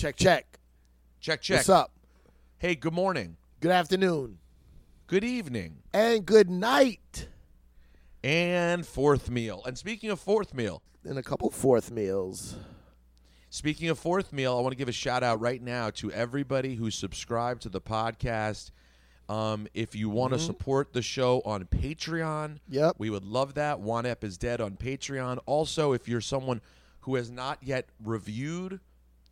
Check, 0.00 0.16
check. 0.16 0.58
Check, 1.20 1.42
check. 1.42 1.56
What's 1.58 1.68
up? 1.68 1.92
Hey, 2.56 2.74
good 2.74 2.94
morning. 2.94 3.36
Good 3.60 3.70
afternoon. 3.70 4.38
Good 5.06 5.24
evening. 5.24 5.82
And 5.92 6.24
good 6.24 6.48
night. 6.48 7.28
And 8.24 8.86
fourth 8.86 9.28
meal. 9.28 9.62
And 9.66 9.76
speaking 9.76 10.08
of 10.08 10.18
fourth 10.18 10.54
meal, 10.54 10.80
And 11.04 11.18
a 11.18 11.22
couple 11.22 11.50
fourth 11.50 11.90
meals. 11.90 12.56
speaking 13.50 13.90
of 13.90 13.98
fourth 13.98 14.32
meal, 14.32 14.56
I 14.56 14.62
want 14.62 14.72
to 14.72 14.76
give 14.78 14.88
a 14.88 14.92
shout 14.92 15.22
out 15.22 15.38
right 15.38 15.60
now 15.60 15.90
to 15.90 16.10
everybody 16.12 16.76
who 16.76 16.90
subscribed 16.90 17.60
to 17.64 17.68
the 17.68 17.82
podcast. 17.82 18.70
Um, 19.28 19.66
if 19.74 19.94
you 19.94 20.08
want 20.08 20.32
to 20.32 20.38
support 20.38 20.94
the 20.94 21.02
show 21.02 21.42
on 21.44 21.64
Patreon, 21.66 22.56
Yep. 22.70 22.94
we 22.96 23.10
would 23.10 23.26
love 23.26 23.52
that. 23.52 23.80
Juan 23.80 24.06
Ep 24.06 24.24
is 24.24 24.38
Dead 24.38 24.62
on 24.62 24.78
Patreon. 24.78 25.40
Also, 25.44 25.92
if 25.92 26.08
you're 26.08 26.22
someone 26.22 26.62
who 27.00 27.16
has 27.16 27.30
not 27.30 27.58
yet 27.62 27.90
reviewed 28.02 28.80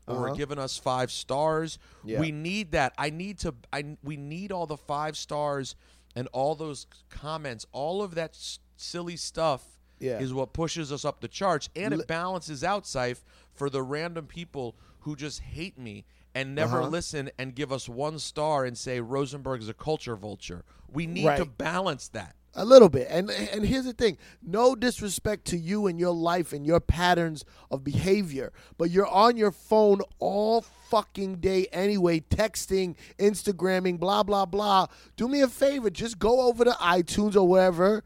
or 0.08 0.26
Uh-huh. 0.28 0.34
given 0.36 0.58
us 0.58 0.76
five 0.76 1.10
stars, 1.12 1.78
Yeah. 2.04 2.20
we 2.20 2.32
need 2.32 2.72
that. 2.72 2.94
I 2.98 3.10
need 3.10 3.38
to. 3.40 3.54
I 3.72 3.96
we 4.02 4.16
need 4.16 4.50
all 4.52 4.66
the 4.66 4.76
five 4.76 5.16
stars 5.16 5.74
and 6.16 6.26
all 6.32 6.54
those 6.54 6.86
comments. 7.10 7.66
All 7.72 8.02
of 8.02 8.14
that 8.14 8.30
s- 8.30 8.58
silly 8.76 9.16
stuff 9.16 9.78
Yeah. 10.00 10.18
is 10.18 10.32
what 10.32 10.52
pushes 10.52 10.90
us 10.92 11.04
up 11.04 11.20
the 11.20 11.28
charts, 11.28 11.68
and 11.76 11.92
it 11.94 12.06
balances 12.06 12.64
out, 12.64 12.86
Syph, 12.86 13.24
for 13.52 13.68
the 13.68 13.82
random 13.82 14.26
people 14.26 14.76
who 15.00 15.14
just 15.16 15.40
hate 15.40 15.78
me 15.78 16.04
and 16.34 16.54
never 16.54 16.80
Uh-huh. 16.80 16.88
listen 16.88 17.30
and 17.38 17.54
give 17.54 17.72
us 17.72 17.88
one 17.88 18.18
star 18.18 18.64
and 18.64 18.76
say 18.76 19.00
Rosenberg 19.00 19.60
is 19.62 19.68
a 19.68 19.74
culture 19.74 20.16
vulture. 20.16 20.64
We 20.90 21.06
need 21.06 21.24
to 21.36 21.44
balance 21.44 22.08
that. 22.08 22.34
A 22.54 22.64
little 22.64 22.88
bit. 22.88 23.06
And 23.10 23.30
and 23.30 23.64
here's 23.64 23.84
the 23.84 23.92
thing. 23.92 24.16
No 24.42 24.74
disrespect 24.74 25.44
to 25.48 25.56
you 25.58 25.86
and 25.86 26.00
your 26.00 26.14
life 26.14 26.52
and 26.52 26.66
your 26.66 26.80
patterns 26.80 27.44
of 27.70 27.84
behavior, 27.84 28.52
but 28.78 28.90
you're 28.90 29.06
on 29.06 29.36
your 29.36 29.52
phone 29.52 30.00
all 30.18 30.62
fucking 30.90 31.36
day 31.36 31.66
anyway, 31.72 32.20
texting, 32.20 32.96
Instagramming, 33.18 34.00
blah 34.00 34.22
blah 34.22 34.46
blah. 34.46 34.86
Do 35.16 35.28
me 35.28 35.40
a 35.42 35.46
favor, 35.46 35.90
just 35.90 36.18
go 36.18 36.40
over 36.48 36.64
to 36.64 36.70
iTunes 36.72 37.36
or 37.36 37.46
wherever. 37.46 38.02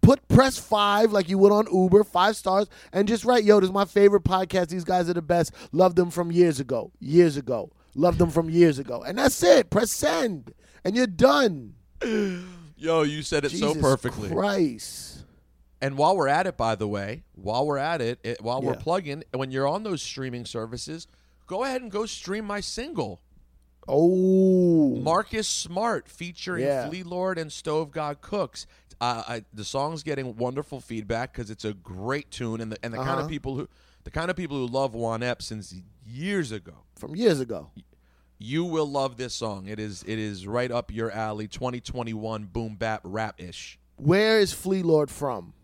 Put 0.00 0.26
press 0.28 0.58
five 0.58 1.12
like 1.12 1.28
you 1.28 1.38
would 1.38 1.52
on 1.52 1.66
Uber, 1.72 2.04
five 2.04 2.36
stars, 2.36 2.66
and 2.92 3.06
just 3.06 3.24
write, 3.24 3.44
yo, 3.44 3.60
this 3.60 3.68
is 3.68 3.74
my 3.74 3.84
favorite 3.84 4.24
podcast. 4.24 4.68
These 4.68 4.84
guys 4.84 5.08
are 5.10 5.14
the 5.14 5.22
best. 5.22 5.52
Love 5.72 5.94
them 5.96 6.10
from 6.10 6.32
years 6.32 6.60
ago. 6.60 6.92
Years 6.98 7.36
ago. 7.36 7.70
Love 7.94 8.18
them 8.18 8.30
from 8.30 8.48
years 8.48 8.78
ago. 8.78 9.02
And 9.02 9.18
that's 9.18 9.42
it. 9.42 9.70
Press 9.70 9.90
send. 9.90 10.54
And 10.84 10.96
you're 10.96 11.06
done. 11.06 11.74
Yo, 12.76 13.02
you 13.02 13.22
said 13.22 13.44
it 13.44 13.50
so 13.52 13.74
perfectly. 13.74 14.28
Christ. 14.30 15.24
And 15.80 15.98
while 15.98 16.16
we're 16.16 16.28
at 16.28 16.46
it, 16.46 16.56
by 16.56 16.74
the 16.74 16.88
way, 16.88 17.24
while 17.34 17.66
we're 17.66 17.78
at 17.78 18.00
it, 18.00 18.18
it 18.24 18.40
while 18.40 18.62
we're 18.62 18.76
plugging, 18.76 19.24
when 19.32 19.50
you're 19.50 19.68
on 19.68 19.82
those 19.82 20.02
streaming 20.02 20.46
services, 20.46 21.06
go 21.46 21.64
ahead 21.64 21.82
and 21.82 21.90
go 21.90 22.06
stream 22.06 22.46
my 22.46 22.60
single, 22.60 23.20
Oh. 23.88 24.96
Marcus 24.96 25.46
Smart, 25.48 26.08
featuring 26.08 26.64
Yeah. 26.64 26.88
Flee 26.88 27.02
Lord 27.02 27.38
and 27.38 27.52
Stove 27.52 27.90
God 27.92 28.20
Cooks. 28.20 28.66
Uh, 29.00 29.22
I, 29.28 29.44
the 29.52 29.64
song's 29.64 30.02
getting 30.02 30.36
wonderful 30.36 30.80
feedback 30.80 31.32
because 31.32 31.50
it's 31.50 31.64
a 31.64 31.74
great 31.74 32.30
tune, 32.30 32.60
and 32.60 32.72
the 32.72 32.78
and 32.82 32.92
the 32.94 32.98
kind 32.98 33.10
Uh-huh. 33.10 33.22
of 33.24 33.28
people 33.28 33.54
who 33.56 33.68
the 34.04 34.10
kind 34.10 34.30
of 34.30 34.36
people 34.36 34.56
who 34.56 34.66
love 34.66 34.94
Juan 34.94 35.22
Ep 35.22 35.42
since 35.42 35.74
years 36.06 36.52
ago. 36.52 36.84
From 36.96 37.14
years 37.16 37.40
ago. 37.40 37.70
You 38.38 38.64
will 38.64 38.86
love 38.90 39.16
this 39.16 39.34
song. 39.34 39.66
It 39.66 39.78
is 39.78 40.02
it 40.06 40.18
is 40.18 40.46
right 40.46 40.70
up 40.70 40.92
your 40.92 41.10
alley. 41.10 41.48
2021 41.48 42.44
boom 42.44 42.76
bap 42.76 43.00
rap 43.04 43.40
ish. 43.40 43.78
Where 43.96 44.38
is 44.38 44.52
Flee 44.52 44.82
Lord 44.82 45.10
from? 45.10 45.54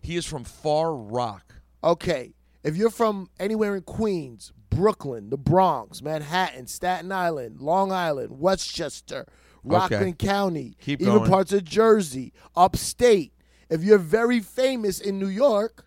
He 0.00 0.16
is 0.16 0.24
from 0.24 0.44
Far 0.44 0.94
Rock. 0.94 1.54
Okay. 1.84 2.32
If 2.62 2.76
you're 2.76 2.90
from 2.90 3.28
anywhere 3.38 3.76
in 3.76 3.82
Queens, 3.82 4.52
Brooklyn, 4.70 5.30
the 5.30 5.36
Bronx, 5.36 6.02
Manhattan, 6.02 6.66
Staten 6.66 7.12
Island, 7.12 7.60
Long 7.60 7.92
Island, 7.92 8.40
Westchester, 8.40 9.26
Rockland 9.66 10.18
County, 10.18 10.76
Keep 10.80 11.02
even 11.02 11.14
going. 11.14 11.30
parts 11.30 11.52
of 11.52 11.64
Jersey, 11.64 12.32
upstate. 12.54 13.32
If 13.68 13.82
you're 13.82 13.98
very 13.98 14.40
famous 14.40 15.00
in 15.00 15.18
New 15.18 15.28
York, 15.28 15.86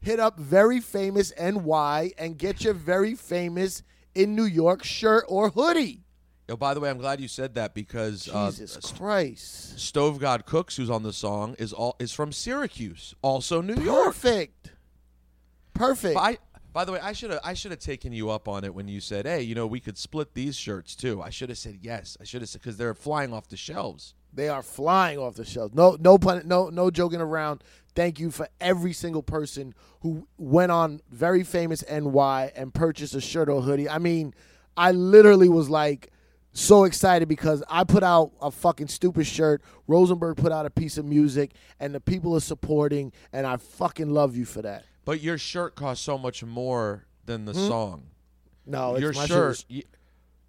hit 0.00 0.20
up 0.20 0.38
Very 0.38 0.80
Famous 0.80 1.32
NY 1.40 2.12
and 2.18 2.36
get 2.36 2.62
your 2.62 2.74
Very 2.74 3.14
Famous 3.14 3.82
in 4.14 4.36
New 4.36 4.44
York 4.44 4.84
shirt 4.84 5.24
or 5.28 5.50
hoodie. 5.50 6.04
Oh, 6.48 6.56
by 6.56 6.74
the 6.74 6.80
way, 6.80 6.90
I'm 6.90 6.98
glad 6.98 7.20
you 7.20 7.28
said 7.28 7.54
that 7.54 7.74
because 7.74 8.28
uh, 8.28 8.50
Jesus 8.50 8.92
Christ. 8.92 9.78
Stove 9.80 10.18
God 10.18 10.44
Cooks, 10.44 10.76
who's 10.76 10.90
on 10.90 11.02
the 11.02 11.12
song, 11.12 11.56
is 11.58 11.72
all 11.72 11.96
is 11.98 12.12
from 12.12 12.32
Syracuse, 12.32 13.14
also 13.22 13.62
New 13.62 13.82
York. 13.82 14.06
Perfect. 14.08 14.72
Perfect. 15.72 16.18
I, 16.18 16.38
by 16.74 16.84
the 16.84 16.90
way, 16.90 16.98
I 17.00 17.12
should 17.12 17.30
have 17.30 17.40
I 17.44 17.54
should 17.54 17.70
have 17.70 17.80
taken 17.80 18.12
you 18.12 18.30
up 18.30 18.48
on 18.48 18.64
it 18.64 18.74
when 18.74 18.88
you 18.88 19.00
said, 19.00 19.26
"Hey, 19.26 19.42
you 19.42 19.54
know, 19.54 19.66
we 19.66 19.78
could 19.78 19.96
split 19.96 20.34
these 20.34 20.56
shirts 20.56 20.96
too." 20.96 21.22
I 21.22 21.30
should 21.30 21.48
have 21.48 21.56
said 21.56 21.78
yes. 21.80 22.16
I 22.20 22.24
should 22.24 22.42
have 22.42 22.48
said 22.48 22.60
because 22.60 22.76
they're 22.76 22.94
flying 22.94 23.32
off 23.32 23.48
the 23.48 23.56
shelves. 23.56 24.14
They 24.32 24.48
are 24.48 24.62
flying 24.62 25.18
off 25.18 25.36
the 25.36 25.44
shelves. 25.44 25.72
No, 25.72 25.96
no 26.00 26.18
pun, 26.18 26.42
no, 26.46 26.70
no 26.70 26.90
joking 26.90 27.20
around. 27.20 27.62
Thank 27.94 28.18
you 28.18 28.32
for 28.32 28.48
every 28.60 28.92
single 28.92 29.22
person 29.22 29.72
who 30.00 30.26
went 30.36 30.72
on 30.72 31.00
very 31.08 31.44
famous 31.44 31.84
NY 31.88 32.50
and 32.56 32.74
purchased 32.74 33.14
a 33.14 33.20
shirt 33.20 33.48
or 33.48 33.62
hoodie. 33.62 33.88
I 33.88 33.98
mean, 33.98 34.34
I 34.76 34.90
literally 34.90 35.48
was 35.48 35.70
like 35.70 36.10
so 36.52 36.82
excited 36.82 37.28
because 37.28 37.62
I 37.68 37.84
put 37.84 38.02
out 38.02 38.32
a 38.42 38.50
fucking 38.50 38.88
stupid 38.88 39.28
shirt. 39.28 39.62
Rosenberg 39.86 40.38
put 40.38 40.50
out 40.50 40.66
a 40.66 40.70
piece 40.70 40.98
of 40.98 41.04
music, 41.04 41.52
and 41.78 41.94
the 41.94 42.00
people 42.00 42.34
are 42.34 42.40
supporting, 42.40 43.12
and 43.32 43.46
I 43.46 43.58
fucking 43.58 44.10
love 44.10 44.36
you 44.36 44.44
for 44.44 44.62
that. 44.62 44.84
But 45.04 45.20
your 45.20 45.38
shirt 45.38 45.74
costs 45.74 46.04
so 46.04 46.16
much 46.18 46.42
more 46.44 47.04
than 47.26 47.44
the 47.44 47.54
song. 47.54 48.04
No, 48.66 48.90
Hmm? 48.90 48.94
it's 48.96 49.00
your 49.02 49.12
shirt. 49.26 49.64
Y- 49.70 49.82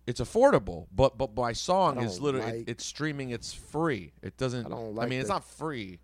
it's 0.07 0.21
affordable, 0.21 0.85
but 0.95 1.17
but 1.17 1.35
my 1.35 1.51
song 1.53 1.97
I 1.97 2.03
is 2.03 2.21
literally 2.21 2.45
like- 2.45 2.55
it, 2.61 2.69
it's 2.69 2.85
streaming. 2.85 3.31
It's 3.31 3.53
free. 3.53 4.13
It 4.21 4.37
doesn't. 4.37 4.65
I 4.67 4.69
don't 4.69 4.79
I 4.97 5.01
like 5.01 5.09
mean, 5.09 5.19
it's 5.19 5.29
not 5.29 5.43
free. 5.43 5.99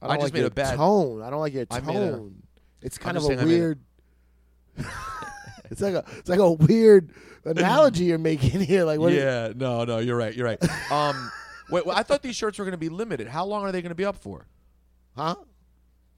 I, 0.00 0.06
don't 0.06 0.12
I 0.12 0.16
just 0.16 0.24
like 0.24 0.32
made 0.34 0.44
a 0.46 0.50
bad- 0.50 0.76
tone. 0.76 1.22
I 1.22 1.30
don't 1.30 1.40
like 1.40 1.52
your 1.54 1.66
I 1.70 1.80
made 1.80 1.96
a- 1.96 2.10
tone. 2.12 2.42
it's 2.82 2.96
kind 2.98 3.16
of 3.16 3.24
a- 3.24 3.44
weird. 3.44 3.78
it's 5.70 5.80
like 5.80 5.94
a 5.94 6.04
it's 6.18 6.28
like 6.28 6.38
a 6.40 6.50
weird 6.52 7.10
analogy 7.44 8.04
you're 8.04 8.18
making 8.18 8.60
here. 8.60 8.84
Like 8.84 8.98
what? 8.98 9.12
yeah, 9.12 9.52
no, 9.54 9.84
no, 9.84 9.98
you're 9.98 10.16
right. 10.16 10.34
You're 10.34 10.46
right. 10.46 10.90
Um, 10.90 11.30
wait, 11.70 11.86
well, 11.86 11.96
I 11.96 12.02
thought 12.02 12.22
these 12.22 12.36
shirts 12.36 12.58
were 12.58 12.64
going 12.64 12.72
to 12.72 12.78
be 12.78 12.88
limited. 12.88 13.28
How 13.28 13.44
long 13.44 13.64
are 13.64 13.72
they 13.72 13.82
going 13.82 13.90
to 13.90 13.94
be 13.96 14.04
up 14.04 14.16
for? 14.16 14.46
Huh? 15.16 15.36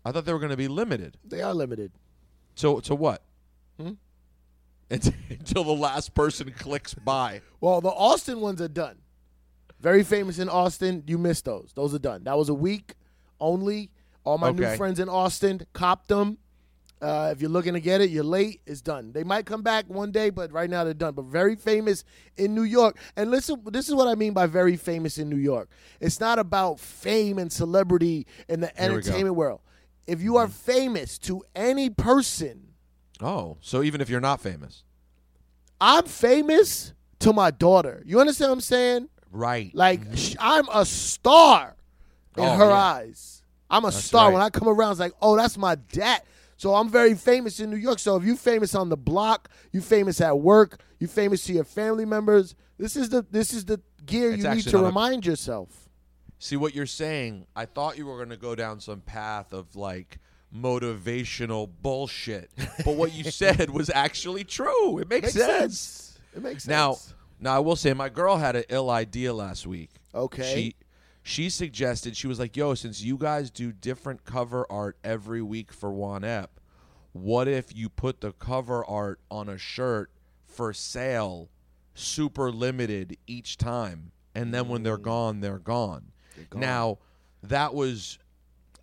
I 0.07 0.13
thought 0.13 0.25
they 0.25 0.33
were 0.33 0.39
going 0.39 0.51
to 0.51 0.57
be 0.57 0.69
limited. 0.69 1.17
They 1.25 1.43
are 1.43 1.53
limited. 1.53 1.91
So 2.55 2.79
to 2.79 2.95
what? 2.95 3.23
Hmm? 3.77 3.95
Until 4.89 5.13
until 5.31 5.65
the 5.65 5.73
last 5.73 6.15
person 6.15 6.53
clicks 6.53 6.95
buy. 6.95 7.41
Well, 7.61 7.81
the 7.81 7.89
Austin 7.89 8.41
ones 8.41 8.63
are 8.63 8.69
done. 8.69 8.99
Very 9.81 10.05
famous 10.05 10.39
in 10.39 10.49
Austin. 10.49 11.03
You 11.09 11.19
missed 11.19 11.45
those. 11.45 11.73
Those 11.75 11.93
are 11.93 11.99
done. 11.99 12.23
That 12.23 12.39
was 12.39 12.49
a 12.49 12.55
week 12.55 12.95
only. 13.41 13.91
All 14.23 14.39
my 14.39 14.53
new 14.53 14.77
friends 14.77 15.01
in 15.01 15.09
Austin 15.09 15.67
copped 15.73 16.07
them. 16.07 16.39
Uh, 17.03 17.31
if 17.33 17.41
you're 17.41 17.51
looking 17.51 17.75
to 17.75 17.81
get 17.81 18.01
it, 18.01 18.11
you're 18.11 18.25
late. 18.25 18.61
It's 18.65 18.81
done. 18.81 19.13
They 19.13 19.25
might 19.25 19.45
come 19.45 19.63
back 19.63 19.87
one 19.89 20.13
day, 20.13 20.31
but 20.31 20.53
right 20.53 20.71
now 20.71 20.85
they're 20.85 20.95
done. 20.95 21.15
But 21.15 21.27
very 21.27 21.57
famous 21.57 22.05
in 22.37 22.55
New 22.55 22.63
York. 22.63 22.97
And 23.17 23.31
listen, 23.31 23.61
this 23.67 23.89
is 23.89 23.95
what 23.95 24.07
I 24.07 24.15
mean 24.15 24.33
by 24.33 24.47
very 24.47 24.77
famous 24.77 25.19
in 25.19 25.29
New 25.29 25.37
York. 25.37 25.69
It's 26.01 26.21
not 26.21 26.39
about 26.39 26.79
fame 26.79 27.39
and 27.39 27.53
celebrity 27.53 28.27
in 28.49 28.61
the 28.61 28.69
Here 28.69 28.75
we 28.77 28.89
go. 28.89 28.95
Entertainment 28.95 29.35
world. 29.35 29.61
If 30.07 30.23
you 30.23 30.37
are 30.37 30.49
famous 30.49 31.19
to 31.21 31.43
any 31.55 31.91
person, 31.91 32.63
Oh, 33.21 33.57
so 33.61 33.83
even 33.83 34.01
if 34.01 34.09
you're 34.11 34.21
not 34.21 34.41
famous, 34.41 34.85
I'm 35.81 36.05
famous 36.05 36.93
to 37.21 37.33
my 37.33 37.51
daughter. 37.51 38.03
You 38.07 38.21
understand 38.21 38.51
what 38.51 38.55
I'm 38.57 38.61
saying? 38.61 39.09
right? 39.33 39.75
Like 39.75 40.01
mm-hmm. 40.03 40.15
sh- 40.15 40.37
I'm 40.39 40.67
a 40.73 40.85
star 40.87 41.77
in 42.37 42.45
Oh, 42.45 42.57
her 42.57 42.67
yeah. 42.69 42.73
eyes. 42.75 43.43
I'm 43.69 43.85
a 43.85 43.89
That's 43.91 44.05
star. 44.05 44.27
right. 44.29 44.35
When 44.35 44.43
I 44.43 44.51
come 44.51 44.69
around, 44.69 44.93
it's 44.93 45.01
like, 45.01 45.13
oh, 45.21 45.37
that's 45.37 45.59
my 45.59 45.75
dad. 45.75 46.23
So 46.57 46.75
I'm 46.75 46.89
very 46.89 47.15
famous 47.15 47.59
in 47.61 47.69
New 47.71 47.77
York. 47.77 47.99
So 47.99 48.17
if 48.17 48.25
you're 48.25 48.37
famous 48.37 48.75
on 48.75 48.89
the 48.89 48.97
block, 48.97 49.51
you 49.73 49.81
famous 49.83 50.21
at 50.23 50.39
work, 50.39 50.81
you 50.99 51.07
famous 51.07 51.45
to 51.47 51.53
your 51.53 51.65
family 51.65 52.05
members. 52.07 52.55
This 52.79 52.97
is 52.97 53.09
the 53.11 53.27
this 53.31 53.53
is 53.53 53.65
the 53.67 53.81
gear 54.07 54.31
It's 54.33 54.39
you 54.39 54.43
need 54.45 54.57
actually 54.59 54.71
to 54.71 54.77
not 54.79 54.83
a- 54.85 54.87
remind 54.87 55.27
yourself. 55.27 55.86
See 56.47 56.55
what 56.57 56.77
you're 56.77 56.87
saying. 56.87 57.47
I 57.57 57.65
thought 57.67 57.99
you 57.99 58.07
were 58.07 58.17
going 58.19 58.29
to 58.29 58.37
go 58.37 58.55
down 58.55 58.79
some 58.79 59.01
path 59.01 59.53
of 59.53 59.75
like 59.75 60.21
motivational 60.55 61.69
bullshit, 61.83 62.53
but 62.85 62.95
what 62.95 63.13
you 63.13 63.25
said 63.33 63.69
was 63.71 63.91
actually 63.91 64.45
true. 64.45 64.99
It 65.01 65.09
makes, 65.11 65.35
Makes 65.35 65.47
sense. 65.47 65.79
sense. 65.81 66.19
It 66.37 66.43
makes 66.45 66.63
sense. 66.65 66.69
now 66.69 66.99
now 67.41 67.57
I 67.57 67.59
will 67.59 67.75
say 67.75 67.93
my 67.95 68.09
girl 68.09 68.37
had 68.37 68.55
an 68.55 68.63
ill 68.69 68.91
idea 68.91 69.33
last 69.35 69.67
week. 69.67 69.91
Okay. 70.15 70.55
She 70.55 70.77
she 71.25 71.51
suggested 71.51 72.17
she 72.17 72.29
was 72.29 72.39
like, 72.39 72.57
"Yo, 72.57 72.75
since 72.75 73.03
you 73.03 73.17
guys 73.19 73.51
do 73.51 73.73
different 73.73 74.25
cover 74.25 74.65
art 74.71 74.97
every 75.03 75.43
week 75.43 75.73
for 75.73 75.91
Juan 75.91 76.23
Ep, 76.23 76.61
what 77.13 77.49
if 77.49 77.75
you 77.75 77.89
put 77.89 78.21
the 78.21 78.31
cover 78.31 78.85
art 78.85 79.19
on 79.33 79.49
a 79.49 79.59
shirt 79.59 80.13
for 80.47 80.73
sale, 80.73 81.49
super 81.95 82.53
limited 82.53 83.17
each 83.27 83.57
time, 83.59 84.13
and 84.33 84.55
then 84.55 84.69
when 84.69 84.83
Mm. 84.83 84.85
they're 84.85 84.97
gone, 84.99 85.41
they're 85.41 85.59
gone." 85.59 86.13
Now, 86.55 86.99
that 87.43 87.75
was 87.75 88.19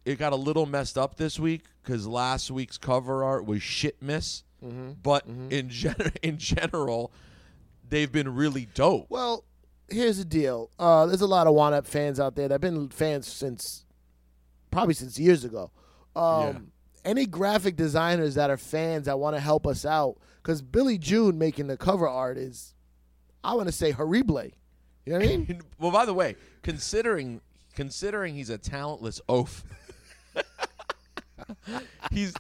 it 0.06 0.20
got 0.20 0.34
a 0.34 0.38
little 0.38 0.66
messed 0.66 0.98
up 0.98 1.16
this 1.16 1.40
week 1.40 1.64
because 1.82 2.06
last 2.08 2.52
week's 2.52 2.78
cover 2.78 3.24
art 3.24 3.46
was 3.46 3.62
shit 3.64 4.02
miss. 4.02 4.44
but 4.62 5.26
in 5.50 5.70
gen- 5.70 6.12
in 6.24 6.38
general, 6.38 7.12
they've 7.90 8.12
been 8.12 8.34
really 8.34 8.66
dope. 8.74 9.08
Well, 9.10 9.44
here's 9.90 10.18
the 10.18 10.26
deal. 10.26 10.70
Uh, 10.80 11.06
there's 11.06 11.22
a 11.22 11.28
lot 11.28 11.48
of 11.48 11.54
Juan 11.54 11.74
Ep 11.74 11.86
fans 11.86 12.20
out 12.20 12.36
there 12.36 12.48
that 12.48 12.54
have 12.54 12.62
been 12.62 12.90
fans 12.90 13.28
since 13.28 13.86
probably 14.72 14.94
since 14.94 15.20
years 15.20 15.44
ago. 15.44 15.72
Um, 16.16 16.22
Yeah. 16.44 16.60
Any 17.06 17.26
graphic 17.26 17.76
designers 17.76 18.36
that 18.36 18.50
are 18.50 18.56
fans 18.56 19.08
that 19.08 19.20
want 19.20 19.36
to 19.36 19.42
help 19.42 19.68
us 19.68 19.86
out, 19.86 20.16
because 20.42 20.62
Billy 20.62 20.98
June 20.98 21.38
making 21.38 21.68
the 21.68 21.76
cover 21.76 22.08
art 22.08 22.38
is, 22.38 22.74
I 23.44 23.56
want 23.56 23.68
to 23.68 23.74
say 23.74 23.92
horrible. 23.92 24.44
You 25.06 25.14
know 25.14 25.20
what 25.20 25.28
I 25.28 25.38
mean? 25.38 25.62
well, 25.80 25.92
by 25.92 26.06
the 26.06 26.14
way, 26.14 26.36
considering 26.62 27.42
considering 27.76 28.36
he's 28.36 28.50
a 28.50 28.58
talentless 28.58 29.20
oaf, 29.28 29.64
he's 32.12 32.34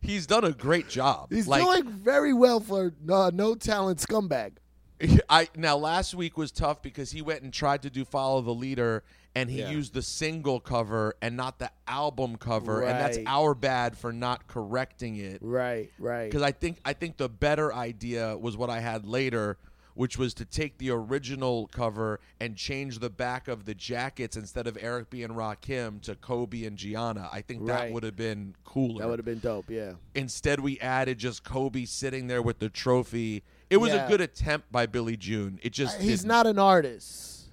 he's 0.00 0.26
done 0.26 0.44
a 0.44 0.52
great 0.52 0.88
job. 0.88 1.28
He's 1.30 1.46
like, 1.48 1.62
doing 1.62 1.84
very 1.94 2.32
well 2.32 2.60
for 2.60 2.92
uh, 3.10 3.30
no 3.32 3.54
talent 3.54 3.98
scumbag. 4.00 4.52
I 5.30 5.48
now 5.56 5.76
last 5.76 6.14
week 6.14 6.36
was 6.36 6.52
tough 6.52 6.82
because 6.82 7.10
he 7.10 7.22
went 7.22 7.42
and 7.42 7.52
tried 7.52 7.82
to 7.82 7.90
do 7.90 8.04
follow 8.04 8.42
the 8.42 8.54
leader 8.54 9.02
and 9.34 9.48
he 9.48 9.60
Yeah. 9.60 9.70
used 9.70 9.94
the 9.94 10.02
single 10.02 10.60
cover 10.60 11.14
and 11.22 11.36
not 11.36 11.58
the 11.58 11.70
album 11.86 12.36
cover 12.36 12.82
and 12.82 12.98
that's 12.98 13.18
our 13.26 13.54
bad 13.54 13.96
for 13.96 14.12
not 14.12 14.46
correcting 14.48 15.16
it 15.16 15.38
Right, 15.40 15.90
right. 15.98 16.24
because 16.28 16.42
I 16.42 16.50
think 16.52 16.78
I 16.84 16.92
think 16.92 17.16
the 17.16 17.28
better 17.28 17.72
idea 17.72 18.36
was 18.36 18.56
what 18.56 18.68
I 18.70 18.80
had 18.80 19.06
later 19.06 19.56
which 19.94 20.16
was 20.18 20.32
to 20.34 20.44
take 20.44 20.78
the 20.78 20.90
original 20.90 21.66
cover 21.68 22.20
and 22.40 22.56
change 22.56 22.98
the 23.00 23.10
back 23.10 23.48
of 23.48 23.64
the 23.64 23.74
jackets 23.74 24.36
instead 24.36 24.66
of 24.66 24.76
Eric 24.80 25.10
B 25.10 25.22
and 25.22 25.34
Rakim 25.34 26.00
to 26.02 26.14
Kobe 26.14 26.64
and 26.64 26.76
Gianna. 26.76 27.28
I 27.32 27.40
think 27.42 27.66
that 27.66 27.72
Right. 27.80 27.92
would 27.92 28.02
have 28.02 28.16
been 28.16 28.54
cooler 28.64 29.00
That 29.02 29.08
would 29.08 29.18
have 29.18 29.26
been 29.26 29.38
dope. 29.40 29.68
Yeah. 29.70 29.92
instead 30.14 30.60
we 30.60 30.78
added 30.80 31.18
just 31.18 31.44
Kobe 31.44 31.84
sitting 31.84 32.26
there 32.28 32.42
with 32.42 32.58
the 32.58 32.68
trophy. 32.68 33.42
It 33.68 33.76
was 33.78 33.92
Yeah. 33.92 34.06
a 34.06 34.08
good 34.08 34.20
attempt 34.20 34.70
by 34.72 34.86
Billy 34.86 35.16
June. 35.16 35.58
It 35.62 35.72
just 35.72 35.98
he's 36.00 36.20
didn't. 36.20 36.28
not 36.28 36.46
an 36.46 36.58
artist. 36.58 37.48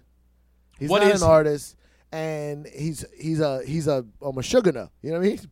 He's 0.80 0.90
What 0.90 1.02
not 1.04 1.12
is 1.12 1.22
an 1.22 1.30
artist, 1.30 1.76
and 2.12 2.68
he's 2.68 3.04
he's 3.20 3.40
a 3.40 3.64
he's 3.66 3.88
a 3.88 4.06
a 4.22 4.32
mashugana. 4.32 4.90
You 5.02 5.12
know 5.12 5.20
what 5.20 5.26
I 5.26 5.30
mean? 5.30 5.40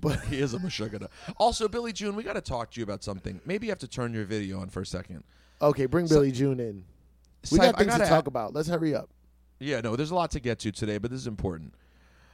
But 0.00 0.20
He 0.24 0.40
is 0.40 0.54
a 0.54 0.58
mashugana. 0.58 1.08
Also, 1.36 1.68
Billy 1.68 1.92
June, 1.92 2.16
we 2.16 2.22
got 2.22 2.32
to 2.32 2.40
talk 2.40 2.70
to 2.70 2.80
you 2.80 2.84
about 2.84 3.04
something. 3.04 3.42
Maybe 3.44 3.66
you 3.66 3.70
have 3.72 3.78
to 3.80 3.86
turn 3.86 4.14
your 4.14 4.24
video 4.24 4.58
on 4.58 4.70
for 4.70 4.80
a 4.80 4.86
second. 4.86 5.22
Okay, 5.62 5.86
bring 5.86 6.06
Billy 6.06 6.32
June 6.32 6.60
in. 6.60 6.84
We 7.50 7.58
Saif, 7.58 7.62
got 7.62 7.74
I 7.74 7.78
things 7.78 7.92
to 7.94 7.98
gotta- 7.98 8.10
talk 8.10 8.26
about. 8.26 8.54
Let's 8.54 8.68
hurry 8.68 8.94
up. 8.94 9.10
Yeah, 9.60 9.80
no, 9.80 9.94
there's 9.96 10.10
a 10.10 10.14
lot 10.14 10.30
to 10.32 10.40
get 10.40 10.58
to 10.60 10.72
today, 10.72 10.98
but 10.98 11.10
this 11.10 11.20
is 11.20 11.26
important. 11.26 11.74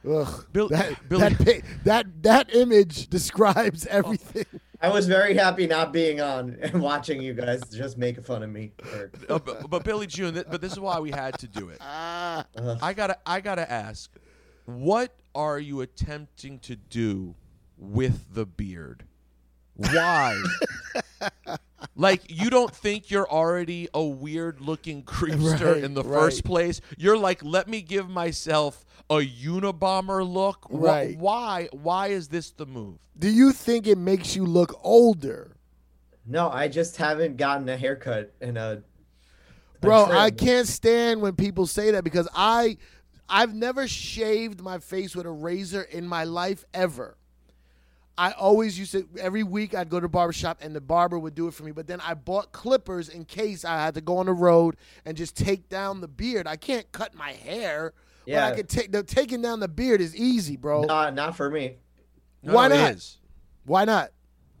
Ugh, 0.09 0.45
Bill- 0.51 0.69
that, 0.69 1.09
Billy- 1.09 1.33
that, 1.33 1.61
that 1.83 2.23
that 2.23 2.55
image 2.55 3.07
describes 3.09 3.85
everything. 3.87 4.45
I 4.81 4.87
was 4.89 5.07
very 5.07 5.33
happy 5.33 5.67
not 5.67 5.91
being 5.91 6.21
on 6.21 6.57
and 6.61 6.81
watching 6.81 7.21
you 7.21 7.33
guys 7.33 7.61
just 7.69 7.97
make 7.97 8.23
fun 8.25 8.43
of 8.43 8.49
me. 8.49 8.71
Uh, 9.27 9.37
but, 9.39 9.69
but 9.69 9.83
Billy 9.83 10.07
June, 10.07 10.35
th- 10.35 10.45
but 10.49 10.61
this 10.61 10.71
is 10.71 10.79
why 10.79 10.99
we 10.99 11.11
had 11.11 11.37
to 11.39 11.47
do 11.47 11.67
it. 11.69 11.77
Ah, 11.81 12.45
I 12.81 12.93
gotta, 12.93 13.17
I 13.25 13.41
gotta 13.41 13.69
ask, 13.69 14.09
what 14.65 15.13
are 15.35 15.59
you 15.59 15.81
attempting 15.81 16.59
to 16.59 16.75
do 16.77 17.35
with 17.77 18.33
the 18.33 18.45
beard? 18.45 19.03
Why? 19.75 20.41
Like 21.99 22.21
you 22.29 22.49
don't 22.49 22.73
think 22.73 23.11
you're 23.11 23.29
already 23.29 23.87
a 23.93 24.03
weird 24.03 24.61
looking 24.61 25.03
creepster 25.15 25.73
Right, 25.75 25.83
in 25.83 25.93
the 25.93 26.03
right. 26.03 26.19
first 26.19 26.43
place? 26.43 26.81
You're 26.97 27.17
like, 27.17 27.43
let 27.43 27.67
me 27.67 27.81
give 27.81 28.09
myself 28.09 28.85
a 29.09 29.15
Unabomber 29.17 30.27
look. 30.27 30.65
Wh- 30.69 30.73
Right. 30.75 31.17
Why? 31.17 31.67
Why 31.71 32.07
is 32.07 32.29
this 32.29 32.51
the 32.51 32.65
move? 32.65 32.97
do 33.17 33.29
you 33.29 33.51
think 33.51 33.85
it 33.85 33.97
makes 33.97 34.35
you 34.35 34.45
look 34.45 34.79
older, 34.81 35.57
no, 36.25 36.49
I 36.49 36.67
just 36.69 36.95
haven't 36.97 37.35
gotten 37.37 37.67
a 37.69 37.75
haircut 37.75 38.33
in 38.39 38.55
a. 38.55 38.61
a 38.61 38.81
bro? 39.81 40.05
trim. 40.05 40.17
I 40.17 40.29
can't 40.31 40.67
stand 40.67 41.21
when 41.21 41.35
people 41.35 41.65
say 41.67 41.91
that 41.91 42.03
because 42.03 42.27
I 42.33 42.77
I've 43.27 43.53
never 43.53 43.87
shaved 43.87 44.61
my 44.61 44.79
face 44.79 45.15
with 45.15 45.25
a 45.25 45.31
razor 45.31 45.81
in 45.81 46.07
my 46.07 46.23
life 46.23 46.63
ever. 46.73 47.17
I 48.19 48.31
always 48.33 48.77
used 48.77 48.91
to 48.91 49.07
every 49.17 49.43
week 49.43 49.73
I'd 49.73 49.89
go 49.89 49.97
to 49.97 50.03
the 50.03 50.09
barber 50.09 50.33
shop 50.33 50.57
and 50.61 50.75
the 50.75 50.81
barber 50.81 51.17
would 51.17 51.35
do 51.35 51.47
it 51.47 51.53
for 51.53 51.63
me. 51.63 51.71
But 51.71 51.87
then 51.87 52.01
I 52.01 52.15
bought 52.15 52.51
clippers 52.51 53.07
in 53.07 53.23
case 53.23 53.63
I 53.63 53.77
had 53.77 53.93
to 53.95 54.01
go 54.01 54.17
on 54.17 54.25
the 54.25 54.33
road 54.33 54.75
and 55.05 55.15
just 55.15 55.37
take 55.37 55.69
down 55.69 56.01
the 56.01 56.09
beard. 56.09 56.45
I 56.45 56.57
can't 56.57 56.91
cut 56.91 57.15
my 57.15 57.31
hair, 57.31 57.93
but 58.27 58.35
I 58.35 58.55
could 58.55 58.67
take 58.67 58.91
the 58.91 59.03
taking 59.03 59.41
down 59.41 59.61
the 59.61 59.69
beard 59.69 60.01
is 60.01 60.13
easy, 60.17 60.57
bro. 60.57 60.81
Not, 60.83 61.13
not 61.15 61.37
for 61.37 61.49
me. 61.49 61.77
No, 62.43 62.55
Why 62.55 62.67
not? 62.67 62.91
It 62.91 62.97
is. 62.97 63.19
Why 63.63 63.85
not? 63.85 64.11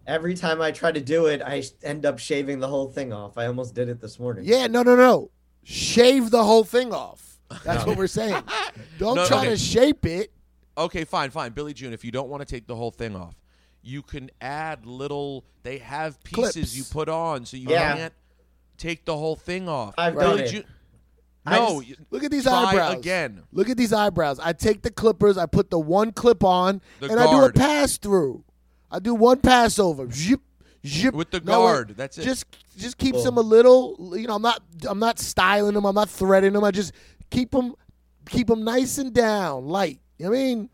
Every 0.07 0.35
time 0.35 0.61
I 0.61 0.71
try 0.71 0.93
to 0.93 1.01
do 1.01 1.25
it, 1.25 1.41
I 1.41 1.61
end 1.83 2.05
up 2.05 2.17
shaving 2.17 2.59
the 2.59 2.67
whole 2.69 2.89
thing 2.89 3.11
off. 3.11 3.37
I 3.37 3.45
almost 3.47 3.75
did 3.75 3.89
it 3.89 3.99
this 3.99 4.19
morning. 4.19 4.45
Yeah, 4.45 4.67
no, 4.67 4.83
no, 4.83 4.95
no. 4.95 5.31
Shave 5.63 6.31
the 6.31 6.45
whole 6.45 6.63
thing 6.63 6.93
off. 6.93 7.39
That's 7.65 7.85
what 7.85 7.97
we're 7.97 8.07
saying. 8.07 8.41
Don't 8.97 9.15
No, 9.17 9.25
try 9.27 9.39
okay. 9.39 9.49
to 9.49 9.57
shape 9.57 10.05
it. 10.05 10.31
Okay, 10.77 11.03
fine, 11.03 11.29
fine. 11.29 11.51
Billy 11.51 11.73
June, 11.73 11.91
if 11.91 12.05
you 12.05 12.11
don't 12.11 12.29
want 12.29 12.39
to 12.39 12.45
take 12.45 12.65
the 12.65 12.75
whole 12.75 12.91
thing 12.91 13.13
off, 13.13 13.35
you 13.81 14.01
can 14.01 14.29
add 14.41 14.85
little. 14.85 15.45
They 15.63 15.77
have 15.79 16.21
pieces 16.23 16.53
Clips. 16.53 16.77
you 16.77 16.83
put 16.83 17.09
on, 17.09 17.45
so 17.45 17.57
you 17.57 17.69
Yeah. 17.69 17.95
can't 17.95 18.13
take 18.77 19.05
the 19.05 19.15
whole 19.17 19.35
thing 19.35 19.67
off. 19.69 19.93
I've 19.97 20.15
Billy 20.17 20.37
done 20.37 20.39
it. 20.45 20.51
June. 20.51 20.63
I 21.45 21.57
No, 21.57 21.81
just- 21.81 21.87
you- 21.99 22.05
Look 22.11 22.23
at 22.23 22.31
these 22.31 22.43
try 22.43 22.65
eyebrows. 22.65 22.93
again. 22.95 23.43
Look 23.51 23.69
at 23.69 23.77
these 23.77 23.93
eyebrows. 23.93 24.39
I 24.39 24.53
take 24.53 24.81
the 24.83 24.91
clippers, 24.91 25.37
I 25.37 25.45
put 25.45 25.69
the 25.69 25.79
one 25.79 26.11
clip 26.11 26.43
on, 26.43 26.81
The 26.99 27.09
and 27.09 27.19
I 27.19 27.23
do 27.25 27.37
a 27.37 27.39
guard. 27.41 27.55
pass 27.55 27.97
through. 27.97 28.43
I 28.91 28.99
do 28.99 29.15
one 29.15 29.39
pass 29.39 29.79
over. 29.79 30.09
Zip, 30.11 30.41
zip. 30.85 31.13
With 31.13 31.31
the 31.31 31.39
Now, 31.39 31.59
wait, 31.65 31.71
guard, 31.71 31.93
that's 31.97 32.17
it. 32.17 32.23
Just 32.23 32.45
just 32.77 32.97
keeps 32.97 33.17
Cool. 33.17 33.23
them 33.25 33.37
a 33.37 33.41
little. 33.41 34.17
You 34.17 34.27
know, 34.27 34.35
I'm 34.35 34.41
not 34.41 34.61
I'm 34.87 34.99
not 34.99 35.19
styling 35.19 35.73
them. 35.73 35.85
I'm 35.85 35.95
not 35.95 36.09
threading 36.09 36.53
them. 36.53 36.63
I 36.63 36.71
just 36.71 36.91
keep 37.29 37.51
them 37.51 37.75
keep 38.27 38.47
them 38.47 38.63
nice 38.63 38.97
and 38.97 39.13
down, 39.13 39.67
light. 39.67 39.99
You 40.17 40.25
know 40.25 40.31
what 40.31 40.37
I 40.37 40.41
mean? 40.41 40.69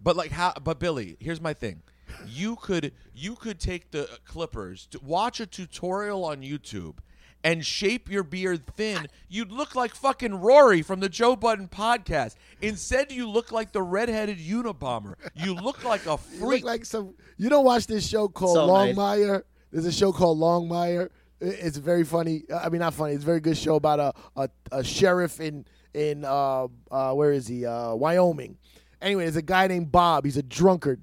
But 0.00 0.16
like 0.16 0.30
how? 0.32 0.52
But 0.62 0.78
Billy, 0.80 1.16
here's 1.20 1.40
my 1.40 1.52
thing. 1.54 1.82
You 2.26 2.56
could 2.56 2.92
you 3.14 3.34
could 3.34 3.58
take 3.60 3.90
the 3.90 4.08
clippers, 4.24 4.86
to 4.92 5.00
watch 5.02 5.40
a 5.40 5.46
tutorial 5.46 6.24
on 6.24 6.42
YouTube, 6.42 6.98
and 7.44 7.64
shape 7.64 8.10
your 8.10 8.22
beard 8.22 8.66
thin. 8.76 9.06
You'd 9.28 9.52
look 9.52 9.74
like 9.74 9.94
fucking 9.94 10.34
Rory 10.40 10.82
from 10.82 11.00
the 11.00 11.08
Joe 11.08 11.36
Budden 11.36 11.68
podcast. 11.68 12.36
Instead, 12.60 13.12
you 13.12 13.28
look 13.28 13.52
like 13.52 13.72
the 13.72 13.82
redheaded 13.82 14.38
Unabomber. 14.38 15.14
You 15.34 15.54
look 15.54 15.84
like 15.84 16.06
a 16.06 16.10
You 16.32 16.38
freak. 16.40 16.62
look 16.64 16.70
like 16.72 16.84
some. 16.84 17.14
You 17.36 17.48
don't 17.48 17.64
watch 17.64 17.86
this 17.86 18.06
show 18.08 18.28
called 18.28 18.56
So 18.56 18.66
nice. 18.66 18.94
Longmire. 18.96 19.42
There's 19.70 19.86
a 19.86 19.92
show 19.92 20.12
called 20.12 20.38
Longmire. 20.38 21.10
It's 21.40 21.76
very 21.76 22.04
funny. 22.04 22.42
I 22.52 22.68
mean, 22.68 22.80
not 22.80 22.94
funny. 22.94 23.14
It's 23.14 23.22
a 23.22 23.26
very 23.26 23.40
good 23.40 23.56
show 23.56 23.76
about 23.76 24.00
a 24.00 24.40
a, 24.40 24.48
a 24.72 24.82
sheriff 24.84 25.40
in 25.40 25.64
in 25.94 26.24
uh, 26.24 26.66
uh, 26.90 27.12
where 27.14 27.32
is 27.32 27.46
he? 27.46 27.64
Uh, 27.64 27.94
Wyoming. 27.94 28.56
Anyway, 29.00 29.22
there's 29.22 29.36
a 29.36 29.42
guy 29.42 29.68
named 29.68 29.92
Bob. 29.92 30.24
He's 30.24 30.36
a 30.36 30.42
drunkard. 30.42 31.00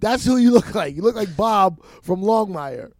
That's 0.00 0.24
who 0.24 0.36
you 0.36 0.50
look 0.52 0.74
like. 0.74 0.94
You 0.94 1.02
look 1.02 1.16
like 1.16 1.36
Bob 1.36 1.82
from 2.02 2.20
Longmire. 2.22 2.92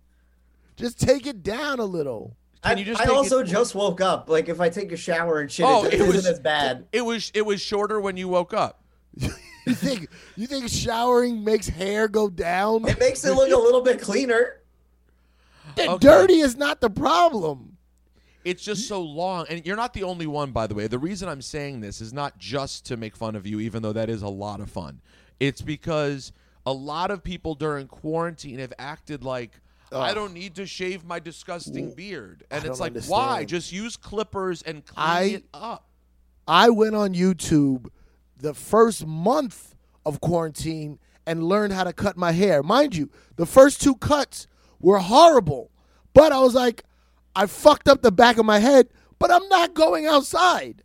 Just 0.77 1.01
take 1.01 1.27
it 1.27 1.43
down 1.43 1.79
a 1.81 1.85
little. 1.85 2.37
I, 2.63 2.71
Can 2.71 2.79
you 2.79 2.85
just 2.85 3.01
I 3.01 3.05
take 3.05 3.13
it- 3.13 3.17
also 3.17 3.43
just 3.43 3.75
woke 3.75 4.01
up. 4.01 4.29
Like 4.29 4.49
if 4.49 4.61
I 4.61 4.69
take 4.69 4.91
a 4.93 4.97
shower 4.97 5.41
and 5.41 5.51
shit, 5.51 5.65
Oh, 5.67 5.85
it, 5.85 5.95
it 5.95 6.01
isn't 6.01 6.07
was 6.15 6.27
as 6.27 6.41
bad. 6.41 6.87
It 6.93 7.03
was 7.03 7.31
it 7.35 7.43
was 7.47 7.61
shorter 7.61 8.01
when 8.01 8.17
you 8.17 8.29
woke 8.29 8.53
up. 8.55 8.83
You 9.67 9.75
think 9.75 10.09
you 10.35 10.47
think 10.47 10.71
showering 10.71 11.45
makes 11.45 11.69
hair 11.69 12.09
go 12.09 12.31
down? 12.31 12.89
It 12.89 12.99
makes 12.99 13.23
it 13.23 13.33
look 13.35 13.51
a 13.53 13.57
little 13.59 13.83
bit 13.83 14.01
cleaner. 14.01 14.63
The 15.77 15.91
Okay. 15.91 15.99
Dirty 16.09 16.39
is 16.41 16.57
not 16.57 16.81
the 16.81 16.89
problem. 16.89 17.77
It's 18.47 18.63
just 18.65 18.89
so 18.89 19.03
long, 19.03 19.45
and 19.51 19.67
you're 19.67 19.77
not 19.77 19.93
the 19.93 20.05
only 20.05 20.27
one, 20.27 20.53
by 20.53 20.67
the 20.69 20.75
way. 20.75 20.87
The 20.87 20.99
reason 20.99 21.29
I'm 21.29 21.43
saying 21.43 21.83
this 21.83 22.01
is 22.01 22.15
not 22.15 22.39
just 22.39 22.87
to 22.87 22.97
make 22.97 23.15
fun 23.15 23.37
of 23.37 23.47
you, 23.47 23.61
even 23.61 23.83
though 23.83 23.93
that 23.93 24.09
is 24.09 24.23
a 24.23 24.29
lot 24.29 24.61
of 24.61 24.71
fun. 24.71 25.03
It's 25.39 25.61
because 25.61 26.33
a 26.69 26.73
lot 26.73 27.11
of 27.11 27.25
people 27.25 27.55
during 27.55 27.87
quarantine 27.87 28.59
have 28.59 28.75
acted 28.79 29.25
like 29.25 29.53
I 29.91 30.13
don't 30.13 30.35
need 30.35 30.57
to 30.57 30.67
shave 30.67 31.03
my 31.07 31.19
disgusting 31.19 31.95
beard, 31.95 32.45
and 32.51 32.63
I 32.63 32.69
it's 32.69 32.79
like 32.79 32.95
why? 33.07 33.45
Just 33.47 33.73
use 33.73 33.97
clippers 33.97 34.61
and 34.63 34.85
clean 34.85 35.07
I- 35.07 35.23
it 35.23 35.45
up. 35.55 35.87
I 36.47 36.69
went 36.71 36.95
on 36.95 37.15
YouTube 37.15 37.89
the 38.37 38.53
first 38.53 39.07
month 39.07 39.75
of 40.05 40.21
quarantine 40.21 40.99
and 41.27 41.43
learned 41.45 41.73
how 41.73 41.85
to 41.85 41.93
cut 41.93 42.17
my 42.17 42.33
hair. 42.33 42.63
Mind 42.63 42.97
you, 42.97 43.11
the 43.37 43.47
first 43.47 43.83
two 43.83 43.95
cuts 43.95 44.47
were 44.81 44.99
horrible, 44.99 45.71
but 46.15 46.33
I 46.33 46.41
was 46.41 46.55
like, 46.55 46.85
I 47.35 47.47
fucked 47.47 47.89
up 47.89 48.03
the 48.03 48.13
back 48.13 48.39
of 48.39 48.45
my 48.47 48.59
head, 48.59 48.89
but 49.19 49.31
I'm 49.31 49.47
not 49.49 49.75
going 49.75 50.07
outside. 50.07 50.83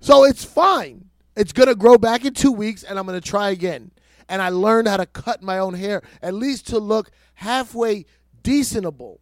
So 0.00 0.24
it's 0.24 0.44
fine. 0.44 1.10
It's 1.36 1.52
going 1.52 1.68
to 1.68 1.74
grow 1.74 1.98
back 1.98 2.24
in 2.24 2.32
two 2.34 2.52
weeks 2.52 2.82
and 2.82 2.98
I'm 2.98 3.06
going 3.06 3.20
to 3.20 3.26
try 3.26 3.50
again. 3.50 3.90
And 4.28 4.40
I 4.40 4.48
learned 4.48 4.88
how 4.88 4.96
to 4.96 5.06
cut 5.06 5.42
my 5.42 5.58
own 5.58 5.74
hair, 5.74 6.02
at 6.22 6.34
least 6.34 6.66
to 6.68 6.78
look 6.78 7.10
halfway 7.34 8.06
decentable. 8.42 9.18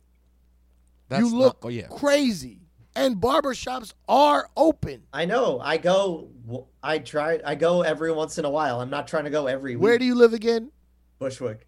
That's 1.09 1.23
you 1.23 1.37
look 1.37 1.63
not, 1.63 1.69
oh 1.69 1.71
yeah. 1.71 1.89
crazy. 1.89 2.61
And 2.95 3.17
barbershops 3.17 3.95
are 4.07 4.51
open. 4.57 5.05
I 5.13 5.25
know. 5.25 5.61
I 5.61 5.79
go. 5.79 6.29
I 6.83 6.99
try. 6.99 7.41
I 7.45 7.55
go 7.55 7.83
every 7.83 8.13
once 8.13 8.39
in 8.39 8.45
a 8.45 8.51
while. 8.51 8.81
I'm 8.81 8.91
not 8.91 9.09
trying 9.09 9.25
to 9.25 9.31
go 9.31 9.47
every 9.47 9.77
week. 9.77 9.83
Where 9.83 9.99
do 9.99 10.05
you 10.05 10.15
live 10.15 10.35
again? 10.35 10.71
Bushwick? 11.19 11.67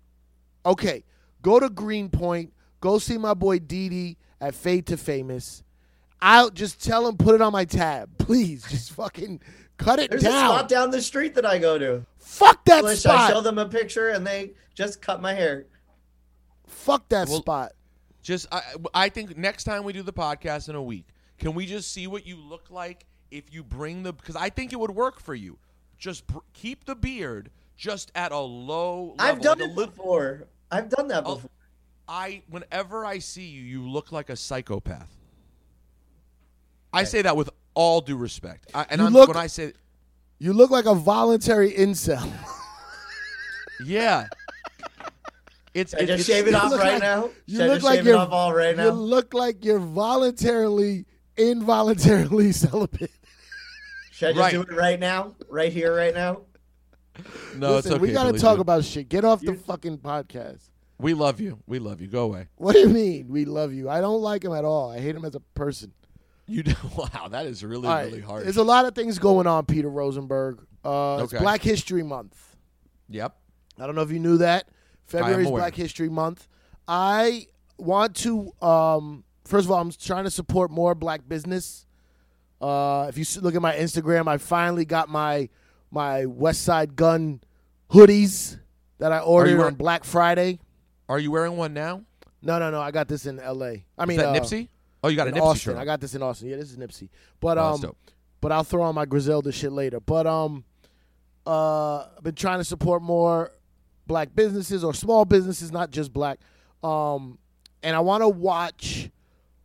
Okay, 0.67 1.05
go 1.41 1.61
to 1.61 1.71
Greenpoint, 1.71 2.53
Go 2.85 2.99
see 2.99 3.17
my 3.17 3.33
boy 3.33 3.61
Didi 3.61 4.19
at 4.43 4.55
Fade 4.55 4.85
to 4.89 4.99
Famous. 4.99 5.63
I'll 6.21 6.51
just 6.51 6.85
tell 6.85 7.09
him 7.09 7.17
put 7.17 7.35
it 7.35 7.41
on 7.41 7.51
my 7.51 7.65
tab, 7.65 8.19
please. 8.19 8.63
Just 8.69 8.93
fucking 8.97 9.41
cut 9.77 9.99
it 9.99 10.11
There's 10.11 10.23
down. 10.23 10.33
There's 10.33 10.43
a 10.45 10.47
spot 10.57 10.69
down 10.69 10.91
the 10.91 11.03
street 11.03 11.35
that 11.35 11.47
I 11.47 11.59
go 11.59 11.79
to. 11.79 12.05
Fuck 12.19 12.65
that 12.67 12.85
Wish 12.85 13.05
I 13.07 13.31
show 13.31 13.41
them 13.41 13.59
a 13.59 13.69
picture 13.69 14.09
and 14.09 14.27
they 14.27 14.53
just 14.75 15.01
cut 15.03 15.21
my 15.23 15.35
hair. 15.35 15.67
Fuck 16.67 17.09
that 17.11 17.29
Well- 17.29 17.39
spot. 17.41 17.73
Just 18.23 18.47
I, 18.51 18.63
I 18.95 19.09
think 19.11 19.37
next 19.37 19.65
time 19.65 19.85
we 19.85 19.93
do 19.93 20.03
the 20.03 20.13
podcast 20.13 20.71
in 20.71 20.75
a 20.77 20.83
week, 20.83 21.05
can 21.39 21.55
we 21.55 21.67
just 21.67 21.93
see 21.93 22.07
what 22.07 22.27
you 22.27 22.37
look 22.37 22.71
like 22.71 23.05
if 23.31 23.53
you 23.53 23.63
bring 23.63 24.03
the 24.03 24.15
because 24.15 24.35
I 24.35 24.49
think 24.49 24.73
it 24.73 24.81
would 24.81 24.93
work 24.93 25.21
for 25.21 25.35
you. 25.35 25.59
Just 25.99 26.27
br- 26.27 26.39
keep 26.55 26.87
the 26.87 26.95
beard 26.95 27.51
just 27.77 28.11
at 28.15 28.33
a 28.33 28.39
low 28.39 29.09
level. 29.11 29.17
I've 29.19 29.41
done 29.43 29.59
like 29.59 29.69
it 29.69 29.77
li- 29.77 29.85
before. 29.87 30.45
I've 30.71 30.89
done 30.89 31.09
that 31.09 31.25
Oh, 31.27 31.35
before. 31.35 31.51
I 32.09 32.43
whenever 32.49 33.05
I 33.05 33.19
see 33.19 33.45
you, 33.45 33.61
you 33.63 33.87
look 33.89 34.11
like 34.11 34.31
a 34.31 34.37
psychopath. 34.37 35.11
I 36.95 37.05
say 37.05 37.21
that 37.23 37.37
with 37.37 37.51
all 37.75 38.01
due 38.01 38.17
respect. 38.17 38.71
I, 38.75 38.87
and 38.91 39.01
You 39.01 39.07
I'm, 39.09 39.13
look- 39.13 39.29
when 39.29 39.37
I 39.37 39.47
say 39.49 39.73
You 40.39 40.53
look 40.53 40.71
like 40.71 40.87
a 40.87 40.95
voluntary 40.95 41.73
incel. 41.73 42.31
yeah, 43.85 44.27
it's 45.75 45.91
Should 45.91 46.01
I 46.01 46.03
it's- 46.05 46.19
just 46.19 46.31
shave 46.31 46.47
it 46.47 46.55
off 46.55 46.73
right 46.73 46.93
like- 46.95 47.03
now? 47.03 47.31
you 47.47 47.59
Should 47.59 47.69
look 47.69 47.83
like 47.83 48.05
you're- 48.05 48.19
off 48.19 48.31
all 48.31 48.55
right 48.55 48.77
You 48.77 48.91
look 48.91 49.35
like 49.35 49.65
you're 49.65 49.79
voluntarily, 49.81 51.07
involuntarily 51.37 52.53
celibate. 52.53 53.11
Should 54.13 54.29
I 54.29 54.33
just 54.33 54.41
Right. 54.41 54.53
do 54.53 54.61
it 54.63 54.71
right 54.77 55.01
now? 55.01 55.35
Right 55.49 55.73
here, 55.73 55.95
right 55.95 56.15
now? 56.15 56.43
No, 57.57 57.75
Listen, 57.75 57.77
it's 57.77 57.87
okay. 57.87 57.99
we 57.99 58.13
gotta 58.13 58.29
Billy 58.31 58.41
talk 58.41 58.57
Joe. 58.57 58.61
about 58.63 58.85
shit. 58.85 59.09
Get 59.09 59.25
off 59.25 59.41
the 59.41 59.55
fucking 59.55 59.99
podcast. 59.99 60.63
We 60.99 61.15
love 61.15 61.41
you. 61.41 61.59
We 61.67 61.81
love 61.81 62.01
you. 62.01 62.07
Go 62.07 62.25
away. 62.25 62.47
What 62.57 62.75
do 62.75 62.79
you 62.81 62.89
mean? 62.89 63.29
We 63.29 63.45
love 63.45 63.73
you. 63.73 63.89
I 63.89 64.01
don't 64.01 64.21
like 64.21 64.45
him 64.45 64.53
at 64.53 64.65
all. 64.65 64.91
I 64.93 65.01
hate 65.01 65.15
him 65.17 65.25
as 65.25 65.35
a 65.35 65.41
person. 65.41 65.93
You 66.47 66.63
do, 66.63 66.75
wow, 66.97 67.29
that 67.31 67.47
is 67.47 67.65
really 67.65 67.87
All 67.89 67.95
right. 67.95 68.05
really 68.07 68.21
hard. 68.21 68.45
There's 68.45 68.57
a 68.59 68.63
lot 68.65 68.85
of 68.85 68.95
things 68.95 69.19
going 69.19 69.47
on, 69.47 69.65
Peter 69.67 69.89
Rosenberg. 69.89 70.59
Uh, 70.85 71.21
It's 71.23 71.33
Okay. 71.35 71.43
Black 71.43 71.63
History 71.63 72.03
Month. 72.03 72.57
Yep. 73.09 73.35
I 73.79 73.87
don't 73.87 73.95
know 73.95 74.03
if 74.03 74.11
you 74.11 74.19
knew 74.21 74.37
that. 74.39 74.69
February 75.07 75.45
is. 75.45 75.51
Black 75.51 75.75
History 75.75 76.09
Month. 76.09 76.47
I 76.87 77.47
want 77.79 78.15
to, 78.17 78.53
um, 78.63 79.25
first 79.45 79.65
of 79.67 79.71
all, 79.71 79.81
I'm 79.81 79.91
trying 79.91 80.25
to 80.25 80.31
support 80.31 80.71
more 80.71 80.95
black 80.95 81.27
business. 81.27 81.87
Uh, 82.61 83.07
if 83.09 83.17
you 83.19 83.25
look 83.43 83.55
at 83.55 83.63
my 83.63 83.75
Instagram, 83.75 84.29
I 84.29 84.39
finally 84.39 84.85
got 84.85 85.09
my 85.09 85.49
my 85.91 86.23
Westside 86.25 86.95
Gunn 86.97 87.41
hoodies 87.91 88.59
that 88.99 89.13
I 89.13 89.21
ordered 89.21 89.59
wear- 89.59 89.67
on 89.67 89.75
Black 89.75 90.05
Friday. 90.05 90.59
Are 91.09 91.19
you 91.19 91.31
wearing 91.31 91.57
one 91.57 91.75
now? 91.75 92.03
No, 92.43 92.59
no, 92.59 92.71
no. 92.71 92.81
I 92.81 92.91
got 92.91 93.09
this 93.09 93.27
in 93.27 93.39
L.A. 93.41 93.85
I 93.99 94.07
mean, 94.07 94.19
is 94.19 94.25
that 94.25 94.29
uh, 94.37 94.41
Nipsey? 94.41 94.69
Oh, 95.05 95.09
you 95.09 95.17
got 95.17 95.29
an 95.29 95.35
Nipsey 95.35 95.43
Austin. 95.43 95.73
shirt. 95.75 95.77
I 95.77 95.85
got 95.85 96.01
this 96.01 96.15
in 96.15 96.23
Austin. 96.23 96.49
Yeah, 96.49 96.57
this 96.57 96.71
is 96.71 96.79
Nipsey. 96.79 97.11
But 97.39 97.59
Oh, 97.59 97.75
um, 97.75 97.93
but 98.41 98.53
I'll 98.53 98.65
throw 98.65 98.83
on 98.83 98.95
my 98.95 99.05
Griselda 99.05 99.53
shit 99.53 99.71
later. 99.71 100.01
But 100.01 100.27
um, 100.27 100.65
uh, 101.47 102.07
I've 102.17 102.23
been 102.23 102.35
trying 102.35 102.59
to 102.59 102.65
support 102.65 103.03
more 103.03 103.53
black 104.07 104.35
businesses 104.35 104.83
or 104.83 104.95
small 104.95 105.27
businesses, 105.27 105.71
not 105.71 105.91
just 105.91 106.11
black. 106.11 106.39
Um, 106.83 107.39
and 107.83 107.95
I 107.95 108.01
want 108.01 108.23
to 108.23 108.29
watch 108.31 109.11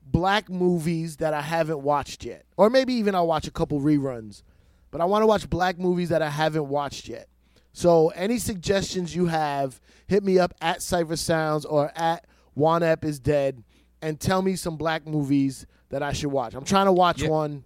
black 0.03 0.49
movies 0.49 1.17
that 1.17 1.33
I 1.33 1.41
haven't 1.41 1.79
watched 1.79 2.25
yet, 2.25 2.43
or 2.57 2.69
maybe 2.69 2.93
even 2.95 3.15
I'll 3.15 3.27
watch 3.27 3.47
a 3.47 3.51
couple 3.51 3.79
reruns. 3.79 4.43
But 4.91 4.99
I 4.99 5.05
want 5.05 5.21
to 5.21 5.27
watch 5.27 5.49
black 5.49 5.79
movies 5.79 6.09
that 6.09 6.21
I 6.21 6.29
haven't 6.29 6.67
watched 6.67 7.07
yet. 7.07 7.29
So 7.71 8.09
any 8.09 8.39
suggestions 8.39 9.15
you 9.15 9.27
have, 9.27 9.79
hit 10.07 10.21
me 10.21 10.37
up 10.37 10.53
at 10.61 10.79
Cipha 10.79 11.17
Sounds 11.17 11.63
or 11.63 11.93
at 11.95 12.25
Wanep 12.57 13.05
is 13.05 13.19
Dead, 13.19 13.63
and 14.01 14.19
tell 14.19 14.41
me 14.41 14.55
some 14.55 14.77
black 14.77 15.05
movies 15.07 15.65
that 15.89 16.03
I 16.03 16.13
should 16.13 16.31
watch. 16.31 16.53
I'm 16.53 16.63
trying 16.65 16.85
to 16.85 16.91
watch 16.91 17.21
Yeah. 17.21 17.29
one, 17.29 17.63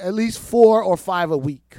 at 0.00 0.14
least 0.14 0.38
four 0.38 0.82
or 0.82 0.96
five 0.96 1.30
a 1.30 1.36
week. 1.38 1.76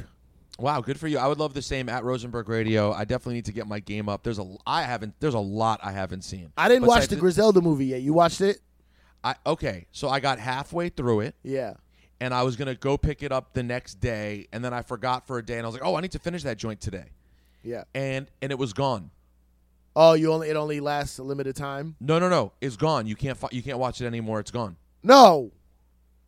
Wow, 0.59 0.81
good 0.81 0.99
for 0.99 1.07
you. 1.07 1.17
I 1.17 1.27
would 1.27 1.39
love 1.39 1.53
the 1.53 1.61
same 1.61 1.89
at 1.89 2.03
Rosenberg 2.03 2.47
Radio. 2.47 2.91
I 2.91 3.03
definitely 3.03 3.35
need 3.35 3.45
to 3.45 3.51
get 3.51 3.67
my 3.67 3.79
game 3.79 4.07
up. 4.07 4.23
There's 4.23 4.37
a 4.39 4.55
I 4.65 4.83
haven't 4.83 5.15
there's 5.19 5.33
a 5.33 5.39
lot 5.39 5.79
I 5.83 5.91
haven't 5.91 6.21
seen. 6.23 6.51
I 6.55 6.67
didn't 6.69 6.85
watch 6.87 7.07
the 7.07 7.15
Griselda 7.15 7.61
movie 7.61 7.87
yet. 7.87 8.01
You 8.01 8.13
watched 8.13 8.41
it? 8.41 8.59
I 9.23 9.35
okay, 9.45 9.87
so 9.91 10.07
I 10.09 10.19
got 10.19 10.39
halfway 10.39 10.89
through 10.89 11.21
it 11.21 11.35
Yeah. 11.43 11.73
and 12.19 12.33
I 12.33 12.43
was 12.43 12.55
going 12.55 12.67
to 12.67 12.75
go 12.75 12.97
pick 12.97 13.23
it 13.23 13.31
up 13.31 13.53
the 13.53 13.63
next 13.63 13.95
day 13.99 14.47
and 14.51 14.63
then 14.63 14.73
I 14.73 14.81
forgot 14.83 15.25
for 15.27 15.37
a 15.39 15.45
day 15.45 15.57
and 15.57 15.63
I 15.63 15.67
was 15.67 15.73
like, 15.73 15.83
"Oh, 15.85 15.95
I 15.95 16.01
need 16.01 16.11
to 16.11 16.19
finish 16.19 16.43
that 16.43 16.57
joint 16.57 16.79
today." 16.81 17.05
Yeah. 17.63 17.83
And 17.95 18.27
and 18.41 18.51
it 18.51 18.57
was 18.59 18.73
gone. 18.73 19.09
Oh, 19.95 20.13
you 20.13 20.31
only 20.31 20.49
it 20.49 20.55
only 20.55 20.79
lasts 20.79 21.17
a 21.17 21.23
limited 21.23 21.55
time? 21.55 21.95
No, 21.99 22.19
no, 22.19 22.29
no. 22.29 22.53
It's 22.61 22.77
gone. 22.77 23.07
You 23.07 23.15
can't 23.15 23.37
you 23.51 23.61
can't 23.61 23.79
watch 23.79 24.01
it 24.01 24.05
anymore. 24.05 24.39
It's 24.39 24.51
gone. 24.51 24.77
No. 25.03 25.51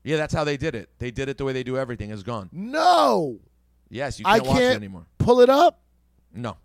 Yeah, 0.03 0.17
that's 0.17 0.33
how 0.33 0.43
they 0.43 0.57
did 0.57 0.75
it. 0.75 0.89
They 0.99 1.11
did 1.11 1.29
it 1.29 1.37
the 1.37 1.45
way 1.45 1.53
they 1.53 1.63
do 1.63 1.77
everything. 1.77 2.11
It's 2.11 2.23
gone. 2.23 2.49
No. 2.51 3.39
Yes, 3.89 4.19
you 4.19 4.25
I 4.27 4.39
can't 4.39 4.49
watch 4.49 4.61
it 4.61 4.75
anymore. 4.75 5.05
Pull 5.17 5.39
it 5.39 5.49
up. 5.49 5.79
No. 6.33 6.57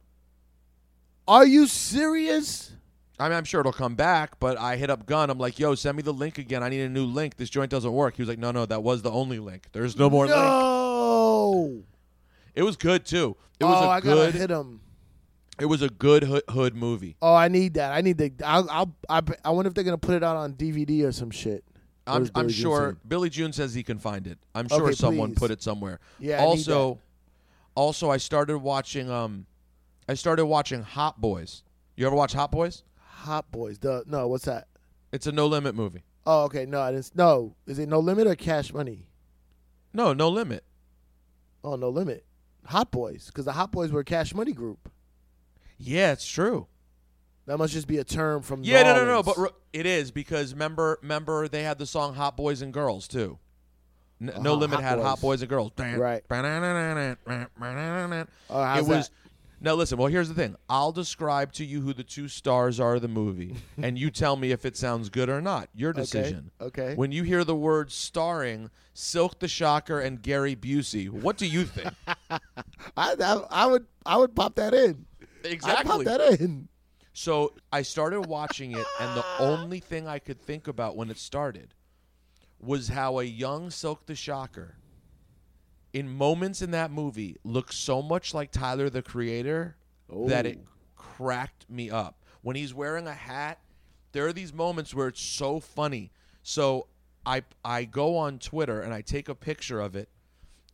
Are 1.29 1.47
you 1.47 1.67
serious? 1.67 2.73
I 3.21 3.29
mean, 3.29 3.37
I'm 3.37 3.45
sure 3.45 3.61
it'll 3.61 3.73
come 3.73 3.95
back, 3.97 4.39
but 4.41 4.59
I 4.59 4.77
hit 4.77 4.91
up 4.91 5.05
Gunn. 5.07 5.29
I'm 5.29 5.39
like, 5.39 5.59
yo, 5.59 5.75
send 5.75 5.97
me 5.97 6.03
the 6.03 6.13
link 6.13 6.39
again. 6.39 6.63
I 6.63 6.69
need 6.69 6.81
a 6.83 6.89
new 6.89 7.05
link. 7.05 7.37
This 7.37 7.51
joint 7.51 7.71
doesn't 7.71 7.93
work. 7.93 8.17
He 8.17 8.23
was 8.23 8.29
like, 8.29 8.39
no, 8.39 8.51
no, 8.51 8.65
that 8.65 8.83
was 8.83 9.03
the 9.03 9.11
only 9.11 9.39
link. 9.39 9.67
There's 9.73 9.97
no 9.97 10.09
more 10.09 10.27
link. 10.27 10.37
No. 10.37 11.83
It 12.55 12.63
was 12.63 12.77
good 12.77 13.05
too. 13.05 13.37
It 13.61 13.65
oh, 13.65 13.69
was 13.69 13.85
a 13.85 13.89
I 13.89 14.01
good. 14.01 14.33
gotta 14.33 14.39
hit 14.39 14.51
him. 14.51 14.81
It 15.61 15.67
was 15.67 15.83
a 15.83 15.89
good 15.89 16.23
hood, 16.25 16.43
hood 16.49 16.75
movie. 16.77 17.17
Oh, 17.21 17.35
I 17.35 17.49
need 17.49 17.75
that. 17.75 17.93
I 17.93 18.01
need 18.01 18.19
the. 18.19 18.33
I'll. 18.45 18.69
I'll 18.71 18.95
I, 19.09 19.23
I 19.45 19.51
wonder 19.51 19.69
if 19.69 19.75
they're 19.75 19.85
gonna 19.85 19.99
put 19.99 20.15
it 20.15 20.23
out 20.23 20.37
on 20.37 20.55
DVD 20.55 21.05
or 21.05 21.13
some 21.13 21.31
shit. 21.31 21.65
I'm, 22.07 22.29
I'm 22.35 22.49
sure? 22.49 22.97
Billy 23.07 23.29
June 23.29 23.53
says 23.53 23.75
he 23.75 23.83
can 23.83 23.99
find 23.99 24.27
it. 24.27 24.39
I'm 24.55 24.67
sure 24.69 24.85
Okay, 24.85 24.93
someone 24.95 25.31
please. 25.33 25.39
put 25.39 25.51
it 25.51 25.63
somewhere. 25.63 26.01
Yeah. 26.19 26.37
I 26.39 26.41
need 26.41 26.47
also, 26.47 26.99
also, 27.75 28.11
I 28.11 28.17
started 28.17 28.59
watching. 28.59 29.11
Um, 29.11 29.47
I 30.09 30.15
started 30.15 30.47
watching 30.47 30.83
Hot 30.83 31.21
Boys. 31.21 31.65
You 31.97 32.07
ever 32.07 32.17
watch 32.17 32.33
Hot 32.33 32.51
Boys? 32.51 32.83
Hot 33.01 33.51
Boys. 33.51 33.79
The 33.79 34.05
no. 34.07 34.27
What's 34.29 34.45
that? 34.47 34.69
It's 35.13 35.27
a 35.27 35.33
no 35.33 35.47
limit 35.47 35.75
movie. 35.75 36.03
Oh, 36.25 36.45
okay. 36.45 36.67
No, 36.67 36.81
I 36.81 36.93
didn't. 36.93 37.11
No, 37.17 37.57
is 37.67 37.79
it 37.79 37.89
No 37.89 38.01
Limit 38.01 38.27
or 38.27 38.35
Cash 38.35 38.73
Money? 38.75 39.07
No, 39.95 40.13
no 40.13 40.29
limit. 40.29 40.63
Oh, 41.65 41.75
No 41.77 41.89
Limit. 41.89 42.25
Hot 42.67 42.91
Boys, 42.91 43.27
because 43.29 43.47
the 43.47 43.53
Hot 43.53 43.73
Boys 43.73 43.91
were 43.91 44.01
a 44.01 44.05
Cash 44.05 44.35
Money 44.35 44.53
group. 44.53 44.91
Yeah, 45.79 46.13
it's 46.13 46.27
true. 46.27 46.67
That 47.47 47.57
must 47.59 47.73
just 47.73 47.87
be 47.87 47.99
a 47.99 48.05
term 48.05 48.43
from. 48.43 48.63
Yeah, 48.63 48.83
New 48.83 48.89
no, 48.91 48.97
no, 48.97 49.05
no. 49.07 49.23
But 49.23 49.39
re- 49.39 49.49
it 49.73 49.87
is 49.87 50.11
because 50.11 50.53
remember, 50.53 50.99
remember 51.01 51.49
they 51.49 51.63
had 51.63 51.79
the 51.79 51.87
song 51.87 52.15
"Hot 52.15 52.37
Boys 52.37 52.61
and 52.63 52.73
Girls" 52.75 53.09
too. 53.09 53.39
N- 54.21 54.27
no 54.41 54.53
Uh-huh, 54.53 54.55
limit 54.55 54.81
Hot 54.81 54.85
had 54.85 54.97
Boys. 54.97 55.05
"Hot 55.07 55.21
Boys 55.21 55.43
and 55.43 55.49
Girls." 55.49 55.73
Right. 55.79 56.23
It 56.29 56.33
Oh, 58.51 58.63
how's 58.63 58.87
was. 58.89 59.09
that? 59.09 59.15
Now 59.61 59.75
listen. 59.75 59.99
Well, 59.99 60.07
here's 60.09 60.29
the 60.29 60.35
thing. 60.35 60.55
I'll 60.69 60.93
describe 60.93 61.53
to 61.55 61.65
you 61.65 61.81
who 61.81 61.93
the 61.93 62.05
two 62.05 62.29
stars 62.29 62.79
are 62.79 62.95
of 62.97 63.03
the 63.03 63.09
movie, 63.09 63.57
and 63.83 63.99
you 63.99 64.11
tell 64.11 64.37
me 64.37 64.53
if 64.53 64.65
it 64.65 64.77
sounds 64.77 65.09
good 65.09 65.29
or 65.29 65.41
not. 65.41 65.69
Your 65.75 65.93
decision. 65.93 66.51
Okay. 66.61 66.95
When 66.95 67.11
you 67.13 67.23
hear 67.25 67.43
the 67.45 67.57
word 67.57 67.91
starring 67.91 68.71
Silk 68.95 69.39
the 69.41 69.49
Shocker 69.49 70.01
and 70.01 70.23
Gary 70.23 70.55
Busey, 70.55 71.09
what 71.09 71.37
do 71.39 71.47
you 71.47 71.65
think? 71.65 71.93
I, 72.31 72.39
I 72.97 73.43
I 73.51 73.67
would 73.67 73.87
I 74.07 74.17
would 74.17 74.35
pop 74.37 74.55
that 74.57 74.75
in. 74.75 75.07
I'd 75.45 75.87
that 76.05 76.41
in. 76.41 76.69
So 77.13 77.55
I 77.73 77.83
started 77.83 78.27
watching 78.27 78.73
it, 78.73 78.87
and 79.01 79.17
the 79.17 79.25
only 79.41 79.81
thing 79.81 80.07
I 80.07 80.19
could 80.19 80.41
think 80.41 80.69
about 80.69 80.97
when 80.97 81.11
it 81.11 81.19
started 81.19 81.75
was 82.61 82.89
how 82.89 83.19
a 83.19 83.25
young 83.25 83.71
Silk 83.71 84.07
the 84.07 84.15
Shocker, 84.15 84.77
in 85.93 86.09
moments 86.09 86.63
in 86.63 86.71
that 86.73 86.91
movie, 86.91 87.37
looks 87.45 87.77
so 87.77 88.03
much 88.03 88.35
like 88.35 88.51
Tyler 88.51 88.91
the 88.91 89.03
Creator 89.03 89.77
that 90.27 90.47
it 90.47 90.59
oh. 90.61 90.69
cracked 90.97 91.69
me 91.69 91.91
up. 91.91 92.23
When 92.43 92.57
he's 92.57 92.73
wearing 92.73 93.07
a 93.07 93.15
hat, 93.15 93.59
there 94.13 94.27
are 94.27 94.33
these 94.33 94.53
moments 94.53 94.95
where 94.95 95.09
it's 95.09 95.21
so 95.21 95.61
funny. 95.61 96.13
So 96.43 96.87
I 97.27 97.43
I 97.65 97.85
go 97.85 98.17
on 98.17 98.39
Twitter 98.39 98.81
and 98.81 98.95
I 98.95 99.03
take 99.03 99.29
a 99.29 99.35
picture 99.35 99.81
of 99.81 99.97
it, 99.97 100.09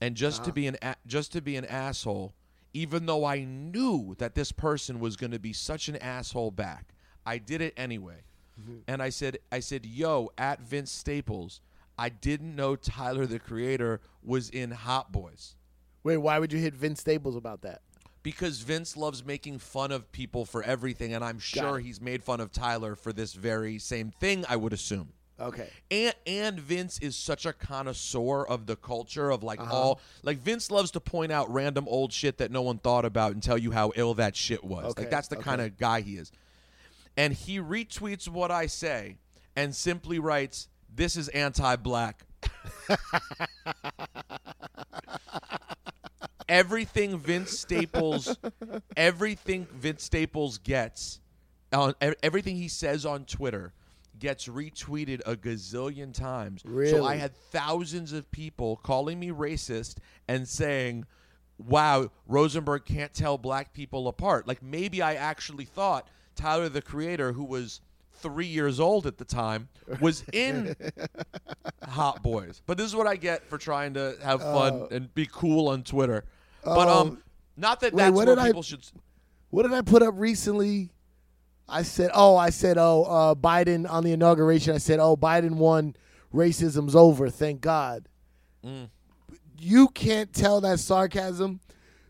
and 0.00 0.14
just 0.14 0.44
to 0.44 0.50
ah. 0.50 0.54
be 0.54 0.66
an 0.66 0.76
a- 0.82 0.96
just 1.06 1.32
to 1.32 1.40
be 1.40 1.56
an 1.56 1.64
asshole, 1.64 2.34
even 2.74 3.06
though 3.06 3.24
I 3.24 3.44
knew 3.44 4.14
that 4.18 4.34
this 4.34 4.52
person 4.52 5.00
was 5.00 5.16
going 5.16 5.30
to 5.30 5.38
be 5.38 5.52
such 5.52 5.88
an 5.88 5.96
asshole 5.96 6.50
back, 6.50 6.88
I 7.24 7.38
did 7.38 7.62
it 7.62 7.72
anyway. 7.76 8.24
Mm-hmm. 8.60 8.78
And 8.86 9.02
I 9.02 9.08
said 9.08 9.38
I 9.50 9.60
said, 9.60 9.86
"Yo, 9.86 10.30
at 10.36 10.60
Vince 10.60 10.90
Staples, 10.92 11.60
I 11.96 12.08
didn't 12.08 12.54
know 12.54 12.76
Tyler 12.76 13.26
the 13.26 13.38
Creator 13.38 14.00
was 14.22 14.50
in 14.50 14.72
Hot 14.72 15.10
Boys." 15.10 15.56
Wait, 16.02 16.18
why 16.18 16.38
would 16.38 16.52
you 16.52 16.58
hit 16.58 16.74
Vince 16.74 17.00
Staples 17.00 17.36
about 17.36 17.62
that? 17.62 17.80
Because 18.22 18.60
Vince 18.60 18.96
loves 18.96 19.24
making 19.24 19.58
fun 19.58 19.90
of 19.90 20.10
people 20.12 20.44
for 20.44 20.62
everything, 20.62 21.14
and 21.14 21.24
I'm 21.24 21.38
sure 21.38 21.78
he's 21.78 22.00
made 22.00 22.22
fun 22.22 22.40
of 22.40 22.52
Tyler 22.52 22.94
for 22.94 23.12
this 23.12 23.32
very 23.34 23.78
same 23.78 24.10
thing, 24.10 24.44
I 24.48 24.56
would 24.56 24.72
assume. 24.72 25.12
Okay. 25.40 25.68
And 25.90 26.14
and 26.26 26.60
Vince 26.60 26.98
is 27.00 27.16
such 27.16 27.44
a 27.44 27.52
connoisseur 27.52 28.44
of 28.44 28.66
the 28.66 28.76
culture 28.76 29.30
of 29.30 29.42
like 29.42 29.60
uh-huh. 29.60 29.74
all 29.74 30.00
like 30.22 30.38
Vince 30.38 30.70
loves 30.70 30.92
to 30.92 31.00
point 31.00 31.32
out 31.32 31.52
random 31.52 31.86
old 31.88 32.12
shit 32.12 32.38
that 32.38 32.52
no 32.52 32.62
one 32.62 32.78
thought 32.78 33.04
about 33.04 33.32
and 33.32 33.42
tell 33.42 33.58
you 33.58 33.72
how 33.72 33.92
ill 33.96 34.14
that 34.14 34.36
shit 34.36 34.62
was. 34.62 34.84
Okay, 34.92 35.02
Like 35.02 35.10
that's 35.10 35.28
the 35.28 35.36
okay. 35.36 35.44
kind 35.44 35.60
of 35.60 35.76
guy 35.76 36.02
he 36.02 36.16
is. 36.16 36.30
and 37.16 37.32
he 37.32 37.58
retweets 37.58 38.28
what 38.28 38.50
I 38.50 38.66
say 38.66 39.16
and 39.56 39.74
simply 39.74 40.18
writes, 40.20 40.68
"This 40.94 41.16
is 41.16 41.28
anti-black." 41.28 42.24
everything 46.48 47.18
Vince 47.18 47.58
Staples, 47.58 48.36
everything 48.96 49.66
Vince 49.72 50.04
Staples 50.04 50.58
gets, 50.58 51.20
on 51.72 51.94
everything 52.22 52.56
he 52.56 52.68
says 52.68 53.04
on 53.04 53.24
Twitter 53.24 53.72
gets 54.24 54.48
retweeted 54.48 55.20
a 55.26 55.36
gazillion 55.36 56.14
times. 56.14 56.62
Really? 56.64 56.90
So 56.90 57.04
I 57.04 57.16
had 57.16 57.36
thousands 57.36 58.14
of 58.14 58.30
people 58.30 58.76
calling 58.82 59.20
me 59.20 59.28
racist 59.28 59.96
and 60.26 60.48
saying, 60.48 61.04
"Wow, 61.58 62.10
Rosenberg 62.26 62.86
can't 62.86 63.12
tell 63.12 63.36
black 63.36 63.74
people 63.74 64.08
apart." 64.08 64.48
Like 64.48 64.62
maybe 64.62 65.02
I 65.02 65.12
actually 65.14 65.66
thought 65.66 66.08
Tyler 66.36 66.70
the 66.70 66.80
Creator, 66.80 67.32
who 67.34 67.44
was 67.44 67.82
three 68.12 68.46
years 68.46 68.80
old 68.80 69.06
at 69.06 69.18
the 69.18 69.26
time, 69.26 69.68
was 70.00 70.24
in 70.32 70.74
Hot 71.86 72.22
Boys. 72.22 72.62
But 72.64 72.78
this 72.78 72.86
is 72.86 72.96
what 72.96 73.06
I 73.06 73.16
get 73.16 73.44
for 73.50 73.58
trying 73.58 73.92
to 73.94 74.16
have 74.22 74.40
fun 74.40 74.86
and 74.90 75.12
be 75.14 75.28
cool 75.30 75.68
on 75.68 75.82
Twitter. 75.82 76.24
But 76.64 76.88
Oh. 76.88 77.00
um, 77.02 77.22
not 77.58 77.80
that 77.80 77.92
Wait, 77.92 78.04
that's 78.04 78.12
what 78.16 78.26
where 78.26 78.36
did 78.36 78.56
I- 78.56 78.60
should. 78.62 78.86
What 79.50 79.64
did 79.64 79.72
I 79.74 79.82
put 79.82 80.02
up 80.02 80.14
recently? 80.16 80.90
I 81.68 81.82
said, 81.82 82.10
oh, 82.14 82.36
I 82.36 82.50
said, 82.50 82.76
oh, 82.78 83.04
uh, 83.04 83.34
Biden 83.34 83.88
on 83.88 84.04
the 84.04 84.12
inauguration. 84.12 84.74
I 84.74 84.78
said, 84.78 85.00
oh, 85.00 85.16
Biden 85.16 85.52
won. 85.52 85.96
Racism's 86.32 86.96
over. 86.96 87.30
Thank 87.30 87.60
God. 87.60 88.08
Mm. 88.64 88.90
You 89.58 89.88
can't 89.88 90.32
tell 90.32 90.60
that 90.62 90.80
sarcasm. 90.80 91.60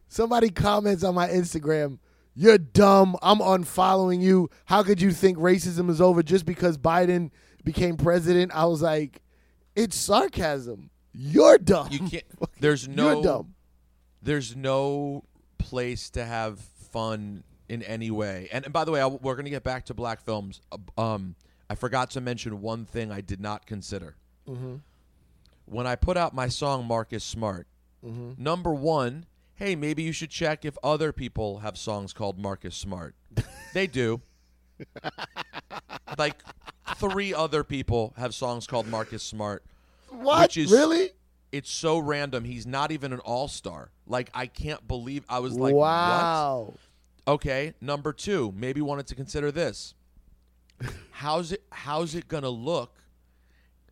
Somebody 0.08 0.50
comments 0.50 1.04
on 1.04 1.14
my 1.14 1.28
Instagram, 1.28 1.98
you're 2.34 2.58
dumb. 2.58 3.16
I'm 3.22 3.38
unfollowing 3.38 4.20
you. 4.20 4.48
How 4.64 4.82
could 4.82 5.00
you 5.00 5.12
think 5.12 5.38
racism 5.38 5.88
is 5.90 6.00
over 6.00 6.22
just 6.22 6.46
because 6.46 6.78
Biden 6.78 7.30
became 7.64 7.96
president? 7.96 8.52
I 8.54 8.66
was 8.66 8.82
like, 8.82 9.22
it's 9.76 9.96
sarcasm. 9.96 10.90
You're 11.12 11.58
dumb. 11.58 11.88
You 11.90 12.00
can't. 12.00 12.24
There's 12.60 12.88
no. 12.88 13.12
You're 13.14 13.22
dumb. 13.22 13.54
There's 14.22 14.56
no 14.56 15.24
place 15.58 16.10
to 16.10 16.24
have 16.24 16.58
fun 16.58 17.44
in 17.68 17.82
any 17.82 18.10
way. 18.10 18.48
And, 18.52 18.64
and 18.64 18.72
by 18.72 18.84
the 18.84 18.92
way, 18.92 19.00
I, 19.00 19.06
we're 19.06 19.34
going 19.34 19.44
to 19.46 19.50
get 19.50 19.64
back 19.64 19.84
to 19.86 19.94
black 19.94 20.20
films. 20.20 20.60
Uh, 20.70 20.78
Um, 21.00 21.34
I 21.70 21.74
forgot 21.74 22.10
to 22.10 22.20
mention 22.20 22.60
one 22.60 22.84
thing 22.84 23.10
I 23.10 23.20
did 23.20 23.40
not 23.40 23.66
consider. 23.66 24.16
Mm-hmm. 24.48 24.76
When 25.66 25.86
I 25.86 25.96
put 25.96 26.16
out 26.16 26.34
my 26.34 26.48
song 26.48 26.86
Marcus 26.86 27.24
Smart, 27.24 27.66
Mm-hmm. 28.04 28.32
number 28.42 28.74
one, 28.74 29.24
hey, 29.54 29.74
maybe 29.74 30.02
you 30.02 30.12
should 30.12 30.28
check 30.28 30.66
if 30.66 30.76
other 30.84 31.10
people 31.10 31.60
have 31.60 31.78
songs 31.78 32.12
called 32.12 32.38
Marcus 32.38 32.76
Smart. 32.76 33.14
they 33.72 33.86
do. 33.86 34.20
like 36.18 36.34
three 36.96 37.32
other 37.32 37.64
people 37.64 38.12
have 38.18 38.34
songs 38.34 38.66
called 38.66 38.86
Marcus 38.86 39.22
Smart. 39.22 39.64
What? 40.10 40.42
Which 40.42 40.56
is- 40.58 40.70
really? 40.70 41.10
It's 41.50 41.70
so 41.70 41.98
random. 41.98 42.42
He's 42.42 42.66
not 42.66 42.90
even 42.90 43.12
an 43.12 43.20
all 43.20 43.46
star. 43.46 43.90
Like 44.08 44.28
I 44.34 44.46
can't 44.48 44.86
believe 44.88 45.24
I 45.28 45.38
was 45.38 45.54
like, 45.54 45.72
what? 45.72 46.74
Okay, 47.26 47.74
number 47.80 48.12
two, 48.12 48.52
maybe 48.56 48.80
wanted 48.82 49.06
to 49.08 49.14
consider 49.14 49.50
this. 49.50 49.94
How's 51.12 51.52
it 51.52 51.62
how's 51.70 52.14
it 52.16 52.26
gonna 52.28 52.48
look 52.50 52.98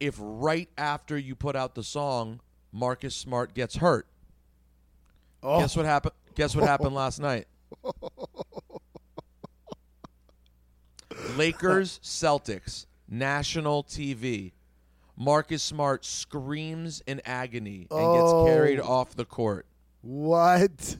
if 0.01 0.17
right 0.19 0.69
after 0.77 1.17
you 1.17 1.35
put 1.37 1.55
out 1.57 1.75
the 1.77 1.83
song, 1.85 2.41
Marcus 2.73 3.15
Smart 3.15 3.55
gets 3.55 3.77
hurt? 3.77 4.07
Oh. 5.43 5.61
Guess 5.61 5.77
what 5.77 5.87
happened 5.87 6.15
guess 6.35 6.55
what 6.57 6.65
happened 6.67 6.95
last 6.95 7.21
night? 7.21 7.47
Lakers 11.37 12.01
Celtics, 12.03 12.87
national 13.09 13.85
TV. 13.85 14.53
Marcus 15.17 15.63
Smart 15.63 16.05
screams 16.05 17.03
in 17.07 17.21
agony 17.25 17.87
and 17.91 18.15
gets 18.15 18.33
carried 18.53 18.81
Oh. 18.81 18.89
off 18.89 19.15
the 19.15 19.25
court. 19.25 19.67
What? 20.01 20.97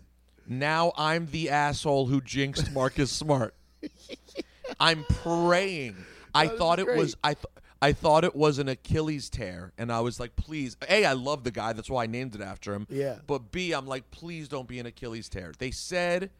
Now 0.47 0.93
I'm 0.97 1.27
the 1.31 1.51
asshole 1.51 2.07
who 2.07 2.21
jinxed 2.21 2.73
Marcus 2.73 3.11
Smart. 3.11 3.55
I'm 4.81 5.05
praying. 5.05 5.97
I 6.35 6.49
thought 6.49 6.79
it 6.79 6.87
great. 6.87 6.99
was 6.99 7.17
I 7.23 7.35
th- 7.35 7.47
I 7.81 7.93
thought 7.93 8.25
it 8.25 8.35
was 8.37 8.59
an 8.59 8.69
Achilles 8.69 9.29
tear 9.29 9.73
and 9.77 9.93
I 9.93 10.01
was 10.01 10.19
like 10.21 10.35
please 10.37 10.77
A 10.89 11.05
I 11.05 11.13
love 11.13 11.45
the 11.45 11.51
guy 11.51 11.73
that's 11.73 11.91
why 11.91 12.05
I 12.05 12.07
named 12.07 12.35
it 12.35 12.41
after 12.41 12.73
him. 12.73 12.87
Yeah. 12.89 13.17
But 13.27 13.51
B 13.53 13.73
I'm 13.73 13.87
like 13.87 14.11
please 14.11 14.49
don't 14.49 14.69
be 14.69 14.79
an 14.79 14.87
Achilles 14.87 15.29
tear. 15.29 15.53
They 15.59 15.71
said 15.73 16.31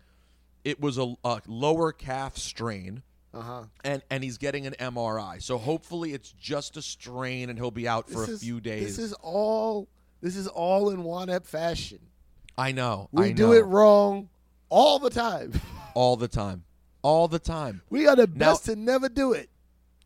it 0.65 0.81
was 0.81 0.99
a, 0.99 1.15
a 1.25 1.43
lower 1.47 1.93
calf 1.93 2.37
strain 2.39 3.03
Uh 3.35 3.41
huh. 3.41 3.63
and 3.85 4.03
and 4.11 4.23
he's 4.25 4.39
getting 4.39 4.67
an 4.67 4.75
MRI. 4.79 5.43
So 5.43 5.59
hopefully 5.59 6.13
it's 6.15 6.33
just 6.33 6.77
a 6.77 6.83
strain 6.83 7.51
and 7.51 7.59
he'll 7.59 7.71
be 7.71 7.87
out 7.89 8.09
for 8.09 8.25
a 8.25 8.29
is- 8.29 8.43
few 8.43 8.61
days. 8.61 8.97
This 8.97 9.07
is 9.07 9.13
all. 9.21 9.89
This 10.23 10.37
is 10.37 10.47
all 10.47 10.91
in 10.91 11.03
Juan 11.03 11.29
Ep 11.29 11.45
fashion. 11.47 11.99
I 12.59 12.73
know. 12.73 13.09
We 13.13 13.27
I 13.27 13.33
do 13.33 13.49
know. 13.49 13.53
it 13.53 13.65
wrong 13.67 14.29
all 14.69 14.99
the 14.99 15.11
time. 15.11 15.53
all 15.95 16.17
the 16.17 16.29
time. 16.29 16.65
All 17.03 17.29
the 17.29 17.39
time. 17.39 17.83
We 17.91 18.07
are 18.07 18.17
the 18.17 18.27
Now- 18.27 18.53
best 18.53 18.67
to 18.67 18.77
never 18.77 19.09
do 19.09 19.33
it. 19.33 19.49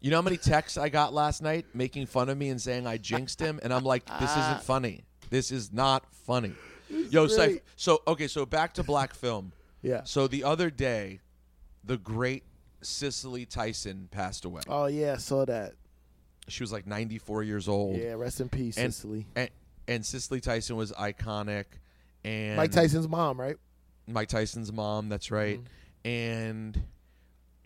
You 0.00 0.11
know 0.11 0.18
how 0.18 0.22
many 0.22 0.37
texts 0.37 0.78
I 0.78 0.88
got 0.88 1.12
last 1.12 1.42
night 1.42 1.66
making 1.74 2.06
fun 2.06 2.28
of 2.28 2.38
me 2.38 2.48
and 2.50 2.61
saying 2.61 2.87
I 2.87 2.96
jinxed 2.98 3.40
him? 3.40 3.59
And 3.62 3.72
I'm 3.72 3.82
like, 3.85 4.04
this 4.20 4.30
isn't 4.37 4.62
funny. 4.62 5.04
This 5.30 5.50
is 5.50 5.72
not 5.72 6.04
funny. 6.12 6.52
Yo, 7.11 7.26
Syph, 7.26 7.48
great. 7.48 7.62
so, 7.74 8.00
okay, 8.06 8.28
so 8.28 8.46
back 8.46 8.74
to 8.74 8.85
black 8.85 9.14
film. 9.14 9.52
Yeah. 9.82 10.02
So 10.04 10.28
the 10.28 10.44
other 10.44 10.70
day, 10.70 11.20
the 11.82 11.96
great 11.96 12.44
Cicely 12.82 13.46
Tyson 13.46 14.09
passed 14.12 14.44
away. 14.44 14.62
Oh 14.68 14.87
yeah, 14.87 15.14
I 15.14 15.16
saw 15.16 15.44
that. 15.46 15.72
She 16.46 16.62
was 16.62 16.70
like 16.72 16.87
94 16.87 17.42
years 17.42 17.66
old. 17.66 17.96
Yeah, 17.96 18.12
rest 18.12 18.40
in 18.40 18.48
peace, 18.48 18.76
and, 18.78 18.94
Cicely. 18.94 19.26
And, 19.35 19.50
and 19.88 20.06
Cicely 20.06 20.40
Tyson 20.40 20.76
was 20.76 20.92
iconic. 20.92 21.64
And 22.24 22.57
Mike 22.57 22.72
Tyson's 22.72 23.09
mom, 23.09 23.40
right? 23.40 23.57
Mike 24.09 24.29
Tyson's 24.29 24.72
mom. 24.72 25.09
That's 25.09 25.31
right. 25.31 25.59
Mm-hmm. 25.59 26.09
And 26.09 26.83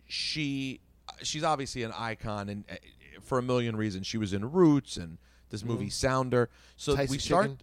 she, 0.07 0.79
she's 1.23 1.43
obviously 1.43 1.83
an 1.83 1.91
icon, 1.97 2.49
and 2.49 2.63
uh, 2.71 2.75
for 3.21 3.37
a 3.37 3.41
million 3.41 3.75
reasons, 3.75 4.07
she 4.07 4.17
was 4.17 4.33
in 4.33 4.51
Roots 4.51 4.97
and 4.97 5.17
this 5.49 5.63
movie 5.63 5.89
Sounder. 5.89 6.49
So 6.75 6.93
Mm-hmm. 6.93 7.01
Tyson 7.01 7.11
we 7.11 7.17
start. 7.19 7.43
Chicken. 7.45 7.57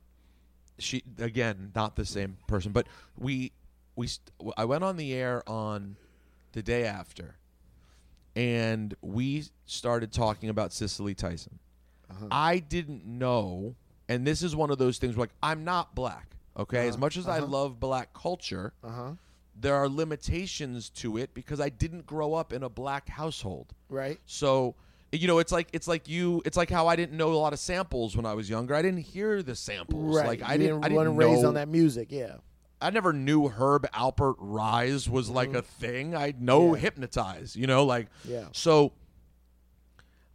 She 0.80 1.02
again, 1.18 1.72
not 1.74 1.96
the 1.96 2.04
same 2.04 2.36
person, 2.46 2.70
but 2.70 2.86
we 3.18 3.50
we 3.96 4.06
st- 4.06 4.30
I 4.56 4.64
went 4.64 4.84
on 4.84 4.96
the 4.96 5.12
air 5.12 5.42
on 5.48 5.96
the 6.52 6.62
day 6.62 6.84
after, 6.84 7.34
and 8.36 8.94
we 9.02 9.44
started 9.66 10.12
talking 10.12 10.48
about 10.50 10.72
Cicely 10.72 11.14
Tyson. 11.16 11.58
Uh-huh. 12.08 12.26
I 12.30 12.60
didn't 12.60 13.04
know, 13.04 13.74
and 14.08 14.24
this 14.24 14.42
is 14.42 14.54
one 14.54 14.70
of 14.70 14.78
those 14.78 14.98
things 14.98 15.16
where 15.16 15.24
like 15.24 15.34
I'm 15.42 15.64
not 15.64 15.96
black. 15.96 16.36
Okay, 16.58 16.88
as 16.88 16.98
much 16.98 17.16
as 17.16 17.28
I 17.28 17.38
love 17.38 17.78
black 17.78 18.12
culture, 18.14 18.72
Uh 18.82 18.88
huh. 18.90 19.10
there 19.58 19.74
are 19.76 19.88
limitations 19.88 20.90
to 20.90 21.16
it 21.16 21.32
because 21.34 21.60
I 21.60 21.68
didn't 21.68 22.06
grow 22.06 22.34
up 22.34 22.52
in 22.52 22.62
a 22.62 22.68
black 22.68 23.08
household. 23.08 23.72
Right. 23.88 24.18
So, 24.26 24.74
you 25.12 25.26
know, 25.28 25.38
it's 25.38 25.52
like 25.52 25.68
it's 25.72 25.86
like 25.88 26.08
you 26.08 26.42
it's 26.44 26.56
like 26.56 26.70
how 26.70 26.86
I 26.88 26.96
didn't 26.96 27.16
know 27.16 27.32
a 27.32 27.38
lot 27.38 27.52
of 27.52 27.58
samples 27.58 28.16
when 28.16 28.26
I 28.26 28.34
was 28.34 28.50
younger. 28.50 28.74
I 28.74 28.82
didn't 28.82 29.00
hear 29.02 29.42
the 29.42 29.54
samples. 29.54 30.16
Right. 30.16 30.26
Like 30.26 30.38
You 30.40 30.46
I 30.46 30.56
didn't, 30.56 30.84
I 30.84 30.88
didn't 30.88 30.96
wasn't 30.96 31.16
raised 31.18 31.42
know, 31.42 31.48
on 31.48 31.54
that 31.54 31.68
music. 31.68 32.08
Yeah. 32.10 32.36
I 32.80 32.90
never 32.90 33.12
knew 33.12 33.48
Herb 33.48 33.90
Alpert 33.92 34.36
Rise 34.38 35.08
was 35.10 35.28
like 35.28 35.52
a 35.54 35.62
thing. 35.62 36.14
I 36.14 36.34
know 36.38 36.60
Mm-hmm. 36.62 36.74
Yeah. 36.74 36.80
Hypnotize, 36.80 37.56
you 37.56 37.66
know, 37.66 37.84
like 37.84 38.08
Yeah. 38.24 38.46
so 38.52 38.92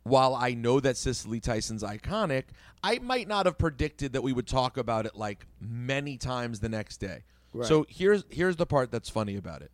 while 0.04 0.36
I 0.36 0.54
know 0.54 0.80
that 0.80 0.98
Cicely 0.98 1.40
Tyson's 1.40 1.84
iconic, 1.84 2.46
I 2.84 3.00
might 3.00 3.28
not 3.28 3.46
have 3.46 3.58
predicted 3.58 4.14
that 4.14 4.22
we 4.22 4.34
would 4.34 4.48
talk 4.48 4.78
about 4.78 5.06
it 5.06 5.16
like 5.16 5.48
many 5.60 6.18
times 6.18 6.60
the 6.60 6.70
next 6.70 6.98
day. 6.98 7.24
Right. 7.54 7.68
So 7.68 7.86
here's 7.90 8.26
here's 8.30 8.58
the 8.58 8.66
part 8.66 8.92
that's 8.92 9.10
funny 9.10 9.38
about 9.38 9.62
it. 9.62 9.72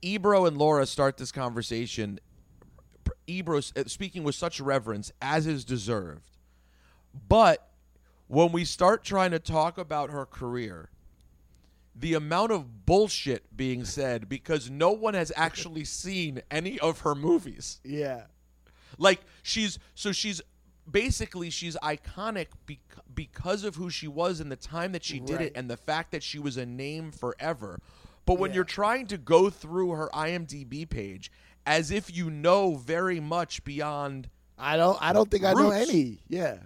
Ebro 0.00 0.46
and 0.46 0.56
Laura 0.56 0.86
start 0.86 1.16
this 1.16 1.32
conversation. 1.32 2.20
Ebro 3.26 3.58
uh, 3.58 3.84
speaking 3.86 4.24
with 4.24 4.34
such 4.34 4.60
reverence 4.60 5.12
as 5.20 5.46
is 5.46 5.64
deserved, 5.64 6.36
but 7.28 7.68
when 8.28 8.52
we 8.52 8.64
start 8.64 9.04
trying 9.04 9.32
to 9.32 9.38
talk 9.38 9.76
about 9.76 10.10
her 10.10 10.24
career, 10.24 10.90
the 11.94 12.14
amount 12.14 12.52
of 12.52 12.86
bullshit 12.86 13.56
being 13.56 13.84
said 13.84 14.28
because 14.28 14.70
no 14.70 14.92
one 14.92 15.14
has 15.14 15.32
actually 15.34 15.84
seen 15.84 16.42
any 16.50 16.78
of 16.78 17.00
her 17.00 17.14
movies. 17.14 17.80
Yeah. 17.84 18.24
Like 18.98 19.20
she's 19.42 19.78
so 19.94 20.12
she's 20.12 20.42
basically 20.90 21.50
she's 21.50 21.76
iconic 21.82 22.48
bec- 22.66 22.78
because 23.14 23.64
of 23.64 23.76
who 23.76 23.90
she 23.90 24.08
was 24.08 24.40
and 24.40 24.50
the 24.50 24.56
time 24.56 24.92
that 24.92 25.04
she 25.04 25.20
did 25.20 25.36
Right. 25.36 25.40
it 25.46 25.52
and 25.54 25.70
the 25.70 25.76
fact 25.76 26.12
that 26.12 26.22
she 26.22 26.38
was 26.38 26.56
a 26.56 26.66
name 26.66 27.10
forever. 27.12 27.78
But 28.26 28.38
when 28.38 28.50
Yeah. 28.50 28.56
you're 28.56 28.64
trying 28.64 29.06
to 29.08 29.18
go 29.18 29.50
through 29.50 29.90
her 29.90 30.08
IMDb 30.14 30.84
page 30.88 31.30
as 31.66 31.90
if 31.90 32.14
you 32.14 32.30
know 32.30 32.76
very 32.76 33.20
much 33.20 33.64
beyond 33.64 34.28
I 34.60 34.76
don't. 34.76 34.98
I 35.00 35.12
don't 35.12 35.30
think 35.30 35.44
I 35.44 35.52
know 35.52 35.70
any. 35.70 36.18
Yeah. 36.26 36.58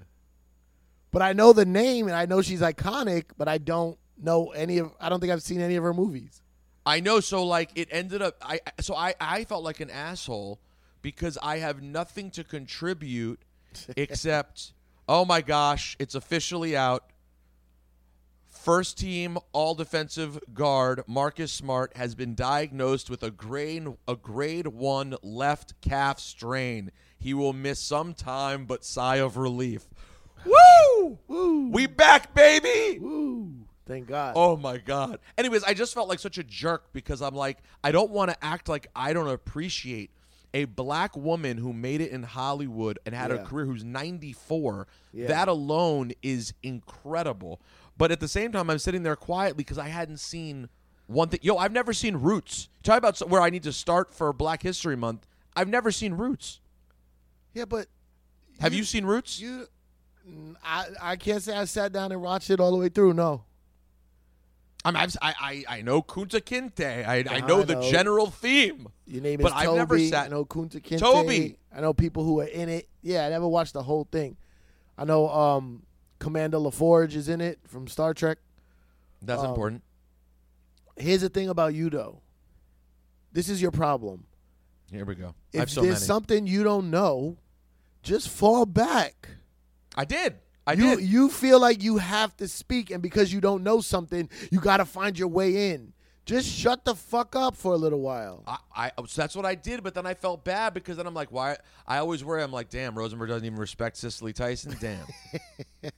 But 1.10 1.20
I 1.20 1.34
know 1.34 1.52
the 1.52 1.66
name 1.66 2.06
and 2.06 2.16
I 2.16 2.24
know 2.24 2.40
she's 2.40 2.60
iconic, 2.62 3.24
but 3.36 3.46
I 3.48 3.58
don't 3.58 3.98
know 4.16 4.50
any 4.52 4.78
of. 4.78 4.92
I 4.98 5.08
don't 5.10 5.20
think 5.20 5.30
I've 5.30 5.42
seen 5.42 5.60
any 5.60 5.74
of 5.76 5.84
her 5.84 5.92
movies. 5.92 6.40
I 6.86 7.00
know. 7.00 7.20
So 7.20 7.44
like, 7.44 7.70
it 7.74 7.88
ended 7.90 8.22
up. 8.22 8.36
I 8.40 8.60
so 8.80 8.94
I 8.94 9.14
I 9.20 9.44
felt 9.44 9.62
like 9.62 9.80
an 9.80 9.90
asshole 9.90 10.58
because 11.02 11.36
I 11.42 11.58
have 11.58 11.82
nothing 11.82 12.30
to 12.32 12.44
contribute 12.44 13.40
except, 13.96 14.72
oh 15.08 15.24
my 15.24 15.42
gosh, 15.42 15.96
it's 15.98 16.14
officially 16.14 16.76
out. 16.76 17.04
First 18.48 18.96
team 18.96 19.38
all 19.52 19.74
defensive 19.74 20.38
guard 20.54 21.02
Marcus 21.08 21.50
Smart 21.50 21.96
has 21.96 22.14
been 22.14 22.36
diagnosed 22.36 23.10
with 23.10 23.24
a 23.24 23.30
grade 23.32 23.88
a 24.06 24.14
grade 24.14 24.68
1 24.68 25.16
left 25.22 25.80
calf 25.80 26.20
strain. 26.20 26.92
He 27.18 27.34
will 27.34 27.52
miss 27.52 27.80
some 27.80 28.14
time 28.14 28.66
but 28.66 28.84
sigh 28.84 29.16
of 29.16 29.36
relief. 29.36 29.86
Woo! 30.44 31.18
Woo. 31.26 31.70
We 31.70 31.86
back, 31.86 32.34
baby. 32.34 32.98
Woo. 33.00 33.52
Thank 33.86 34.06
God. 34.06 34.34
Oh 34.36 34.56
my 34.56 34.78
god. 34.78 35.18
Anyways, 35.36 35.64
I 35.64 35.74
just 35.74 35.92
felt 35.92 36.08
like 36.08 36.20
such 36.20 36.38
a 36.38 36.44
jerk 36.44 36.92
because 36.92 37.20
I'm 37.20 37.34
like 37.34 37.58
I 37.82 37.90
don't 37.90 38.10
want 38.10 38.30
to 38.30 38.44
act 38.44 38.68
like 38.68 38.86
I 38.94 39.12
don't 39.12 39.28
appreciate 39.28 40.10
a 40.54 40.64
black 40.66 41.16
woman 41.16 41.56
who 41.58 41.72
made 41.72 42.00
it 42.00 42.10
in 42.10 42.22
Hollywood 42.24 42.98
and 43.06 43.14
had 43.14 43.30
Yeah. 43.30 43.38
a 43.38 43.44
career 43.44 43.64
who's 43.66 43.84
94. 43.84 44.86
Yeah. 45.12 45.28
That 45.28 45.48
alone 45.48 46.12
is 46.22 46.52
incredible. 46.62 47.60
But 47.96 48.10
at 48.12 48.20
the 48.20 48.28
same 48.28 48.52
time, 48.52 48.68
I'm 48.70 48.78
sitting 48.78 49.02
there 49.02 49.16
quietly 49.16 49.56
because 49.58 49.78
I 49.78 49.88
hadn't 49.88 50.18
seen 50.18 50.68
one 51.06 51.28
thing. 51.28 51.40
Yo, 51.42 51.56
I've 51.56 51.72
never 51.72 51.92
seen 51.92 52.16
Roots. 52.16 52.68
Talk 52.82 52.98
about 52.98 53.18
where 53.28 53.40
I 53.42 53.50
need 53.50 53.62
to 53.64 53.72
start 53.72 54.12
for 54.14 54.32
Black 54.32 54.62
History 54.62 54.96
Month. 54.96 55.26
I've 55.54 55.68
never 55.68 55.90
seen 55.92 56.14
Roots. 56.14 56.60
Yeah, 57.54 57.66
but 57.66 57.86
Have 58.60 58.72
you, 58.74 58.84
seen 58.84 59.04
Roots? 59.04 59.38
you? 59.40 59.66
I 60.64 60.86
I 61.00 61.16
can't 61.16 61.42
say 61.42 61.54
I 61.56 61.64
sat 61.64 61.92
down 61.92 62.12
and 62.12 62.22
watched 62.22 62.48
it 62.50 62.60
all 62.60 62.70
the 62.70 62.76
way 62.78 62.88
through. 62.88 63.12
No. 63.14 63.44
I, 64.84 64.90
mean, 64.90 64.96
I've, 65.02 65.16
I 65.22 65.34
I 65.68 65.76
I 65.78 65.82
know 65.82 66.02
Kunta 66.02 66.40
Kinte. 66.40 67.06
I, 67.06 67.18
I 67.28 67.40
know 67.46 67.60
I 67.60 67.64
the 67.64 67.74
know. 67.74 67.90
general 67.90 68.26
theme. 68.30 68.88
Your 69.06 69.22
name 69.22 69.40
is 69.40 69.44
But 69.44 69.50
Toby. 69.50 69.68
I've 69.68 69.74
never 69.76 69.98
sat- 70.00 70.26
I 70.26 70.28
know 70.28 70.44
Kunta 70.44 70.80
Kinte. 70.82 70.98
Toby! 70.98 71.56
I 71.74 71.80
know 71.80 71.92
people 71.92 72.24
who 72.24 72.40
are 72.40 72.46
in 72.46 72.68
it. 72.68 72.88
Yeah, 73.02 73.24
I 73.26 73.28
never 73.28 73.46
watched 73.46 73.74
the 73.74 73.82
whole 73.82 74.08
thing. 74.10 74.36
I 74.98 75.04
know 75.04 75.28
um, 75.28 75.84
Commander 76.18 76.58
LaForge 76.58 77.14
is 77.14 77.28
in 77.28 77.40
it 77.40 77.60
from 77.66 77.86
Star 77.86 78.12
Trek. 78.14 78.38
That's 79.22 79.40
Um, 79.42 79.50
important. 79.50 79.82
Here's 80.96 81.20
the 81.22 81.28
thing 81.28 81.48
about 81.48 81.74
you, 81.74 81.88
though. 81.88 82.20
This 83.32 83.48
is 83.48 83.62
your 83.62 83.70
problem. 83.70 84.26
Here 84.90 85.04
we 85.04 85.14
go. 85.14 85.34
If 85.52 85.70
so 85.70 85.80
there's 85.80 85.94
many. 85.94 86.04
something 86.06 86.46
you 86.46 86.64
don't 86.64 86.90
know, 86.90 87.38
just 88.02 88.28
fall 88.28 88.66
back. 88.66 89.28
I 89.96 90.04
did. 90.04 90.34
I 90.66 90.74
you 90.74 90.96
did. 90.96 91.00
you 91.00 91.28
feel 91.28 91.60
like 91.60 91.82
you 91.82 91.98
have 91.98 92.36
to 92.36 92.46
speak, 92.48 92.90
and 92.90 93.02
because 93.02 93.32
you 93.32 93.40
don't 93.40 93.62
know 93.62 93.80
something, 93.80 94.28
you 94.50 94.60
got 94.60 94.76
to 94.78 94.84
find 94.84 95.18
your 95.18 95.28
way 95.28 95.70
in. 95.72 95.92
Just 96.24 96.48
shut 96.48 96.84
the 96.84 96.94
fuck 96.94 97.34
up 97.34 97.56
for 97.56 97.72
a 97.72 97.76
little 97.76 98.00
while. 98.00 98.44
I, 98.46 98.58
I 98.76 98.92
oh, 98.96 99.06
so 99.06 99.20
that's 99.22 99.34
what 99.34 99.44
I 99.44 99.56
did, 99.56 99.82
but 99.82 99.92
then 99.94 100.06
I 100.06 100.14
felt 100.14 100.44
bad 100.44 100.72
because 100.72 100.96
then 100.96 101.06
I'm 101.06 101.14
like, 101.14 101.32
why? 101.32 101.56
I 101.84 101.98
always 101.98 102.22
worry. 102.24 102.44
I'm 102.44 102.52
like, 102.52 102.68
damn, 102.70 102.96
Rosenberg 102.96 103.28
doesn't 103.28 103.44
even 103.44 103.58
respect 103.58 103.96
Cicely 103.96 104.32
Tyson. 104.32 104.76
Damn. 104.80 105.04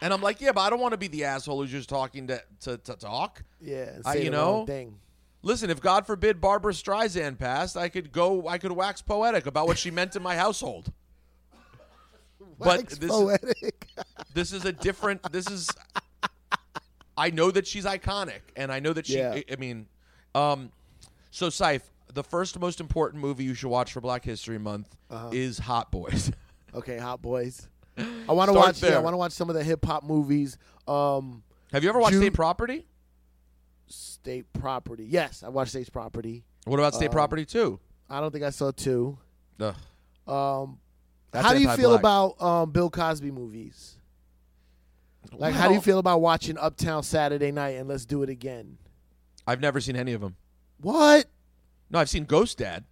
and 0.00 0.12
I'm 0.14 0.22
like, 0.22 0.40
yeah, 0.40 0.52
but 0.52 0.60
I 0.60 0.70
don't 0.70 0.78
want 0.78 0.92
to 0.92 0.98
be 0.98 1.08
the 1.08 1.24
asshole 1.24 1.60
who's 1.60 1.72
just 1.72 1.88
talking 1.88 2.28
to 2.28 2.40
to, 2.60 2.78
to 2.78 2.94
talk. 2.94 3.42
Yeah, 3.60 3.98
I- 4.04 4.16
you 4.16 4.30
know, 4.30 4.64
thing. 4.66 5.00
Listen, 5.42 5.68
if 5.70 5.80
God 5.80 6.06
forbid 6.06 6.40
Barbra 6.40 6.72
Streisand 6.72 7.38
passed, 7.38 7.76
I 7.76 7.88
could 7.88 8.12
go. 8.12 8.46
I 8.46 8.58
could 8.58 8.72
wax 8.72 9.02
poetic 9.02 9.46
about 9.46 9.66
what 9.66 9.78
she 9.78 9.90
meant 9.90 10.14
in 10.14 10.22
my 10.22 10.36
household. 10.36 10.92
But 12.58 12.88
this- 12.88 13.10
poetic. 13.10 13.88
This 14.34 14.52
is 14.52 14.66
a 14.66 14.72
different. 14.72 15.32
This 15.32 15.50
is. 15.50 15.70
I 17.16 17.30
know 17.30 17.50
that 17.50 17.66
she's 17.66 17.86
iconic, 17.86 18.40
and 18.54 18.70
I 18.70 18.80
know 18.80 18.92
that 18.92 19.06
she. 19.06 19.16
Yeah. 19.16 19.32
I, 19.32 19.44
I 19.50 19.56
mean, 19.56 19.86
um, 20.34 20.70
so 21.30 21.46
Saif, 21.48 21.80
the 22.12 22.22
first 22.22 22.58
most 22.60 22.78
important 22.78 23.22
movie 23.22 23.44
you 23.44 23.54
should 23.54 23.70
watch 23.70 23.92
for 23.94 24.02
Black 24.02 24.24
History 24.24 24.58
Month 24.58 24.94
Uh-huh. 25.08 25.30
is 25.32 25.58
Hot 25.58 25.90
Boys. 25.90 26.30
Okay, 26.74 26.98
Hot 26.98 27.22
Boys. 27.22 27.66
I 27.96 28.32
want 28.32 28.50
to 28.50 28.52
watch. 28.52 28.82
Yeah, 28.82 28.96
I 28.96 28.98
want 28.98 29.14
to 29.14 29.18
watch 29.18 29.32
some 29.32 29.48
of 29.48 29.54
the 29.56 29.64
hip 29.64 29.82
hop 29.82 30.04
movies. 30.04 30.58
Um, 30.86 31.42
Have 31.72 31.82
you 31.82 31.88
ever 31.88 31.98
watched 31.98 32.16
State 32.16 32.34
Property? 32.34 32.86
State 33.86 34.52
Property. 34.52 35.06
Yes, 35.08 35.42
I 35.42 35.48
watched 35.48 35.70
State 35.70 35.90
Property. 35.90 36.44
What 36.64 36.78
about 36.78 36.94
State 36.94 37.06
Um, 37.06 37.12
Property 37.12 37.46
Two? 37.46 37.80
I 38.10 38.20
don't 38.20 38.30
think 38.30 38.44
I 38.44 38.50
saw 38.50 38.72
two. 38.72 39.16
Ugh, 39.60 39.74
Um, 40.30 40.78
that's 41.36 41.46
how 41.46 41.54
do 41.54 41.60
you 41.60 41.70
feel 41.70 41.94
about 41.94 42.40
um, 42.40 42.70
Bill 42.70 42.90
Cosby 42.90 43.30
movies? 43.30 43.98
Like, 45.32 45.54
how 45.54 45.68
do 45.68 45.74
you 45.74 45.80
feel 45.80 45.98
about 45.98 46.20
watching 46.20 46.56
Uptown 46.56 47.02
Saturday 47.02 47.52
Night 47.52 47.76
and 47.76 47.88
Let's 47.88 48.06
Do 48.06 48.22
It 48.22 48.30
Again? 48.30 48.78
I've 49.46 49.60
never 49.60 49.80
seen 49.80 49.96
any 49.96 50.12
of 50.12 50.20
them. 50.20 50.36
What? 50.80 51.26
No, 51.90 51.98
I've 51.98 52.08
seen 52.08 52.24
Ghost 52.24 52.58
Dad. 52.58 52.84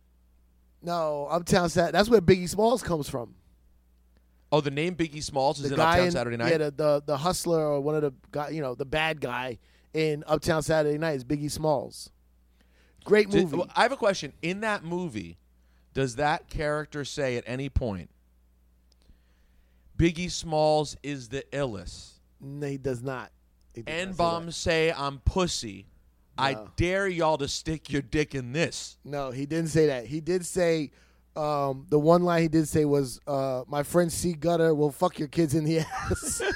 No, 0.83 1.27
Uptown 1.31 1.69
Saturday. 1.71 1.93
That's 1.97 2.09
where 2.09 2.21
Biggie 2.21 2.49
Smalls 2.49 2.83
comes 2.83 3.09
from. 3.09 3.35
Oh, 4.53 4.61
the 4.61 4.71
name 4.71 4.95
Biggie 4.95 5.23
Smalls 5.23 5.59
is 5.59 5.71
the 5.71 5.75
in 5.75 5.81
Uptown 5.81 6.05
in, 6.07 6.11
Saturday 6.13 6.37
Night. 6.37 6.51
Yeah, 6.51 6.59
the, 6.59 6.71
the 6.71 7.03
the 7.07 7.17
hustler 7.17 7.59
or 7.59 7.81
one 7.81 7.95
of 7.95 8.03
the 8.03 8.13
guy, 8.31 8.51
you 8.51 8.61
know, 8.61 8.75
the 8.75 8.85
bad 8.85 9.21
guy 9.21 9.59
in 9.95 10.23
Uptown 10.27 10.63
Saturday 10.63 10.99
Night 10.99 11.17
is 11.17 11.25
Biggie 11.25 11.51
Smalls. 11.51 12.11
Great 13.05 13.31
Did- 13.31 13.45
movie. 13.45 13.57
well, 13.57 13.71
I 13.75 13.83
have 13.83 13.93
a 13.93 13.97
question. 13.97 14.33
In 14.43 14.61
that 14.61 14.85
movie, 14.85 15.39
does 15.95 16.17
that 16.17 16.49
character 16.49 17.05
say 17.05 17.37
at 17.37 17.45
any 17.47 17.69
point, 17.69 18.11
Biggie 19.99 20.31
Smalls 20.31 20.97
is 21.03 21.29
the 21.29 21.45
illest? 21.53 22.13
no, 22.41 22.67
he 22.67 22.77
does 22.79 23.03
not. 23.03 23.31
He 23.75 23.83
does 23.83 23.95
N 23.95 24.09
not 24.09 24.15
say 24.15 24.17
bombs 24.19 24.57
say 24.57 24.93
I'm 24.93 25.19
pussy. 25.21 25.87
I 26.37 26.55
No. 26.55 26.69
dare 26.77 27.07
y'all 27.09 27.39
to 27.39 27.47
stick 27.49 27.91
your 27.93 28.03
dick 28.03 28.35
in 28.35 28.53
this. 28.53 28.97
No, 29.05 29.31
he 29.31 29.47
didn't 29.47 29.69
say 29.71 29.87
that. 29.87 30.07
He 30.07 30.21
did 30.21 30.45
say 30.45 30.91
um, 31.37 31.87
the 31.89 31.99
one 31.99 32.23
line 32.25 32.43
he 32.43 32.49
did 32.49 32.67
say 32.69 32.85
was, 32.85 33.21
uh, 33.27 33.63
"My 33.69 33.83
friend 33.83 34.13
C 34.13 34.33
Gutter 34.35 34.75
will 34.75 34.91
fuck 34.93 35.19
your 35.19 35.29
kids 35.29 35.55
in 35.55 35.65
the 35.65 35.81
ass." 35.81 36.43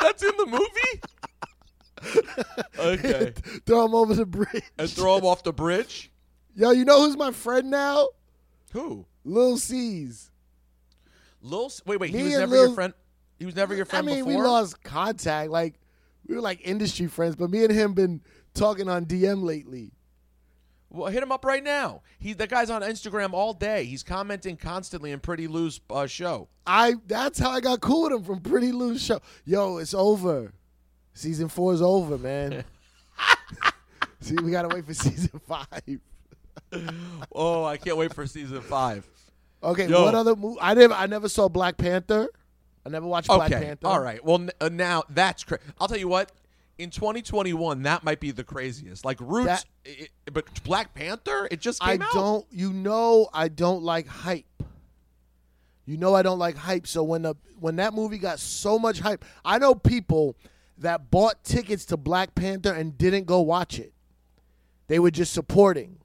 That's 0.00 0.22
in 0.22 0.32
the 0.38 0.46
movie? 0.46 1.00
okay. 2.78 3.32
Throw 3.66 3.84
him 3.84 3.94
over 3.94 4.14
the 4.14 4.26
bridge. 4.26 4.62
And 4.78 4.88
throw 4.90 5.18
him 5.18 5.24
off 5.24 5.42
the 5.42 5.52
bridge? 5.52 6.10
Yo, 6.56 6.70
you 6.70 6.84
know 6.84 7.02
who's 7.06 7.16
my 7.16 7.30
friend 7.32 7.70
now? 7.70 8.08
Who? 8.72 9.06
Lil 9.24 9.58
C's. 9.58 10.30
Lil 11.42 11.70
Wait, 11.86 12.00
wait. 12.00 12.10
He 12.10 12.22
was 12.22 12.32
and 12.34 12.40
never 12.40 12.54
your 12.56 12.66
Lil- 12.66 12.74
friend. 12.74 12.94
He 13.38 13.46
was 13.46 13.56
never 13.56 13.74
your 13.74 13.86
friend 13.86 14.06
I 14.08 14.12
mean, 14.14 14.24
before. 14.24 14.42
we 14.42 14.48
lost 14.48 14.82
contact. 14.82 15.50
Like 15.50 15.80
we 16.26 16.34
were 16.34 16.40
like 16.40 16.60
industry 16.62 17.06
friends, 17.06 17.36
but 17.36 17.50
me 17.50 17.64
and 17.64 17.72
him 17.72 17.94
been 17.94 18.20
talking 18.54 18.88
on 18.88 19.06
DM 19.06 19.42
lately. 19.42 19.92
Well, 20.92 21.10
hit 21.10 21.22
him 21.22 21.30
up 21.30 21.44
right 21.44 21.62
now. 21.62 22.02
He 22.18 22.32
that 22.34 22.50
guy's 22.50 22.68
on 22.68 22.82
Instagram 22.82 23.32
all 23.32 23.54
day. 23.54 23.84
He's 23.84 24.02
commenting 24.02 24.56
constantly 24.56 25.12
in 25.12 25.20
Pretty 25.20 25.46
Lou's 25.46 25.80
uh, 25.88 26.06
show. 26.06 26.48
I 26.66 26.94
that's 27.06 27.38
how 27.38 27.50
I 27.50 27.60
got 27.60 27.80
cool 27.80 28.02
with 28.04 28.12
him 28.12 28.24
from 28.24 28.40
Pretty 28.40 28.72
Loose 28.72 29.02
Show. 29.04 29.20
Yo, 29.44 29.78
it's 29.78 29.94
over. 29.94 30.52
Season 31.14 31.48
four 31.48 31.72
is 31.72 31.80
over, 31.82 32.18
man. 32.18 32.64
See, 34.20 34.34
we 34.42 34.50
gotta 34.50 34.68
wait 34.68 34.84
for 34.84 34.94
season 34.94 35.40
five. 35.46 36.00
Oh, 37.32 37.64
I 37.64 37.76
can't 37.78 37.96
wait 37.96 38.14
for 38.14 38.26
season 38.26 38.60
five. 38.60 39.08
Okay, 39.62 39.86
Yo. 39.88 40.04
what 40.04 40.14
other 40.14 40.34
movie? 40.36 40.58
I 40.60 40.74
never, 40.74 40.94
I 40.94 41.06
never 41.06 41.28
saw 41.28 41.48
Black 41.48 41.76
Panther. 41.76 42.28
I 42.84 42.88
never 42.88 43.06
watched 43.06 43.28
Black 43.28 43.52
Okay, 43.52 43.62
Panther. 43.62 43.86
all 43.86 44.00
right. 44.00 44.24
Well, 44.24 44.36
n- 44.40 44.50
uh, 44.60 44.70
now 44.72 45.02
that's 45.10 45.44
crazy. 45.44 45.62
I'll 45.78 45.88
tell 45.88 45.98
you 45.98 46.08
what. 46.08 46.32
In 46.78 46.88
2021, 46.88 47.82
that 47.82 48.04
might 48.04 48.20
be 48.20 48.30
the 48.30 48.42
craziest. 48.42 49.04
Like 49.04 49.18
Roots, 49.20 49.46
That- 49.48 49.64
i- 49.86 50.08
i- 50.26 50.30
but 50.32 50.46
Black 50.64 50.94
Panther, 50.94 51.46
it 51.50 51.60
just 51.60 51.84
I 51.84 51.92
came 51.92 52.02
out. 52.02 52.12
don't. 52.14 52.46
You 52.50 52.72
know, 52.72 53.28
I 53.34 53.48
don't 53.48 53.82
like 53.82 54.06
hype. 54.06 54.46
You 55.84 55.98
know, 55.98 56.14
I 56.14 56.22
don't 56.22 56.38
like 56.38 56.56
hype. 56.56 56.86
So 56.86 57.02
when 57.02 57.20
the 57.22 57.34
when 57.58 57.76
that 57.76 57.92
movie 57.92 58.16
got 58.16 58.38
so 58.38 58.78
much 58.78 59.00
hype, 59.00 59.24
I 59.44 59.58
know 59.58 59.74
people 59.74 60.36
that 60.78 61.10
bought 61.10 61.44
tickets 61.44 61.84
to 61.86 61.98
Black 61.98 62.34
Panther 62.34 62.72
and 62.72 62.96
didn't 62.96 63.24
go 63.26 63.40
watch 63.42 63.78
it. 63.78 63.92
They 64.88 64.98
were 64.98 65.10
just 65.10 65.34
supporting. 65.34 65.98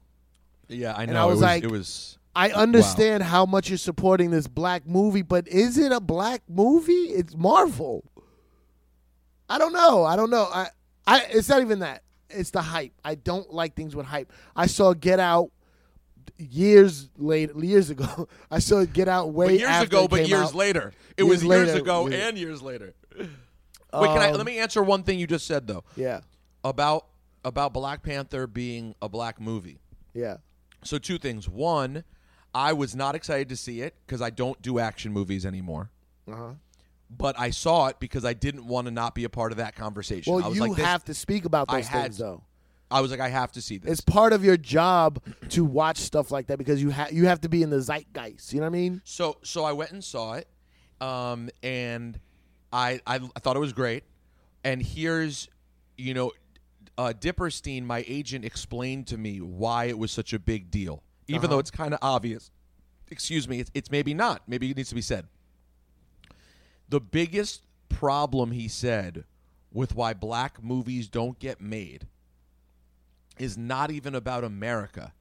Yeah, 0.68 0.92
I 0.94 1.06
know. 1.06 1.10
And 1.12 1.18
I 1.18 1.22
it 1.22 1.26
was 1.26 1.34
was 1.36 1.42
like- 1.42 1.64
it 1.64 1.70
was. 1.70 2.15
I 2.36 2.50
understand 2.50 3.22
how 3.22 3.46
much 3.46 3.68
you're 3.70 3.78
supporting 3.78 4.30
this 4.30 4.46
black 4.46 4.86
movie, 4.86 5.22
but 5.22 5.48
is 5.48 5.78
it 5.78 5.90
a 5.90 6.00
black 6.00 6.42
movie? 6.48 6.92
It's 6.92 7.34
Marvel. 7.34 8.04
I 9.48 9.58
don't 9.58 9.72
know. 9.72 10.04
I 10.04 10.16
don't 10.16 10.30
know. 10.30 10.42
I, 10.52 10.68
I 11.06 11.22
it's 11.30 11.48
not 11.48 11.60
even 11.62 11.78
that. 11.80 12.02
It's 12.28 12.50
the 12.50 12.60
hype. 12.62 12.92
I 13.04 13.14
don't 13.14 13.52
like 13.52 13.74
things 13.74 13.94
with 13.96 14.06
hype. 14.06 14.32
I 14.54 14.66
saw 14.66 14.92
Get 14.92 15.20
Out 15.20 15.50
years 16.36 17.08
later, 17.16 17.52
years 17.58 17.90
ago. 17.90 18.28
I 18.50 18.58
saw 18.58 18.84
Get 18.84 19.08
Out 19.08 19.32
way 19.32 19.46
But 19.46 19.58
years 19.60 19.82
ago, 19.82 20.08
but 20.08 20.28
years 20.28 20.40
out. 20.48 20.54
later. 20.54 20.92
It 21.16 21.24
Years 21.24 21.28
was 21.30 21.44
years 21.44 21.68
later, 21.68 21.80
ago 21.80 22.08
yeah. 22.08 22.28
and 22.28 22.38
years 22.38 22.60
later. 22.62 22.94
Wait, 23.18 23.28
can 23.92 24.18
I? 24.18 24.30
Um, 24.30 24.36
Let 24.36 24.46
me 24.46 24.58
answer 24.58 24.82
one 24.82 25.04
thing 25.04 25.18
you 25.18 25.26
just 25.26 25.46
said 25.46 25.66
though 25.66 25.84
Yeah, 25.96 26.20
about 26.62 27.06
about 27.44 27.72
Black 27.72 28.02
Panther 28.02 28.46
being 28.46 28.94
a 29.00 29.08
black 29.08 29.40
movie. 29.40 29.78
yeah. 30.12 30.38
So 30.84 30.98
two 30.98 31.18
things. 31.18 31.48
One, 31.48 32.04
I 32.56 32.72
was 32.72 32.96
not 32.96 33.14
excited 33.14 33.48
to 33.50 33.56
see 33.56 33.82
it 33.82 33.94
because 34.06 34.22
I 34.22 34.30
don't 34.30 34.60
do 34.62 34.78
action 34.78 35.12
movies 35.12 35.44
anymore. 35.44 35.90
Uh 36.30 36.34
huh. 36.36 36.50
but 37.10 37.38
I 37.38 37.50
saw 37.50 37.86
it 37.88 38.00
because 38.00 38.24
I 38.24 38.32
didn't 38.32 38.66
want 38.66 38.86
to 38.86 38.90
not 38.90 39.14
be 39.14 39.24
a 39.24 39.28
part 39.28 39.52
of 39.52 39.58
that 39.58 39.76
conversation. 39.76 40.32
I 40.32 40.36
Well, 40.36 40.48
was 40.48 40.56
you 40.58 40.62
like, 40.66 40.76
this- 40.76 40.84
have 40.86 41.04
to 41.04 41.14
speak 41.14 41.44
about 41.44 41.66
I 41.68 41.76
those 41.76 41.86
had 41.88 42.02
things, 42.02 42.16
to. 42.16 42.22
though. 42.22 42.42
I 42.90 43.00
was 43.00 43.10
like, 43.10 43.20
I 43.20 43.28
have 43.28 43.52
to 43.52 43.60
see 43.62 43.78
this. 43.78 43.90
It's 43.92 44.00
part 44.00 44.32
of 44.32 44.44
your 44.44 44.56
job 44.56 45.20
to 45.50 45.64
watch 45.64 45.98
stuff 45.98 46.30
like 46.30 46.46
that 46.48 46.56
because 46.58 46.80
you 46.82 46.90
have 46.90 47.12
you 47.12 47.26
have 47.26 47.40
to 47.42 47.48
be 47.48 47.62
in 47.62 47.70
the 47.70 47.80
zeitgeist. 47.80 48.52
You 48.52 48.60
know 48.60 48.66
what 48.66 48.70
I 48.76 48.80
mean? 48.80 49.02
So 49.04 49.36
so 49.42 49.64
I 49.64 49.72
went 49.72 49.90
and 49.92 50.02
saw 50.04 50.34
it, 50.34 50.48
um, 51.00 51.50
and 51.64 52.18
I, 52.72 53.00
I 53.06 53.16
I 53.16 53.40
thought 53.40 53.56
it 53.56 53.60
was 53.60 53.72
great. 53.72 54.04
And 54.64 54.80
here's, 54.82 55.48
you 55.96 56.14
know, 56.14 56.32
uh, 56.98 57.12
Dipperstein, 57.18 57.84
my 57.84 58.04
agent, 58.08 58.44
explained 58.44 59.06
to 59.08 59.18
me 59.18 59.40
why 59.40 59.84
it 59.86 59.98
was 59.98 60.10
such 60.12 60.32
a 60.32 60.38
big 60.38 60.70
deal, 60.70 61.02
even 61.28 61.50
though 61.50 61.56
uh-huh. 61.56 61.60
it's 61.60 61.70
kind 61.70 61.94
of 61.94 61.98
obvious. 62.02 62.50
Excuse 63.10 63.48
me, 63.48 63.60
it's, 63.60 63.70
it's 63.74 63.90
maybe 63.90 64.14
not. 64.14 64.42
Maybe 64.46 64.70
it 64.70 64.76
needs 64.76 64.88
to 64.88 64.94
be 64.94 65.02
said. 65.02 65.26
The 66.88 67.00
biggest 67.00 67.62
problem 67.88 68.52
he 68.52 68.68
said 68.68 69.24
with 69.72 69.94
why 69.94 70.14
black 70.14 70.62
movies 70.62 71.08
don't 71.08 71.38
get 71.38 71.60
made 71.60 72.06
is 73.38 73.58
not 73.58 73.90
even 73.90 74.14
about 74.14 74.44
America. 74.44 75.12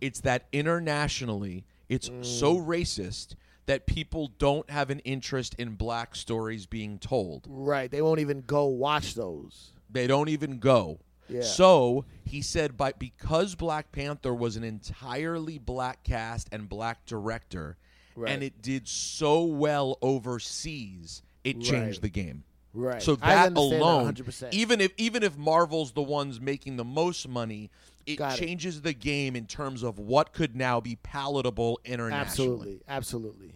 It's 0.00 0.20
that 0.20 0.46
internationally, 0.52 1.64
it's 1.88 2.06
so 2.22 2.56
mm. 2.56 2.66
racist 2.66 3.34
that 3.66 3.86
people 3.86 4.32
don't 4.38 4.68
have 4.70 4.90
an 4.90 5.00
interest 5.00 5.54
in 5.58 5.74
black 5.74 6.14
stories 6.14 6.66
being 6.66 6.98
told. 6.98 7.46
Right. 7.48 7.90
They 7.90 8.02
won't 8.02 8.20
even 8.20 8.42
go 8.42 8.66
watch 8.66 9.14
those. 9.14 9.72
They 9.90 10.06
don't 10.06 10.28
even 10.28 10.58
go. 10.58 11.00
Yeah. 11.30 11.42
So 11.42 12.04
he 12.24 12.42
said, 12.42 12.76
by 12.76 12.92
because 12.92 13.54
Black 13.54 13.92
Panther 13.92 14.34
was 14.34 14.56
an 14.56 14.64
entirely 14.64 15.58
black 15.58 16.02
cast 16.04 16.48
and 16.52 16.68
black 16.68 17.06
director, 17.06 17.76
Right. 18.16 18.32
and 18.32 18.42
it 18.42 18.60
did 18.62 18.86
so 18.88 19.44
well 19.44 19.96
overseas, 20.02 21.22
it 21.44 21.54
changed 21.60 21.72
Right. 21.98 22.02
the 22.02 22.08
game. 22.10 22.44
Right. 22.72 23.02
So 23.02 23.16
that 23.16 23.56
alone, 23.56 24.14
100%. 24.14 24.52
even 24.54 24.80
if 24.80 24.92
even 24.96 25.22
if 25.22 25.36
Marvel's 25.36 25.92
the 25.92 26.02
ones 26.02 26.40
making 26.40 26.76
the 26.76 26.84
most 26.84 27.28
money, 27.28 27.70
it 28.06 28.16
Got 28.16 28.34
it. 28.38 28.44
changes 28.44 28.82
the 28.82 28.92
game 28.92 29.34
in 29.36 29.46
terms 29.46 29.82
of 29.82 29.98
what 29.98 30.32
could 30.32 30.54
now 30.54 30.80
be 30.80 30.96
palatable 30.96 31.80
internationally. 31.84 32.20
Absolutely, 32.28 32.82
absolutely. 32.88 33.54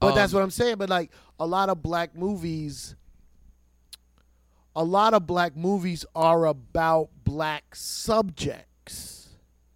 But 0.00 0.14
that's 0.14 0.32
Um, 0.32 0.38
what 0.38 0.44
I'm 0.44 0.50
saying. 0.50 0.76
But 0.76 0.88
like 0.88 1.10
a 1.38 1.46
lot 1.46 1.68
of 1.68 1.82
black 1.82 2.16
movies, 2.16 2.94
a 4.74 4.84
lot 4.84 5.14
of 5.14 5.26
black 5.26 5.56
movies 5.56 6.04
are 6.14 6.46
about 6.46 7.10
black 7.24 7.74
subjects. 7.74 9.28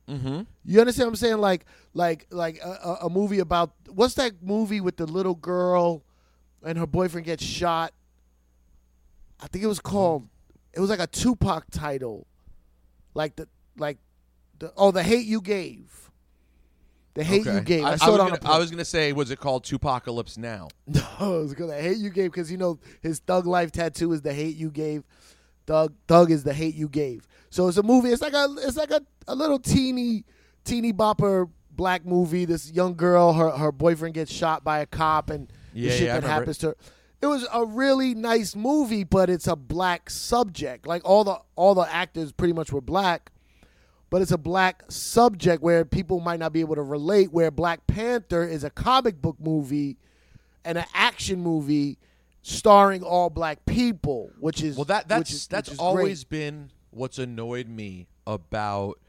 Mm-hmm. 0.09 0.43
You 0.65 0.81
understand 0.81 1.07
what 1.07 1.13
I'm 1.13 1.17
saying? 1.17 1.39
Like, 1.39 1.65
like, 1.95 2.27
like 2.31 2.59
a, 2.63 2.69
a, 2.69 3.07
a 3.07 3.11
movie 3.11 3.39
about 3.39 3.73
what's 3.89 4.15
that 4.15 4.43
movie 4.43 4.81
with 4.81 4.97
the 4.97 5.07
little 5.07 5.35
girl 5.35 6.05
and 6.63 6.79
her 6.79 6.87
boyfriend 6.87 7.27
gets 7.27 7.45
shot? 7.45 7.93
I 9.41 9.47
think 9.47 9.65
it 9.65 9.69
was 9.69 9.81
called. 9.81 10.29
It 10.73 10.81
was 10.81 10.91
like 10.91 11.01
a 11.01 11.07
Tupac 11.07 11.71
title, 11.71 12.27
like 13.15 13.37
the 13.37 13.49
like 13.77 13.99
the 14.59 14.73
oh 14.77 14.91
the 14.91 15.03
hate 15.03 15.27
you 15.27 15.41
gave. 15.41 16.11
The 17.15 17.23
hate 17.23 17.47
you 17.47 17.61
gave. 17.61 17.85
I, 17.85 17.93
I, 17.93 17.97
saw 17.97 18.07
was 18.07 18.15
it 18.17 18.21
on 18.21 18.29
gonna, 18.31 18.53
I 18.53 18.59
was 18.59 18.71
gonna 18.71 18.85
say, 18.85 19.13
was 19.13 19.31
it 19.31 19.39
called 19.39 19.65
Tupacalypse 19.65 20.37
Now? 20.37 20.69
No, 20.87 21.03
it 21.21 21.43
was 21.43 21.51
because 21.51 21.71
I 21.71 21.81
hate 21.81 21.99
you 21.99 22.11
gave 22.11 22.33
because 22.33 22.51
you 22.51 22.59
know 22.59 22.79
his 23.03 23.21
thug 23.21 23.47
life 23.47 23.71
tattoo 23.71 24.13
is 24.13 24.23
the 24.23 24.33
hate 24.33 24.57
you 24.57 24.71
gave. 24.71 25.05
Thug 25.67 25.95
Thug 26.09 26.31
is 26.31 26.43
the 26.45 26.53
hate 26.53 26.75
you 26.75 26.89
gave. 26.89 27.27
So 27.51 27.69
it's 27.69 27.79
a 27.79 27.83
movie. 27.83 28.11
It's 28.11 28.21
like 28.21 28.35
a 28.35 28.49
it's 28.59 28.77
like 28.77 28.91
a, 28.91 29.01
a 29.29 29.35
little 29.35 29.59
teeny 29.61 30.25
teeny 30.65 30.93
bopper 30.93 31.49
black 31.71 32.05
movie. 32.05 32.45
This 32.45 32.73
young 32.73 32.95
girl, 32.95 33.33
her 33.33 33.51
her 33.51 33.71
boyfriend 33.73 34.15
gets 34.15 34.33
shot 34.33 34.65
by 34.65 34.81
a 34.81 34.87
cop, 34.87 35.31
and 35.31 35.53
Yeah, 35.73 35.91
the 35.91 35.97
shit 35.97 36.07
yeah, 36.07 36.21
that 36.21 36.29
happens 36.29 36.59
to 36.59 36.69
her. 36.69 36.77
It 37.23 37.27
was 37.27 37.47
a 37.53 37.65
really 37.65 38.15
nice 38.15 38.55
movie, 38.55 39.05
but 39.05 39.31
it's 39.31 39.47
a 39.47 39.57
black 39.57 40.11
subject. 40.11 40.87
Like 40.87 41.03
all 41.05 41.25
the 41.25 41.39
all 41.55 41.75
the 41.75 41.91
actors 41.95 42.33
pretty 42.33 42.53
much 42.53 42.73
were 42.73 42.83
black, 42.83 43.31
but 44.15 44.23
it's 44.23 44.31
a 44.31 44.39
black 44.39 44.85
subject 44.87 45.61
where 45.61 45.85
people 45.85 46.21
might 46.21 46.39
not 46.39 46.53
be 46.53 46.61
able 46.61 46.77
to 46.77 46.83
relate. 46.85 47.33
Where 47.33 47.51
Black 47.51 47.85
Panther 47.89 48.45
is 48.45 48.63
a 48.63 48.71
comic 48.71 49.21
book 49.21 49.35
movie 49.41 49.97
and 50.65 50.79
an 50.79 50.85
action 50.95 51.41
movie 51.41 51.99
starring 52.41 53.03
all 53.03 53.29
black 53.29 53.67
people, 53.67 54.31
which 54.39 54.63
is 54.63 54.77
Well, 54.77 54.85
that 54.85 55.09
that's 55.09 55.19
which 55.19 55.33
is, 55.33 55.47
that's 55.49 55.71
which 55.71 55.81
always 55.81 56.23
great. 56.23 56.39
been 56.39 56.71
what's 56.91 57.19
annoyed 57.19 57.67
me 57.67 58.07
about 58.25 59.01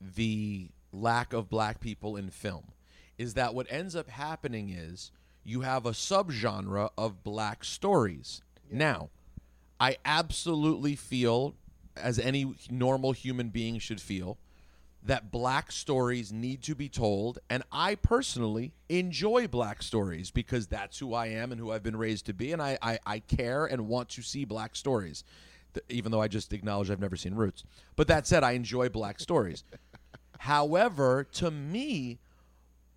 the 0.00 0.70
lack 0.92 1.34
of 1.34 1.50
black 1.50 1.78
people 1.78 2.16
in 2.16 2.30
film 2.30 2.72
is 3.18 3.34
that 3.34 3.54
what 3.54 3.66
ends 3.68 3.94
up 3.94 4.08
happening 4.08 4.70
is 4.70 5.12
you 5.44 5.60
have 5.60 5.84
a 5.84 5.90
subgenre 5.90 6.88
of 6.96 7.22
black 7.22 7.64
stories. 7.64 8.40
Now, 8.70 9.10
I 9.78 9.98
absolutely 10.06 10.96
feel 10.96 11.54
as 12.02 12.18
any 12.18 12.54
normal 12.70 13.12
human 13.12 13.48
being 13.48 13.78
should 13.78 14.00
feel 14.00 14.38
that 15.02 15.30
black 15.30 15.70
stories 15.70 16.32
need 16.32 16.62
to 16.62 16.74
be 16.74 16.88
told. 16.88 17.38
And 17.48 17.62
I 17.70 17.94
personally 17.94 18.72
enjoy 18.88 19.46
black 19.46 19.82
stories 19.82 20.30
because 20.30 20.66
that's 20.66 20.98
who 20.98 21.14
I 21.14 21.26
am 21.28 21.52
and 21.52 21.60
who 21.60 21.70
I've 21.72 21.82
been 21.82 21.96
raised 21.96 22.26
to 22.26 22.34
be. 22.34 22.52
And 22.52 22.60
I 22.60 22.78
I, 22.82 22.98
I 23.06 23.18
care 23.20 23.66
and 23.66 23.88
want 23.88 24.08
to 24.10 24.22
see 24.22 24.44
black 24.44 24.76
stories 24.76 25.24
Th- 25.74 25.84
even 25.88 26.12
though 26.12 26.20
I 26.20 26.28
just 26.28 26.52
acknowledge 26.52 26.90
I've 26.90 27.00
never 27.00 27.16
seen 27.16 27.34
Roots. 27.34 27.64
But 27.96 28.08
that 28.08 28.26
said 28.26 28.42
I 28.42 28.52
enjoy 28.52 28.88
black 28.88 29.20
stories. 29.20 29.64
However 30.38 31.24
to 31.32 31.50
me 31.50 32.18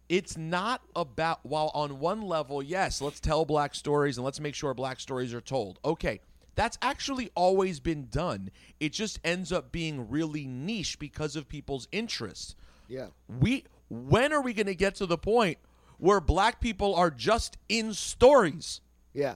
it's 0.10 0.38
not 0.38 0.82
about 0.96 1.40
while 1.44 1.72
on 1.74 2.00
one 2.00 2.22
level 2.22 2.62
yes 2.62 3.00
let's 3.02 3.22
tell 3.22 3.46
black 3.46 3.74
stories 3.74 4.18
and 4.18 4.26
let's 4.26 4.42
make 4.42 4.56
sure 4.56 4.74
black 4.74 5.00
stories 5.00 5.34
are 5.34 5.42
told. 5.42 5.80
Okay 5.86 6.20
that's 6.56 6.78
actually 6.82 7.30
always 7.36 7.80
been 7.80 8.08
done 8.10 8.50
it 8.80 8.92
just 8.94 9.20
ends 9.24 9.52
up 9.52 9.72
being 9.72 10.10
really 10.10 10.46
niche 10.48 11.00
because 11.00 11.36
of 11.36 11.48
people's 11.48 11.88
interests 11.92 12.56
yeah. 12.88 13.08
we 13.28 13.64
when 13.90 14.32
are 14.34 14.42
we 14.42 14.54
going 14.54 14.66
to 14.68 14.76
get 14.76 14.96
to 14.96 15.06
the 15.06 15.18
point 15.18 15.58
where 15.98 16.20
black 16.20 16.60
people 16.60 16.96
are 16.96 17.12
just 17.12 17.58
in 17.70 17.94
stories 17.94 18.82
Yeah. 19.14 19.36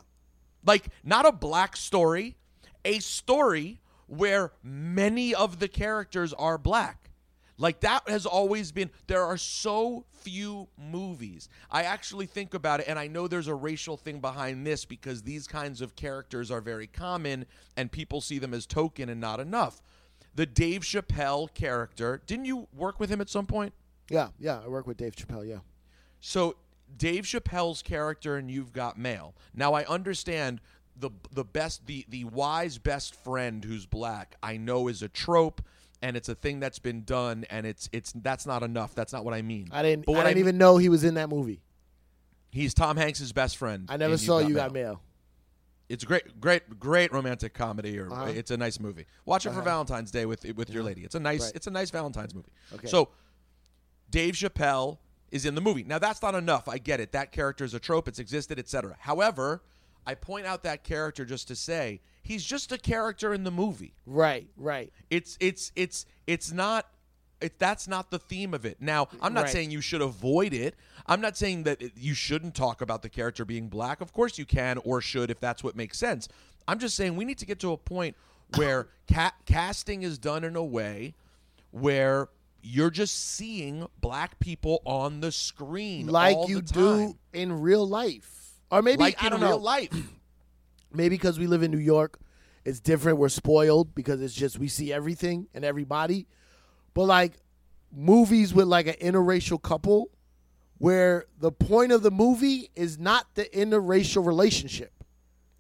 like 0.65 0.87
not 1.03 1.25
a 1.25 1.31
black 1.31 1.77
story 1.77 2.35
a 2.83 2.99
story 2.99 3.81
where 4.07 4.51
many 4.63 5.33
of 5.33 5.59
the 5.59 5.67
characters 5.67 6.31
are 6.33 6.57
black 6.57 7.04
like 7.57 7.79
that 7.81 8.07
has 8.09 8.25
always 8.25 8.71
been 8.71 8.89
there 9.07 9.23
are 9.23 9.37
so 9.37 10.05
few 10.21 10.67
movies 10.77 11.47
i 11.71 11.83
actually 11.83 12.25
think 12.25 12.53
about 12.53 12.79
it 12.79 12.87
and 12.87 12.97
i 12.99 13.07
know 13.07 13.27
there's 13.27 13.47
a 13.47 13.55
racial 13.55 13.95
thing 13.97 14.19
behind 14.19 14.65
this 14.65 14.85
because 14.85 15.21
these 15.23 15.47
kinds 15.47 15.81
of 15.81 15.95
characters 15.95 16.51
are 16.51 16.61
very 16.61 16.87
common 16.87 17.45
and 17.77 17.91
people 17.91 18.19
see 18.21 18.39
them 18.39 18.53
as 18.53 18.65
token 18.65 19.09
and 19.09 19.21
not 19.21 19.39
enough 19.39 19.81
the 20.35 20.45
dave 20.45 20.81
chappelle 20.81 21.53
character 21.53 22.21
didn't 22.27 22.45
you 22.45 22.67
work 22.75 22.99
with 22.99 23.09
him 23.09 23.21
at 23.21 23.29
some 23.29 23.45
point 23.45 23.73
Yeah. 24.09 24.29
Yeah. 24.39 24.59
I 24.63 24.67
work 24.67 24.85
with 24.85 24.97
Dave 24.97 25.15
Chappelle. 25.15 25.47
Yeah. 25.47 25.59
so 26.19 26.57
Dave 26.97 27.23
Chappelle's 27.23 27.81
character 27.81 28.35
and 28.37 28.49
You've 28.51 28.71
Got 28.71 28.97
Mail. 28.97 29.33
Now 29.55 29.73
I 29.73 29.83
understand 29.85 30.61
the 30.95 31.09
the 31.31 31.43
best 31.43 31.87
the 31.87 32.05
the 32.07 32.23
wise 32.25 32.77
best 32.77 33.15
friend 33.15 33.63
who's 33.65 33.85
black. 33.87 34.35
I 34.43 34.57
know 34.57 34.87
is 34.87 35.01
a 35.01 35.09
trope 35.09 35.61
and 36.05 36.15
it's 36.15 36.29
a 36.29 36.35
thing 36.35 36.59
that's 36.59 36.77
been 36.77 37.03
done 37.03 37.45
and 37.49 37.65
it's 37.65 37.89
it's 37.91 38.13
that's 38.13 38.45
not 38.45 38.61
enough. 38.63 38.93
That's 38.93 39.11
not 39.11 39.25
what 39.25 39.33
I 39.33 39.41
mean. 39.41 39.69
I 39.71 39.81
didn't. 39.81 40.05
But 40.05 40.13
I 40.13 40.15
didn't 40.19 40.35
mean- 40.35 40.37
even 40.39 40.57
know 40.59 40.77
he 40.77 40.89
was 40.89 41.03
in 41.03 41.15
that 41.15 41.29
movie. 41.29 41.61
He's 42.51 42.73
Tom 42.73 42.95
Hanks's 42.95 43.33
best 43.33 43.57
friend. 43.57 43.87
I 43.89 43.97
never 43.97 44.17
saw 44.17 44.37
You've 44.39 44.55
got 44.55 44.71
mail. 44.71 45.01
It's 45.89 46.03
a 46.03 46.07
great, 46.07 46.39
great, 46.39 46.79
great 46.79 47.11
romantic 47.11 47.53
comedy, 47.53 47.99
or 47.99 48.11
Uh-huh. 48.11 48.25
it's 48.27 48.49
a 48.49 48.57
nice 48.57 48.79
movie. 48.79 49.05
Watch 49.25 49.45
it 49.45 49.49
for 49.49 49.55
Uh-huh. 49.57 49.65
Valentine's 49.65 50.11
Day 50.11 50.25
with 50.25 50.45
with 50.55 50.69
your 50.69 50.83
lady. 50.83 51.03
It's 51.03 51.15
a 51.15 51.19
nice, 51.19 51.41
Right. 51.45 51.55
it's 51.55 51.67
a 51.67 51.71
nice 51.71 51.89
Valentine's 51.89 52.33
movie. 52.35 52.51
Okay. 52.73 52.87
So, 52.87 53.09
Dave 54.09 54.35
Chappelle 54.35 54.97
is 55.31 55.45
in 55.45 55.55
the 55.55 55.61
movie. 55.61 55.83
Now 55.83 55.99
that's 55.99 56.21
not 56.21 56.35
enough. 56.35 56.69
I 56.69 56.77
get 56.77 56.99
it. 56.99 57.11
That 57.11 57.31
character 57.31 57.63
is 57.65 57.73
a 57.73 57.79
trope. 57.79 58.07
It's 58.07 58.19
existed, 58.19 58.57
etc. 58.59 58.95
However, 58.99 59.63
I 60.05 60.15
point 60.15 60.45
out 60.45 60.63
that 60.63 60.83
character 60.83 61.25
just 61.25 61.47
to 61.49 61.55
say 61.55 62.01
he's 62.21 62.43
just 62.43 62.71
a 62.71 62.77
character 62.77 63.33
in 63.33 63.43
the 63.43 63.51
movie. 63.51 63.93
Right. 64.05 64.47
Right. 64.57 64.91
It's 65.09 65.37
it's 65.39 65.71
it's 65.75 66.05
it's 66.27 66.51
not 66.51 66.87
it, 67.41 67.59
that's 67.59 67.87
not 67.87 68.11
the 68.11 68.19
theme 68.19 68.53
of 68.53 68.65
it. 68.65 68.77
Now, 68.79 69.09
I'm 69.21 69.33
not 69.33 69.43
Right. 69.45 69.51
saying 69.51 69.71
you 69.71 69.81
should 69.81 70.01
avoid 70.01 70.53
it. 70.53 70.75
I'm 71.05 71.19
not 71.21 71.35
saying 71.37 71.63
that 71.63 71.81
you 71.97 72.13
shouldn't 72.13 72.55
talk 72.55 72.81
about 72.81 73.01
the 73.01 73.09
character 73.09 73.43
being 73.45 73.67
black. 73.67 73.99
Of 74.01 74.13
course 74.13 74.37
you 74.37 74.45
can 74.45 74.77
or 74.79 75.01
should 75.01 75.29
if 75.29 75.39
that's 75.39 75.63
what 75.63 75.75
makes 75.75 75.97
sense. 75.97 76.27
I'm 76.67 76.79
just 76.79 76.95
saying 76.95 77.15
we 77.15 77.25
need 77.25 77.37
to 77.39 77.45
get 77.45 77.59
to 77.59 77.71
a 77.73 77.77
point 77.77 78.15
where 78.55 78.87
ca- 79.11 79.33
casting 79.45 80.03
is 80.03 80.17
done 80.17 80.43
in 80.43 80.55
a 80.55 80.63
way 80.63 81.13
where 81.71 82.29
you're 82.67 82.89
just 82.89 83.33
seeing 83.35 83.85
black 84.01 84.39
people 84.39 84.81
on 84.85 85.19
the 85.19 85.31
screen 85.31 86.07
Like 86.07 86.47
you 86.47 86.61
do 86.61 87.15
in 87.33 87.61
real 87.61 87.87
life, 87.87 88.34
or 88.71 88.81
maybe 88.81 88.99
like 89.03 89.21
I 89.23 89.29
don't 89.29 89.41
real 89.41 89.51
know. 89.51 89.57
life. 89.57 89.93
maybe 90.93 91.15
because 91.15 91.37
we 91.39 91.47
live 91.47 91.63
in 91.63 91.71
New 91.71 91.77
York, 91.77 92.19
it's 92.63 92.79
different. 92.79 93.17
We're 93.17 93.29
spoiled 93.29 93.93
because 93.95 94.21
it's 94.21 94.33
just 94.33 94.57
we 94.59 94.67
see 94.67 94.91
everything 94.93 95.47
and 95.53 95.63
everybody. 95.65 96.27
But 96.93 97.03
like 97.05 97.33
movies 97.95 98.53
with 98.53 98.67
like 98.67 98.87
an 98.87 98.95
interracial 99.01 99.61
couple 99.61 100.09
where 100.77 101.25
the 101.39 101.51
point 101.51 101.91
of 101.91 102.03
the 102.03 102.11
movie 102.11 102.69
is 102.75 102.97
not 102.99 103.27
the 103.35 103.45
interracial 103.45 104.25
relationship. 104.25 104.91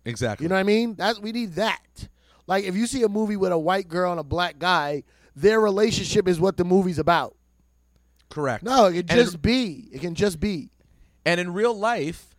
Exactly. 0.03 0.43
You 0.45 0.49
know 0.49 0.55
what 0.55 0.59
I 0.59 0.63
mean? 0.63 0.95
That 0.95 1.19
we 1.21 1.31
need 1.31 1.53
that. 1.53 2.07
Like 2.47 2.63
if 2.65 2.75
you 2.75 2.85
see 2.87 3.03
a 3.03 3.09
movie 3.09 3.37
with 3.37 3.51
a 3.51 3.57
white 3.57 3.87
girl 3.87 4.11
and 4.11 4.19
a 4.19 4.23
black 4.23 4.59
guy, 4.59 5.03
their 5.35 5.59
relationship 5.59 6.27
is 6.27 6.39
what 6.39 6.57
the 6.57 6.63
movie's 6.65 6.99
about. 6.99 7.35
Correct. 8.29 8.63
No, 8.63 8.85
it 8.87 9.07
can 9.07 9.17
And 9.17 9.25
just 9.25 9.35
in- 9.35 9.41
be. 9.41 9.89
It 9.91 10.01
can 10.01 10.15
just 10.15 10.39
be. 10.39 10.71
And 11.25 11.39
in 11.39 11.53
real 11.53 11.73
life, 11.77 12.34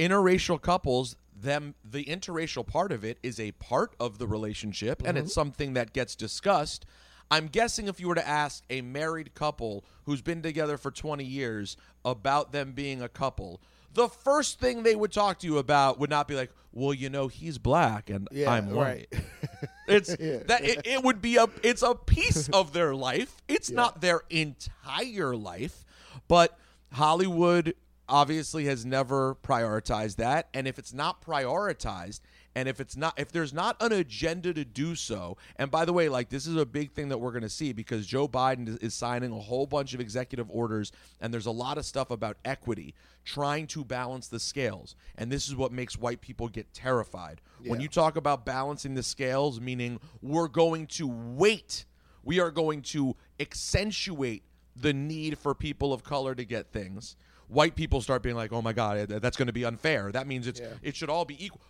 interracial 0.00 0.60
couples, 0.60 1.14
them 1.36 1.74
the 1.88 2.04
interracial 2.06 2.66
part 2.66 2.90
of 2.92 3.04
it 3.04 3.18
is 3.22 3.38
a 3.38 3.52
part 3.52 3.94
of 4.00 4.18
the 4.18 4.26
relationship 4.26 5.00
and 5.04 5.16
Mm-hmm. 5.16 5.26
it's 5.26 5.34
something 5.34 5.74
that 5.74 5.92
gets 5.92 6.16
discussed. 6.16 6.84
I'm 7.30 7.46
guessing 7.46 7.86
if 7.86 8.00
you 8.00 8.08
were 8.08 8.14
to 8.16 8.26
ask 8.28 8.64
a 8.70 8.80
married 8.82 9.34
couple 9.34 9.84
who's 10.04 10.20
been 10.22 10.42
together 10.42 10.76
for 10.76 10.90
20 10.90 11.22
years 11.24 11.76
about 12.04 12.50
them 12.52 12.72
being 12.72 13.00
a 13.02 13.08
couple, 13.08 13.60
the 13.94 14.08
first 14.08 14.58
thing 14.58 14.82
they 14.82 14.96
would 14.96 15.12
talk 15.12 15.38
to 15.40 15.46
you 15.46 15.58
about 15.58 15.98
would 16.00 16.10
not 16.10 16.26
be 16.28 16.34
like, 16.34 16.50
"Well, 16.72 16.94
you 16.94 17.08
know, 17.10 17.28
he's 17.28 17.58
black 17.58 18.08
and 18.10 18.28
Yeah, 18.32 18.50
I'm 18.50 18.70
white." 18.70 19.06
right. 19.12 19.22
It's 19.88 20.14
Yeah. 20.20 20.38
that 20.46 20.64
it, 20.64 20.80
it 20.84 21.02
would 21.02 21.20
be 21.22 21.36
a 21.36 21.46
it's 21.62 21.82
a 21.82 21.94
piece 21.94 22.48
of 22.50 22.72
their 22.72 22.94
life. 22.94 23.42
It's 23.48 23.70
not 23.82 24.00
their 24.00 24.22
entire 24.30 25.34
life, 25.36 25.84
but 26.28 26.56
Hollywood 26.92 27.74
obviously 28.10 28.66
has 28.66 28.84
never 28.84 29.36
prioritized 29.36 30.16
that. 30.16 30.48
And 30.52 30.68
if 30.68 30.78
it's 30.78 30.92
not 30.92 31.24
prioritized 31.24 32.20
and 32.54 32.68
if 32.68 32.80
it's 32.80 32.96
not 32.96 33.18
if 33.18 33.30
there's 33.30 33.52
not 33.52 33.76
an 33.80 33.92
agenda 33.92 34.52
to 34.52 34.64
do 34.64 34.94
so 34.94 35.36
and 35.56 35.70
by 35.70 35.84
the 35.84 35.92
way 35.92 36.08
like 36.08 36.28
this 36.28 36.46
is 36.46 36.56
a 36.56 36.66
big 36.66 36.90
thing 36.90 37.08
that 37.08 37.18
we're 37.18 37.30
going 37.30 37.42
to 37.42 37.48
see 37.48 37.72
because 37.72 38.06
Joe 38.06 38.26
Biden 38.26 38.68
is, 38.68 38.76
is 38.78 38.94
signing 38.94 39.32
a 39.32 39.38
whole 39.38 39.66
bunch 39.66 39.94
of 39.94 40.00
executive 40.00 40.50
orders 40.50 40.90
and 41.20 41.32
there's 41.32 41.46
a 41.46 41.52
lot 41.52 41.78
of 41.78 41.84
stuff 41.84 42.10
about 42.10 42.36
equity 42.44 42.94
trying 43.24 43.66
to 43.68 43.84
balance 43.84 44.28
the 44.28 44.40
scales. 44.40 44.96
And 45.16 45.30
this 45.30 45.46
is 45.46 45.54
what 45.54 45.72
makes 45.72 45.96
white 45.96 46.20
people 46.20 46.48
get 46.48 46.72
terrified. 46.72 47.40
When 47.64 47.80
you 47.80 47.88
talk 47.88 48.16
about 48.16 48.44
balancing 48.44 48.94
the 48.94 49.02
scales 49.02 49.60
meaning 49.60 50.00
we're 50.22 50.48
going 50.48 50.86
to 50.88 51.06
wait 51.08 51.84
we 52.22 52.40
are 52.40 52.50
going 52.50 52.82
to 52.82 53.16
accentuate 53.38 54.42
the 54.76 54.92
need 54.92 55.38
for 55.38 55.54
people 55.54 55.92
of 55.92 56.02
color 56.02 56.34
to 56.34 56.44
get 56.44 56.72
things 56.72 57.16
white 57.50 57.74
people 57.74 58.00
start 58.00 58.22
being 58.22 58.36
like 58.36 58.52
oh 58.52 58.62
my 58.62 58.72
god 58.72 59.08
that's 59.08 59.36
going 59.36 59.46
to 59.48 59.52
be 59.52 59.64
unfair 59.64 60.10
that 60.12 60.26
means 60.26 60.46
it's 60.46 60.60
Yeah. 60.60 60.68
it 60.82 60.94
should 60.96 61.10
all 61.10 61.24
be 61.24 61.44
equal 61.44 61.60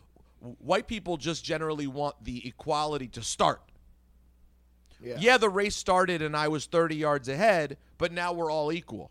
white 0.58 0.86
people 0.86 1.16
just 1.16 1.44
generally 1.44 1.86
want 1.86 2.16
the 2.24 2.46
equality 2.46 3.08
to 3.08 3.22
start 3.22 3.60
Yeah. 5.02 5.16
yeah, 5.18 5.38
the 5.38 5.48
race 5.48 5.76
started 5.76 6.20
and 6.22 6.36
I 6.36 6.48
was 6.48 6.66
30 6.66 6.96
yards 6.96 7.28
ahead, 7.28 7.78
but 7.98 8.12
now 8.12 8.32
we're 8.34 8.50
all 8.50 8.70
equal. 8.72 9.10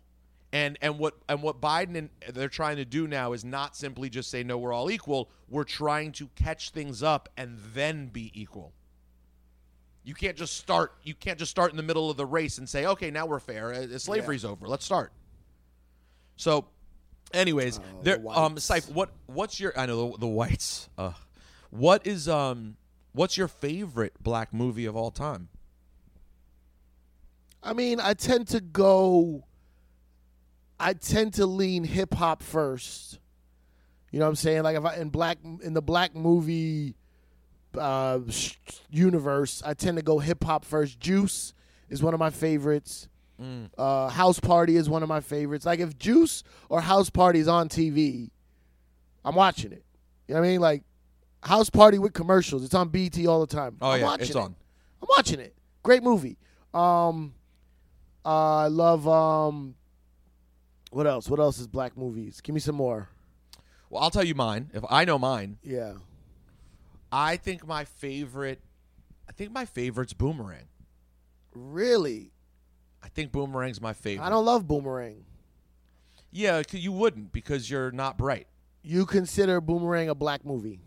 And 0.52 0.78
and 0.82 0.98
what 0.98 1.14
and 1.28 1.42
what 1.42 1.60
Biden 1.60 1.96
and 1.96 2.10
they're 2.32 2.48
trying 2.48 2.76
to 2.76 2.84
do 2.84 3.06
now 3.06 3.32
is 3.32 3.44
not 3.44 3.76
simply 3.76 4.08
just 4.10 4.30
say 4.30 4.42
no, 4.42 4.58
we're 4.58 4.72
all 4.72 4.90
equal. 4.90 5.30
We're 5.48 5.62
trying 5.64 6.10
to 6.12 6.28
catch 6.34 6.70
things 6.70 7.02
up 7.02 7.28
and 7.36 7.58
then 7.74 8.06
be 8.08 8.32
equal. 8.34 8.72
You 10.02 10.14
can't 10.14 10.36
just 10.36 10.56
start. 10.56 10.94
You 11.04 11.14
can't 11.14 11.38
just 11.38 11.50
start 11.52 11.70
in 11.70 11.76
the 11.76 11.82
middle 11.84 12.10
of 12.10 12.16
the 12.16 12.26
race 12.26 12.58
and 12.58 12.68
say, 12.68 12.86
okay, 12.86 13.10
now 13.12 13.26
we're 13.26 13.38
fair. 13.38 13.72
Uh, 13.72 13.98
Slavery's 13.98 14.44
over. 14.44 14.66
Let's 14.66 14.84
start. 14.84 15.12
So, 16.40 16.64
anyways, 17.34 17.78
Oh, 17.78 18.02
there. 18.02 18.16
the 18.16 18.28
Um. 18.30 18.56
Ciph, 18.56 18.88
what 18.90 19.10
what's 19.26 19.60
your? 19.60 19.78
I 19.78 19.84
know 19.84 20.12
the, 20.12 20.18
the 20.20 20.26
whites. 20.26 20.88
Uh, 20.96 21.12
what 21.68 22.06
is 22.06 22.28
um, 22.30 22.76
what's 23.12 23.36
your 23.36 23.46
favorite 23.46 24.14
black 24.22 24.54
movie 24.54 24.86
of 24.86 24.96
all 24.96 25.10
time? 25.10 25.48
I 27.62 27.74
mean, 27.74 28.00
I 28.00 28.14
tend 28.14 28.48
to 28.48 28.60
go. 28.60 29.44
I 30.78 30.94
tend 30.94 31.34
to 31.34 31.44
lean 31.44 31.84
hip 31.84 32.14
hop 32.14 32.42
first. 32.42 33.18
You 34.10 34.18
know 34.18 34.24
what 34.24 34.30
I'm 34.30 34.36
saying? 34.36 34.62
Like 34.62 34.78
if 34.78 34.84
I 34.86 34.96
in 34.96 35.10
black 35.10 35.36
in 35.62 35.74
the 35.74 35.82
black 35.82 36.14
movie 36.16 36.94
uh, 37.76 38.20
universe, 38.88 39.62
I 39.62 39.74
tend 39.74 39.98
to 39.98 40.02
go 40.02 40.20
hip 40.20 40.42
hop 40.42 40.64
first. 40.64 40.98
Juice 40.98 41.52
is 41.90 42.02
one 42.02 42.14
of 42.14 42.18
my 42.18 42.30
favorites. 42.30 43.08
Uh, 43.78 44.08
House 44.08 44.38
Party 44.38 44.76
is 44.76 44.88
one 44.88 45.02
of 45.02 45.08
my 45.08 45.20
favorites. 45.20 45.64
Like 45.64 45.80
if 45.80 45.98
Juice 45.98 46.42
or 46.68 46.80
House 46.80 47.08
Party 47.10 47.38
is 47.38 47.48
on 47.48 47.68
TV, 47.68 48.30
I'm 49.24 49.34
watching 49.34 49.72
it. 49.72 49.84
You 50.28 50.34
know 50.34 50.40
what 50.40 50.46
I 50.46 50.50
mean? 50.50 50.60
Like 50.60 50.82
House 51.42 51.70
Party 51.70 51.98
with 51.98 52.12
commercials. 52.12 52.64
It's 52.64 52.74
on 52.74 52.88
BT 52.90 53.26
all 53.26 53.40
the 53.40 53.46
time. 53.46 53.76
Oh 53.80 53.90
I'm 53.90 54.00
yeah, 54.00 54.06
watching 54.06 54.22
it's 54.26 54.30
it. 54.30 54.36
on. 54.36 54.54
I'm 55.02 55.08
watching 55.08 55.40
it. 55.40 55.54
Great 55.82 56.02
movie. 56.02 56.36
Um, 56.74 57.34
uh, 58.24 58.56
I 58.58 58.66
love 58.66 59.08
um. 59.08 59.74
What 60.90 61.06
else? 61.06 61.28
What 61.30 61.40
else 61.40 61.58
is 61.58 61.66
black 61.68 61.96
movies? 61.96 62.40
Give 62.40 62.54
me 62.54 62.60
some 62.60 62.74
more. 62.74 63.08
Well, 63.88 64.02
I'll 64.02 64.10
tell 64.10 64.24
you 64.24 64.34
mine. 64.34 64.70
If 64.74 64.84
I 64.90 65.04
know 65.04 65.18
mine, 65.18 65.58
Yeah. 65.62 65.94
I 67.10 67.36
think 67.36 67.66
my 67.66 67.84
favorite. 67.84 68.60
I 69.28 69.32
think 69.32 69.50
my 69.52 69.64
favorite's 69.64 70.12
Boomerang. 70.12 70.66
Really? 71.54 72.32
I 73.02 73.08
think 73.08 73.32
Boomerang's 73.32 73.80
my 73.80 73.92
favorite. 73.92 74.24
I 74.24 74.30
don't 74.30 74.44
love 74.44 74.66
Boomerang. 74.68 75.24
Yeah, 76.30 76.62
you 76.70 76.92
wouldn't 76.92 77.32
because 77.32 77.70
you're 77.70 77.90
not 77.90 78.16
bright. 78.16 78.46
You 78.82 79.04
consider 79.06 79.60
Boomerang 79.60 80.08
a 80.08 80.14
black 80.14 80.44
movie? 80.44 80.80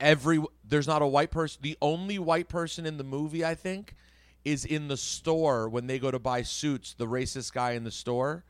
Every 0.00 0.40
there's 0.64 0.86
not 0.86 1.02
a 1.02 1.06
white 1.06 1.30
person. 1.30 1.60
The 1.62 1.76
only 1.82 2.18
white 2.18 2.48
person 2.48 2.86
in 2.86 2.98
the 2.98 3.04
movie, 3.04 3.44
I 3.44 3.54
think, 3.54 3.94
is 4.44 4.64
in 4.64 4.86
the 4.88 4.96
store 4.96 5.68
when 5.68 5.86
they 5.88 5.98
go 5.98 6.10
to 6.10 6.18
buy 6.20 6.42
suits. 6.42 6.94
The 6.94 7.06
racist 7.06 7.52
guy 7.52 7.72
in 7.72 7.84
the 7.84 7.90
store. 7.90 8.44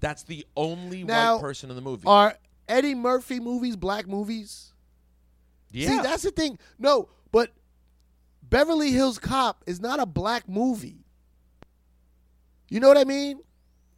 That's 0.00 0.22
the 0.22 0.46
only 0.56 0.98
Mm-hmm. 1.00 1.06
Now, 1.08 1.34
white 1.34 1.42
person 1.42 1.68
in 1.70 1.76
the 1.76 1.82
movie. 1.82 2.04
Are 2.06 2.34
Eddie 2.66 2.94
Murphy 2.94 3.38
movies 3.40 3.76
black 3.76 4.08
movies? 4.08 4.72
yeah, 5.70 5.88
See, 5.90 5.96
that's 5.98 6.22
the 6.22 6.30
thing. 6.30 6.58
No, 6.78 7.10
but 7.30 7.50
Beverly 8.42 8.90
Hills 8.90 9.18
Cop 9.18 9.62
is 9.66 9.78
not 9.80 10.00
a 10.00 10.06
black 10.06 10.48
movie. 10.48 10.99
You 12.70 12.80
know 12.80 12.88
what 12.88 12.96
I 12.96 13.04
mean? 13.04 13.40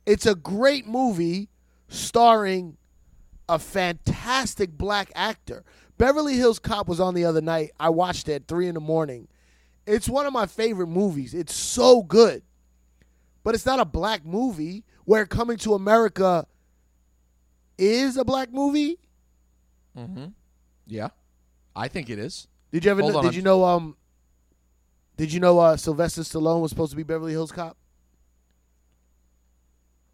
It's 0.07 0.27
a 0.27 0.35
great 0.35 0.87
movie 0.87 1.49
starring 1.89 2.77
a 3.49 3.59
fantastic 3.59 4.77
black 4.77 5.13
actor. 5.15 5.63
Beverly 5.99 6.35
Hills 6.35 6.59
Cop 6.59 6.89
was 6.89 6.99
on 6.99 7.15
the 7.15 7.25
other 7.25 7.41
night. 7.41 7.71
I 7.79 7.91
watched 7.91 8.29
it 8.29 8.33
at 8.33 8.49
three 8.49 8.67
in 8.67 8.75
the 8.75 8.81
morning. 8.81 9.29
It's 9.87 10.09
one 10.09 10.27
of 10.27 10.33
my 10.33 10.47
favorite 10.47 10.89
movies. 10.89 11.35
It's 11.35 11.55
so 11.55 12.03
good. 12.03 12.43
But 13.45 13.55
it's 13.55 13.67
not 13.67 13.79
a 13.79 13.85
black 13.85 14.25
movie 14.25 14.85
where 15.05 15.27
Coming 15.27 15.59
to 15.59 15.75
America 15.75 16.47
is 17.77 18.17
a 18.17 18.25
black 18.25 18.53
movie. 18.53 18.99
Hmm. 19.95 20.27
yeah. 20.87 21.09
I 21.77 21.89
think 21.89 22.09
it 22.09 22.19
is. 22.19 22.49
Did 22.71 22.85
you 22.85 22.91
ever 22.91 23.03
Hold 23.03 23.13
know, 23.13 23.19
on. 23.19 23.25
did 23.27 23.35
you 23.35 23.43
know 23.43 23.65
um 23.65 23.97
did 25.17 25.33
you 25.33 25.41
know 25.41 25.59
uh 25.59 25.77
Sylvester 25.77 26.23
Stallone 26.23 26.63
was 26.63 26.71
supposed 26.71 26.91
to 26.93 26.97
be 26.97 27.03
Beverly 27.03 27.33
Hills 27.33 27.53
Cop? 27.53 27.77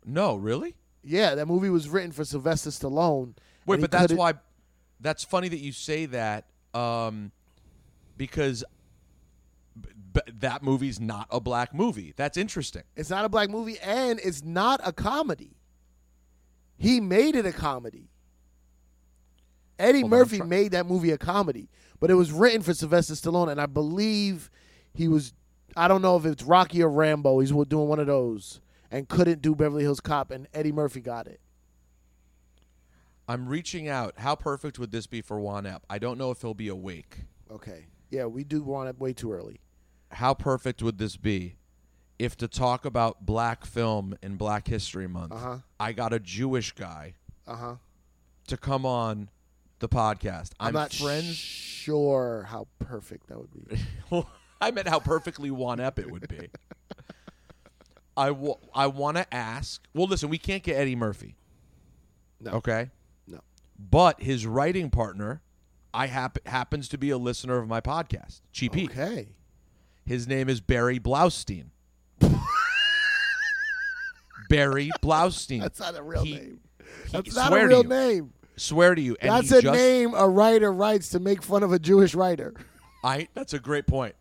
No, 0.08 0.36
really. 0.36 0.74
Yeah, 1.04 1.34
that 1.34 1.46
movie 1.46 1.70
was 1.70 1.88
written 1.88 2.12
for 2.12 2.24
Sylvester 2.24 2.70
Stallone. 2.70 3.34
Wait, 3.66 3.80
but 3.80 3.90
that's 3.90 4.12
why. 4.12 4.34
That's 5.00 5.22
funny 5.22 5.48
that 5.48 5.58
you 5.58 5.70
say 5.70 6.06
that, 6.06 6.46
um, 6.74 7.30
because 8.16 8.64
b- 10.12 10.20
that 10.40 10.62
movie's 10.62 10.98
not 10.98 11.28
a 11.30 11.38
black 11.38 11.72
movie. 11.72 12.14
That's 12.16 12.36
interesting. 12.36 12.82
it's 12.96 13.10
not 13.10 13.24
a 13.24 13.28
black 13.28 13.48
movie 13.48 13.78
and 13.78 14.18
it's 14.24 14.42
not 14.42 14.80
a 14.82 14.92
comedy. 14.92 15.52
He 16.76 17.00
made 17.00 17.36
it 17.36 17.46
a 17.46 17.52
comedy. 17.52 18.08
Eddie 19.78 20.00
Hold 20.00 20.12
on, 20.12 20.18
Murphy 20.18 20.38
try- 20.38 20.46
made 20.46 20.72
that 20.72 20.86
movie 20.86 21.12
a 21.12 21.18
comedy, 21.18 21.68
but 22.00 22.10
it 22.10 22.14
was 22.14 22.32
written 22.32 22.62
for 22.62 22.74
Sylvester 22.74 23.14
Stallone, 23.14 23.50
and 23.50 23.60
I 23.60 23.66
believe 23.66 24.50
he 24.94 25.06
was. 25.06 25.32
I 25.76 25.86
don't 25.86 26.02
know 26.02 26.16
if 26.16 26.24
it's 26.24 26.42
Rocky 26.42 26.82
or 26.82 26.88
Rambo. 26.88 27.38
He's 27.38 27.50
doing 27.52 27.88
one 27.88 28.00
of 28.00 28.08
those, 28.08 28.60
and 28.90 29.08
couldn't 29.08 29.42
do 29.42 29.54
Beverly 29.54 29.82
Hills 29.82 30.00
Cop, 30.00 30.30
and 30.30 30.48
Eddie 30.54 30.72
Murphy 30.72 31.00
got 31.00 31.26
it. 31.26 31.40
I'm 33.26 33.46
reaching 33.48 33.88
out. 33.88 34.14
How 34.18 34.34
perfect 34.34 34.78
would 34.78 34.90
this 34.90 35.06
be 35.06 35.20
for 35.20 35.38
Juan 35.40 35.66
Ep? 35.66 35.84
I 35.90 35.98
don't 35.98 36.16
know 36.18 36.30
if 36.30 36.40
he'll 36.40 36.54
be 36.54 36.68
awake. 36.68 37.24
Okay, 37.50 37.86
yeah, 38.10 38.24
we 38.26 38.44
do 38.44 38.62
want 38.62 38.88
it 38.88 38.98
way 38.98 39.12
too 39.12 39.32
early. 39.32 39.60
How 40.12 40.32
perfect 40.32 40.82
would 40.82 40.96
this 40.98 41.16
be 41.16 41.56
if 42.18 42.36
to 42.38 42.48
talk 42.48 42.84
about 42.84 43.26
black 43.26 43.64
film 43.66 44.16
in 44.22 44.36
Black 44.36 44.66
History 44.66 45.06
Month, 45.06 45.32
Uh-huh. 45.32 45.58
I 45.78 45.92
got 45.92 46.12
a 46.12 46.18
Jewish 46.18 46.72
guy 46.72 47.14
Uh 47.46 47.56
huh. 47.56 47.74
to 48.48 48.56
come 48.56 48.84
on 48.86 49.28
the 49.80 49.88
podcast. 49.88 50.50
I'm, 50.58 50.68
I'm, 50.68 50.72
not 50.74 50.92
friends. 50.92 51.36
sure 51.36 52.46
how 52.48 52.66
perfect 52.80 53.28
that 53.28 53.38
would 53.38 53.50
be. 53.68 53.78
I 54.60 54.70
meant 54.72 54.88
how 54.88 54.98
perfectly 54.98 55.50
one 55.52 55.78
ep 55.78 55.98
it 56.00 56.10
would 56.10 56.26
be. 56.28 56.48
I, 58.18 58.28
w- 58.28 58.56
I 58.74 58.86
want 58.88 59.16
to 59.16 59.34
ask. 59.34 59.82
Well, 59.94 60.06
listen, 60.06 60.28
we 60.28 60.38
can't 60.38 60.62
get 60.62 60.76
Eddie 60.76 60.96
Murphy. 60.96 61.36
No. 62.40 62.52
Okay. 62.52 62.90
No. 63.26 63.40
But 63.78 64.20
his 64.22 64.46
writing 64.46 64.90
partner, 64.90 65.42
I 65.94 66.06
hap- 66.08 66.46
happens 66.46 66.88
to 66.90 66.98
be 66.98 67.10
a 67.10 67.18
listener 67.18 67.58
of 67.58 67.68
my 67.68 67.80
podcast, 67.80 68.40
Cheap 68.52 68.74
Heat. 68.74 68.90
Okay. 68.90 69.28
His 70.04 70.26
name 70.26 70.48
is 70.48 70.60
Barry 70.60 70.98
Blaustein. 70.98 71.66
Barry 74.48 74.90
Blaustein. 75.02 75.60
That's 75.60 75.80
not 75.80 75.96
a 75.96 76.02
real 76.02 76.24
He- 76.24 76.34
name. 76.34 76.60
he- 77.06 77.12
That's 77.12 77.34
not 77.34 77.52
a 77.52 77.66
real 77.66 77.84
name. 77.84 78.32
Swear 78.56 78.94
to 78.94 79.00
you. 79.00 79.16
And 79.20 79.30
That's 79.30 79.52
a 79.52 79.62
just, 79.62 79.74
name 79.78 80.14
a 80.14 80.28
writer 80.28 80.72
writes 80.72 81.10
to 81.10 81.20
make 81.20 81.42
fun 81.42 81.62
of 81.62 81.72
a 81.72 81.78
Jewish 81.78 82.14
writer. 82.14 82.54
I 83.04 83.28
that's 83.34 83.52
a 83.54 83.60
great 83.60 83.86
point. 83.86 84.16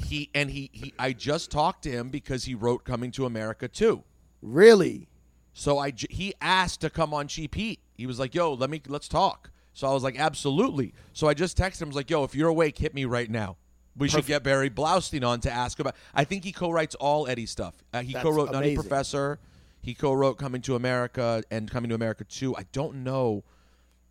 He 0.00 0.30
and 0.34 0.50
he, 0.50 0.70
he 0.72 0.94
I 0.98 1.12
just 1.12 1.50
talked 1.50 1.82
to 1.84 1.90
him 1.90 2.08
because 2.08 2.44
he 2.44 2.54
wrote 2.54 2.84
Coming 2.84 3.10
to 3.12 3.26
America 3.26 3.68
too. 3.68 4.02
Really? 4.42 5.08
So 5.52 5.78
I 5.78 5.92
he 6.10 6.34
asked 6.40 6.80
to 6.82 6.90
come 6.90 7.12
on 7.12 7.28
Cheap 7.28 7.54
Heat. 7.54 7.80
He 7.96 8.06
was 8.06 8.18
like, 8.18 8.34
"Yo, 8.34 8.54
let 8.54 8.70
me 8.70 8.80
let's 8.88 9.08
talk." 9.08 9.50
So 9.72 9.88
I 9.88 9.92
was 9.92 10.02
like, 10.02 10.18
"Absolutely." 10.18 10.94
So 11.12 11.28
I 11.28 11.34
just 11.34 11.56
texted 11.56 11.82
him. 11.82 11.88
I 11.88 11.90
was 11.90 11.96
like, 11.96 12.10
"Yo, 12.10 12.24
if 12.24 12.34
you're 12.34 12.48
awake, 12.48 12.78
hit 12.78 12.94
me 12.94 13.04
right 13.04 13.30
now." 13.30 13.56
We 13.96 14.08
should 14.08 14.24
get 14.24 14.42
Barry 14.42 14.70
Blaustein 14.70 15.26
on 15.26 15.40
to 15.40 15.50
ask 15.50 15.78
about. 15.78 15.94
I 16.14 16.24
think 16.24 16.44
he 16.44 16.52
co-writes 16.52 16.94
all 16.94 17.26
Eddie 17.26 17.46
stuff. 17.46 17.74
Uh, 17.92 18.02
he 18.02 18.12
That's 18.12 18.22
co-wrote 18.22 18.52
Nutty. 18.52 18.74
Professor. 18.74 19.38
He 19.82 19.94
co-wrote 19.94 20.38
Coming 20.38 20.62
to 20.62 20.76
America 20.76 21.42
and 21.50 21.70
Coming 21.70 21.88
to 21.90 21.94
America 21.94 22.24
2. 22.24 22.56
I 22.56 22.66
don't 22.72 23.02
know 23.02 23.44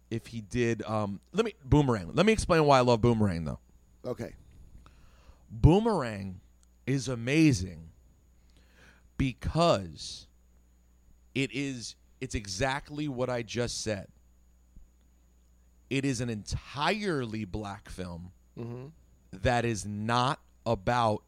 if 0.09 0.27
he 0.27 0.41
did. 0.41 0.83
Um, 0.83 1.19
let 1.33 1.45
me 1.45 1.53
Boomerang. 1.65 2.11
Let 2.13 2.25
me 2.25 2.33
explain 2.33 2.65
why 2.65 2.79
I 2.79 2.81
love 2.81 3.01
Boomerang 3.01 3.45
though. 3.45 3.59
Okay. 4.05 4.33
Boomerang 5.52 6.41
is 6.86 7.08
amazing 7.08 7.89
because 9.18 10.28
it 11.36 11.52
is 11.54 11.95
it's 12.22 12.36
exactly 12.36 13.08
what 13.08 13.30
I 13.30 13.41
just 13.43 13.82
said. 13.84 14.08
It 15.89 16.06
is 16.06 16.22
an 16.22 16.30
entirely 16.30 17.45
black 17.45 17.89
film 17.89 18.32
Mm-hmm. 18.60 18.88
that 19.41 19.64
is 19.64 19.86
not 19.86 20.41
about 20.66 21.24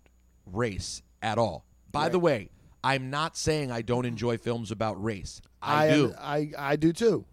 race 0.46 1.02
at 1.22 1.38
all. 1.38 1.64
By 1.94 2.10
the 2.10 2.20
way, 2.20 2.50
I'm 2.84 3.10
not 3.10 3.38
saying 3.38 3.72
I 3.72 3.84
don't 3.84 4.06
enjoy 4.06 4.38
films 4.38 4.70
about 4.70 5.02
race. 5.02 5.42
I, 5.62 5.90
do. 5.92 6.14
I 6.20 6.52
I 6.58 6.76
do 6.76 6.92
too. 6.92 7.24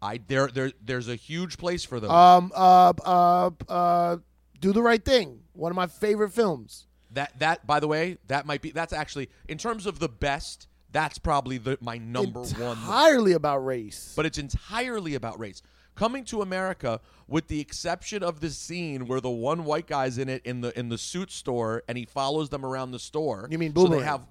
I 0.00 0.20
there 0.28 0.46
there 0.46 0.70
there's 0.84 1.08
a 1.08 1.16
huge 1.16 1.58
place 1.58 1.84
for 1.84 1.98
those. 1.98 2.10
Um. 2.10 2.52
Uh. 2.54 2.92
Uh. 3.04 3.50
Uh. 3.68 4.16
Do 4.60 4.72
the 4.72 4.82
right 4.82 5.04
thing. 5.04 5.40
One 5.54 5.70
of 5.70 5.76
my 5.76 5.86
favorite 5.86 6.30
films. 6.32 6.86
That 7.12 7.38
that 7.40 7.66
by 7.66 7.78
the 7.80 7.88
way, 7.88 8.18
that 8.28 8.46
might 8.46 8.62
be 8.62 8.70
that's 8.70 8.92
actually 8.92 9.28
in 9.48 9.58
terms 9.58 9.86
of 9.86 9.98
the 9.98 10.08
best, 10.08 10.66
that's 10.92 11.18
probably 11.18 11.58
the 11.58 11.76
my 11.80 11.98
number 11.98 12.40
one. 12.40 12.78
Entirely 12.78 13.32
about 13.32 13.64
race. 13.64 14.14
But 14.16 14.24
it's 14.26 14.38
entirely 14.38 15.14
about 15.14 15.38
race. 15.38 15.60
Coming 15.94 16.24
to 16.26 16.40
America, 16.40 17.00
with 17.28 17.48
the 17.48 17.60
exception 17.60 18.22
of 18.22 18.40
the 18.40 18.48
scene 18.48 19.06
where 19.06 19.20
the 19.20 19.28
one 19.28 19.64
white 19.64 19.86
guy's 19.86 20.16
in 20.16 20.30
it 20.30 20.40
in 20.46 20.62
the 20.62 20.76
in 20.78 20.88
the 20.88 20.96
suit 20.96 21.30
store 21.30 21.82
and 21.86 21.98
he 21.98 22.06
follows 22.06 22.48
them 22.48 22.64
around 22.64 22.92
the 22.92 22.98
store. 22.98 23.46
You 23.50 23.58
mean 23.58 23.74
So 23.74 23.82
they 23.82 23.88
Boomerang. 23.88 24.04
have 24.06 24.26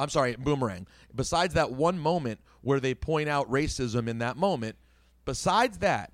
I'm 0.00 0.08
sorry, 0.08 0.34
boomerang. 0.36 0.86
Besides 1.14 1.52
that 1.54 1.70
one 1.72 1.98
moment 1.98 2.40
where 2.62 2.80
they 2.80 2.94
point 2.94 3.28
out 3.28 3.50
racism 3.50 4.08
in 4.08 4.18
that 4.18 4.38
moment, 4.38 4.76
besides 5.26 5.78
that, 5.78 6.12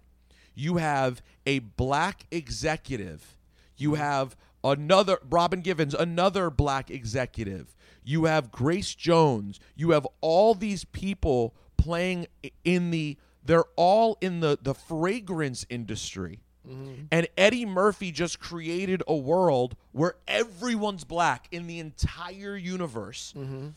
you 0.55 0.79
have 0.79 1.23
a 1.47 1.61
black 1.61 2.27
executive. 2.33 3.39
You 3.77 3.95
have 3.95 4.37
another 4.71 5.19
Robin 5.29 5.61
Givens, 5.61 5.95
another 5.95 6.51
black 6.51 6.91
executive. 6.91 7.75
You 8.05 8.25
have 8.25 8.51
Grace 8.51 8.95
Jones. 8.95 9.61
You 9.77 9.91
have 9.91 10.07
all 10.21 10.55
these 10.55 10.85
people 10.85 11.55
playing 11.77 12.27
in 12.65 12.91
the 12.91 13.17
they're 13.45 13.65
all 13.77 14.19
in 14.21 14.41
the 14.41 14.59
the 14.61 14.75
fragrance 14.75 15.67
industry. 15.69 16.41
Mm-hmm. 16.69 17.05
And 17.11 17.29
Eddie 17.39 17.65
Murphy 17.65 18.13
just 18.13 18.41
created 18.41 19.03
a 19.09 19.17
world 19.17 19.75
where 19.93 20.15
everyone's 20.27 21.05
black 21.05 21.49
in 21.51 21.67
the 21.67 21.79
entire 21.79 22.57
universe. 22.57 23.33
Mm-hmm. 23.37 23.69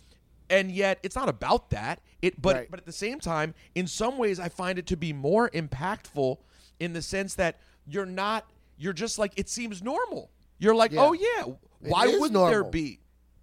And 0.49 0.71
yet 0.71 0.99
it's 1.03 1.15
not 1.15 1.29
about 1.29 1.69
that. 1.69 2.01
It 2.21 2.41
but 2.41 2.55
Right. 2.55 2.71
but 2.71 2.79
at 2.79 2.85
the 2.85 2.91
same 2.91 3.19
time, 3.19 3.53
in 3.75 3.87
some 3.87 4.17
ways 4.17 4.39
I 4.39 4.49
find 4.49 4.77
it 4.77 4.87
to 4.87 4.97
be 4.97 5.13
more 5.13 5.49
impactful 5.51 6.37
in 6.79 6.93
the 6.93 7.01
sense 7.01 7.35
that 7.35 7.59
you're 7.87 8.05
not 8.05 8.49
you're 8.77 8.93
just 8.93 9.17
like 9.19 9.33
it 9.37 9.47
seems 9.47 9.81
normal. 9.81 10.29
You're 10.61 10.75
like, 10.75 10.91
Yeah. 10.93 11.01
"Oh 11.01 11.11
yeah, 11.13 11.43
why 11.79 12.07
wouldn't 12.07 12.33
there 12.49 12.63
be?" 12.63 12.99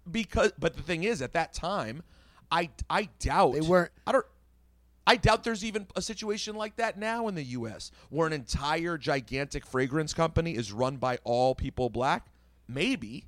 Because 0.09 0.53
but 0.57 0.75
the 0.75 0.81
thing 0.81 1.03
is 1.03 1.21
at 1.21 1.33
that 1.33 1.53
time, 1.53 2.01
I 2.51 2.69
I 2.89 3.09
doubt 3.19 3.53
They 3.53 3.61
weren't- 3.61 3.91
I 4.07 4.11
don't 4.13 4.25
I 5.05 5.15
doubt 5.17 5.43
there's 5.43 5.65
even 5.65 5.87
a 5.95 6.01
situation 6.01 6.55
like 6.55 6.75
that 6.77 6.97
now 6.97 7.27
in 7.27 7.35
the 7.35 7.43
U.S. 7.43 7.91
where 8.09 8.25
an 8.27 8.33
entire 8.33 8.97
gigantic 8.97 9.65
fragrance 9.65 10.13
company 10.13 10.55
is 10.55 10.71
run 10.71 10.97
by 10.97 11.17
all 11.23 11.55
people 11.55 11.89
black. 11.89 12.27
Maybe, 12.67 13.25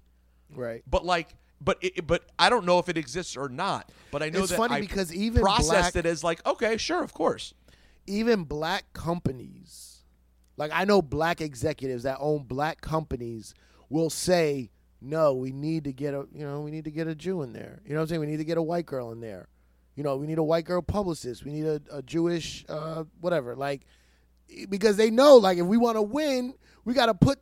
right. 0.56 0.84
but 0.88 1.04
like, 1.04 1.36
but 1.60 1.78
it, 1.82 2.06
but 2.06 2.24
I 2.38 2.50
don't 2.52 2.66
know 2.68 2.78
if 2.78 2.88
it 2.88 2.98
exists 2.98 3.36
or 3.36 3.50
not. 3.50 3.92
But 4.12 4.22
I 4.22 4.30
know 4.30 4.42
It's 4.42 4.50
that 4.52 4.58
funny 4.58 4.76
I 4.76 4.82
because 4.82 5.12
even 5.14 5.42
processed 5.42 5.94
black- 5.94 5.96
it 5.96 6.06
as 6.06 6.24
like, 6.24 6.46
okay, 6.46 6.78
sure, 6.78 7.04
of 7.04 7.14
course. 7.14 7.54
even 8.06 8.44
black 8.44 8.94
companies, 8.94 10.04
like 10.58 10.72
I 10.74 10.86
know 10.86 11.02
black 11.02 11.42
executives 11.42 12.04
that 12.04 12.18
own 12.20 12.44
black 12.44 12.82
companies 12.82 13.56
will 13.92 14.10
say, 14.10 14.72
"No, 15.02 15.34
we 15.34 15.52
need 15.52 15.84
to 15.84 15.94
get 15.94 16.14
a, 16.14 16.26
you 16.34 16.46
know, 16.46 16.62
we 16.62 16.72
need 16.72 16.86
to 16.86 16.92
get 16.92 17.08
a 17.08 17.16
Jew 17.16 17.42
in 17.42 17.54
there. 17.54 17.82
You 17.86 17.94
know 17.94 17.98
what 17.98 18.04
I'm 18.04 18.08
saying? 18.08 18.22
We 18.22 18.28
need 18.28 18.38
to 18.38 18.46
get 18.46 18.58
a 18.58 18.64
white 18.64 18.86
girl 18.86 19.12
in 19.12 19.20
there. 19.20 19.48
You 19.96 20.04
know, 20.04 20.16
we 20.18 20.26
need 20.26 20.38
a 20.38 20.44
white 20.44 20.66
girl 20.66 20.82
publicist. 20.82 21.44
We 21.44 21.52
need 21.52 21.66
a, 21.66 21.82
a 21.92 22.02
Jewish, 22.02 22.66
uh, 22.70 23.04
whatever. 23.20 23.56
Like, 23.56 23.82
because 24.70 24.98
they 24.98 25.12
know, 25.12 25.36
like, 25.36 25.58
if 25.58 25.66
we 25.66 25.78
want 25.78 25.98
to 25.98 26.02
win, 26.02 26.54
we 26.86 26.94
got 26.94 27.08
to 27.08 27.14
put 27.14 27.40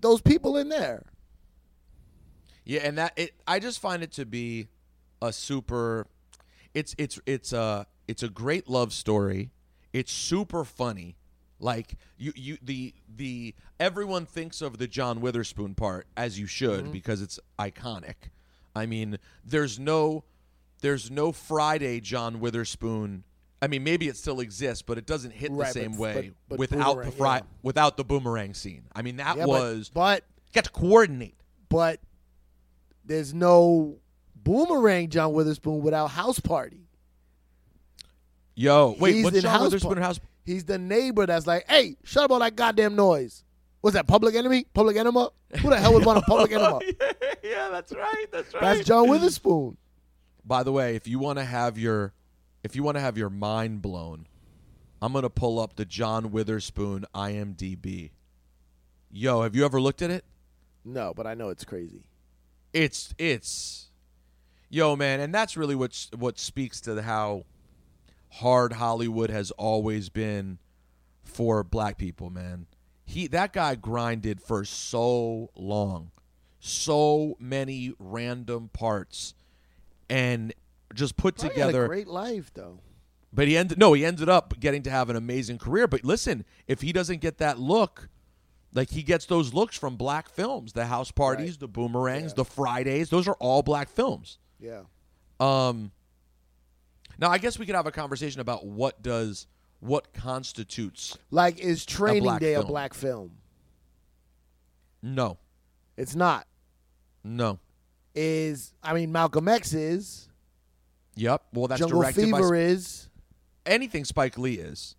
those 0.00 0.20
people 0.20 0.56
in 0.56 0.68
there. 0.68 1.06
Yeah, 2.64 2.80
and 2.80 2.98
that 2.98 3.12
it 3.16 3.32
I 3.46 3.58
just 3.58 3.78
find 3.80 4.02
it 4.02 4.12
to 4.12 4.24
be 4.24 4.68
a 5.20 5.32
super 5.32 6.06
it's 6.72 6.94
it's 6.98 7.20
it's 7.26 7.52
a 7.52 7.86
it's 8.08 8.22
a 8.22 8.28
great 8.28 8.68
love 8.68 8.92
story. 8.92 9.50
It's 9.92 10.12
super 10.12 10.64
funny. 10.64 11.16
Like 11.64 11.94
you 12.18 12.34
you 12.36 12.58
the 12.62 12.92
the 13.16 13.54
everyone 13.80 14.26
thinks 14.26 14.60
of 14.60 14.76
the 14.76 14.86
John 14.86 15.22
Witherspoon 15.22 15.74
part 15.74 16.06
as 16.14 16.38
you 16.38 16.46
should 16.46 16.82
mm-hmm. 16.84 16.92
because 16.92 17.22
it's 17.22 17.40
iconic. 17.58 18.28
I 18.76 18.84
mean, 18.84 19.18
there's 19.42 19.78
no 19.78 20.24
there's 20.82 21.10
no 21.10 21.32
Friday 21.32 22.00
John 22.00 22.38
Witherspoon. 22.38 23.24
I 23.62 23.68
mean, 23.68 23.82
maybe 23.82 24.08
it 24.08 24.18
still 24.18 24.40
exists, 24.40 24.82
but 24.82 24.98
it 24.98 25.06
doesn't 25.06 25.30
hit 25.30 25.52
Right, 25.52 25.68
the 25.68 25.80
same 25.80 25.92
but- 25.92 26.00
way 26.00 26.32
but- 26.50 26.58
but 26.58 26.58
without 26.58 26.96
the 26.96 27.10
Boomerang, 27.10 27.12
fri- 27.12 27.26
yeah. 27.28 27.40
without 27.62 27.96
the 27.96 28.04
boomerang 28.04 28.52
scene. 28.52 28.82
I 28.94 29.00
mean, 29.00 29.16
that 29.16 29.38
Yeah, 29.38 29.46
was 29.46 29.90
but 29.94 30.24
got 30.52 30.64
to 30.64 30.70
coordinate. 30.70 31.36
but 31.70 31.98
there's 33.06 33.32
no 33.32 33.96
boomerang 34.36 35.08
John 35.08 35.32
Witherspoon 35.32 35.80
without 35.80 36.08
House 36.08 36.40
Party. 36.40 36.88
Yo, 38.54 38.94
wait, 39.00 39.14
He's 39.14 39.24
what's 39.24 39.40
John 39.40 39.50
House 39.50 39.62
Witherspoon 39.62 39.94
Par- 39.94 40.02
House? 40.02 40.20
He's 40.44 40.64
the 40.64 40.78
neighbor 40.78 41.26
that's 41.26 41.46
like, 41.46 41.64
hey, 41.68 41.96
shut 42.04 42.24
up 42.24 42.30
all 42.30 42.38
that 42.40 42.56
goddamn 42.56 42.94
noise. 42.94 43.44
What's 43.80 43.94
that, 43.94 44.06
Public 44.06 44.34
Enemy? 44.34 44.66
Public 44.74 44.96
Enema? 44.96 45.30
Who 45.60 45.70
the 45.70 45.78
hell 45.78 45.92
would 45.94 46.04
want 46.04 46.18
a 46.18 46.22
Public 46.22 46.52
Enema? 46.52 46.80
yeah, 47.42 47.68
that's 47.70 47.92
right. 47.92 48.26
That's 48.32 48.52
right. 48.54 48.60
That's 48.62 48.86
John 48.86 49.08
Witherspoon. 49.08 49.76
By 50.44 50.62
the 50.62 50.72
way, 50.72 50.96
if 50.96 51.08
you 51.08 51.18
want 51.18 51.38
to 51.38 51.44
have 51.44 51.78
your 51.78 52.12
if 52.62 52.74
you 52.76 52.82
want 52.82 52.96
to 52.96 53.00
have 53.00 53.18
your 53.18 53.30
mind 53.30 53.82
blown, 53.82 54.26
I'm 55.02 55.12
going 55.12 55.22
to 55.22 55.30
pull 55.30 55.58
up 55.58 55.76
the 55.76 55.84
John 55.84 56.30
Witherspoon 56.30 57.04
IMDb. 57.14 58.10
Yo, 59.10 59.42
have 59.42 59.54
you 59.54 59.64
ever 59.64 59.80
looked 59.80 60.02
at 60.02 60.10
it? 60.10 60.24
No, 60.84 61.12
but 61.14 61.26
I 61.26 61.34
know 61.34 61.50
it's 61.50 61.64
crazy. 61.64 62.06
It's 62.72 63.14
it's 63.18 63.90
Yo, 64.74 64.96
man, 64.96 65.20
and 65.20 65.32
that's 65.32 65.56
really 65.56 65.76
what 65.76 66.08
what 66.16 66.38
speaks 66.38 66.80
to 66.80 67.00
how 67.00 67.44
hard 68.34 68.74
Hollywood 68.74 69.30
has 69.30 69.50
always 69.52 70.08
been 70.08 70.58
for 71.22 71.62
black 71.64 71.98
people, 71.98 72.30
man. 72.30 72.66
He 73.04 73.26
that 73.28 73.52
guy 73.52 73.74
grinded 73.74 74.40
for 74.40 74.64
so 74.64 75.50
long. 75.54 76.10
So 76.60 77.36
many 77.38 77.92
random 77.98 78.70
parts 78.72 79.34
and 80.08 80.54
just 80.94 81.16
put 81.16 81.36
Probably 81.36 81.50
together 81.50 81.84
a 81.84 81.88
great 81.88 82.08
life 82.08 82.50
though. 82.54 82.78
but 83.32 83.46
he 83.48 83.56
ended 83.56 83.78
no, 83.78 83.92
he 83.92 84.04
ended 84.04 84.28
up 84.30 84.58
getting 84.60 84.82
to 84.84 84.90
have 84.90 85.10
an 85.10 85.16
amazing 85.16 85.58
career. 85.58 85.86
But 85.86 86.04
listen, 86.04 86.44
if 86.66 86.80
he 86.80 86.92
doesn't 86.92 87.20
get 87.20 87.36
that 87.38 87.58
look, 87.58 88.08
like 88.72 88.90
he 88.90 89.02
gets 89.02 89.26
those 89.26 89.52
looks 89.52 89.76
from 89.78 89.96
black 89.96 90.28
films, 90.30 90.72
the 90.72 90.86
house 90.86 91.10
parties, 91.10 91.50
Right. 91.52 91.60
the 91.60 91.68
boomerangs, 91.68 92.30
Yeah. 92.32 92.36
the 92.36 92.44
Fridays, 92.46 93.10
those 93.10 93.28
are 93.28 93.36
all 93.38 93.62
black 93.62 93.88
films. 93.90 94.38
Yeah. 94.58 94.82
Um 95.38 95.92
now 97.18 97.30
I 97.30 97.38
guess 97.38 97.58
we 97.58 97.66
could 97.66 97.74
have 97.74 97.86
a 97.86 97.92
conversation 97.92 98.40
about 98.40 98.66
what 98.66 99.02
does 99.02 99.46
what 99.80 100.12
constitutes 100.14 101.16
Like 101.30 101.58
is 101.58 101.84
Training 101.84 102.22
black 102.22 102.40
Day 102.40 102.54
film. 102.54 102.64
a 102.64 102.68
black 102.68 102.94
film? 102.94 103.32
no. 105.02 105.38
It's 105.96 106.16
not. 106.16 106.46
No. 107.22 107.58
Is 108.14 108.72
I 108.82 108.94
mean 108.94 109.12
Malcolm 109.12 109.48
X 109.48 109.72
is. 109.72 110.28
Yep. 111.16 111.42
Well 111.52 111.68
that's 111.68 111.78
Jungle 111.80 112.00
directed 112.00 112.30
by 112.30 112.38
Fever 112.38 112.48
Sp- 112.56 112.70
is. 112.72 113.08
anything 113.66 114.04
Spike 114.04 114.36
Lee 114.38 114.54
is. 114.54 114.96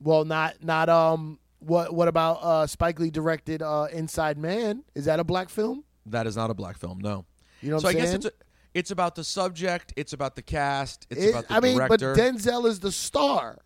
Well, 0.00 0.24
not 0.24 0.62
not 0.62 0.88
um. 0.88 1.38
What 1.60 1.94
what 1.94 2.06
about 2.06 2.34
uh 2.42 2.66
Spike 2.66 3.00
Lee 3.00 3.10
directed 3.10 3.62
uh 3.62 3.86
Inside 3.92 4.38
Man? 4.38 4.84
Is 4.94 5.06
that 5.06 5.18
a 5.20 5.24
black 5.24 5.48
film? 5.48 5.84
That 6.06 6.26
is 6.26 6.36
not 6.36 6.50
a 6.50 6.54
black 6.54 6.76
film, 6.78 6.98
no. 7.00 7.24
You 7.62 7.70
know 7.70 7.76
what 7.76 7.82
so 7.82 7.88
I'm 7.88 7.96
I 7.96 8.00
guess 8.00 8.14
it's 8.14 8.26
a 8.26 8.32
It's 8.76 8.90
about 8.90 9.14
the 9.14 9.24
subject. 9.24 9.94
It's 9.96 10.12
about 10.12 10.36
the 10.36 10.42
cast. 10.42 11.06
It's 11.08 11.18
It- 11.22 11.30
about 11.30 11.48
the 11.48 11.54
I 11.54 11.60
mean, 11.60 11.78
director. 11.78 12.14
but 12.14 12.20
Denzel 12.20 12.66
is 12.66 12.80
the 12.80 12.92
star. 12.92 13.62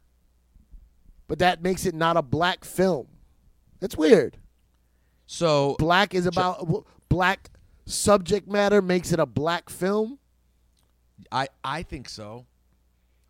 But 1.27 1.41
that 1.41 1.63
makes 1.63 1.85
it 1.85 1.97
not 1.97 2.17
a 2.17 2.23
black 2.23 2.65
film. 2.65 3.09
That's 3.81 3.97
weird. 3.97 4.39
so 5.27 5.75
Black 5.81 6.15
is 6.15 6.27
about 6.27 6.87
black 7.09 7.51
subject 7.87 8.47
matter 8.49 8.81
makes 8.83 9.11
it 9.13 9.19
a 9.19 9.27
black 9.27 9.69
film. 9.69 10.19
I 11.33 11.49
I 11.65 11.83
think 11.83 12.09
so. 12.09 12.47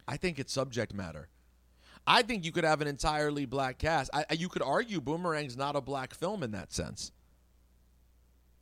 I 0.07 0.17
think 0.19 0.39
it's 0.39 0.53
subject 0.53 0.93
matter. 0.95 1.29
I 2.07 2.23
think 2.23 2.45
you 2.45 2.53
could 2.53 2.65
have 2.65 2.81
an 2.83 2.89
entirely 2.89 3.47
black 3.47 3.79
cast. 3.79 4.11
I- 4.13 4.27
you 4.35 4.49
could 4.51 4.63
argue 4.63 5.01
Boomerang's 5.01 5.57
not 5.57 5.77
a 5.77 5.81
black 5.81 6.13
film 6.15 6.43
in 6.43 6.51
that 6.53 6.73
sense. 6.75 7.13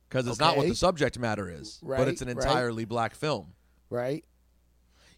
Because 0.09 0.27
it's 0.27 0.39
not 0.39 0.57
what 0.57 0.67
the 0.67 0.75
subject 0.75 1.19
matter 1.19 1.49
is, 1.49 1.79
but 1.85 2.07
it's 2.07 2.21
an 2.21 2.29
Right, 2.29 2.37
right. 2.37 2.45
entirely 2.47 2.85
black 2.85 3.13
film. 3.13 3.53
Right? 3.91 4.25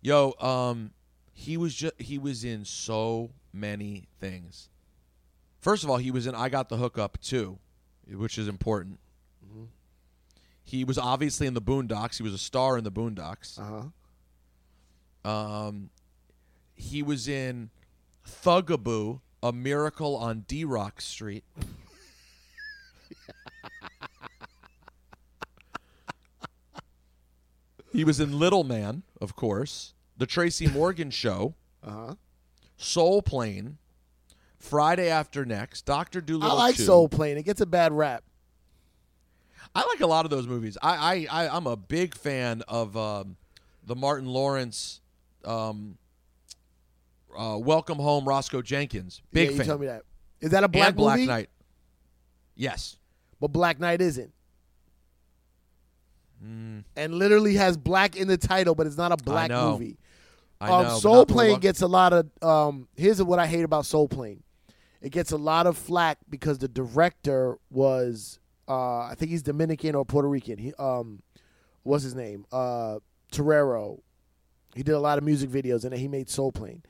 Yo, 0.01 0.33
um, 0.39 0.91
he 1.33 1.55
was 1.57 1.73
just 1.73 1.99
he 1.99 2.17
was 2.17 2.43
in 2.43 2.65
so 2.65 3.31
many 3.53 4.07
things. 4.19 4.67
First 5.59 5.83
of 5.83 5.89
all, 5.89 5.97
he 5.97 6.11
was 6.11 6.27
in 6.27 6.35
I 6.35 6.49
Got 6.49 6.69
the 6.69 6.77
Hookup 6.77 7.19
too, 7.21 7.57
which 8.11 8.37
is 8.37 8.47
important. 8.47 8.99
Mm-hmm. 9.45 9.65
He 10.63 10.83
was 10.83 10.97
obviously 10.97 11.47
in 11.47 11.53
the 11.53 11.61
Boondocks. 11.61 12.17
He 12.17 12.23
was 12.23 12.33
a 12.33 12.37
star 12.37 12.77
in 12.77 12.83
the 12.83 12.91
Boondocks. 12.91 13.59
Uh 13.59 13.63
huh. 15.23 15.29
Um, 15.29 15.89
he 16.73 17.03
was 17.03 17.27
in 17.27 17.69
Thugaboo, 18.27 19.21
A 19.43 19.51
Miracle 19.53 20.15
on 20.15 20.41
D 20.47 20.65
Rock 20.65 20.99
Street. 20.99 21.43
He 27.91 28.03
was 28.03 28.19
in 28.19 28.37
Little 28.37 28.63
Man, 28.63 29.03
of 29.19 29.35
course, 29.35 29.93
The 30.17 30.25
Tracy 30.25 30.67
Morgan 30.73 31.11
Show, 31.11 31.55
Uh 31.83 31.91
huh. 31.91 32.15
Soul 32.77 33.21
Plane, 33.21 33.77
Friday 34.57 35.09
After 35.09 35.45
Next, 35.45 35.85
Doctor 35.85 36.19
Dolittle. 36.21 36.51
I 36.51 36.53
like 36.53 36.75
2. 36.75 36.83
Soul 36.83 37.07
Plane. 37.09 37.37
It 37.37 37.43
gets 37.43 37.61
a 37.61 37.65
bad 37.65 37.91
rap. 37.93 38.23
I 39.75 39.85
like 39.85 40.01
a 40.01 40.07
lot 40.07 40.25
of 40.25 40.31
those 40.31 40.47
movies. 40.47 40.77
I, 40.81 41.27
I, 41.31 41.43
I 41.45 41.55
I'm 41.55 41.67
a 41.67 41.77
big 41.77 42.15
fan 42.15 42.61
of 42.67 42.97
um, 42.97 43.37
the 43.85 43.95
Martin 43.95 44.27
Lawrence, 44.27 44.99
um, 45.45 45.97
uh, 47.37 47.57
Welcome 47.61 47.97
Home, 47.99 48.25
Roscoe 48.25 48.61
Jenkins. 48.61 49.21
Big 49.31 49.45
yeah, 49.45 49.51
you 49.51 49.57
fan. 49.57 49.65
tell 49.67 49.77
me 49.77 49.85
that. 49.87 50.03
Is 50.41 50.51
that 50.51 50.63
a 50.63 50.67
black 50.67 50.87
and 50.89 50.97
Black 50.97 51.17
movie? 51.17 51.27
Knight. 51.27 51.49
Yes. 52.55 52.97
But 53.39 53.49
Black 53.49 53.79
Knight 53.79 54.01
isn't. 54.01 54.33
And 56.95 57.13
literally 57.15 57.55
has 57.55 57.77
black 57.77 58.15
in 58.15 58.27
the 58.27 58.37
title, 58.37 58.75
but 58.75 58.87
it's 58.87 58.97
not 58.97 59.11
a 59.11 59.17
black 59.17 59.51
movie. 59.51 59.97
I 60.59 60.69
um, 60.69 60.83
know. 60.85 60.97
Soul 60.99 61.25
Plane 61.25 61.59
gets 61.59 61.81
a 61.81 61.87
lot 61.87 62.13
of. 62.13 62.29
Um, 62.41 62.87
here's 62.95 63.21
what 63.21 63.39
I 63.39 63.47
hate 63.47 63.63
about 63.63 63.85
Soul 63.85 64.07
Plane. 64.07 64.43
It 65.01 65.11
gets 65.11 65.31
a 65.31 65.37
lot 65.37 65.65
of 65.65 65.77
flack 65.77 66.19
because 66.29 66.59
the 66.59 66.67
director 66.67 67.57
was, 67.71 68.39
uh, 68.67 68.99
I 68.99 69.15
think 69.17 69.31
he's 69.31 69.41
Dominican 69.41 69.95
or 69.95 70.05
Puerto 70.05 70.29
Rican. 70.29 70.59
He, 70.59 70.73
um, 70.77 71.23
what's 71.81 72.03
his 72.03 72.13
name? 72.13 72.45
Uh, 72.51 72.99
Terrero. 73.31 74.01
He 74.75 74.83
did 74.83 74.93
a 74.93 74.99
lot 74.99 75.17
of 75.17 75.23
music 75.23 75.49
videos 75.49 75.83
and 75.83 75.91
then 75.91 75.99
he 75.99 76.07
made 76.07 76.29
Soul 76.29 76.51
Plane. 76.51 76.83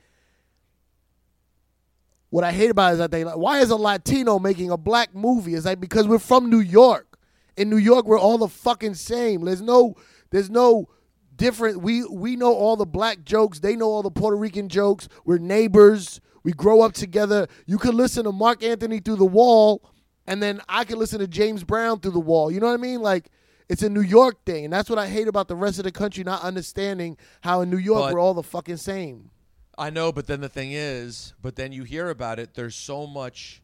What 2.28 2.44
I 2.44 2.52
hate 2.52 2.70
about 2.70 2.90
it 2.90 2.92
is 2.94 2.98
that 2.98 3.10
they 3.10 3.24
like, 3.24 3.36
why 3.36 3.60
is 3.60 3.70
a 3.70 3.76
Latino 3.76 4.38
making 4.38 4.70
a 4.70 4.76
black 4.76 5.14
movie? 5.14 5.54
It's 5.54 5.66
like 5.66 5.80
because 5.80 6.06
we're 6.06 6.18
from 6.18 6.50
New 6.50 6.60
York. 6.60 7.11
In 7.56 7.68
New 7.68 7.76
York, 7.76 8.06
we're 8.06 8.18
all 8.18 8.38
the 8.38 8.48
fucking 8.48 8.94
same. 8.94 9.44
There's 9.44 9.60
no, 9.60 9.94
there's 10.30 10.50
no 10.50 10.88
different. 11.36 11.82
We 11.82 12.04
we 12.04 12.36
know 12.36 12.54
all 12.54 12.76
the 12.76 12.86
black 12.86 13.24
jokes. 13.24 13.60
They 13.60 13.76
know 13.76 13.86
all 13.88 14.02
the 14.02 14.10
Puerto 14.10 14.36
Rican 14.36 14.68
jokes. 14.68 15.08
We're 15.24 15.38
neighbors. 15.38 16.20
We 16.44 16.52
grow 16.52 16.82
up 16.82 16.92
together. 16.92 17.46
You 17.66 17.78
could 17.78 17.94
listen 17.94 18.24
to 18.24 18.32
Marc 18.32 18.62
Anthony 18.62 19.00
through 19.00 19.16
the 19.16 19.24
wall, 19.24 19.82
and 20.26 20.42
then 20.42 20.60
I 20.68 20.84
could 20.84 20.98
listen 20.98 21.20
to 21.20 21.28
James 21.28 21.62
Brown 21.64 22.00
through 22.00 22.12
the 22.12 22.20
wall. 22.20 22.50
You 22.50 22.60
know 22.60 22.66
what 22.66 22.74
I 22.74 22.78
mean? 22.78 23.00
Like 23.00 23.30
it's 23.68 23.82
a 23.82 23.88
New 23.88 24.02
York 24.02 24.44
thing, 24.44 24.64
and 24.64 24.72
that's 24.72 24.90
what 24.90 24.98
I 24.98 25.08
hate 25.08 25.28
about 25.28 25.48
the 25.48 25.56
rest 25.56 25.78
of 25.78 25.84
the 25.84 25.92
country 25.92 26.24
not 26.24 26.42
understanding 26.42 27.16
how 27.42 27.60
in 27.60 27.70
New 27.70 27.78
York 27.78 28.02
But- 28.02 28.14
we're 28.14 28.20
all 28.20 28.34
the 28.34 28.42
fucking 28.42 28.78
same. 28.78 29.30
I 29.78 29.88
know, 29.88 30.12
but 30.12 30.26
then 30.26 30.42
the 30.42 30.50
thing 30.50 30.72
is, 30.72 31.32
but 31.40 31.56
then 31.56 31.72
you 31.72 31.84
hear 31.84 32.10
about 32.10 32.38
it. 32.38 32.52
There's 32.54 32.76
so 32.76 33.06
much. 33.06 33.62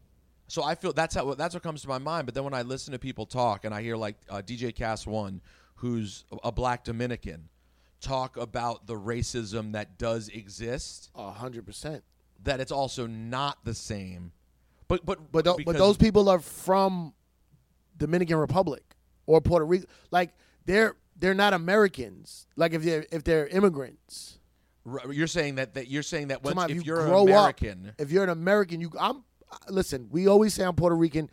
So 0.49 0.63
I 0.63 0.75
feel 0.75 0.91
that's 0.93 1.15
how 1.15 1.33
that's 1.35 1.53
what 1.53 1.63
comes 1.63 1.81
to 1.83 1.87
my 1.87 1.99
mind. 1.99 2.25
But 2.25 2.35
then 2.35 2.43
when 2.43 2.53
I 2.53 2.63
listen 2.63 2.91
to 2.93 2.99
people 2.99 3.25
talk, 3.25 3.65
and 3.65 3.73
I 3.73 3.81
hear 3.81 3.95
like 3.95 4.15
uh, 4.29 4.41
DJ 4.45 4.73
Kast 4.75 5.07
One, 5.07 5.41
who's 5.75 6.25
a 6.43 6.51
black 6.51 6.83
Dominican, 6.83 7.49
talk 8.01 8.35
about 8.35 8.87
the 8.87 8.95
racism 8.95 9.73
that 9.73 9.97
does 9.97 10.27
exist, 10.29 11.11
A 11.15 11.31
hundred 11.31 11.65
percent. 11.65 12.03
that 12.43 12.59
it's 12.59 12.71
also 12.71 13.05
not 13.07 13.63
the 13.63 13.73
same. 13.75 14.31
But 14.87 15.05
but 15.05 15.31
But 15.31 15.45
tho- 15.45 15.57
but 15.65 15.77
those 15.77 15.97
people 15.97 16.29
are 16.29 16.39
from 16.39 17.13
Dominican 17.95 18.37
Republic 18.37 18.83
or 19.27 19.41
Puerto 19.41 19.65
Rico. 19.65 19.85
Like 20.09 20.31
they're 20.65 20.95
they're 21.15 21.35
not 21.35 21.53
Americans. 21.53 22.47
Like 22.55 22.73
if 22.73 22.81
they're 22.83 23.05
if 23.11 23.23
they're 23.23 23.47
immigrants. 23.47 24.37
You're 25.11 25.27
saying 25.27 25.55
that, 25.55 25.75
that 25.75 25.87
you're 25.87 26.01
saying 26.01 26.29
that 26.29 26.41
once, 26.43 26.57
on, 26.57 26.71
if 26.71 26.77
you 26.77 26.81
you're 26.83 27.05
grow 27.05 27.23
an 27.23 27.29
American, 27.29 27.85
up. 27.89 27.95
If 28.01 28.11
you're 28.11 28.23
an 28.23 28.29
American, 28.29 28.81
you 28.81 28.89
I'm 28.99 29.23
listen. 29.69 30.07
We 30.11 30.27
always 30.27 30.53
say 30.53 30.63
I'm 30.63 30.75
Puerto 30.75 30.95
Rican 30.95 31.29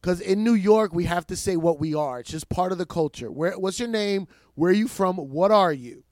because 0.00 0.20
in 0.20 0.44
New 0.44 0.54
York 0.54 0.94
we 0.94 1.04
have 1.04 1.26
to 1.28 1.36
say 1.36 1.56
what 1.56 1.78
we 1.78 1.94
are. 1.94 2.20
It's 2.20 2.30
just 2.30 2.48
part 2.48 2.72
of 2.72 2.78
the 2.78 2.86
culture. 2.86 3.30
Where 3.30 3.58
what's 3.58 3.78
your 3.78 3.88
name? 3.88 4.28
Where 4.54 4.70
are 4.70 4.74
you 4.74 4.88
from? 4.88 5.16
What 5.16 5.50
are 5.50 5.72
you? 5.72 6.04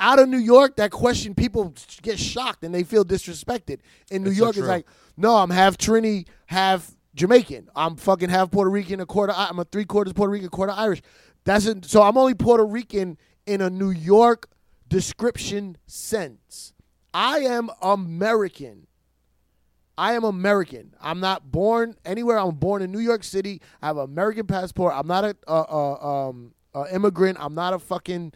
Out 0.00 0.18
of 0.18 0.28
New 0.28 0.38
York, 0.38 0.76
that 0.76 0.90
question 0.90 1.34
people 1.34 1.72
get 2.02 2.18
shocked 2.18 2.64
and 2.64 2.74
they 2.74 2.82
feel 2.82 3.04
disrespected. 3.04 3.78
In 4.10 4.22
New 4.22 4.30
It's 4.30 4.38
so 4.38 4.44
York, 4.44 4.56
it's 4.56 4.66
like, 4.66 4.86
no, 5.16 5.36
I'm 5.36 5.50
half 5.50 5.78
Trini, 5.78 6.26
half 6.46 6.94
Jamaican. 7.14 7.68
I'm 7.76 7.96
fucking 7.96 8.28
half 8.28 8.50
Puerto 8.50 8.70
Rican, 8.70 9.00
a 9.00 9.06
quarter. 9.06 9.32
I'm 9.36 9.58
a 9.58 9.64
three 9.64 9.84
quarters 9.84 10.12
Puerto 10.12 10.32
Rican, 10.32 10.48
quarter 10.48 10.72
Irish. 10.72 11.00
That's 11.44 11.66
it. 11.66 11.84
So 11.84 12.02
I'm 12.02 12.18
only 12.18 12.34
Puerto 12.34 12.66
Rican 12.66 13.18
in 13.46 13.60
a 13.60 13.70
New 13.70 13.90
York 13.90 14.48
description 14.88 15.76
sense. 15.86 16.72
I 17.12 17.38
am 17.38 17.70
American. 17.80 18.86
I 19.96 20.14
am 20.14 20.24
American. 20.24 20.94
I'm 21.00 21.20
not 21.20 21.50
born 21.50 21.96
anywhere. 22.04 22.38
I'm 22.38 22.56
born 22.56 22.82
in 22.82 22.90
New 22.90 22.98
York 22.98 23.22
City. 23.22 23.60
I 23.80 23.86
have 23.86 23.96
an 23.96 24.04
American 24.04 24.46
passport. 24.46 24.94
I'm 24.96 25.06
not 25.06 25.24
a, 25.24 25.36
a, 25.46 25.54
a 25.54 26.28
um 26.28 26.54
a 26.74 26.86
immigrant. 26.92 27.38
I'm 27.40 27.54
not 27.54 27.72
a 27.72 27.78
fucking 27.78 28.32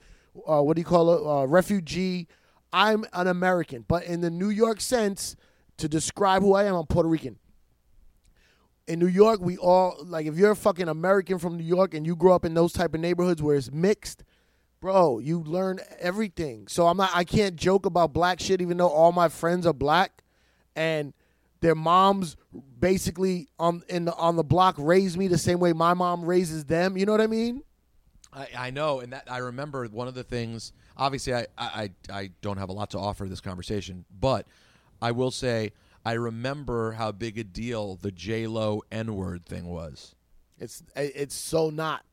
uh, 0.46 0.62
what 0.62 0.76
do 0.76 0.80
you 0.80 0.86
call 0.86 1.12
it? 1.12 1.26
Uh, 1.26 1.46
refugee. 1.46 2.28
I'm 2.72 3.04
an 3.12 3.26
American. 3.26 3.84
But 3.86 4.04
in 4.04 4.20
the 4.20 4.30
New 4.30 4.50
York 4.50 4.80
sense, 4.80 5.36
to 5.78 5.88
describe 5.88 6.42
who 6.42 6.54
I 6.54 6.64
am, 6.64 6.74
I'm 6.74 6.86
Puerto 6.86 7.08
Rican. 7.08 7.38
In 8.86 8.98
New 8.98 9.06
York, 9.06 9.40
we 9.40 9.56
all 9.56 9.96
like 10.04 10.26
if 10.26 10.36
you're 10.36 10.52
a 10.52 10.56
fucking 10.56 10.88
American 10.88 11.38
from 11.38 11.56
New 11.56 11.64
York 11.64 11.92
and 11.92 12.06
you 12.06 12.16
grow 12.16 12.34
up 12.34 12.44
in 12.44 12.54
those 12.54 12.72
type 12.72 12.94
of 12.94 13.00
neighborhoods 13.00 13.42
where 13.42 13.56
it's 13.56 13.70
mixed, 13.70 14.24
bro, 14.80 15.18
you 15.18 15.40
learn 15.40 15.80
everything. 15.98 16.68
So 16.68 16.86
I'm 16.86 16.96
not 16.96 17.10
I 17.14 17.24
can't 17.24 17.54
joke 17.56 17.84
about 17.84 18.12
black 18.12 18.40
shit 18.40 18.62
even 18.62 18.76
though 18.78 18.88
all 18.88 19.12
my 19.12 19.28
friends 19.28 19.66
are 19.66 19.74
black 19.74 20.22
and 20.74 21.12
their 21.60 21.74
moms 21.74 22.36
basically 22.78 23.48
on 23.58 23.82
in 23.88 24.04
the 24.04 24.14
on 24.14 24.36
the 24.36 24.44
block 24.44 24.76
raised 24.78 25.16
me 25.18 25.28
the 25.28 25.38
same 25.38 25.58
way 25.60 25.72
my 25.72 25.94
mom 25.94 26.24
raises 26.24 26.64
them. 26.64 26.96
You 26.96 27.06
know 27.06 27.12
what 27.12 27.20
I 27.20 27.26
mean? 27.26 27.62
I, 28.32 28.48
I 28.56 28.70
know, 28.70 29.00
and 29.00 29.12
that 29.12 29.30
I 29.30 29.38
remember 29.38 29.86
one 29.86 30.06
of 30.08 30.14
the 30.14 30.22
things. 30.24 30.72
Obviously, 30.96 31.34
I, 31.34 31.46
I 31.56 31.90
I 32.12 32.30
don't 32.42 32.58
have 32.58 32.68
a 32.68 32.72
lot 32.72 32.90
to 32.90 32.98
offer 32.98 33.24
this 33.26 33.40
conversation, 33.40 34.04
but 34.20 34.46
I 35.00 35.12
will 35.12 35.30
say 35.30 35.72
I 36.04 36.12
remember 36.12 36.92
how 36.92 37.12
big 37.12 37.38
a 37.38 37.44
deal 37.44 37.96
the 37.96 38.12
J 38.12 38.46
Lo 38.46 38.82
N 38.92 39.14
word 39.14 39.46
thing 39.46 39.66
was, 39.66 40.14
It's 40.58 40.82
it's 40.94 41.34
so 41.34 41.70
not. 41.70 42.04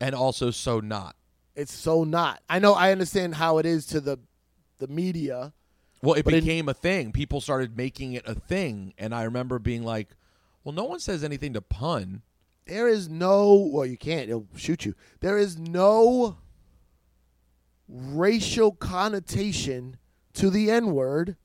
and 0.00 0.14
also 0.14 0.50
so 0.50 0.80
not. 0.80 1.16
It's 1.54 1.72
so 1.72 2.04
not. 2.04 2.40
I 2.48 2.58
know 2.58 2.72
I 2.74 2.92
understand 2.92 3.34
how 3.36 3.58
it 3.58 3.66
is 3.66 3.86
to 3.86 4.00
the 4.00 4.18
the 4.78 4.88
media. 4.88 5.52
Well, 6.02 6.14
it 6.14 6.24
But 6.24 6.34
it- 6.34 6.40
became 6.44 6.68
a 6.68 6.74
thing. 6.74 7.12
People 7.12 7.40
started 7.40 7.76
making 7.76 8.12
it 8.14 8.24
a 8.26 8.34
thing, 8.34 8.92
and 8.98 9.14
I 9.14 9.22
remember 9.22 9.58
being 9.58 9.84
like, 9.84 10.08
"Well, 10.64 10.74
no 10.74 10.84
one 10.84 10.98
says 11.00 11.22
anything 11.22 11.52
to 11.54 11.60
pun." 11.62 12.22
There 12.66 12.88
is 12.88 13.08
no 13.08 13.54
well, 13.54 13.86
you 13.86 13.96
can't. 13.96 14.28
It'll 14.28 14.48
shoot 14.56 14.84
you. 14.84 14.94
There 15.20 15.38
is 15.38 15.58
no 15.58 16.38
racial 17.88 18.72
connotation 18.72 19.96
to 20.34 20.50
the 20.50 20.70
N 20.70 20.92
word 20.92 21.36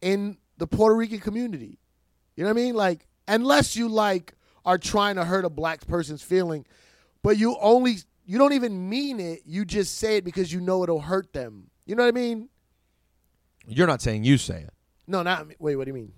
in 0.00 0.38
the 0.58 0.66
Puerto 0.66 0.94
Rican 0.94 1.20
community. 1.20 1.78
You 2.36 2.44
know 2.44 2.50
what 2.50 2.60
I 2.60 2.62
mean? 2.62 2.74
Like, 2.74 3.06
unless 3.28 3.76
you 3.76 3.88
like 3.88 4.34
are 4.64 4.78
trying 4.78 5.16
to 5.16 5.24
hurt 5.24 5.44
a 5.44 5.50
black 5.50 5.86
person's 5.86 6.22
feeling, 6.22 6.66
but 7.22 7.36
you 7.38 7.56
only 7.60 7.98
you 8.24 8.38
don't 8.38 8.52
even 8.52 8.88
mean 8.88 9.18
it. 9.20 9.42
You 9.44 9.64
just 9.64 9.98
say 9.98 10.16
it 10.16 10.24
because 10.24 10.52
you 10.52 10.60
know 10.60 10.82
it'll 10.82 11.00
hurt 11.00 11.32
them. 11.32 11.70
You 11.86 11.94
know 11.96 12.04
what 12.04 12.08
I 12.14 12.18
mean? 12.18 12.48
You're 13.70 13.86
not 13.86 14.02
saying 14.02 14.24
you 14.24 14.36
say 14.38 14.62
it. 14.62 14.70
No, 15.06 15.22
not 15.22 15.46
wait. 15.58 15.76
What 15.76 15.84
do 15.84 15.90
you 15.90 15.94
mean? 15.94 16.12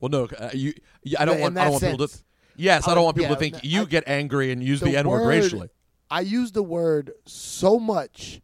Well, 0.00 0.08
no, 0.10 0.24
uh, 0.24 0.50
you. 0.52 0.72
you- 1.02 1.16
I 1.18 1.24
don't 1.24 1.36
In 1.36 1.42
want. 1.42 1.58
I 1.58 1.60
that 1.60 1.64
don't 1.64 1.72
want 1.72 1.84
people 1.84 2.08
sense. 2.08 2.18
to. 2.18 2.24
Yes, 2.56 2.88
I 2.88 2.94
don't 2.94 3.04
want 3.04 3.16
people 3.16 3.30
yeah, 3.30 3.34
to 3.36 3.40
think 3.40 3.54
no, 3.54 3.60
you 3.62 3.82
I- 3.82 3.84
get 3.86 4.04
angry 4.06 4.52
and 4.52 4.62
use 4.62 4.80
the, 4.80 4.96
N 4.96 5.08
word 5.08 5.22
word- 5.22 5.28
racially. 5.28 5.68
I 6.10 6.20
use 6.20 6.52
the 6.52 6.62
word 6.62 7.12
so 7.26 7.78
much, 7.78 8.42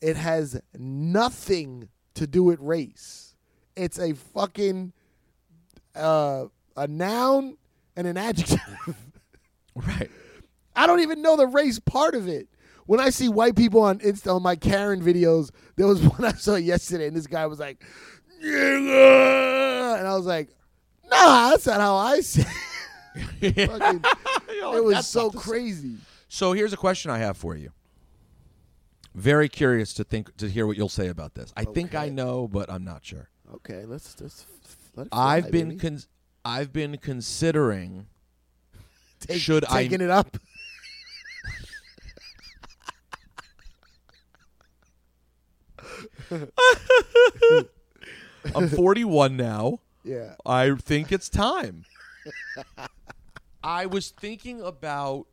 it 0.00 0.16
has 0.16 0.60
nothing 0.78 1.88
to 2.14 2.26
do 2.26 2.44
with 2.44 2.60
race. 2.60 3.34
It's 3.74 3.98
a 3.98 4.12
fucking 4.12 4.92
uh, 5.96 6.44
a 6.76 6.86
noun 6.86 7.56
and 7.96 8.06
an 8.06 8.16
adjective. 8.16 8.60
Right. 9.74 10.10
I 10.74 10.86
don't 10.88 11.00
even 11.00 11.22
know 11.22 11.36
the 11.36 11.46
race 11.46 11.78
part 11.78 12.14
of 12.14 12.26
it. 12.28 12.48
When 12.86 13.00
I 13.00 13.10
see 13.10 13.28
white 13.28 13.56
people 13.56 13.82
on 13.82 13.98
Insta 14.00 14.34
on 14.34 14.42
my 14.42 14.56
Karen 14.56 15.00
videos, 15.02 15.50
there 15.76 15.86
was 15.86 16.00
one 16.18 16.24
I 16.24 16.32
saw 16.32 16.56
yesterday, 16.56 17.06
and 17.08 17.16
this 17.16 17.26
guy 17.26 17.46
was 17.46 17.58
like, 17.58 17.82
"Nigga," 18.42 19.98
and 19.98 20.06
I 20.08 20.16
was 20.16 20.26
like, 20.26 20.48
"Nah, 21.10 21.50
that's 21.50 21.66
not 21.66 21.80
how 21.80 21.96
I 21.96 22.20
say." 22.20 22.44
It, 23.40 23.68
Fucking- 23.70 24.04
it 24.48 24.84
was 24.84 25.06
so 25.06 25.30
crazy. 25.30 25.96
So 26.28 26.52
here's 26.52 26.72
a 26.72 26.76
question 26.76 27.10
I 27.10 27.18
have 27.18 27.36
for 27.36 27.56
you. 27.56 27.70
Very 29.14 29.48
curious 29.48 29.92
to 29.94 30.04
think 30.04 30.36
to 30.36 30.48
hear 30.48 30.66
what 30.66 30.76
you'll 30.76 30.88
say 30.88 31.08
about 31.08 31.34
this. 31.34 31.52
I 31.56 31.64
think 31.64 31.94
I 31.94 32.08
know, 32.08 32.46
but 32.46 32.70
I'm 32.70 32.84
not 32.84 33.04
sure. 33.04 33.28
Okay, 33.56 33.84
let's 33.84 34.14
just 34.14 34.46
let 34.94 35.08
I've 35.10 35.50
been 35.50 35.78
con- 35.78 35.98
I've 36.44 36.72
been 36.72 36.96
considering 36.98 38.06
Take- 39.18 39.40
should 39.40 39.64
I- 39.64 39.82
taking 39.82 40.00
it 40.00 40.10
up. 40.10 40.36
I'm 48.54 48.68
41 48.68 49.36
now. 49.36 49.80
Yeah. 50.04 50.34
I 50.46 50.74
think 50.74 51.12
it's 51.12 51.28
time. 51.28 51.84
I 53.62 53.86
was 53.86 54.10
thinking 54.10 54.62
about 54.62 55.26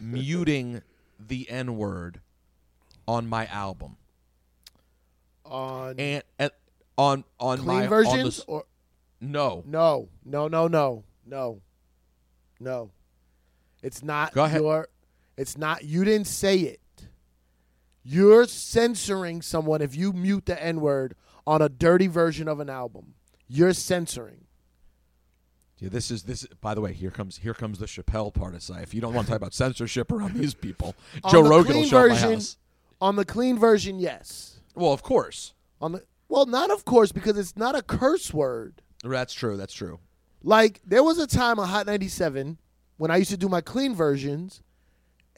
muting 0.00 0.82
the 1.18 1.50
N 1.50 1.76
word 1.76 2.20
on 3.06 3.28
my 3.28 3.46
album 3.46 3.96
On 5.44 5.94
and, 5.98 6.22
and 6.38 6.50
on 6.96 7.24
on 7.38 7.58
clean 7.58 7.66
my 7.66 7.74
on 7.74 7.82
the 7.82 7.88
versions 7.88 8.44
or 8.46 8.64
no. 9.20 9.62
no, 9.66 10.08
no, 10.24 10.48
no, 10.48 10.68
no, 10.68 11.04
no, 11.26 11.60
no. 12.58 12.90
It's 13.82 14.02
not 14.02 14.32
Go 14.32 14.44
ahead. 14.44 14.60
your. 14.60 14.88
It's 15.36 15.58
not. 15.58 15.84
You 15.84 16.04
didn't 16.04 16.26
say 16.26 16.58
it. 16.58 16.79
You're 18.02 18.46
censoring 18.46 19.42
someone 19.42 19.82
if 19.82 19.94
you 19.94 20.12
mute 20.12 20.46
the 20.46 20.62
N 20.62 20.80
word 20.80 21.14
on 21.46 21.60
a 21.62 21.68
dirty 21.68 22.06
version 22.06 22.48
of 22.48 22.60
an 22.60 22.70
album. 22.70 23.14
You're 23.48 23.72
censoring. 23.72 24.46
Yeah, 25.78 25.88
this 25.88 26.10
is 26.10 26.24
this. 26.24 26.46
By 26.60 26.74
the 26.74 26.80
way, 26.80 26.92
here 26.92 27.10
comes 27.10 27.38
here 27.38 27.54
comes 27.54 27.78
the 27.78 27.86
Chappelle 27.86 28.32
part 28.32 28.54
of 28.54 28.82
If 28.82 28.92
you 28.94 29.00
don't 29.00 29.14
want 29.14 29.26
to 29.26 29.30
talk 29.32 29.38
about 29.38 29.54
censorship 29.64 30.12
around 30.12 30.34
these 30.34 30.54
people, 30.54 30.94
Joe 31.30 31.42
the 31.42 31.48
Rogan 31.50 31.76
will 31.76 31.84
show 31.84 31.98
up 31.98 32.04
at 32.04 32.08
my 32.08 32.14
version- 32.14 32.32
house. 32.34 32.56
On 33.02 33.16
the 33.16 33.24
clean 33.24 33.58
version, 33.58 33.98
yes. 33.98 34.60
Well, 34.74 34.92
of 34.92 35.02
course, 35.02 35.54
On 35.80 35.92
the 35.92 36.04
well, 36.28 36.44
not 36.46 36.70
of 36.70 36.84
course 36.84 37.12
because 37.12 37.38
it's 37.38 37.56
not 37.56 37.74
a 37.74 37.82
curse 37.82 38.32
word. 38.32 38.82
that's 39.02 39.32
true. 39.32 39.56
That's 39.56 39.72
true. 39.72 39.98
Like 40.42 40.80
there 40.84 41.02
was 41.02 41.18
a 41.18 41.26
time 41.26 41.58
on 41.58 41.68
Hot 41.68 41.86
97 41.86 42.58
when 42.98 43.10
I 43.10 43.16
used 43.16 43.30
to 43.30 43.36
do 43.38 43.48
my 43.48 43.62
clean 43.62 43.94
versions 43.94 44.62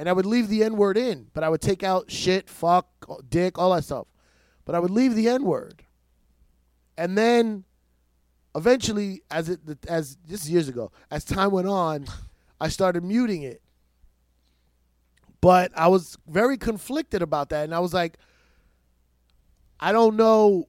and 0.03 0.09
I 0.09 0.12
would 0.14 0.26
leave 0.26 0.48
the 0.48 0.64
N 0.64 0.76
word 0.76 0.96
in, 0.96 1.28
but 1.32 1.44
I 1.44 1.48
would 1.48 1.61
take 1.61 1.84
out 1.84 2.11
shit, 2.11 2.50
fuck, 2.50 2.88
dick, 3.28 3.57
all 3.57 3.72
that 3.72 3.84
stuff. 3.84 4.09
But 4.64 4.74
I 4.74 4.80
would 4.80 4.90
leave 4.90 5.14
the 5.14 5.28
N 5.28 5.44
word. 5.44 5.84
And 6.98 7.16
then 7.16 7.62
eventually 8.57 9.22
as 9.30 9.48
it 9.48 9.61
as 9.86 10.16
this 10.26 10.42
is 10.42 10.50
years 10.50 10.68
ago, 10.68 10.90
as 11.12 11.24
time 11.24 11.53
went 11.53 11.68
on, 11.68 12.07
I 12.61 12.66
started 12.66 13.05
muting 13.05 13.42
it. 13.42 13.62
But 15.40 15.70
I 15.76 15.86
was 15.86 16.18
very 16.26 16.59
conflicted 16.59 17.22
about 17.22 17.50
that 17.50 17.62
and 17.62 17.72
I 17.72 17.78
was 17.78 17.94
like 17.94 18.18
I 19.78 19.92
don't 19.92 20.16
know 20.16 20.68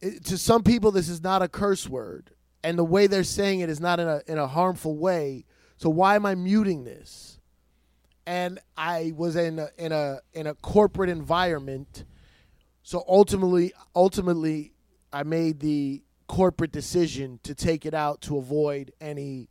it, 0.00 0.24
to 0.24 0.38
some 0.38 0.62
people 0.62 0.92
this 0.92 1.10
is 1.10 1.22
not 1.22 1.42
a 1.42 1.48
curse 1.48 1.86
word 1.90 2.30
and 2.64 2.78
the 2.78 2.84
way 2.84 3.06
they're 3.06 3.22
saying 3.22 3.60
it 3.60 3.68
is 3.68 3.80
not 3.80 4.00
in 4.00 4.08
a 4.08 4.22
in 4.26 4.38
a 4.38 4.46
harmful 4.46 4.96
way. 4.96 5.44
So 5.76 5.90
why 5.90 6.16
am 6.16 6.24
I 6.24 6.34
muting 6.34 6.84
this? 6.84 7.38
And 8.26 8.60
I 8.76 9.12
was 9.16 9.36
in 9.36 9.58
a, 9.58 9.68
in 9.76 9.92
a 9.92 10.20
in 10.32 10.46
a 10.46 10.54
corporate 10.54 11.10
environment. 11.10 12.04
So 12.82 13.04
ultimately 13.08 13.72
ultimately 13.94 14.72
I 15.12 15.24
made 15.24 15.60
the 15.60 16.02
corporate 16.28 16.72
decision 16.72 17.40
to 17.42 17.54
take 17.54 17.84
it 17.84 17.94
out 17.94 18.20
to 18.22 18.38
avoid 18.38 18.92
any 19.00 19.48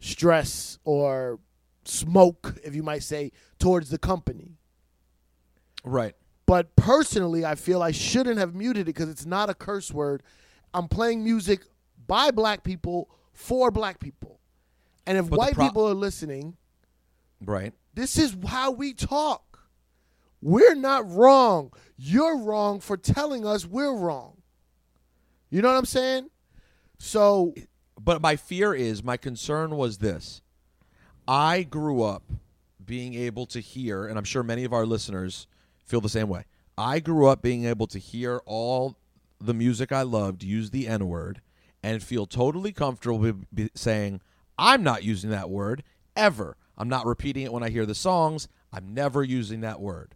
stress 0.00 0.78
or 0.84 1.38
smoke, 1.84 2.56
if 2.62 2.74
you 2.74 2.82
might 2.82 3.02
say, 3.02 3.32
towards 3.58 3.90
the 3.90 3.98
company. 3.98 4.58
Right. 5.84 6.14
But 6.46 6.76
personally, 6.76 7.44
I 7.44 7.54
feel 7.54 7.82
I 7.82 7.90
shouldn't 7.90 8.38
have 8.38 8.54
muted 8.54 8.82
it 8.82 8.84
because 8.86 9.08
it's 9.08 9.24
not 9.24 9.48
a 9.48 9.54
curse 9.54 9.90
word. 9.90 10.22
I'm 10.74 10.88
playing 10.88 11.24
music 11.24 11.62
by 12.06 12.30
black 12.30 12.64
people 12.64 13.08
for 13.32 13.70
black 13.70 13.98
people. 13.98 14.40
And 15.06 15.16
if 15.16 15.30
But 15.30 15.38
white 15.38 15.54
pro- 15.54 15.66
people 15.66 15.88
are 15.88 15.94
listening, 15.94 16.56
Right. 17.40 17.72
This 17.94 18.18
is 18.18 18.36
how 18.46 18.70
we 18.70 18.92
talk. 18.92 19.60
We're 20.40 20.74
not 20.74 21.10
wrong. 21.10 21.72
You're 21.96 22.38
wrong 22.38 22.80
for 22.80 22.96
telling 22.96 23.46
us 23.46 23.64
we're 23.64 23.96
wrong. 23.96 24.42
You 25.50 25.62
know 25.62 25.68
what 25.68 25.78
I'm 25.78 25.86
saying? 25.86 26.30
So, 26.98 27.54
But 28.00 28.20
my 28.20 28.36
fear 28.36 28.74
is, 28.74 29.02
my 29.02 29.16
concern 29.16 29.76
was 29.76 29.98
this. 29.98 30.42
I 31.26 31.62
grew 31.62 32.02
up 32.02 32.24
being 32.84 33.14
able 33.14 33.46
to 33.46 33.60
hear, 33.60 34.06
and 34.06 34.18
I'm 34.18 34.24
sure 34.24 34.42
many 34.42 34.64
of 34.64 34.72
our 34.72 34.84
listeners 34.84 35.46
feel 35.84 36.00
the 36.00 36.08
same 36.08 36.28
way. 36.28 36.44
I 36.76 36.98
grew 36.98 37.28
up 37.28 37.40
being 37.40 37.64
able 37.64 37.86
to 37.86 37.98
hear 37.98 38.42
all 38.44 38.96
the 39.40 39.54
music 39.54 39.92
I 39.92 40.02
loved 40.02 40.42
use 40.42 40.70
the 40.70 40.88
N 40.88 41.08
word 41.08 41.40
and 41.82 42.02
feel 42.02 42.26
totally 42.26 42.72
comfortable 42.72 43.34
saying, 43.74 44.20
I'm 44.58 44.82
not 44.82 45.04
using 45.04 45.30
that 45.30 45.50
word 45.50 45.82
ever. 46.16 46.56
I'm 46.76 46.88
not 46.88 47.06
repeating 47.06 47.44
it 47.44 47.52
when 47.52 47.62
I 47.62 47.70
hear 47.70 47.86
the 47.86 47.94
songs. 47.94 48.48
I'm 48.72 48.94
never 48.94 49.22
using 49.22 49.60
that 49.60 49.80
word. 49.80 50.14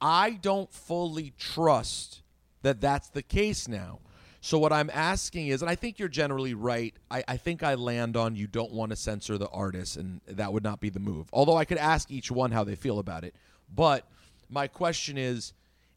I 0.00 0.32
don't 0.32 0.72
fully 0.72 1.32
trust 1.38 2.22
that 2.62 2.80
that's 2.80 3.08
the 3.10 3.22
case 3.22 3.68
now. 3.68 4.00
So 4.40 4.58
what 4.58 4.72
I'm 4.72 4.90
asking 4.92 5.48
is, 5.48 5.60
and 5.60 5.70
I 5.70 5.74
think 5.74 5.98
you're 5.98 6.08
generally 6.08 6.54
right. 6.54 6.94
I, 7.10 7.24
I 7.26 7.36
think 7.36 7.62
I 7.62 7.74
land 7.74 8.16
on 8.16 8.36
you 8.36 8.46
don't 8.46 8.72
want 8.72 8.90
to 8.90 8.96
censor 8.96 9.38
the 9.38 9.48
artist, 9.48 9.96
and 9.96 10.20
that 10.28 10.52
would 10.52 10.62
not 10.62 10.80
be 10.80 10.88
the 10.88 11.00
move. 11.00 11.28
Although 11.32 11.56
I 11.56 11.64
could 11.64 11.78
ask 11.78 12.10
each 12.10 12.30
one 12.30 12.52
how 12.52 12.62
they 12.62 12.76
feel 12.76 12.98
about 12.98 13.24
it. 13.24 13.34
But 13.74 14.06
my 14.48 14.68
question 14.68 15.18
is, 15.18 15.52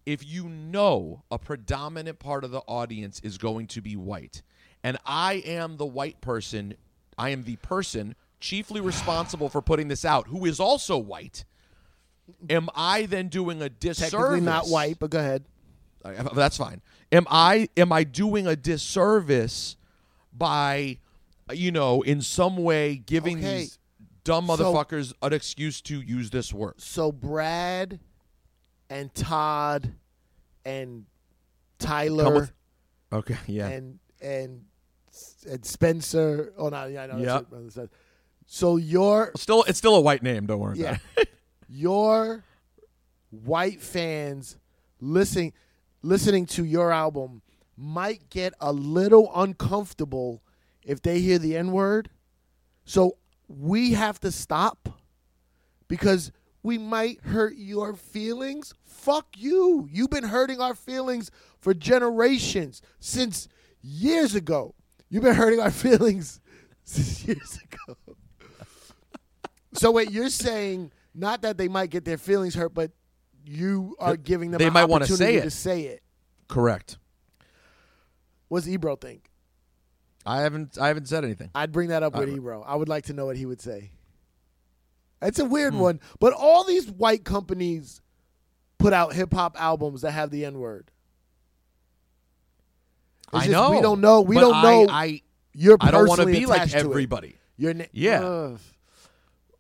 if 0.06 0.26
you 0.26 0.50
know 0.50 1.22
a 1.30 1.38
predominant 1.38 2.18
part 2.18 2.44
of 2.44 2.50
the 2.50 2.62
audience 2.62 3.20
is 3.20 3.38
going 3.38 3.68
to 3.68 3.82
be 3.82 3.96
white, 3.96 4.42
and 4.84 4.98
I 5.06 5.44
am 5.46 5.78
the 5.78 5.86
white 5.86 6.20
person, 6.20 6.74
I 7.18 7.30
am 7.30 7.44
the 7.44 7.58
person 7.58 8.16
chiefly 8.40 8.82
responsible 8.82 9.50
for 9.50 9.62
putting 9.62 9.88
this 9.88 10.06
out, 10.06 10.28
who 10.28 10.46
is 10.46 10.60
also 10.60 10.98
white. 10.98 11.46
Am 12.50 12.70
I 12.76 13.06
then 13.06 13.28
doing 13.28 13.62
a 13.62 13.70
disservice? 13.70 14.12
technically 14.12 14.42
not 14.42 14.68
white, 14.68 15.00
but 15.00 15.10
go 15.10 15.20
ahead. 15.20 15.46
That's 16.34 16.58
fine. 16.58 16.82
Am 17.12 17.26
I 17.30 17.70
am 17.76 17.92
I 17.92 18.04
doing 18.04 18.48
a 18.48 18.56
disservice 18.56 19.76
by, 20.32 21.00
you 21.52 21.72
know, 21.72 22.02
in 22.04 22.22
some 22.22 22.58
way 22.58 22.96
giving 22.98 23.38
Okay. 23.40 23.58
these 23.60 23.80
dumb 24.24 24.48
So- 24.48 24.58
motherfuckers 24.58 25.14
an 25.22 25.34
excuse 25.34 25.82
to 25.82 26.00
use 26.00 26.30
this 26.30 26.54
word? 26.54 26.76
So 26.80 27.12
Brad 27.12 28.00
and 28.90 29.14
Todd 29.14 29.94
and 30.64 31.06
Tyler 31.80 32.34
with- 32.34 32.52
Okay, 33.12 33.38
yeah, 33.48 33.68
and 33.70 34.00
and 34.22 34.66
and 35.50 35.66
Spencer. 35.66 36.54
Oh 36.58 36.70
no, 36.70 36.86
yeah, 36.86 37.04
I 37.04 37.08
know. 37.08 37.18
Yep. 37.18 37.48
So 38.52 38.78
your 38.78 39.32
still 39.36 39.64
it's 39.68 39.78
still 39.78 39.94
a 39.96 40.02
white 40.02 40.24
name. 40.24 40.48
Don't 40.48 40.60
worry. 40.60 40.80
yeah, 40.80 40.98
your 41.70 42.44
white 43.30 43.80
fans 43.80 44.58
listening 45.00 45.54
listening 46.02 46.48
to 46.48 46.66
your 46.66 46.92
album 46.92 47.44
might 47.78 48.28
get 48.32 48.56
a 48.60 48.74
little 48.74 49.32
uncomfortable 49.36 50.42
if 50.84 51.00
they 51.00 51.20
hear 51.20 51.38
the 51.38 51.56
N 51.56 51.72
word. 51.72 52.10
So 52.86 53.18
we 53.48 53.94
have 53.94 54.20
to 54.22 54.32
stop 54.32 55.00
because 55.88 56.32
we 56.64 56.80
might 56.80 57.22
hurt 57.22 57.54
your 57.56 57.94
feelings. 57.94 58.74
Fuck 58.84 59.28
you. 59.38 59.88
You've 59.92 60.10
been 60.10 60.24
hurting 60.24 60.60
our 60.60 60.74
feelings 60.74 61.30
for 61.60 61.76
generations 61.76 62.82
since 63.00 63.48
years 63.84 64.34
ago. 64.34 64.74
You've 65.08 65.24
been 65.24 65.36
hurting 65.36 65.60
our 65.60 65.72
feelings 65.86 66.42
since 66.84 67.28
years 67.28 67.60
ago. 67.64 68.09
So 69.74 69.92
wait, 69.92 70.12
you're 70.12 70.30
saying 70.30 70.92
not 71.14 71.42
that 71.44 71.58
they 71.58 71.68
might 71.68 71.90
get 71.90 72.06
their 72.06 72.18
feelings 72.18 72.56
hurt, 72.56 72.74
but 72.74 72.92
you 73.46 73.96
are 74.00 74.16
giving 74.18 74.52
them 74.52 74.60
they 74.60 74.70
might 74.70 74.86
wanna 74.86 75.06
opportunity 75.06 75.34
say 75.34 75.40
it. 75.40 75.44
to 75.44 75.50
say 75.52 75.82
it. 75.84 76.04
Correct. 76.48 76.98
What's 78.48 78.68
Ebro 78.68 78.96
think? 78.96 79.30
I 80.26 80.42
haven't 80.42 80.78
I 80.80 80.88
haven't 80.88 81.08
said 81.08 81.24
anything. 81.24 81.50
I'd 81.56 81.72
bring 81.72 81.90
that 81.90 82.04
up 82.04 82.16
with 82.18 82.30
Uh, 82.30 82.34
Ebro. 82.34 82.62
I 82.64 82.76
would 82.76 82.90
like 82.90 83.06
to 83.06 83.14
know 83.14 83.26
what 83.26 83.38
he 83.38 83.46
would 83.46 83.62
say. 83.62 83.92
It's 85.22 85.40
a 85.40 85.46
weird 85.46 85.74
Hmm. 85.74 85.80
one. 85.80 86.00
But 86.20 86.34
all 86.34 86.64
these 86.64 86.90
white 86.90 87.24
companies 87.26 88.02
put 88.78 88.94
out 88.94 89.14
hip 89.14 89.34
hop 89.34 89.60
albums 89.60 90.02
that 90.02 90.12
have 90.12 90.30
the 90.32 90.46
N 90.46 90.60
word. 90.60 90.92
I 93.32 93.40
just 93.40 93.52
know. 93.52 93.72
we 93.72 93.82
don't 93.82 94.02
know- 94.02 94.22
we 94.22 94.36
don't 94.40 94.62
know 94.64 94.88
I 94.90 95.22
You're 95.54 95.78
I, 95.82 95.88
I 95.88 95.92
don't 95.92 96.08
want 96.08 96.22
to 96.22 96.26
be 96.28 96.46
like 96.46 96.70
to 96.72 96.78
everybody. 96.78 97.36
Your 97.58 97.74
na- 97.74 97.86
Yeah. 97.92 98.24
Ugh. 98.24 98.60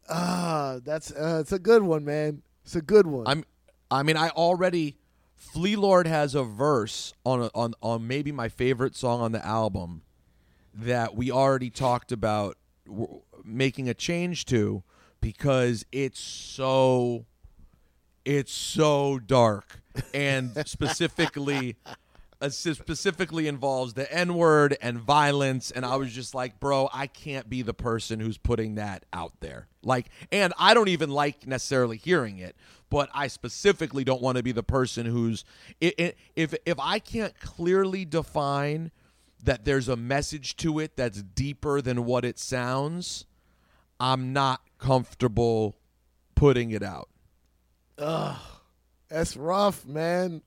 Ah, 0.09 0.79
that's 0.83 1.11
uh, 1.11 1.37
it's 1.41 1.51
a 1.51 1.59
good 1.59 1.83
one, 1.83 2.03
man. 2.03 2.41
It's 2.63 2.75
a 2.75 2.81
good 2.81 3.07
one. 3.07 3.25
I'm. 3.27 3.43
I 3.91 4.03
mean, 4.03 4.17
I 4.17 4.29
already. 4.29 4.97
Flee 5.35 5.77
Lord 5.77 6.05
has 6.05 6.35
a 6.35 6.43
verse 6.43 7.13
on 7.25 7.43
a, 7.43 7.49
on 7.55 7.73
on 7.81 8.05
maybe 8.05 8.31
my 8.31 8.49
favorite 8.49 8.95
song 8.95 9.21
on 9.21 9.31
the 9.31 9.45
album 9.45 10.01
that 10.73 11.15
we 11.15 11.31
already 11.31 11.69
talked 11.69 12.11
about 12.11 12.57
w- 12.85 13.21
making 13.45 13.87
a 13.87 13.93
change 13.93 14.43
to 14.45 14.83
because 15.21 15.85
it's 15.93 16.19
so 16.19 17.25
it's 18.25 18.51
so 18.51 19.17
dark 19.17 19.79
and 20.13 20.51
specifically 20.67 21.77
uh, 22.41 22.49
specifically 22.49 23.47
involves 23.47 23.93
the 23.93 24.11
N 24.13 24.35
word 24.35 24.77
and 24.81 24.97
violence. 24.99 25.71
And 25.71 25.85
I 25.85 25.97
was 25.97 26.13
just 26.13 26.33
like, 26.33 26.59
bro, 26.59 26.89
I 26.93 27.07
can't 27.07 27.49
be 27.49 27.61
the 27.61 27.73
person 27.73 28.19
who's 28.19 28.37
putting 28.37 28.75
that 28.75 29.05
out 29.11 29.33
there. 29.41 29.67
Like, 29.83 30.07
and 30.31 30.53
I 30.57 30.73
don't 30.73 30.87
even 30.87 31.09
like 31.09 31.45
necessarily 31.47 31.97
hearing 31.97 32.37
it, 32.37 32.55
but 32.89 33.09
I 33.13 33.27
specifically 33.27 34.03
don't 34.03 34.21
want 34.21 34.37
to 34.37 34.43
be 34.43 34.51
the 34.51 34.63
person 34.63 35.05
who's 35.05 35.43
i 35.81 35.93
i 35.99 36.13
if 36.35 36.53
if 36.65 36.79
I 36.79 36.99
can't 36.99 37.37
clearly 37.39 38.05
define 38.05 38.91
that 39.43 39.65
there's 39.65 39.87
a 39.87 39.95
message 39.95 40.57
to 40.57 40.79
it 40.79 40.97
that's 40.97 41.21
deeper 41.21 41.81
than 41.81 42.05
what 42.05 42.25
it 42.25 42.39
sounds, 42.39 43.25
I'm 43.99 44.33
not 44.33 44.61
comfortable 44.77 45.77
putting 46.35 46.71
it 46.71 46.83
out. 46.83 47.09
Ugh, 47.97 48.37
that's 49.09 49.35
rough, 49.35 49.85
man. 49.85 50.41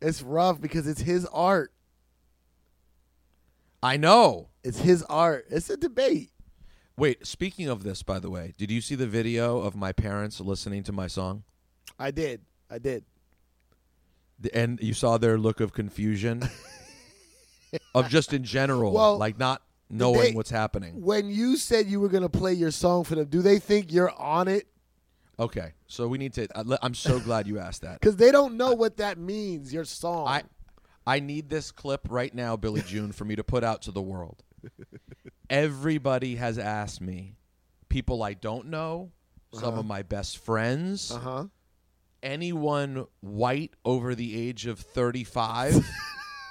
It's 0.00 0.22
rough 0.22 0.60
because 0.60 0.86
it's 0.86 1.00
his 1.00 1.26
art. 1.26 1.72
I 3.82 3.96
know. 3.96 4.48
It's 4.64 4.80
his 4.80 5.02
art. 5.04 5.46
It's 5.50 5.70
a 5.70 5.76
debate. 5.76 6.30
Wait, 6.98 7.26
speaking 7.26 7.68
of 7.68 7.82
this, 7.82 8.02
by 8.02 8.18
the 8.18 8.30
way, 8.30 8.54
did 8.56 8.70
you 8.70 8.80
see 8.80 8.94
the 8.94 9.06
video 9.06 9.60
of 9.60 9.76
my 9.76 9.92
parents 9.92 10.40
listening 10.40 10.82
to 10.84 10.92
my 10.92 11.06
song? 11.06 11.44
I 11.98 12.10
did. 12.10 12.40
I 12.70 12.78
did. 12.78 13.04
And 14.54 14.78
you 14.82 14.94
saw 14.94 15.18
their 15.18 15.38
look 15.38 15.60
of 15.60 15.72
confusion? 15.72 16.42
of 17.94 18.08
just 18.08 18.32
in 18.32 18.44
general, 18.44 18.92
Well, 18.92 19.18
like 19.18 19.38
not 19.38 19.62
knowing 19.90 20.20
they- 20.20 20.32
what's 20.32 20.50
happening. 20.50 21.00
When 21.02 21.28
you 21.28 21.56
said 21.56 21.86
you 21.86 22.00
were 22.00 22.08
going 22.08 22.22
to 22.22 22.28
play 22.28 22.54
your 22.54 22.70
song 22.70 23.04
for 23.04 23.14
them, 23.14 23.26
do 23.26 23.42
they 23.42 23.58
think 23.58 23.92
you're 23.92 24.10
on 24.12 24.48
it? 24.48 24.66
Okay, 25.38 25.72
so 25.86 26.08
we 26.08 26.16
need 26.18 26.32
to. 26.34 26.48
Le- 26.64 26.78
I'm 26.82 26.94
so 26.94 27.20
glad 27.20 27.46
you 27.46 27.58
asked 27.58 27.82
that. 27.82 28.00
Because 28.00 28.16
they 28.16 28.30
don't 28.32 28.56
know 28.56 28.72
what 28.72 28.96
that 28.98 29.18
means, 29.18 29.72
your 29.72 29.84
song. 29.84 30.26
I, 30.26 30.42
I 31.06 31.20
need 31.20 31.48
this 31.50 31.70
clip 31.70 32.06
right 32.08 32.34
now, 32.34 32.56
Billy 32.56 32.82
June, 32.82 33.12
for 33.12 33.24
me 33.24 33.36
to 33.36 33.44
put 33.44 33.62
out 33.62 33.82
to 33.82 33.90
the 33.92 34.00
world. 34.02 34.42
Everybody 35.50 36.36
has 36.36 36.58
asked 36.58 37.00
me, 37.00 37.36
people 37.88 38.22
I 38.22 38.34
don't 38.34 38.66
know, 38.68 39.12
some 39.52 39.78
of 39.78 39.86
my 39.86 40.02
best 40.02 40.38
friends, 40.38 41.12
uh 41.12 41.18
huh. 41.18 41.44
anyone 42.22 43.06
white 43.20 43.74
over 43.84 44.14
the 44.14 44.36
age 44.48 44.66
of 44.66 44.78
35 44.80 45.86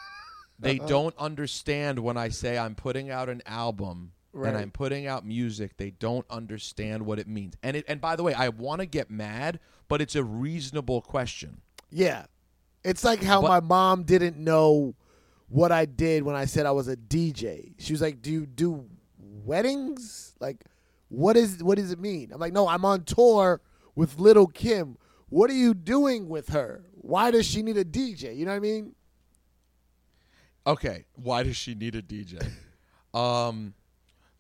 they 0.60 0.80
Uh-huh. 0.80 0.88
don't 0.88 1.18
understand 1.18 2.00
when 2.00 2.16
i 2.18 2.30
say 2.30 2.58
i'm 2.58 2.74
putting 2.76 3.10
out 3.10 3.28
an 3.30 3.42
album 3.46 4.14
Right. 4.36 4.50
and 4.50 4.58
i'm 4.58 4.72
putting 4.72 5.08
out 5.08 5.26
music 5.26 5.78
they 5.78 5.92
don't 5.92 6.26
understand 6.30 7.06
what 7.06 7.20
it 7.20 7.28
means 7.28 7.54
and 7.64 7.78
it, 7.78 7.86
and 7.88 8.02
by 8.02 8.16
the 8.18 8.24
way 8.24 8.34
i 8.34 8.50
want 8.50 8.82
to 8.82 8.86
get 8.86 9.10
mad 9.10 9.60
but 9.88 10.02
it's 10.02 10.16
a 10.16 10.24
reasonable 10.24 11.02
question 11.02 11.62
Yeah. 11.90 12.26
It's 12.84 13.04
like 13.04 13.24
how 13.24 13.42
But- 13.42 13.48
my 13.48 13.60
mom 13.62 14.04
didn't 14.04 14.38
know 14.38 14.94
what 15.48 15.72
I 15.72 15.86
did 15.86 16.22
when 16.24 16.36
I 16.36 16.46
said 16.46 16.66
I 16.66 16.72
was 16.72 16.88
a 16.88 16.96
DJ. 16.96 17.74
She 17.80 17.94
was 17.94 18.02
like, 18.02 18.22
"Do 18.22 18.32
you 18.32 18.46
do 18.46 18.86
weddings? 19.20 20.36
Like 20.40 20.66
what 21.10 21.38
is 21.38 21.64
what 21.64 21.78
does 21.78 21.92
it 21.92 22.00
mean?" 22.00 22.32
I'm 22.34 22.40
like, 22.40 22.54
"No, 22.54 22.68
I'm 22.68 22.84
on 22.86 23.04
tour 23.06 23.62
with 23.96 24.20
Lil 24.20 24.48
Kim. 24.48 24.98
What 25.30 25.50
are 25.50 25.56
you 25.56 25.74
doing 25.74 26.28
with 26.30 26.50
her? 26.50 26.84
Why 26.94 27.32
does 27.32 27.46
she 27.48 27.62
need 27.64 27.78
a 27.78 27.86
DJ?" 27.86 28.36
You 28.38 28.46
know 28.46 28.52
what 28.52 28.58
I 28.58 28.60
mean? 28.60 28.96
okay 30.68 31.06
why 31.14 31.44
does 31.44 31.56
she 31.56 31.76
need 31.76 31.94
a 31.96 32.02
dj 32.02 32.42
um 33.18 33.74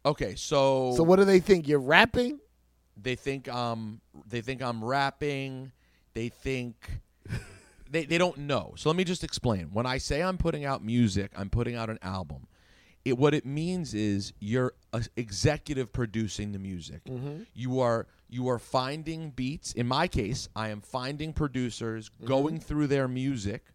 okay 0.06 0.36
so 0.36 0.93
So 0.95 1.03
what 1.03 1.18
do 1.18 1.26
they 1.26 1.39
think? 1.39 1.68
You're 1.68 1.80
rapping? 1.80 2.39
they 2.97 3.16
think 3.16 3.49
um 3.49 3.99
they 4.26 4.41
think 4.41 4.62
I'm 4.62 4.84
rapping. 4.84 5.72
They 6.14 6.30
think 6.30 7.01
they 7.91 8.06
they 8.06 8.18
don't 8.18 8.38
know. 8.38 8.74
So 8.78 8.89
let 8.89 8.95
me 8.95 9.03
just 9.03 9.24
explain. 9.24 9.70
When 9.74 9.86
I 9.86 9.97
say 9.97 10.22
I'm 10.24 10.38
putting 10.38 10.64
out 10.66 10.84
music, 10.84 11.32
I'm 11.36 11.49
putting 11.49 11.76
out 11.76 11.89
an 11.89 11.99
album. 12.01 12.47
It 13.03 13.18
what 13.18 13.34
it 13.34 13.45
means 13.45 13.93
is 13.93 14.34
you're 14.39 14.74
uh, 14.93 15.01
executive 15.18 15.91
producing 15.91 16.53
the 16.53 16.60
music. 16.60 17.01
You 17.53 17.80
are 17.82 18.08
you 18.30 18.47
are 18.49 18.60
finding 18.60 19.30
beats. 19.32 19.74
In 19.74 19.88
my 19.88 20.08
case, 20.08 20.47
I 20.56 20.70
am 20.70 20.82
finding 20.82 21.34
producers, 21.34 22.10
going 22.24 22.60
through 22.60 22.88
their 22.88 23.08
music, 23.08 23.66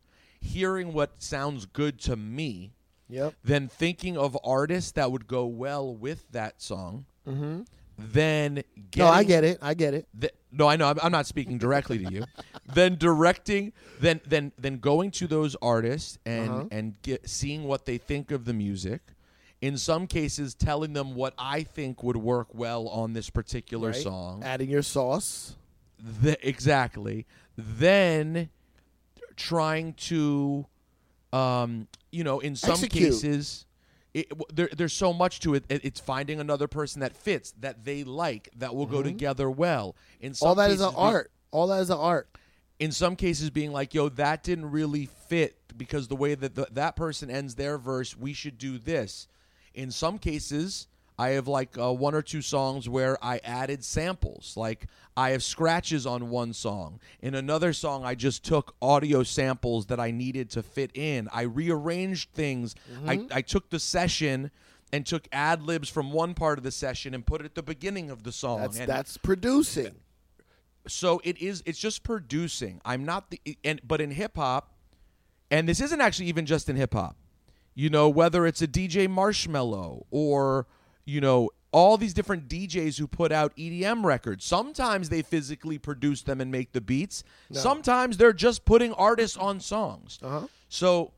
hearing 0.40 0.92
what 0.92 1.22
sounds 1.22 1.66
good 1.66 2.00
to 2.00 2.16
me, 2.16 2.72
Yep. 3.10 3.34
then 3.44 3.68
thinking 3.68 4.16
of 4.16 4.36
artists 4.44 4.92
that 4.92 5.10
would 5.12 5.26
go 5.26 5.46
well 5.46 5.94
with 5.94 6.30
that 6.32 6.62
song. 6.62 7.04
Mhm. 7.26 7.66
Then 7.98 8.62
getting 8.90 8.98
No, 8.98 9.08
I 9.08 9.24
get 9.24 9.44
it. 9.44 9.58
I 9.60 9.74
get 9.74 9.92
it. 9.92 10.08
Th- 10.18 10.32
no, 10.50 10.66
I 10.68 10.76
know. 10.76 10.86
I'm, 10.88 10.98
I'm 11.02 11.12
not 11.12 11.26
speaking 11.26 11.58
directly 11.58 11.98
to 12.04 12.10
you. 12.10 12.24
then 12.74 12.96
directing, 12.96 13.72
then 14.00 14.20
then 14.26 14.52
then 14.58 14.78
going 14.78 15.10
to 15.12 15.26
those 15.26 15.54
artists 15.60 16.18
and 16.24 16.50
Uh-huh. 16.50 16.64
and 16.70 16.94
get, 17.02 17.28
seeing 17.28 17.64
what 17.64 17.84
they 17.84 17.98
think 17.98 18.30
of 18.30 18.46
the 18.46 18.54
music. 18.54 19.02
In 19.60 19.76
some 19.76 20.06
cases, 20.06 20.54
telling 20.54 20.94
them 20.94 21.14
what 21.14 21.34
I 21.36 21.62
think 21.64 22.02
would 22.02 22.16
work 22.16 22.54
well 22.54 22.88
on 22.88 23.12
this 23.12 23.28
particular 23.28 23.90
Right? 23.90 24.02
song. 24.02 24.42
Adding 24.42 24.70
your 24.70 24.80
sauce. 24.82 25.56
The, 25.98 26.38
exactly. 26.48 27.26
Then 27.58 28.48
trying 29.36 29.92
to, 29.94 30.64
um, 31.32 31.86
you 32.10 32.24
know, 32.24 32.40
in 32.40 32.56
some 32.56 32.72
Execute. 32.72 33.10
cases, 33.12 33.66
it, 34.14 34.32
there, 34.54 34.68
there's 34.76 34.92
so 34.92 35.12
much 35.12 35.40
to 35.40 35.54
it. 35.54 35.64
It- 35.68 35.84
It's 35.84 36.00
finding 36.00 36.40
another 36.40 36.66
person 36.66 37.00
that 37.00 37.16
fits, 37.16 37.52
that 37.60 37.84
they 37.84 38.02
like, 38.04 38.48
that 38.56 38.74
will 38.74 38.86
go 38.86 39.02
together 39.02 39.48
well. 39.50 39.94
In 40.20 40.34
some 40.34 40.46
Mm-hmm. 40.46 40.48
All 40.48 40.54
that 40.56 40.70
is 40.70 40.76
cases, 40.78 40.86
an 40.86 40.94
being- 40.94 41.14
art. 41.14 41.30
All 41.52 41.66
that 41.68 41.80
is 41.80 41.90
an 41.90 41.98
art. 41.98 42.28
in 42.78 42.92
some 42.92 43.14
cases 43.14 43.50
being 43.50 43.72
like, 43.72 43.92
yo, 43.92 44.08
that 44.08 44.42
didn't 44.42 44.70
really 44.70 45.06
fit 45.28 45.56
because 45.76 46.08
the 46.08 46.16
way 46.16 46.34
that 46.34 46.54
the, 46.54 46.66
that 46.72 46.96
person 46.96 47.30
ends 47.30 47.54
their 47.54 47.76
verse, 47.76 48.16
we 48.16 48.32
should 48.32 48.56
do 48.58 48.78
this. 48.78 49.28
In 49.74 49.90
some 49.90 50.18
cases, 50.18 50.88
I 51.20 51.30
have 51.30 51.46
like 51.48 51.76
uh, 51.76 51.92
one 51.92 52.14
or 52.14 52.22
two 52.22 52.40
songs 52.40 52.88
where 52.88 53.22
I 53.22 53.40
added 53.44 53.84
samples. 53.84 54.54
Like 54.56 54.86
I 55.18 55.30
have 55.30 55.42
scratches 55.42 56.06
on 56.06 56.30
one 56.30 56.54
song. 56.54 56.98
In 57.20 57.34
another 57.34 57.74
song, 57.74 58.06
I 58.06 58.14
just 58.14 58.42
took 58.42 58.74
audio 58.80 59.22
samples 59.22 59.86
that 59.86 60.00
I 60.00 60.12
needed 60.12 60.48
to 60.52 60.62
fit 60.62 60.90
in. 60.94 61.28
I 61.30 61.42
rearranged 61.42 62.30
things. 62.30 62.74
I, 63.06 63.26
I 63.30 63.42
took 63.42 63.68
the 63.68 63.78
session 63.78 64.50
and 64.94 65.04
took 65.04 65.28
ad 65.30 65.62
libs 65.62 65.90
from 65.90 66.10
one 66.10 66.32
part 66.32 66.56
of 66.56 66.64
the 66.64 66.72
session 66.72 67.12
and 67.12 67.26
put 67.26 67.42
it 67.42 67.44
at 67.44 67.54
the 67.54 67.62
beginning 67.62 68.10
of 68.10 68.22
the 68.22 68.32
song. 68.32 68.62
That's 68.62 68.78
and 68.78 68.88
that's 68.88 69.16
producing. 69.18 69.96
so 70.86 71.20
it 71.22 71.36
is 71.38 71.62
it's 71.66 71.78
just 71.78 72.02
producing 72.02 72.80
i'm 72.86 73.04
not 73.04 73.30
the 73.30 73.38
and 73.62 73.82
but 73.86 74.00
in 74.00 74.10
hip 74.10 74.36
hop 74.36 74.72
and 75.50 75.68
this 75.68 75.78
isn't 75.78 76.00
actually 76.00 76.26
even 76.26 76.46
just 76.46 76.70
in 76.70 76.76
hip 76.76 76.94
hop 76.94 77.16
you 77.74 77.90
know 77.90 78.08
whether 78.08 78.46
it's 78.46 78.62
a 78.62 78.66
dj 78.66 79.06
Marshmello 79.06 80.04
or 80.10 80.66
you 81.10 81.20
know 81.20 81.50
all 81.72 81.96
these 81.96 82.14
different 82.14 82.48
DJs 82.48 82.98
who 82.98 83.06
put 83.06 83.30
out 83.30 83.54
EDM 83.56 84.04
records. 84.04 84.44
Sometimes 84.44 85.08
they 85.08 85.22
physically 85.22 85.78
produce 85.78 86.22
them 86.22 86.40
and 86.40 86.50
make 86.50 86.72
the 86.72 86.80
beats. 86.80 87.22
Sometimes 87.52 88.16
they're 88.16 88.32
just 88.32 88.64
putting 88.64 88.92
artists 88.94 89.36
on 89.36 89.60
songs. 89.60 90.18
Uh-huh. 90.20 90.46
So 90.68 91.12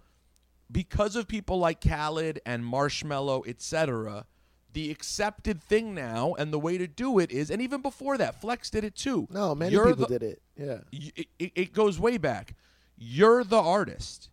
because 0.71 1.17
of 1.17 1.27
people 1.27 1.59
like 1.59 1.81
Khaled 1.81 2.41
and 2.45 2.65
Marshmello, 2.65 3.47
etc., 3.47 4.27
the 4.73 4.91
accepted 4.91 5.63
thing 5.63 5.95
now 5.95 6.35
and 6.39 6.53
the 6.53 6.59
way 6.59 6.77
to 6.79 6.87
do 6.87 7.19
it 7.19 7.31
is, 7.31 7.51
and 7.51 7.63
even 7.63 7.81
before 7.81 8.19
that, 8.19 8.41
Flex 8.41 8.69
did 8.71 8.85
it 8.85 8.95
too. 8.95 9.29
No, 9.31 9.55
many 9.55 9.73
You're 9.73 9.87
people 9.87 10.07
the- 10.07 10.19
did 10.19 10.23
it. 10.23 10.43
Yeah. 10.57 10.79
it, 11.39 11.53
it 11.55 11.73
goes 11.73 11.99
way 11.99 12.19
back. 12.19 12.55
You're 12.97 13.43
the 13.43 13.61
artist. 13.61 14.29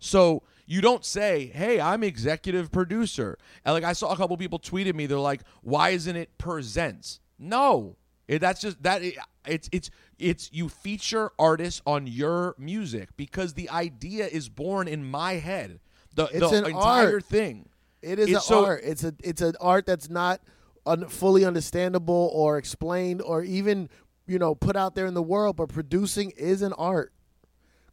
So 0.00 0.42
you 0.70 0.80
don't 0.80 1.04
say, 1.04 1.46
"Hey, 1.52 1.80
I'm 1.80 2.04
executive 2.04 2.70
producer." 2.70 3.36
And 3.64 3.74
like 3.74 3.82
I 3.84 3.92
saw 3.92 4.12
a 4.12 4.16
couple 4.16 4.36
people 4.36 4.58
tweeted 4.60 4.94
me, 4.94 5.06
they're 5.06 5.18
like, 5.18 5.42
"Why 5.62 5.90
isn't 5.90 6.14
it 6.14 6.38
presents?" 6.38 7.18
No, 7.38 7.96
it, 8.28 8.38
that's 8.38 8.60
just 8.60 8.80
that. 8.84 9.02
It, 9.02 9.16
it's 9.46 9.68
it's 9.72 9.90
it's 10.18 10.48
you 10.52 10.68
feature 10.68 11.32
artists 11.38 11.82
on 11.86 12.06
your 12.06 12.54
music 12.58 13.08
because 13.16 13.54
the 13.54 13.68
idea 13.70 14.26
is 14.28 14.48
born 14.48 14.86
in 14.86 15.04
my 15.04 15.32
head. 15.34 15.80
The 16.14 16.26
It's 16.26 16.38
the 16.50 16.58
an 16.58 16.66
entire 16.66 17.14
art. 17.14 17.24
thing. 17.24 17.68
It 18.02 18.18
is 18.18 18.28
It's 18.28 18.36
an 18.36 18.40
so- 18.42 18.64
art. 18.66 18.80
It's 18.84 19.02
a 19.02 19.12
it's 19.24 19.42
an 19.42 19.54
art 19.60 19.86
that's 19.86 20.08
not 20.08 20.40
un- 20.86 21.08
fully 21.08 21.44
understandable 21.44 22.30
or 22.32 22.58
explained 22.58 23.22
or 23.22 23.42
even 23.42 23.88
you 24.26 24.38
know 24.38 24.54
put 24.54 24.76
out 24.76 24.94
there 24.94 25.06
in 25.06 25.14
the 25.14 25.22
world. 25.22 25.56
But 25.56 25.68
producing 25.70 26.30
is 26.36 26.62
an 26.62 26.72
art. 26.74 27.12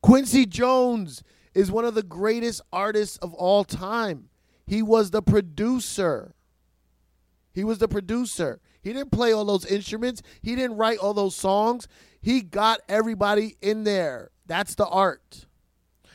Quincy 0.01 0.45
Jones 0.45 1.23
is 1.57 1.71
one 1.71 1.85
of 1.85 1.95
the 1.95 2.03
greatest 2.03 2.61
artists 2.71 3.17
of 3.17 3.33
all 3.33 3.63
time. 3.63 4.29
He 4.67 4.83
was 4.83 5.09
the 5.09 5.23
producer. 5.23 6.35
He 7.51 7.63
was 7.63 7.79
the 7.79 7.87
producer. 7.87 8.59
He 8.79 8.93
didn't 8.93 9.11
play 9.11 9.33
all 9.33 9.43
those 9.43 9.65
instruments. 9.65 10.21
He 10.41 10.55
didn't 10.55 10.77
write 10.77 10.99
all 10.99 11.15
those 11.15 11.35
songs. 11.35 11.87
He 12.21 12.41
got 12.41 12.81
everybody 12.87 13.57
in 13.59 13.85
there. 13.85 14.29
That's 14.45 14.75
the 14.75 14.85
art. 14.85 15.47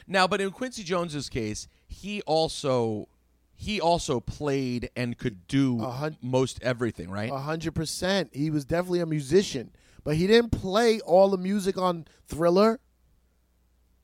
Now, 0.07 0.29
but 0.29 0.41
in 0.41 0.53
Quincy 0.53 0.85
Jones's 0.85 1.29
case, 1.29 1.67
he 1.89 2.23
also 2.23 3.09
he 3.55 3.81
also 3.81 4.21
played 4.21 4.91
and 4.95 5.19
could 5.19 5.49
do 5.49 5.81
hun- 5.81 6.19
most 6.23 6.63
everything, 6.63 7.11
right? 7.11 7.31
A 7.33 7.39
hundred 7.39 7.75
percent. 7.75 8.31
He 8.33 8.49
was 8.51 8.65
definitely 8.65 9.01
a 9.01 9.07
musician, 9.07 9.73
but 10.05 10.15
he 10.15 10.29
didn't 10.29 10.51
play 10.53 11.01
all 11.01 11.31
the 11.31 11.37
music 11.39 11.77
on 11.77 12.07
Thriller. 12.29 12.79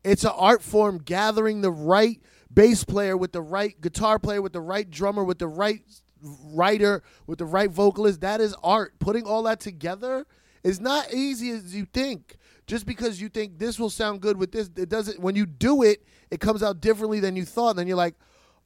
It's 0.04 0.24
an 0.24 0.32
art 0.34 0.62
form 0.62 0.98
gathering 0.98 1.60
the 1.60 1.70
right 1.70 2.20
bass 2.52 2.84
player 2.84 3.16
with 3.16 3.32
the 3.32 3.42
right 3.42 3.78
guitar 3.80 4.18
player 4.18 4.40
with 4.40 4.52
the 4.52 4.60
right 4.60 4.88
drummer 4.88 5.22
with 5.24 5.38
the 5.38 5.48
right 5.48 5.82
writer 6.22 7.02
with 7.26 7.38
the 7.38 7.44
right 7.44 7.70
vocalist. 7.70 8.20
That 8.20 8.40
is 8.40 8.54
art. 8.62 8.98
Putting 8.98 9.24
all 9.24 9.42
that 9.44 9.60
together 9.60 10.26
is 10.64 10.80
not 10.80 11.12
easy 11.12 11.50
as 11.50 11.74
you 11.74 11.86
think. 11.86 12.36
Just 12.66 12.84
because 12.84 13.20
you 13.20 13.30
think 13.30 13.58
this 13.58 13.78
will 13.78 13.90
sound 13.90 14.20
good 14.20 14.36
with 14.36 14.52
this, 14.52 14.68
it 14.76 14.90
doesn't. 14.90 15.20
When 15.20 15.34
you 15.34 15.46
do 15.46 15.82
it, 15.82 16.04
it 16.30 16.38
comes 16.38 16.62
out 16.62 16.80
differently 16.80 17.18
than 17.18 17.34
you 17.34 17.46
thought. 17.46 17.70
And 17.70 17.78
then 17.78 17.86
you're 17.86 17.96
like, 17.96 18.14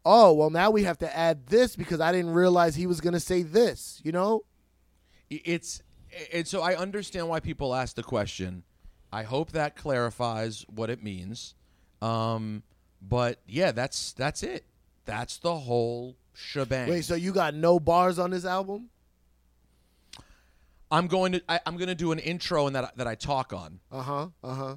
oh, 0.05 0.33
well, 0.33 0.51
now 0.51 0.70
we 0.70 0.83
have 0.83 0.99
to 0.99 1.16
add 1.16 1.47
this 1.47 1.76
because 1.76 2.01
I 2.01 2.11
didn't 2.11 2.33
realize 2.33 2.74
he 2.74 2.89
was 2.89 3.01
going 3.01 3.12
to 3.12 3.20
say 3.20 3.43
this. 3.43 4.01
You 4.05 4.12
know? 4.12 4.43
it's 5.30 5.83
and 6.33 6.47
so 6.47 6.61
I 6.61 6.76
understand 6.76 7.28
why 7.28 7.41
people 7.41 7.74
ask 7.74 7.97
the 7.97 8.03
question. 8.03 8.64
I 9.13 9.25
hope 9.25 9.53
that 9.53 9.77
clarifies 9.77 10.65
what 10.69 10.91
it 10.91 11.03
means. 11.03 11.55
Um, 12.01 12.63
but 13.01 13.41
yeah, 13.47 13.73
that's 13.73 14.13
that's 14.13 14.43
it. 14.43 14.65
That's 15.05 15.39
the 15.39 15.55
whole 15.57 16.17
shebang. 16.35 16.89
Wait, 16.89 17.05
so 17.05 17.15
you 17.15 17.33
got 17.33 17.55
no 17.55 17.79
bars 17.79 18.19
on 18.19 18.31
this 18.31 18.45
album? 18.45 18.89
I'm 20.91 21.07
going 21.07 21.33
to 21.33 21.43
I, 21.49 21.61
I'm 21.67 21.77
going 21.77 21.89
to 21.89 21.95
do 21.95 22.13
an 22.13 22.19
intro 22.19 22.67
and 22.67 22.77
that 22.77 22.97
that 22.97 23.07
I 23.07 23.15
talk 23.15 23.53
on. 23.53 23.81
Uh 23.91 24.03
huh. 24.03 24.29
Uh 24.43 24.55
huh. 24.55 24.77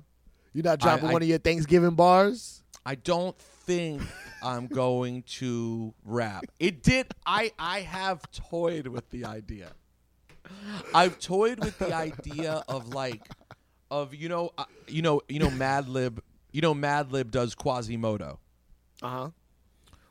You're 0.54 0.64
not 0.64 0.80
dropping 0.80 1.10
I- 1.10 1.14
one 1.14 1.22
of 1.22 1.28
your 1.28 1.40
Thanksgiving 1.40 1.96
bars? 1.96 2.62
I 2.86 2.96
don't 2.96 3.38
think 3.38 4.02
I'm 4.44 4.68
going 4.68 5.24
to 5.24 5.94
rap. 6.04 6.46
It 6.60 6.84
did. 6.84 7.08
I 7.26 7.52
I 7.58 7.82
have 7.82 8.30
toyed 8.32 8.88
with 8.88 9.10
the 9.10 9.26
idea. 9.26 9.72
I've 10.94 11.20
toyed 11.20 11.64
with 11.64 11.80
the 11.80 11.92
idea 11.94 12.64
of 12.68 12.90
like, 12.94 13.28
of 13.92 14.14
you 14.14 14.30
know, 14.30 14.52
uh, 14.58 14.66
you 14.88 15.02
know, 15.02 15.22
you 15.28 15.40
know, 15.40 15.50
Madlib. 15.50 16.20
You 16.52 16.62
know, 16.62 16.74
Madlib 16.74 17.32
does 17.32 17.54
Quasimoto, 17.54 18.38
Uh 19.02 19.10
huh. 19.10 19.30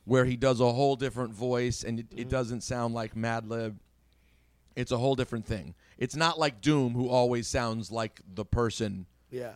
where 0.03 0.25
he 0.25 0.35
does 0.35 0.59
a 0.59 0.71
whole 0.71 0.95
different 0.95 1.33
voice, 1.33 1.83
and 1.83 1.99
it, 2.01 2.05
it 2.15 2.29
doesn't 2.29 2.61
sound 2.61 2.93
like 2.93 3.15
Madlib. 3.15 3.75
It's 4.75 4.91
a 4.91 4.97
whole 4.97 5.15
different 5.15 5.45
thing. 5.47 5.73
It's 5.97 6.15
not 6.15 6.37
like 6.37 6.61
Doom, 6.61 6.93
who 6.93 7.09
always 7.09 7.47
sounds 7.47 7.91
like 7.91 8.19
the 8.35 8.45
person 8.45 9.05
Yeah. 9.31 9.53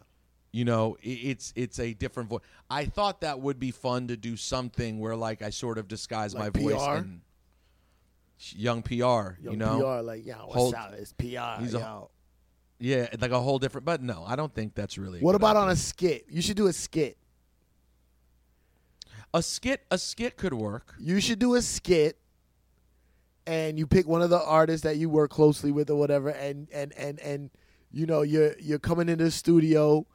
you 0.51 0.65
know 0.65 0.97
i- 1.05 1.07
it's 1.07 1.53
it's 1.55 1.78
a 1.80 1.93
different 1.93 2.28
voice 2.30 2.41
i 2.72 2.84
thought 2.86 3.22
that 3.22 3.39
would 3.39 3.59
be 3.59 3.70
fun 3.70 4.07
to 4.07 4.17
do 4.17 4.36
something 4.36 4.97
where 4.99 5.15
like 5.15 5.43
i 5.43 5.51
sort 5.51 5.78
of 5.78 5.88
disguise 5.88 6.34
Like 6.34 6.55
my 6.55 6.61
voice 6.61 6.84
PR? 6.84 6.95
in 6.97 7.22
young 8.55 8.82
pr 8.82 8.93
Yo, 8.95 9.36
you 9.43 9.57
know 9.57 9.80
PR, 9.80 10.01
like, 10.01 10.26
yo, 10.26 10.38
what's 10.47 10.55
Hold- 10.55 10.74
up? 10.76 10.93
It's 10.93 11.13
PR. 11.13 11.61
He's 11.61 11.74
a- 11.76 11.80
yo. 11.80 12.09
Yeah 12.80 13.07
like 13.19 13.32
a 13.32 13.39
whole 13.39 13.59
different 13.59 13.86
but 13.86 14.01
no 14.01 14.23
i 14.25 14.36
don't 14.36 14.53
think 14.53 14.73
that's 14.73 14.97
really 14.97 15.19
What 15.19 15.36
about 15.36 15.57
on 15.57 15.69
a 15.69 15.75
skit? 15.75 16.25
You 16.30 16.41
should 16.41 16.57
do 16.57 16.67
a 16.67 16.73
skit. 16.73 17.17
a 19.34 19.43
skit 19.43 19.86
a 19.91 19.97
skit 19.97 20.38
could 20.38 20.53
work 20.53 20.95
You 20.99 21.19
should 21.19 21.39
do 21.39 21.55
a 21.55 21.61
skit, 21.61 22.17
and 23.45 23.77
you 23.77 23.86
pick 23.88 24.07
one 24.07 24.21
of 24.21 24.30
the 24.30 24.41
artists 24.41 24.84
that 24.84 24.97
you 24.97 25.09
work 25.09 25.30
closely 25.32 25.71
with 25.71 25.89
or 25.89 25.95
whatever, 25.95 26.30
and 26.30 26.67
and 26.73 26.93
and 26.97 27.19
and 27.19 27.49
you 27.91 28.05
know 28.05 28.21
you're 28.21 28.55
you're 28.59 28.80
coming 28.80 29.09
into 29.09 29.23
the 29.25 29.32
studio, 29.32 30.05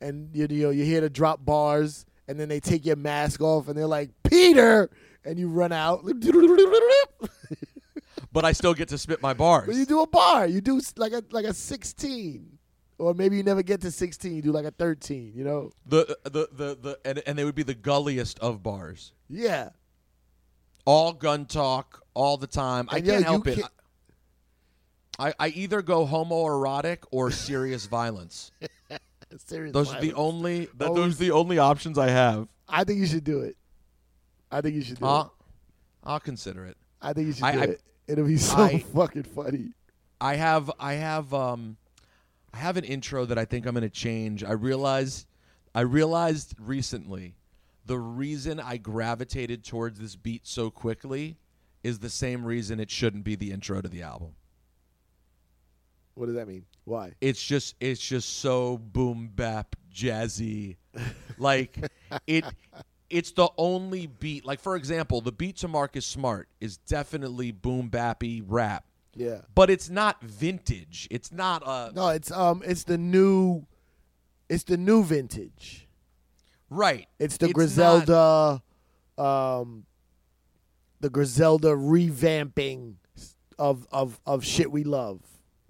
and 0.00 0.28
you 0.34 0.46
you 0.50 0.64
know 0.64 0.70
you're 0.70 0.86
here 0.86 1.00
to 1.00 1.10
drop 1.10 1.44
bars, 1.44 2.04
and 2.28 2.38
then 2.38 2.48
they 2.48 2.60
take 2.60 2.84
your 2.84 2.96
mask 2.96 3.40
off, 3.40 3.68
and 3.68 3.76
they're 3.78 3.86
like 3.86 4.10
Peter, 4.24 4.90
and 5.24 5.38
you 5.38 5.48
run 5.48 5.72
out. 5.72 6.04
but 8.32 8.44
i 8.44 8.52
still 8.52 8.74
get 8.74 8.88
to 8.88 8.98
spit 8.98 9.20
my 9.22 9.34
bars 9.34 9.66
But 9.66 9.76
you 9.76 9.86
do 9.86 10.00
a 10.02 10.06
bar. 10.06 10.46
You 10.46 10.60
do 10.60 10.80
like 10.96 11.12
a 11.12 11.22
like 11.30 11.44
a 11.44 11.54
sixteen, 11.54 12.58
or 12.98 13.14
maybe 13.14 13.36
you 13.36 13.42
never 13.42 13.62
get 13.62 13.80
to 13.82 13.90
sixteen. 13.90 14.36
You 14.36 14.42
do 14.42 14.52
like 14.52 14.64
a 14.66 14.70
thirteen. 14.70 15.32
You 15.34 15.44
know? 15.44 15.70
the 15.86 16.16
uh, 16.24 16.28
the 16.28 16.48
the, 16.52 16.78
the 16.80 16.98
and, 17.04 17.22
and 17.26 17.38
they 17.38 17.44
would 17.44 17.54
be 17.54 17.62
the 17.64 17.74
gulliest 17.74 18.38
of 18.40 18.62
bars 18.62 19.12
Yeah. 19.28 19.70
all 20.84 21.12
gun 21.12 21.46
talk 21.46 22.02
all 22.14 22.36
the 22.36 22.46
time 22.46 22.88
i 22.90 22.96
And 22.96 23.06
yeah, 23.06 23.12
can't 23.14 23.24
help 23.24 23.46
it 23.46 23.54
can't- 23.60 23.72
I, 25.18 25.34
I 25.38 25.48
either 25.48 25.82
go 25.82 26.06
homoerotic 26.06 26.98
or 27.10 27.30
serious 27.30 27.84
violence. 27.86 28.50
Serious 29.46 29.72
Those 29.72 29.94
are 29.94 30.00
the 30.00 30.14
only 30.14 30.66
that, 30.78 30.88
Always- 30.88 30.98
oh, 30.98 31.02
those 31.04 31.14
are 31.16 31.24
the 31.24 31.30
only 31.30 31.58
options 31.58 31.98
I 31.98 32.08
have. 32.08 32.48
I 32.68 32.82
think 32.84 32.98
you 33.00 33.06
should 33.06 33.22
do 33.22 33.40
it. 33.42 33.56
I 34.50 34.60
think 34.60 34.74
you 34.76 34.82
should 34.82 34.98
do 34.98 35.04
it. 35.04 35.08
I'll, 35.08 35.34
I'll 36.02 36.18
consider 36.20 36.64
it. 36.64 36.76
I 37.02 37.12
think 37.12 37.26
you 37.28 37.32
should 37.34 37.44
I- 37.44 37.52
do 37.52 37.60
I- 37.60 37.64
it. 37.64 37.82
It'll 38.10 38.26
be 38.26 38.36
so 38.36 38.56
I- 38.56 38.78
fucking 38.94 39.22
funny. 39.22 39.72
I 40.20 40.34
have 40.36 40.70
I 40.78 40.94
have 40.94 41.32
um 41.32 41.76
I 42.52 42.58
have 42.58 42.76
an 42.76 42.84
intro 42.84 43.24
that 43.26 43.38
I 43.38 43.44
think 43.44 43.66
I'm 43.66 43.74
going 43.74 43.82
to 43.82 43.88
change. 43.88 44.42
I 44.42 44.52
realized 44.52 45.26
I 45.74 45.82
realized 45.82 46.54
recently 46.58 47.36
the 47.86 47.98
reason 47.98 48.60
I 48.60 48.76
gravitated 48.76 49.64
towards 49.64 50.00
this 50.00 50.16
beat 50.16 50.46
so 50.46 50.70
quickly 50.70 51.36
is 51.82 52.00
the 52.00 52.10
same 52.10 52.44
reason 52.44 52.80
it 52.80 52.90
shouldn't 52.90 53.24
be 53.24 53.36
the 53.36 53.52
intro 53.52 53.80
to 53.80 53.88
the 53.88 54.02
album. 54.02 54.34
What 56.14 56.26
does 56.26 56.34
that 56.34 56.48
mean? 56.48 56.64
Why? 56.84 57.12
It's 57.20 57.42
just 57.42 57.76
it's 57.80 58.00
just 58.00 58.40
so 58.40 58.78
boom 58.78 59.30
bap 59.34 59.76
jazzy. 59.94 60.76
like 61.38 61.78
it 62.26 62.44
it's 63.10 63.32
the 63.32 63.48
only 63.58 64.06
beat. 64.06 64.44
Like 64.44 64.60
for 64.60 64.76
example, 64.76 65.20
the 65.20 65.32
beat 65.32 65.56
to 65.58 65.68
Marcus 65.68 66.06
Smart 66.06 66.48
is 66.60 66.76
definitely 66.78 67.50
boom 67.52 67.90
bappy 67.90 68.42
rap. 68.46 68.84
Yeah. 69.14 69.40
But 69.54 69.70
it's 69.70 69.90
not 69.90 70.22
vintage. 70.22 71.08
It's 71.10 71.32
not 71.32 71.62
a 71.66 71.92
No, 71.94 72.08
it's 72.10 72.30
um, 72.30 72.62
it's 72.64 72.84
the 72.84 72.96
new, 72.96 73.66
it's 74.48 74.62
the 74.64 74.76
new 74.76 75.02
vintage. 75.04 75.88
right. 76.70 77.08
It's 77.18 77.36
the 77.36 77.48
not- 77.48 77.54
Griselda, 77.54 78.62
um, 79.18 79.84
the 81.00 81.10
Griselda 81.10 81.68
revamping 81.74 82.94
of 83.58 83.86
of 83.90 84.20
of 84.26 84.44
shit 84.44 84.70
we 84.70 84.84
love. 84.84 85.20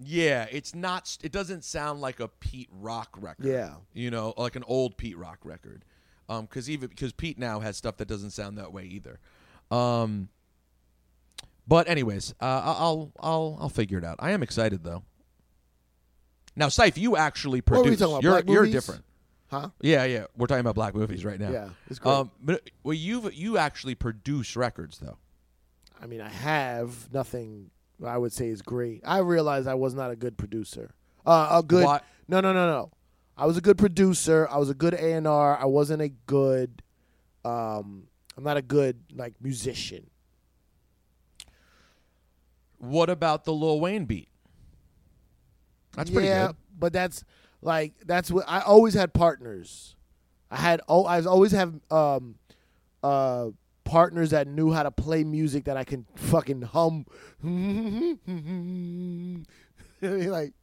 Yeah, 0.03 0.47
it's 0.51 0.73
not. 0.73 1.17
It 1.23 1.31
doesn't 1.31 1.63
sound 1.63 2.01
like 2.01 2.19
a 2.19 2.27
Pete 2.27 2.69
Rock 2.71 3.15
record. 3.19 3.45
Yeah. 3.45 3.75
you 3.93 4.09
know, 4.11 4.33
like 4.37 4.55
an 4.55 4.63
old 4.67 4.97
Pete 4.97 5.17
Rock 5.17 5.39
record. 5.43 5.83
Um, 6.31 6.45
because 6.45 6.69
even 6.69 6.87
because 6.89 7.11
Pete 7.11 7.37
now 7.37 7.59
has 7.59 7.75
stuff 7.75 7.97
that 7.97 8.07
doesn't 8.07 8.31
sound 8.31 8.57
that 8.57 8.71
way 8.71 8.85
either. 8.85 9.19
Um, 9.69 10.29
but 11.67 11.89
anyways, 11.89 12.33
uh, 12.39 12.61
I'll 12.63 13.11
I'll 13.19 13.57
I'll 13.61 13.69
figure 13.69 13.97
it 13.97 14.05
out. 14.05 14.15
I 14.19 14.31
am 14.31 14.41
excited 14.41 14.83
though. 14.83 15.03
Now, 16.55 16.67
Ciph, 16.67 16.97
you 16.97 17.17
actually 17.17 17.61
produce. 17.61 17.77
What 17.79 17.85
were 17.85 17.91
we 17.91 17.95
talking 17.97 18.13
about, 18.13 18.23
You're 18.23 18.31
black 18.33 18.47
you're 18.47 18.61
movies? 18.61 18.73
different. 18.73 19.05
Huh? 19.49 19.69
Yeah, 19.81 20.05
yeah. 20.05 20.25
We're 20.37 20.47
talking 20.47 20.61
about 20.61 20.75
black 20.75 20.95
movies 20.95 21.25
right 21.25 21.39
now. 21.39 21.51
Yeah, 21.51 21.69
it's 21.89 21.99
great. 21.99 22.13
Um, 22.13 22.31
but 22.41 22.69
well, 22.83 22.93
you 22.93 23.29
you 23.33 23.57
actually 23.57 23.95
produce 23.95 24.55
records 24.55 24.99
though. 24.99 25.17
I 26.01 26.07
mean, 26.07 26.21
I 26.21 26.29
have 26.29 27.11
nothing. 27.13 27.71
I 28.05 28.17
would 28.17 28.31
say 28.31 28.47
is 28.47 28.61
great. 28.61 29.01
I 29.05 29.19
realized 29.19 29.67
I 29.67 29.75
was 29.75 29.93
not 29.93 30.11
a 30.11 30.15
good 30.15 30.37
producer. 30.37 30.93
Uh, 31.25 31.59
a 31.59 31.63
good. 31.63 31.85
Why- 31.85 32.01
No, 32.27 32.39
no, 32.39 32.53
no, 32.53 32.65
no. 32.67 32.91
I 33.41 33.45
was 33.47 33.57
a 33.57 33.61
good 33.61 33.79
producer. 33.79 34.47
I 34.51 34.59
was 34.59 34.69
a 34.69 34.75
good 34.75 34.93
A 34.93 35.13
and 35.13 35.27
R. 35.27 35.57
I 35.57 35.65
wasn't 35.65 36.03
a 36.03 36.09
good. 36.27 36.83
Um, 37.43 38.03
I'm 38.37 38.43
not 38.43 38.55
a 38.55 38.61
good 38.61 38.99
like 39.15 39.33
musician. 39.41 40.11
What 42.77 43.09
about 43.09 43.45
the 43.45 43.51
Lil 43.51 43.79
Wayne 43.79 44.05
beat? 44.05 44.29
That's 45.93 46.11
pretty 46.11 46.27
yeah, 46.27 46.47
good. 46.47 46.55
but 46.77 46.93
that's 46.93 47.23
like 47.63 47.93
that's 48.05 48.29
what 48.29 48.45
I 48.47 48.59
always 48.61 48.93
had 48.93 49.11
partners. 49.11 49.95
I 50.51 50.57
had 50.57 50.81
oh 50.87 51.05
I 51.05 51.23
always 51.23 51.51
have 51.53 51.73
um 51.89 52.35
uh 53.01 53.47
partners 53.85 54.29
that 54.29 54.47
knew 54.47 54.71
how 54.71 54.83
to 54.83 54.91
play 54.91 55.23
music 55.23 55.65
that 55.65 55.77
I 55.77 55.83
can 55.83 56.05
fucking 56.15 56.61
hum. 56.61 57.07
like 60.01 60.53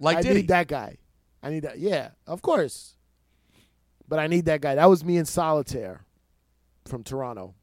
Like 0.00 0.16
I 0.16 0.22
Diddy. 0.22 0.34
need 0.36 0.48
that 0.48 0.68
guy. 0.68 0.96
I 1.42 1.50
need 1.50 1.60
that. 1.60 1.78
Yeah, 1.78 2.10
of 2.26 2.42
course. 2.42 2.94
But 4.08 4.18
I 4.18 4.26
need 4.26 4.44
that 4.46 4.60
guy. 4.60 4.74
That 4.74 4.88
was 4.90 5.04
me 5.04 5.16
in 5.16 5.24
solitaire 5.24 6.04
from 6.84 7.02
Toronto. 7.02 7.54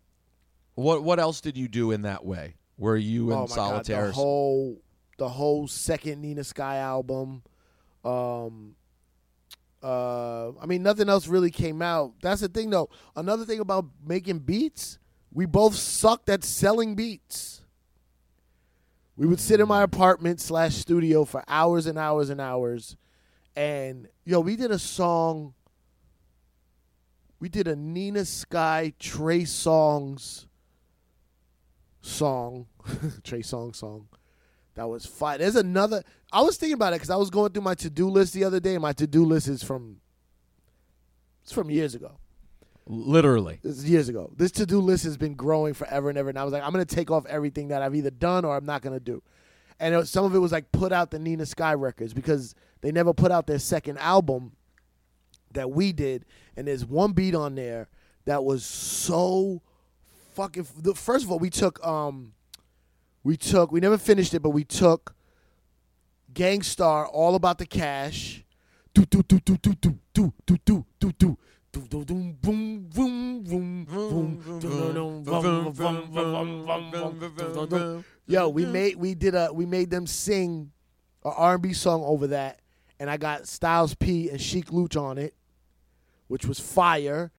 What 0.75 1.03
what 1.03 1.19
else 1.19 1.41
did 1.41 1.57
you 1.57 1.67
do 1.67 1.91
in 1.91 2.03
that 2.03 2.25
way? 2.25 2.55
Were 2.77 2.97
you 2.97 3.31
in 3.31 3.37
oh 3.37 3.41
my 3.41 3.55
Solitaire? 3.55 4.05
God, 4.05 4.09
the 4.09 4.13
whole 4.13 4.81
the 5.17 5.29
whole 5.29 5.67
second 5.67 6.21
Nina 6.21 6.43
Sky 6.43 6.77
album. 6.77 7.43
Um, 8.03 8.75
uh, 9.83 10.49
I 10.59 10.65
mean, 10.65 10.83
nothing 10.83 11.09
else 11.09 11.27
really 11.27 11.51
came 11.51 11.81
out. 11.81 12.13
That's 12.21 12.41
the 12.41 12.47
thing, 12.47 12.69
though. 12.69 12.89
Another 13.15 13.45
thing 13.45 13.59
about 13.59 13.85
making 14.05 14.39
beats, 14.39 14.97
we 15.31 15.45
both 15.45 15.75
sucked 15.75 16.29
at 16.29 16.43
selling 16.43 16.95
beats. 16.95 17.61
We 19.15 19.27
would 19.27 19.39
sit 19.39 19.59
in 19.59 19.67
my 19.67 19.83
apartment 19.83 20.39
slash 20.39 20.75
studio 20.75 21.25
for 21.25 21.43
hours 21.47 21.85
and 21.85 21.97
hours 21.97 22.29
and 22.29 22.39
hours, 22.39 22.95
and 23.55 24.07
yo, 24.25 24.39
we 24.39 24.55
did 24.55 24.71
a 24.71 24.79
song. 24.79 25.53
We 27.39 27.49
did 27.49 27.67
a 27.67 27.75
Nina 27.75 28.25
Sky 28.25 28.93
Trey 28.99 29.41
Songz 29.41 30.45
song, 32.01 32.67
Trey 33.23 33.41
Song 33.41 33.73
song. 33.73 34.07
That 34.75 34.87
was 34.87 35.05
fine. 35.05 35.39
There's 35.39 35.55
another. 35.55 36.03
I 36.31 36.41
was 36.41 36.57
thinking 36.57 36.75
about 36.75 36.93
it 36.93 36.97
because 36.97 37.09
I 37.09 37.15
was 37.15 37.29
going 37.29 37.51
through 37.51 37.63
my 37.63 37.75
to 37.75 37.89
do 37.89 38.09
list 38.09 38.33
the 38.33 38.43
other 38.43 38.59
day. 38.59 38.77
My 38.77 38.93
to 38.93 39.07
do 39.07 39.25
list 39.25 39.47
is 39.47 39.63
from. 39.63 39.97
It's 41.43 41.51
from 41.51 41.69
years 41.69 41.95
ago. 41.95 42.17
Literally. 42.85 43.59
This 43.61 43.77
is 43.77 43.89
years 43.89 44.09
ago. 44.09 44.31
This 44.35 44.51
to 44.53 44.65
do 44.65 44.79
list 44.79 45.03
has 45.03 45.17
been 45.17 45.35
growing 45.35 45.73
forever 45.73 46.09
and 46.09 46.17
ever. 46.17 46.29
And 46.29 46.39
I 46.39 46.43
was 46.43 46.53
like, 46.53 46.63
I'm 46.63 46.71
gonna 46.71 46.85
take 46.85 47.11
off 47.11 47.25
everything 47.25 47.69
that 47.69 47.81
I've 47.81 47.95
either 47.95 48.09
done 48.09 48.45
or 48.45 48.55
I'm 48.55 48.65
not 48.65 48.81
gonna 48.81 48.99
do. 48.99 49.21
And 49.79 49.95
was, 49.95 50.09
some 50.09 50.25
of 50.25 50.35
it 50.35 50.39
was 50.39 50.51
like 50.51 50.71
put 50.71 50.91
out 50.91 51.11
the 51.11 51.19
Nina 51.19 51.45
Sky 51.45 51.73
records 51.73 52.13
because 52.13 52.55
they 52.81 52.91
never 52.91 53.13
put 53.13 53.31
out 53.31 53.47
their 53.47 53.59
second 53.59 53.97
album 53.97 54.53
that 55.51 55.71
we 55.71 55.91
did. 55.91 56.25
And 56.55 56.67
there's 56.67 56.85
one 56.85 57.11
beat 57.13 57.35
on 57.35 57.55
there 57.55 57.87
that 58.25 58.43
was 58.43 58.65
so 58.65 59.61
fucking. 60.33 60.67
The, 60.77 60.93
first 60.93 61.25
of 61.25 61.31
all, 61.31 61.39
we 61.39 61.49
took 61.49 61.85
um, 61.85 62.33
we 63.23 63.37
took 63.37 63.71
we 63.71 63.79
never 63.79 63.97
finished 63.97 64.33
it, 64.33 64.41
but 64.41 64.51
we 64.51 64.63
took 64.63 65.15
Gang 66.33 66.61
Starr, 66.61 67.07
All 67.07 67.35
About 67.35 67.57
the 67.57 67.65
Cash. 67.65 68.43
Do 68.93 69.05
do 69.05 69.23
do 69.23 69.39
do 69.39 69.57
do 69.57 69.73
do 69.75 69.99
do 70.11 70.33
do 70.45 70.59
do 70.65 70.85
do 70.99 71.11
do. 71.19 71.37
Yo, 78.25 78.49
we 78.49 78.65
made 78.65 78.95
we 78.95 79.13
did 79.13 79.35
a 79.35 79.51
we 79.53 79.65
made 79.65 79.89
them 79.91 80.07
sing 80.07 80.71
a 81.23 81.29
R&B 81.29 81.73
song 81.73 82.01
over 82.03 82.27
that, 82.27 82.59
and 82.99 83.09
I 83.09 83.17
got 83.17 83.47
Styles 83.47 83.95
P 83.95 84.29
and 84.29 84.39
Sheek 84.41 84.71
Louch 84.71 84.95
on 84.95 85.17
it, 85.17 85.33
which 86.27 86.45
was 86.45 86.59
fire. 86.59 87.31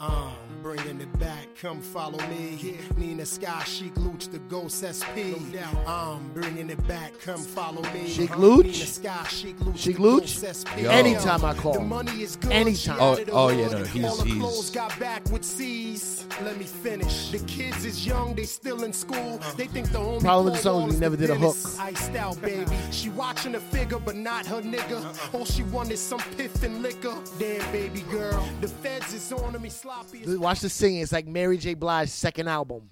Um, 0.00 0.30
bringing 0.62 1.00
it 1.00 1.18
back, 1.18 1.48
come 1.60 1.80
follow 1.80 2.18
me. 2.28 2.56
Yeah. 2.62 2.76
Nina 2.96 3.26
Sky, 3.26 3.64
Sheek 3.64 3.96
Louch, 3.96 4.28
the 4.28 4.38
Ghost 4.38 4.84
SP. 4.86 5.34
No 5.34 5.38
doubt. 5.52 5.88
Um, 5.88 6.30
bringing 6.32 6.70
it 6.70 6.86
back, 6.86 7.18
come 7.20 7.40
follow 7.40 7.82
me. 7.92 8.08
Chic 8.08 8.30
Uh, 8.30 8.36
Luch? 8.36 8.62
Nina 8.62 8.74
Sky, 8.86 9.26
Sheek 9.28 9.56
Louch, 9.58 9.76
Chic 9.76 9.96
the 9.96 10.02
Luch? 10.02 10.20
Ghost 10.20 10.44
SP. 10.62 10.82
Yo. 10.82 10.90
Anytime 10.90 11.44
I 11.44 11.52
call. 11.54 11.72
The 11.72 11.80
money 11.80 12.22
is 12.22 12.36
good. 12.36 12.52
Anytime. 12.52 12.96
Oh, 13.00 13.10
out 13.14 13.18
of 13.18 13.26
the 13.26 13.32
oh, 13.32 13.48
yeah, 13.48 13.68
no, 13.70 13.82
he's- 13.86 14.08
All 14.08 14.16
the 14.18 14.24
he's- 14.26 14.38
clothes 14.38 14.70
got 14.70 14.96
back 15.00 15.24
with 15.32 15.44
C's. 15.44 16.26
Let 16.44 16.56
me 16.58 16.64
finish. 16.64 17.30
The 17.32 17.40
kids 17.40 17.84
is 17.84 18.06
young, 18.06 18.36
they 18.36 18.44
still 18.44 18.84
in 18.84 18.92
school. 18.92 19.40
They 19.56 19.66
think 19.66 19.90
the 19.90 19.98
only 19.98 20.20
Problem 20.20 20.44
with 20.44 20.54
the 20.54 20.60
four 20.70 20.80
song 20.82 20.88
is 20.90 20.94
we 20.94 21.00
never 21.00 21.16
did 21.16 21.30
a 21.30 21.34
hook. 21.34 21.56
Iced 21.80 22.14
out, 22.14 22.40
baby. 22.40 22.70
She 22.92 23.08
watching 23.08 23.50
the 23.50 23.58
figure, 23.60 23.98
but 23.98 24.14
not 24.14 24.46
her 24.46 24.62
nigga. 24.62 25.34
All 25.34 25.44
she 25.44 25.64
want 25.64 25.90
is 25.90 25.98
some 26.00 26.20
piff 26.36 26.62
and 26.62 26.82
liquor. 26.82 27.16
Damn, 27.40 27.72
baby 27.72 28.02
girl. 28.02 28.48
The 28.60 28.68
feds 28.68 29.12
is 29.12 29.32
on 29.32 29.60
me 29.60 29.68
sloppy. 29.88 30.36
Watch 30.36 30.60
the 30.60 30.68
singing. 30.68 31.00
It's 31.00 31.12
like 31.12 31.26
Mary 31.26 31.58
J. 31.58 31.74
Blige's 31.74 32.12
second 32.12 32.48
album. 32.48 32.90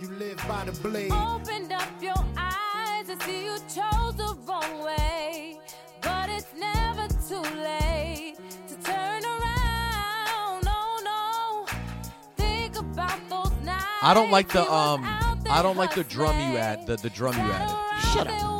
You 0.00 0.08
live 0.18 0.42
by 0.48 0.64
the 0.64 0.72
blade. 0.80 1.12
Opened 1.12 1.72
up 1.72 1.88
your 2.00 2.14
eyes 2.36 3.08
and 3.08 3.20
see 3.22 3.44
you 3.44 3.56
chose 3.68 4.14
the 4.16 4.34
wrong 4.46 4.82
way. 4.84 5.58
But 6.00 6.30
it's 6.30 6.46
never 6.58 7.06
too 7.28 7.42
late 7.58 8.36
to 8.68 8.74
turn 8.82 9.22
around. 9.24 10.66
Oh 10.66 11.00
no. 11.04 11.66
Think 12.36 12.78
about 12.78 13.20
those 13.28 13.52
nights. 13.66 13.84
I 14.02 14.14
don't 14.14 14.30
like 14.30 14.48
the 14.48 14.62
um. 14.62 15.04
I 15.04 15.62
don't 15.62 15.76
like 15.76 15.94
the 15.94 16.04
drum 16.04 16.36
you 16.36 16.56
add. 16.56 16.86
The 16.86 16.96
the 16.96 17.10
drum 17.10 17.34
you 17.34 17.52
added. 17.52 18.08
Shut 18.12 18.28
there 18.28 18.59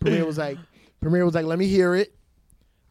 Premier 0.00 0.24
was 0.26 0.38
like, 0.38 0.58
Premier 1.00 1.24
was 1.24 1.34
like, 1.34 1.44
let 1.46 1.58
me 1.58 1.66
hear 1.66 1.94
it. 1.94 2.14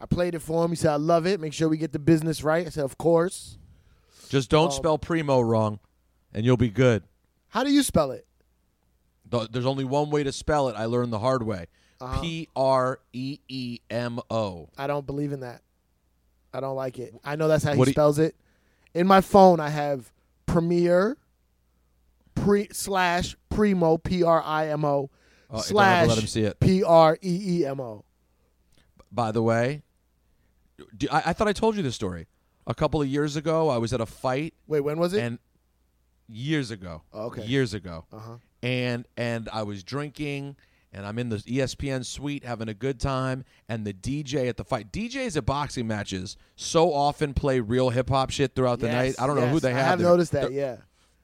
I 0.00 0.06
played 0.06 0.34
it 0.34 0.40
for 0.40 0.64
him. 0.64 0.70
He 0.70 0.76
said, 0.76 0.92
I 0.92 0.96
love 0.96 1.26
it. 1.26 1.40
Make 1.40 1.52
sure 1.52 1.68
we 1.68 1.76
get 1.76 1.92
the 1.92 1.98
business 1.98 2.42
right. 2.42 2.66
I 2.66 2.70
said, 2.70 2.84
of 2.84 2.96
course. 2.96 3.58
Just 4.30 4.48
don't 4.50 4.66
Um, 4.66 4.70
spell 4.72 4.96
primo 4.98 5.40
wrong, 5.40 5.80
and 6.32 6.44
you'll 6.46 6.56
be 6.56 6.70
good. 6.70 7.02
How 7.48 7.64
do 7.64 7.70
you 7.72 7.82
spell 7.82 8.12
it? 8.12 8.26
There's 9.50 9.66
only 9.66 9.84
one 9.84 10.10
way 10.10 10.22
to 10.24 10.32
spell 10.32 10.68
it. 10.68 10.76
I 10.76 10.86
learned 10.86 11.12
the 11.12 11.18
hard 11.18 11.42
way. 11.42 11.66
Uh-huh. 12.00 12.20
P 12.20 12.48
R 12.56 12.98
E 13.12 13.38
E 13.48 13.78
M 13.90 14.18
O. 14.30 14.68
I 14.78 14.86
don't 14.86 15.06
believe 15.06 15.32
in 15.32 15.40
that. 15.40 15.60
I 16.54 16.60
don't 16.60 16.74
like 16.76 16.98
it. 16.98 17.14
I 17.24 17.36
know 17.36 17.46
that's 17.46 17.62
how 17.62 17.74
What 17.74 17.78
he 17.78 17.84
do 17.84 17.90
you- 17.90 17.94
spells 17.94 18.18
it. 18.18 18.34
In 18.94 19.06
my 19.06 19.20
phone, 19.20 19.60
I 19.60 19.68
have 19.68 20.10
Premier 20.46 21.16
pre 22.34 22.68
slash 22.72 23.36
Primo 23.50 23.98
P 23.98 24.22
R 24.22 24.42
I 24.44 24.68
M 24.68 24.84
O 24.84 25.10
Oh, 25.50 25.56
don't 25.56 25.62
slash 25.64 26.08
let 26.08 26.18
him 26.18 26.26
see 26.26 26.42
it. 26.42 26.60
P 26.60 26.82
R 26.84 27.18
E 27.22 27.60
E 27.60 27.66
M 27.66 27.80
O. 27.80 28.04
By 29.12 29.32
the 29.32 29.42
way, 29.42 29.82
do, 30.96 31.08
I, 31.10 31.22
I 31.26 31.32
thought 31.32 31.48
I 31.48 31.52
told 31.52 31.76
you 31.76 31.82
this 31.82 31.94
story. 31.96 32.26
A 32.66 32.74
couple 32.74 33.02
of 33.02 33.08
years 33.08 33.34
ago, 33.36 33.68
I 33.68 33.78
was 33.78 33.92
at 33.92 34.00
a 34.00 34.06
fight, 34.06 34.54
Wait, 34.68 34.80
when 34.80 34.98
was 34.98 35.12
it? 35.12 35.20
and 35.22 35.38
years 36.28 36.70
ago, 36.70 37.02
Oh, 37.12 37.24
okay. 37.26 37.44
years 37.44 37.74
ago, 37.74 38.04
Uh-huh. 38.12 38.36
and 38.62 39.06
and 39.16 39.48
I 39.52 39.64
was 39.64 39.82
drinking, 39.82 40.54
and 40.92 41.04
I'm 41.04 41.18
in 41.18 41.30
the 41.30 41.38
ESPN 41.38 42.04
suite 42.04 42.44
having 42.44 42.68
a 42.68 42.74
good 42.74 43.00
time, 43.00 43.44
and 43.68 43.84
the 43.84 43.92
DJ 43.92 44.48
at 44.48 44.56
the 44.56 44.64
fight, 44.64 44.92
DJs 44.92 45.36
at 45.36 45.46
boxing 45.46 45.88
matches 45.88 46.36
so 46.54 46.92
often 46.92 47.34
play 47.34 47.58
real 47.58 47.90
hip 47.90 48.08
hop 48.08 48.30
shit 48.30 48.54
throughout 48.54 48.78
the 48.78 48.86
Yes, 48.86 48.94
night. 48.94 49.14
I 49.22 49.26
don't 49.26 49.36
know 49.36 49.46
who 49.48 49.54
yes. 49.54 49.62
they 49.62 49.72
have. 49.72 49.80
I 49.84 49.88
have 49.88 49.98
there. 49.98 50.08
noticed 50.08 50.32
that. 50.32 50.42
They're- 50.42 50.50
Yeah. 50.52 50.76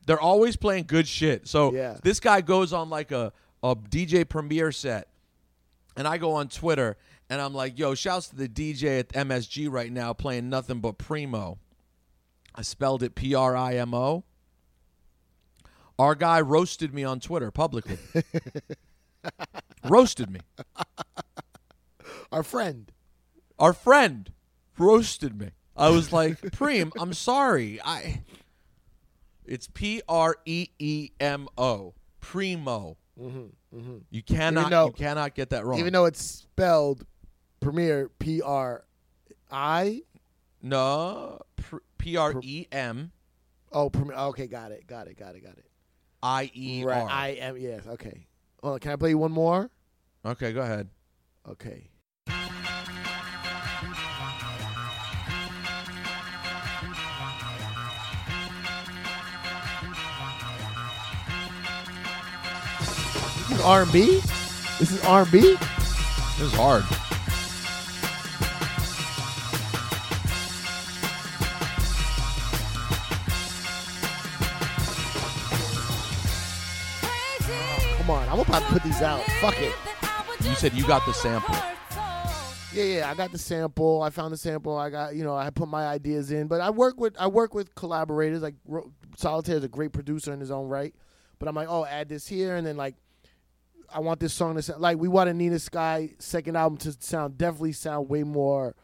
they're 0.06 0.20
always 0.20 0.56
playing 0.56 0.84
good 0.88 1.06
shit. 1.06 1.46
So 1.46 1.72
Yeah. 1.72 1.98
this 2.02 2.18
guy 2.18 2.40
goes 2.40 2.72
on 2.72 2.90
like 2.90 3.12
a, 3.12 3.32
a 3.62 3.74
DJ 3.74 4.28
Premier 4.28 4.72
set, 4.72 5.08
and 5.96 6.06
I 6.06 6.18
go 6.18 6.32
on 6.32 6.48
Twitter 6.48 6.96
and 7.28 7.40
I'm 7.40 7.54
like, 7.54 7.78
yo, 7.78 7.94
shouts 7.94 8.28
to 8.28 8.36
the 8.36 8.48
DJ 8.48 9.00
at 9.00 9.08
MSG 9.08 9.70
right 9.70 9.90
now 9.90 10.12
playing 10.12 10.48
nothing 10.48 10.80
but 10.80 10.98
Primo. 10.98 11.58
I 12.54 12.62
spelled 12.62 13.02
it 13.02 13.14
P 13.14 13.34
R 13.34 13.56
I 13.56 13.74
M 13.74 13.92
O. 13.94 14.24
Our 15.98 16.14
guy 16.14 16.40
roasted 16.40 16.94
me 16.94 17.04
on 17.04 17.20
Twitter 17.20 17.50
publicly. 17.50 17.98
roasted 19.84 20.30
me. 20.30 20.40
Our 22.30 22.42
friend. 22.42 22.92
Our 23.58 23.72
friend 23.72 24.32
roasted 24.78 25.38
me. 25.38 25.50
I 25.76 25.90
was 25.90 26.12
like, 26.12 26.40
Preem, 26.52 26.92
I'm 26.98 27.12
sorry. 27.12 27.80
I 27.82 28.22
it's 29.44 29.68
P 29.72 30.02
R 30.08 30.36
E 30.44 30.68
E 30.78 31.10
M 31.18 31.48
O. 31.58 31.94
Primo. 32.20 32.96
Mm-hmm, 33.20 33.76
mm-hmm. 33.78 33.96
You 34.10 34.22
cannot 34.22 34.70
though- 34.70 34.86
you 34.86 34.92
cannot 34.92 35.34
get 35.34 35.50
that 35.50 35.64
wrong. 35.64 35.78
Even 35.78 35.92
though 35.92 36.04
it's 36.04 36.22
spelled 36.22 37.04
Premiere 37.60 38.10
P 38.18 38.42
R 38.42 38.84
I. 39.50 40.02
no, 40.62 41.40
P 41.98 42.16
R 42.16 42.34
E 42.42 42.66
M 42.72 43.12
Oh, 43.72 43.90
Premiere. 43.90 44.16
Okay, 44.16 44.46
got 44.46 44.70
it. 44.72 44.86
Got 44.86 45.08
it. 45.08 45.18
Got 45.18 45.34
it. 45.34 45.42
Got 45.42 45.58
it. 45.58 45.66
I 46.22 46.50
E 46.54 46.84
Right. 46.84 47.02
R. 47.02 47.08
I. 47.08 47.52
Yes. 47.58 47.86
Okay. 47.86 48.26
Oh, 48.62 48.78
can 48.78 48.92
I 48.92 48.96
play 48.96 49.10
you 49.10 49.18
one 49.18 49.32
more? 49.32 49.70
Okay, 50.24 50.52
go 50.52 50.60
ahead. 50.60 50.88
Okay. 51.48 51.88
is 63.56 63.64
R&B. 63.64 64.20
This 64.78 64.92
is 64.92 65.04
R&B. 65.04 65.40
This 65.40 66.40
is 66.40 66.52
hard. 66.52 66.82
Come 77.98 78.10
on, 78.10 78.28
I'm 78.28 78.40
about 78.40 78.62
to 78.62 78.68
put 78.68 78.82
these 78.82 79.02
out. 79.02 79.22
Fuck 79.40 79.60
it. 79.60 79.74
You 80.42 80.54
said 80.54 80.74
you 80.74 80.86
got 80.86 81.04
the 81.06 81.12
sample. 81.12 81.54
Yeah, 82.72 82.84
yeah, 82.84 83.10
I 83.10 83.14
got 83.14 83.32
the 83.32 83.38
sample. 83.38 84.02
I 84.02 84.10
found 84.10 84.32
the 84.32 84.36
sample. 84.36 84.76
I 84.76 84.90
got, 84.90 85.16
you 85.16 85.24
know, 85.24 85.34
I 85.34 85.48
put 85.50 85.68
my 85.68 85.86
ideas 85.86 86.30
in. 86.30 86.46
But 86.46 86.60
I 86.60 86.70
work 86.70 87.00
with, 87.00 87.16
I 87.18 87.26
work 87.26 87.54
with 87.54 87.74
collaborators. 87.74 88.42
Like 88.42 88.54
Solitaire 89.16 89.56
is 89.56 89.64
a 89.64 89.68
great 89.68 89.92
producer 89.92 90.32
in 90.32 90.40
his 90.40 90.50
own 90.50 90.68
right. 90.68 90.94
But 91.38 91.48
I'm 91.48 91.54
like, 91.54 91.68
oh, 91.68 91.84
add 91.84 92.08
this 92.08 92.26
here, 92.26 92.56
and 92.56 92.66
then 92.66 92.76
like 92.76 92.96
I 93.92 94.00
want 94.00 94.20
this 94.20 94.32
song 94.32 94.56
to 94.56 94.62
sound 94.62 94.80
like 94.80 94.98
we 94.98 95.08
wanted 95.08 95.36
Nina 95.36 95.58
Sky 95.58 96.10
second 96.18 96.56
album 96.56 96.78
to 96.78 96.96
sound 97.00 97.38
definitely 97.38 97.72
sound 97.72 98.08
way 98.08 98.22
more 98.22 98.74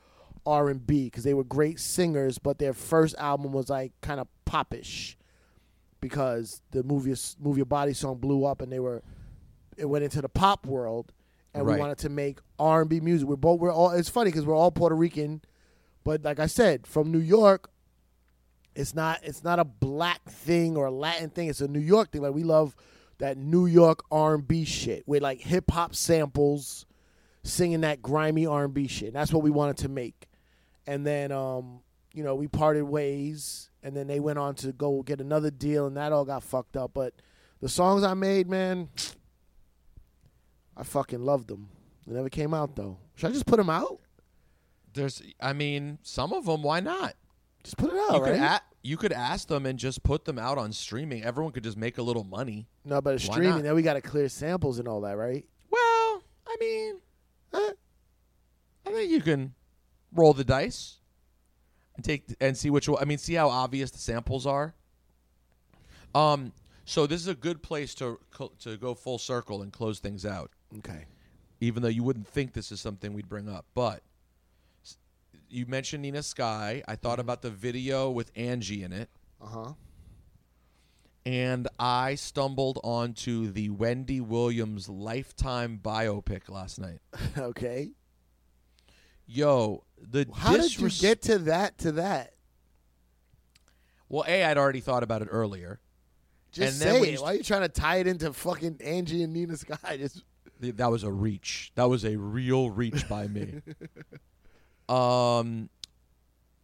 R 0.46 0.68
and 0.68 0.84
B 0.86 1.04
because 1.04 1.24
they 1.24 1.34
were 1.34 1.44
great 1.44 1.80
singers, 1.80 2.38
but 2.38 2.58
their 2.58 2.72
first 2.72 3.14
album 3.18 3.52
was 3.52 3.68
like 3.68 3.92
kind 4.00 4.20
of 4.20 4.28
popish 4.44 5.16
because 6.00 6.60
the 6.72 6.82
movie 6.82 7.14
Move 7.40 7.56
Your 7.56 7.66
Body 7.66 7.92
song 7.94 8.18
blew 8.18 8.44
up 8.44 8.60
and 8.60 8.72
they 8.72 8.80
were 8.80 9.02
it 9.76 9.86
went 9.86 10.04
into 10.04 10.20
the 10.20 10.28
pop 10.28 10.66
world 10.66 11.12
and 11.54 11.66
we 11.66 11.76
wanted 11.76 11.98
to 11.98 12.08
make 12.08 12.40
R 12.58 12.82
and 12.82 12.90
B 12.90 13.00
music. 13.00 13.28
We're 13.28 13.36
both 13.36 13.60
we're 13.60 13.72
all 13.72 13.90
it's 13.90 14.08
funny 14.08 14.30
because 14.30 14.44
we're 14.44 14.56
all 14.56 14.70
Puerto 14.70 14.94
Rican, 14.94 15.42
but 16.04 16.22
like 16.22 16.40
I 16.40 16.46
said, 16.46 16.86
from 16.86 17.10
New 17.10 17.20
York, 17.20 17.70
it's 18.74 18.94
not 18.94 19.20
it's 19.22 19.44
not 19.44 19.58
a 19.58 19.64
black 19.64 20.28
thing 20.28 20.76
or 20.76 20.86
a 20.86 20.90
Latin 20.90 21.30
thing. 21.30 21.48
It's 21.48 21.60
a 21.60 21.68
New 21.68 21.80
York 21.80 22.10
thing. 22.10 22.22
Like 22.22 22.34
we 22.34 22.44
love 22.44 22.74
that 23.22 23.38
New 23.38 23.66
York 23.66 24.02
R 24.10 24.34
and 24.34 24.48
B 24.48 24.64
shit 24.64 25.06
with 25.06 25.22
like 25.22 25.40
hip 25.40 25.70
hop 25.70 25.94
samples, 25.94 26.86
singing 27.44 27.82
that 27.82 28.02
grimy 28.02 28.46
R 28.46 28.64
and 28.64 28.74
B 28.74 28.88
shit. 28.88 29.08
And 29.08 29.14
that's 29.14 29.32
what 29.32 29.44
we 29.44 29.50
wanted 29.50 29.76
to 29.78 29.88
make. 29.88 30.26
And 30.88 31.06
then 31.06 31.30
um, 31.30 31.82
you 32.12 32.24
know, 32.24 32.34
we 32.34 32.48
parted 32.48 32.82
ways 32.82 33.70
and 33.80 33.96
then 33.96 34.08
they 34.08 34.18
went 34.18 34.40
on 34.40 34.56
to 34.56 34.72
go 34.72 35.04
get 35.04 35.20
another 35.20 35.52
deal 35.52 35.86
and 35.86 35.96
that 35.96 36.10
all 36.10 36.24
got 36.24 36.42
fucked 36.42 36.76
up. 36.76 36.94
But 36.94 37.14
the 37.60 37.68
songs 37.68 38.02
I 38.02 38.14
made, 38.14 38.50
man, 38.50 38.88
I 40.76 40.82
fucking 40.82 41.24
loved 41.24 41.46
them. 41.46 41.68
They 42.08 42.14
never 42.14 42.28
came 42.28 42.52
out 42.52 42.74
though. 42.74 42.98
Should 43.14 43.30
I 43.30 43.32
just 43.34 43.46
put 43.46 43.58
them 43.58 43.70
out? 43.70 44.00
There's, 44.94 45.22
I 45.40 45.52
mean, 45.52 45.98
some 46.02 46.32
of 46.32 46.46
them. 46.46 46.64
Why 46.64 46.80
not? 46.80 47.14
Just 47.62 47.76
put 47.76 47.92
it 47.92 47.98
out, 48.10 48.16
you 48.16 48.22
right? 48.22 48.32
could 48.32 48.42
a- 48.42 48.62
you 48.82 48.96
could 48.96 49.12
ask 49.12 49.48
them 49.48 49.64
and 49.66 49.78
just 49.78 50.02
put 50.02 50.24
them 50.24 50.38
out 50.38 50.58
on 50.58 50.72
streaming. 50.72 51.22
Everyone 51.22 51.52
could 51.52 51.62
just 51.64 51.76
make 51.76 51.98
a 51.98 52.02
little 52.02 52.24
money. 52.24 52.66
no, 52.84 53.00
but 53.00 53.14
it's 53.14 53.26
Why 53.28 53.34
streaming. 53.34 53.54
not? 53.56 53.62
Then 53.64 53.74
we 53.74 53.82
got 53.82 53.94
to 53.94 54.00
clear 54.00 54.28
samples 54.28 54.78
and 54.78 54.88
all 54.88 55.00
that, 55.02 55.16
right? 55.16 55.44
Well, 55.70 56.22
I 56.46 56.56
mean, 56.60 56.96
eh, 57.54 57.70
I 58.86 58.90
think 58.90 59.10
you 59.10 59.20
can 59.20 59.54
roll 60.12 60.34
the 60.34 60.44
dice 60.44 60.98
and 61.96 62.04
take 62.04 62.24
and 62.40 62.56
see 62.56 62.70
which. 62.70 62.88
I 62.88 63.04
mean, 63.04 63.18
see 63.18 63.34
how 63.34 63.48
obvious 63.48 63.90
the 63.90 63.98
samples 63.98 64.46
are. 64.46 64.74
Um, 66.14 66.52
so 66.84 67.06
this 67.06 67.20
is 67.20 67.28
a 67.28 67.34
good 67.34 67.62
place 67.62 67.94
to 67.96 68.18
to 68.60 68.76
go 68.76 68.94
full 68.94 69.18
circle 69.18 69.62
and 69.62 69.72
close 69.72 69.98
things 70.00 70.26
out. 70.26 70.50
Okay. 70.78 71.04
even 71.60 71.82
though 71.82 71.88
you 71.88 72.02
wouldn't 72.02 72.26
think 72.26 72.52
this 72.54 72.72
is 72.72 72.80
something 72.80 73.12
we'd 73.12 73.28
bring 73.28 73.48
up. 73.48 73.64
But 73.74 74.02
you 75.52 75.66
mentioned 75.66 76.02
Nina 76.02 76.22
Sky. 76.22 76.82
I 76.88 76.96
thought 76.96 77.20
about 77.20 77.42
the 77.42 77.50
video 77.50 78.10
with 78.10 78.30
Angie 78.34 78.82
in 78.82 78.92
it, 78.92 79.10
Uh 79.40 79.46
huh. 79.46 79.72
and 81.26 81.68
I 81.78 82.14
stumbled 82.16 82.80
onto 82.82 83.50
the 83.52 83.70
Wendy 83.70 84.20
Williams 84.20 84.88
Lifetime 84.88 85.78
biopic 85.82 86.48
last 86.48 86.80
night. 86.80 87.00
okay. 87.38 87.90
Yo, 89.26 89.84
the 90.00 90.26
How 90.34 90.56
did 90.56 90.76
you 90.78 90.86
disres- 90.88 91.00
get 91.00 91.22
to 91.22 91.38
that? 91.40 91.78
To 91.78 91.92
that? 91.92 92.34
Well, 94.08 94.24
a 94.26 94.44
I'd 94.44 94.58
already 94.58 94.80
thought 94.80 95.02
about 95.02 95.22
it 95.22 95.28
earlier. 95.30 95.80
Just 96.50 96.82
And 96.82 96.90
then 96.90 96.94
say 96.96 97.00
when 97.00 97.08
it. 97.08 97.12
you 97.14 97.22
Why 97.22 97.32
are 97.32 97.34
you 97.36 97.42
trying 97.42 97.62
to 97.62 97.68
tie 97.68 97.96
it 97.96 98.06
into 98.06 98.32
fucking 98.32 98.80
Angie 98.84 99.22
and 99.22 99.32
Nina 99.32 99.56
Sky? 99.56 99.96
Just 99.96 100.22
Th- 100.60 100.74
That 100.76 100.90
was 100.90 101.02
a 101.02 101.10
reach. 101.10 101.72
That 101.76 101.84
was 101.88 102.04
a 102.04 102.16
real 102.16 102.68
reach 102.70 103.08
by 103.08 103.26
me. 103.28 103.60
Um. 104.88 105.68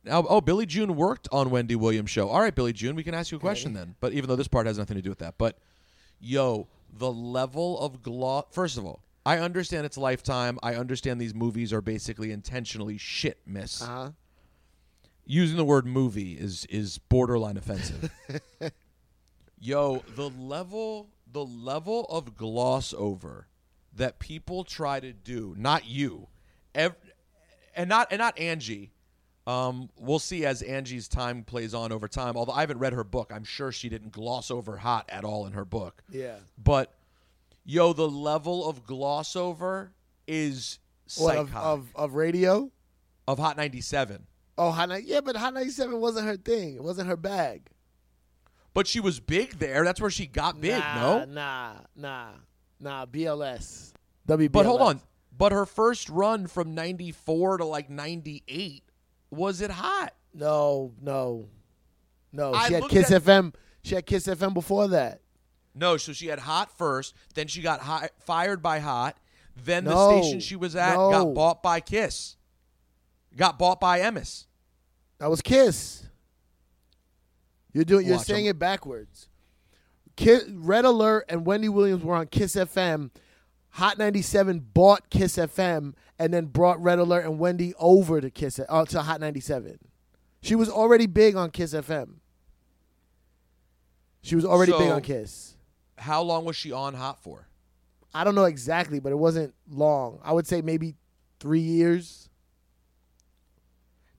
Now, 0.05 0.25
oh, 0.29 0.41
Billy 0.41 0.65
June 0.65 0.97
worked 0.97 1.29
on 1.33 1.51
Wendy 1.51 1.77
Williams' 1.77 2.11
show. 2.11 2.29
All 2.29 2.41
right, 2.41 2.55
Billy 2.55 2.73
June, 2.73 2.97
we 2.97 3.03
can 3.03 3.15
ask 3.15 3.31
you 3.31 3.37
a 3.37 3.41
question 3.41 3.75
then. 3.75 3.95
But 4.01 4.13
even 4.13 4.29
though 4.29 4.37
this 4.37 4.49
part 4.49 4.67
has 4.67 4.79
nothing 4.79 4.97
to 4.97 5.03
do 5.03 5.11
with 5.11 5.19
that, 5.19 5.37
but 5.37 5.59
yo, 6.21 6.67
the 6.93 7.11
level 7.13 7.79
of 7.81 8.03
gloss. 8.03 8.45
First 8.51 8.79
of 8.79 8.87
all, 8.87 9.03
I 9.27 9.39
understand 9.39 9.85
it's 9.85 9.99
Lifetime. 9.99 10.59
I 10.63 10.77
understand 10.77 11.21
these 11.21 11.35
movies 11.35 11.73
are 11.73 11.83
basically 11.83 12.31
intentionally 12.33 12.97
shit, 12.97 13.39
miss. 13.47 13.83
uh 13.83 13.87
huh. 13.87 14.11
Using 15.27 15.59
the 15.59 15.65
word 15.65 15.85
movie 15.85 16.33
is 16.35 16.65
is 16.71 16.97
borderline 16.97 17.59
offensive. 17.59 18.11
Yo, 19.61 20.03
the 20.17 20.31
level 20.31 21.11
the 21.31 21.45
level 21.45 22.07
of 22.07 22.35
gloss 22.37 22.95
over 22.97 23.49
that 23.95 24.19
people 24.19 24.65
try 24.65 25.01
to 25.01 25.13
do, 25.13 25.55
not 25.59 25.87
you, 25.87 26.29
ev- 26.75 26.97
and 27.79 27.89
not 27.89 28.09
and 28.11 28.19
not 28.19 28.39
Angie. 28.39 28.91
Um, 29.47 29.89
we'll 29.99 30.19
see 30.19 30.45
as 30.45 30.61
Angie's 30.61 31.09
time 31.09 31.43
plays 31.43 31.73
on 31.73 31.91
over 31.91 32.07
time. 32.07 32.37
Although 32.37 32.53
I 32.53 32.61
haven't 32.61 32.81
read 32.81 32.93
her 32.93 33.05
book, 33.05 33.33
I'm 33.35 33.45
sure 33.45 33.73
she 33.73 33.89
didn't 33.89 34.13
gloss 34.13 34.51
over 34.51 34.77
hot 34.77 35.07
at 35.09 35.25
all 35.25 35.47
in 35.47 35.55
her 35.55 35.65
book. 35.65 36.03
Yeah. 36.11 36.37
But 36.63 36.93
yo, 37.65 37.95
the 37.95 38.07
level 38.09 38.69
of 38.69 38.85
gloss 38.85 39.35
over 39.37 39.93
is 40.27 40.79
What 41.17 41.37
of, 41.39 41.57
of 41.57 41.89
of 41.95 42.13
radio? 42.15 42.71
of 43.27 43.39
Hot 43.39 43.57
97. 43.57 44.27
Oh, 44.57 44.71
Hot 44.71 44.89
90, 44.89 45.07
yeah, 45.07 45.21
but 45.21 45.37
Hot 45.37 45.55
97 45.55 45.99
wasn't 46.01 46.27
her 46.27 46.37
thing. 46.37 46.75
It 46.75 46.83
wasn't 46.83 47.09
her 47.09 47.17
bag. 47.17 47.69
But 48.75 48.87
she 48.87 49.01
was 49.01 49.21
big 49.21 49.59
there. 49.59 49.85
That's 49.85 50.01
where 50.01 50.11
she 50.11 50.27
got 50.27 50.61
big, 50.61 50.79
nah, 50.79 50.95
no? 50.95 51.25
Nah, 51.27 51.73
nah, 51.95 52.29
nah. 52.81 53.07
BLS. 53.07 53.93
WBLS. 54.27 54.53
But 54.53 54.67
hold 54.67 54.81
on. 54.81 55.01
But 55.39 55.53
her 55.53 55.65
first 55.65 56.09
run 56.09 56.49
from 56.49 56.75
94 56.75 57.59
to 57.59 57.65
like 57.65 57.89
98 57.89 58.83
was 59.31 59.61
it 59.61 59.71
hot? 59.71 60.13
No, 60.35 60.93
no, 61.01 61.49
no. 62.33 62.53
I 62.53 62.67
She 62.69 62.75
had 62.75 62.89
Kiss 62.89 63.11
at- 63.13 63.23
FM. 63.23 63.55
She 63.85 63.95
had 63.95 64.05
Kiss 64.05 64.27
FM 64.27 64.53
before 64.53 64.89
that. 64.89 65.21
No, 65.75 65.97
so 65.97 66.13
she 66.13 66.27
had 66.27 66.41
hot 66.41 66.77
first, 66.77 67.15
then 67.35 67.47
she 67.47 67.63
got 67.63 67.81
hi- 67.81 68.11
fired 68.27 68.61
by 68.63 68.81
hot, 68.81 69.17
then 69.57 69.85
No, 69.85 69.91
the 70.17 70.23
station 70.23 70.41
she 70.41 70.57
was 70.57 70.75
at 70.75 70.95
no. 70.97 71.11
got 71.11 71.35
bought 71.35 71.63
by 71.63 71.79
Kiss. 71.81 72.37
Got 73.37 73.59
bought 73.59 73.79
by 73.79 74.01
Emmis. 74.01 74.47
That 75.19 75.31
was 75.31 75.41
Kiss. 75.41 76.05
You're 77.73 77.85
doing. 77.85 78.07
You're 78.07 78.17
Watch, 78.17 78.27
saying 78.27 78.47
it 78.47 78.59
backwards. 78.59 79.29
Kiss, 80.17 80.45
Red 80.49 80.85
Alert 80.85 81.27
and 81.29 81.47
Wendy 81.47 81.69
Williams 81.69 82.03
were 82.03 82.17
on 82.17 82.27
Kiss 82.27 82.57
FM. 82.57 83.11
Hot 83.71 83.99
97 83.99 84.67
bought 84.73 85.11
Kiss 85.11 85.37
FM 85.37 85.95
and 86.19 86.33
then 86.33 86.47
brought 86.47 86.83
Red 86.83 86.99
Alert 86.99 87.25
and 87.25 87.39
Wendy 87.39 87.75
over 87.79 88.21
to 88.21 88.31
Kiss 88.31 88.61
uh, 88.69 88.85
to 88.87 89.03
Hot 89.03 89.21
97. 89.21 89.79
She 90.41 90.55
was 90.55 90.69
already 90.69 91.07
big 91.07 91.37
on 91.37 91.51
Kiss 91.51 91.75
FM. 91.75 92.15
She 94.23 94.37
was 94.37 94.45
already 94.45 94.73
big 94.73 94.91
on 94.91 95.01
Kiss. 95.03 95.57
How 95.97 96.23
long 96.23 96.45
was 96.45 96.57
she 96.57 96.71
on 96.73 96.95
hot 96.95 97.23
for? 97.23 97.49
I 98.15 98.25
don't 98.25 98.35
know 98.35 98.45
exactly, 98.45 99.01
but 99.01 99.13
it 99.13 99.17
wasn't 99.17 99.55
long. 99.69 100.21
I 100.23 100.33
would 100.33 100.47
say 100.47 100.63
maybe 100.63 100.95
three 101.41 101.61
years. 101.61 102.29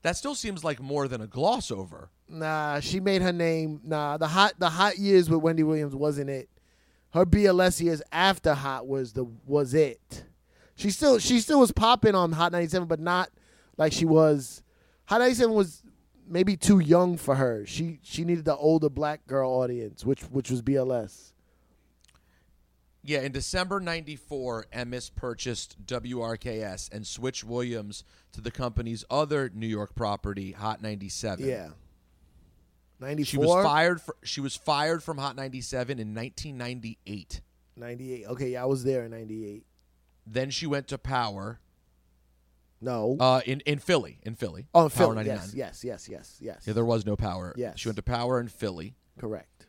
That 0.02 0.16
still 0.16 0.34
seems 0.34 0.64
like 0.64 0.80
more 0.80 1.08
than 1.08 1.20
a 1.20 1.26
gloss 1.26 1.70
over. 1.70 2.10
Nah, 2.28 2.80
she 2.80 3.00
made 3.00 3.22
her 3.22 3.32
name. 3.32 3.80
Nah, 3.84 4.16
the 4.16 4.28
hot 4.28 4.54
the 4.58 4.70
hot 4.70 4.98
years 4.98 5.28
with 5.28 5.40
Wendy 5.40 5.62
Williams 5.62 5.94
wasn't 5.94 6.30
it. 6.30 6.48
Her 7.12 7.26
BLS 7.26 7.80
years 7.80 8.02
after 8.12 8.54
Hot 8.54 8.86
was 8.86 9.12
the 9.12 9.24
was 9.46 9.74
it. 9.74 10.24
She 10.74 10.90
still 10.90 11.18
she 11.18 11.40
still 11.40 11.60
was 11.60 11.72
popping 11.72 12.14
on 12.14 12.32
Hot 12.32 12.52
97, 12.52 12.86
but 12.88 13.00
not 13.00 13.30
like 13.76 13.92
she 13.92 14.04
was. 14.04 14.62
Hot 15.06 15.18
97 15.18 15.54
was 15.54 15.82
maybe 16.28 16.56
too 16.56 16.78
young 16.78 17.16
for 17.16 17.34
her. 17.34 17.66
She 17.66 17.98
she 18.02 18.24
needed 18.24 18.44
the 18.44 18.56
older 18.56 18.88
black 18.88 19.26
girl 19.26 19.50
audience, 19.50 20.04
which 20.04 20.22
which 20.22 20.50
was 20.50 20.62
BLS. 20.62 21.32
Yeah, 23.02 23.20
in 23.20 23.32
December 23.32 23.80
94, 23.80 24.66
Emmis 24.74 25.10
purchased 25.14 25.84
WRKS 25.86 26.92
and 26.92 27.06
switched 27.06 27.44
Williams 27.44 28.04
to 28.32 28.42
the 28.42 28.50
company's 28.50 29.04
other 29.10 29.50
New 29.54 29.66
York 29.66 29.94
property, 29.94 30.52
Hot 30.52 30.82
97. 30.82 31.46
Yeah. 31.46 31.70
94 33.00 33.24
She 33.24 33.38
was 33.38 33.64
fired 33.64 34.00
for, 34.00 34.16
she 34.22 34.40
was 34.40 34.56
fired 34.56 35.02
from 35.02 35.18
Hot 35.18 35.36
97 35.36 35.98
in 35.98 36.14
1998. 36.14 37.40
98. 37.76 38.26
Okay, 38.26 38.48
yeah, 38.50 38.62
I 38.62 38.66
was 38.66 38.84
there 38.84 39.04
in 39.04 39.10
98. 39.12 39.64
Then 40.26 40.50
she 40.50 40.66
went 40.66 40.88
to 40.88 40.98
Power 40.98 41.60
No. 42.80 43.16
uh, 43.18 43.40
in 43.46 43.60
in 43.60 43.78
Philly, 43.78 44.18
in 44.22 44.34
Philly. 44.34 44.66
oh, 44.74 44.88
Power 44.88 44.90
Philly. 44.90 45.14
99. 45.16 45.38
Yes, 45.38 45.54
yes, 45.54 45.82
yes, 45.84 46.08
yes, 46.10 46.38
yes. 46.40 46.62
Yeah, 46.66 46.72
there 46.74 46.84
was 46.84 47.06
no 47.06 47.16
Power. 47.16 47.54
Yes. 47.56 47.78
She 47.78 47.88
went 47.88 47.96
to 47.96 48.02
Power 48.02 48.38
in 48.40 48.48
Philly. 48.48 48.94
Correct. 49.18 49.66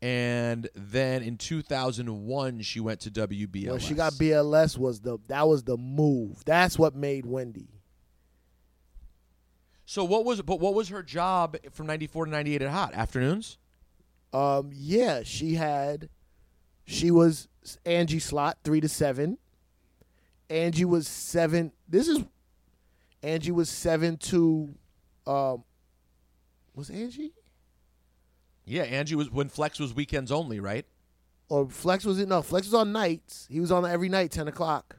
And 0.00 0.68
then 0.74 1.22
in 1.22 1.36
2001 1.38 2.60
she 2.62 2.78
went 2.80 3.00
to 3.00 3.10
WBLS. 3.10 3.70
When 3.70 3.80
she 3.80 3.94
got 3.94 4.12
BLS 4.14 4.78
was 4.78 5.00
the 5.00 5.18
that 5.28 5.48
was 5.48 5.62
the 5.64 5.76
move. 5.76 6.44
That's 6.44 6.78
what 6.78 6.94
made 6.94 7.26
Wendy. 7.26 7.68
So 9.90 10.04
what 10.04 10.26
was 10.26 10.42
but 10.42 10.60
what 10.60 10.74
was 10.74 10.90
her 10.90 11.02
job 11.02 11.56
from 11.70 11.86
94 11.86 12.26
to 12.26 12.30
98 12.30 12.60
at 12.60 12.68
Hot? 12.70 12.92
Afternoons? 12.92 13.56
Um, 14.34 14.68
yeah, 14.74 15.22
she 15.24 15.54
had 15.54 16.10
She 16.84 17.10
was 17.10 17.48
Angie 17.86 18.18
slot 18.18 18.58
three 18.64 18.82
to 18.82 18.88
seven. 18.88 19.38
Angie 20.50 20.84
was 20.84 21.08
seven. 21.08 21.72
This 21.88 22.06
is 22.06 22.22
Angie 23.22 23.50
was 23.50 23.70
seven 23.70 24.18
to. 24.18 24.74
Um, 25.26 25.64
was 26.74 26.90
Angie 26.90 27.32
Yeah, 28.66 28.82
Angie 28.82 29.14
was 29.14 29.30
when 29.30 29.48
Flex 29.48 29.78
was 29.78 29.94
weekends 29.94 30.30
only, 30.30 30.60
right? 30.60 30.84
or 31.48 31.66
Flex 31.70 32.04
was 32.04 32.18
it? 32.20 32.28
No, 32.28 32.42
Flex 32.42 32.66
was 32.66 32.74
on 32.74 32.92
nights. 32.92 33.46
He 33.50 33.58
was 33.58 33.72
on 33.72 33.86
every 33.86 34.10
night, 34.10 34.32
ten 34.32 34.48
o'clock. 34.48 34.98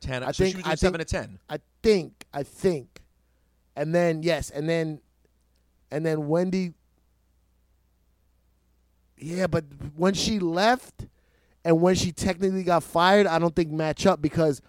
Ten. 0.00 0.22
I 0.22 0.30
so 0.30 0.44
think- 0.44 0.52
she 0.52 0.56
was 0.58 0.64
I 0.64 0.68
doing 0.68 0.76
think- 0.76 0.78
seven 0.78 0.98
to 1.00 1.04
ten. 1.04 1.38
I 1.48 1.58
think. 1.82 2.24
I 2.32 2.44
think. 2.44 2.97
And 3.78 3.94
then 3.94 4.24
yes, 4.24 4.50
and 4.50 4.68
then, 4.68 5.00
and 5.92 6.04
then 6.04 6.26
Wendy. 6.26 6.72
Yeah, 9.16 9.46
but 9.46 9.64
when 9.94 10.14
she 10.14 10.40
left, 10.40 11.06
and 11.64 11.80
when 11.80 11.94
she 11.94 12.10
technically 12.10 12.64
got 12.64 12.82
fired, 12.82 13.28
I 13.28 13.38
don't 13.38 13.54
think 13.54 13.70
match 13.70 14.04
up 14.04 14.20
because 14.20 14.60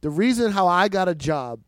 the 0.00 0.08
reason 0.08 0.52
how 0.52 0.66
I 0.68 0.88
got 0.88 1.06
a 1.06 1.14
job 1.14 1.60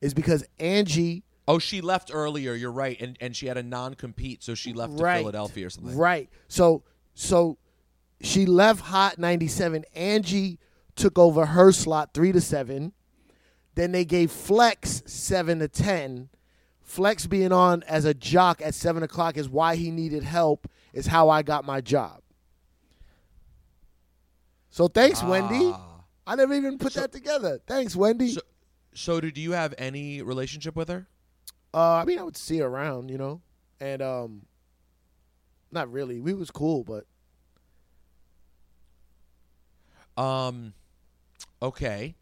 is 0.00 0.14
because 0.14 0.44
Angie. 0.58 1.22
Oh, 1.46 1.60
she 1.60 1.80
left 1.80 2.10
earlier. 2.12 2.54
You're 2.54 2.72
right, 2.72 3.00
and 3.00 3.16
and 3.20 3.36
she 3.36 3.46
had 3.46 3.56
a 3.56 3.62
non 3.62 3.94
compete, 3.94 4.42
so 4.42 4.56
she 4.56 4.72
left 4.72 4.98
to 4.98 5.04
Philadelphia 5.04 5.68
or 5.68 5.70
something. 5.70 5.96
Right. 5.96 6.28
So 6.48 6.82
so 7.14 7.56
she 8.20 8.46
left 8.46 8.80
Hot 8.80 9.16
97. 9.16 9.84
Angie 9.94 10.58
took 10.96 11.20
over 11.20 11.46
her 11.46 11.70
slot 11.70 12.14
3 12.14 12.32
to 12.32 12.40
7. 12.40 12.92
Then 13.74 13.92
they 13.92 14.04
gave 14.04 14.30
Flex 14.30 15.02
7 15.06 15.58
to 15.60 15.68
10. 15.68 16.28
Flex 16.82 17.26
being 17.26 17.52
on 17.52 17.82
as 17.84 18.04
a 18.04 18.12
jock 18.12 18.60
at 18.60 18.74
7 18.74 19.02
o'clock 19.02 19.36
is 19.36 19.48
why 19.48 19.76
he 19.76 19.90
needed 19.90 20.24
help, 20.24 20.68
is 20.92 21.06
how 21.06 21.30
I 21.30 21.42
got 21.42 21.64
my 21.64 21.80
job. 21.80 22.20
So 24.70 24.88
thanks, 24.88 25.22
Wendy. 25.22 25.70
Ah. 25.72 26.04
I 26.26 26.34
never 26.36 26.54
even 26.54 26.78
put 26.78 26.94
that 26.94 27.12
together. 27.12 27.60
Thanks, 27.66 27.96
Wendy. 27.96 28.32
So, 28.32 28.40
so 28.94 29.20
did 29.20 29.36
you 29.36 29.52
have 29.52 29.74
any 29.78 30.22
relationship 30.22 30.76
with 30.76 30.88
her? 30.88 31.06
Uh, 31.74 31.94
I 31.94 32.04
mean, 32.04 32.18
I 32.18 32.22
would 32.22 32.36
see 32.36 32.58
her 32.58 32.66
around, 32.66 33.10
you 33.10 33.18
know, 33.18 33.40
and 33.80 34.02
um, 34.02 34.42
not 35.70 35.90
really. 35.90 36.20
We 36.20 36.34
was 36.34 36.50
cool, 36.50 36.84
but 36.84 37.06
Um, 40.16 40.74
okay. 41.60 42.14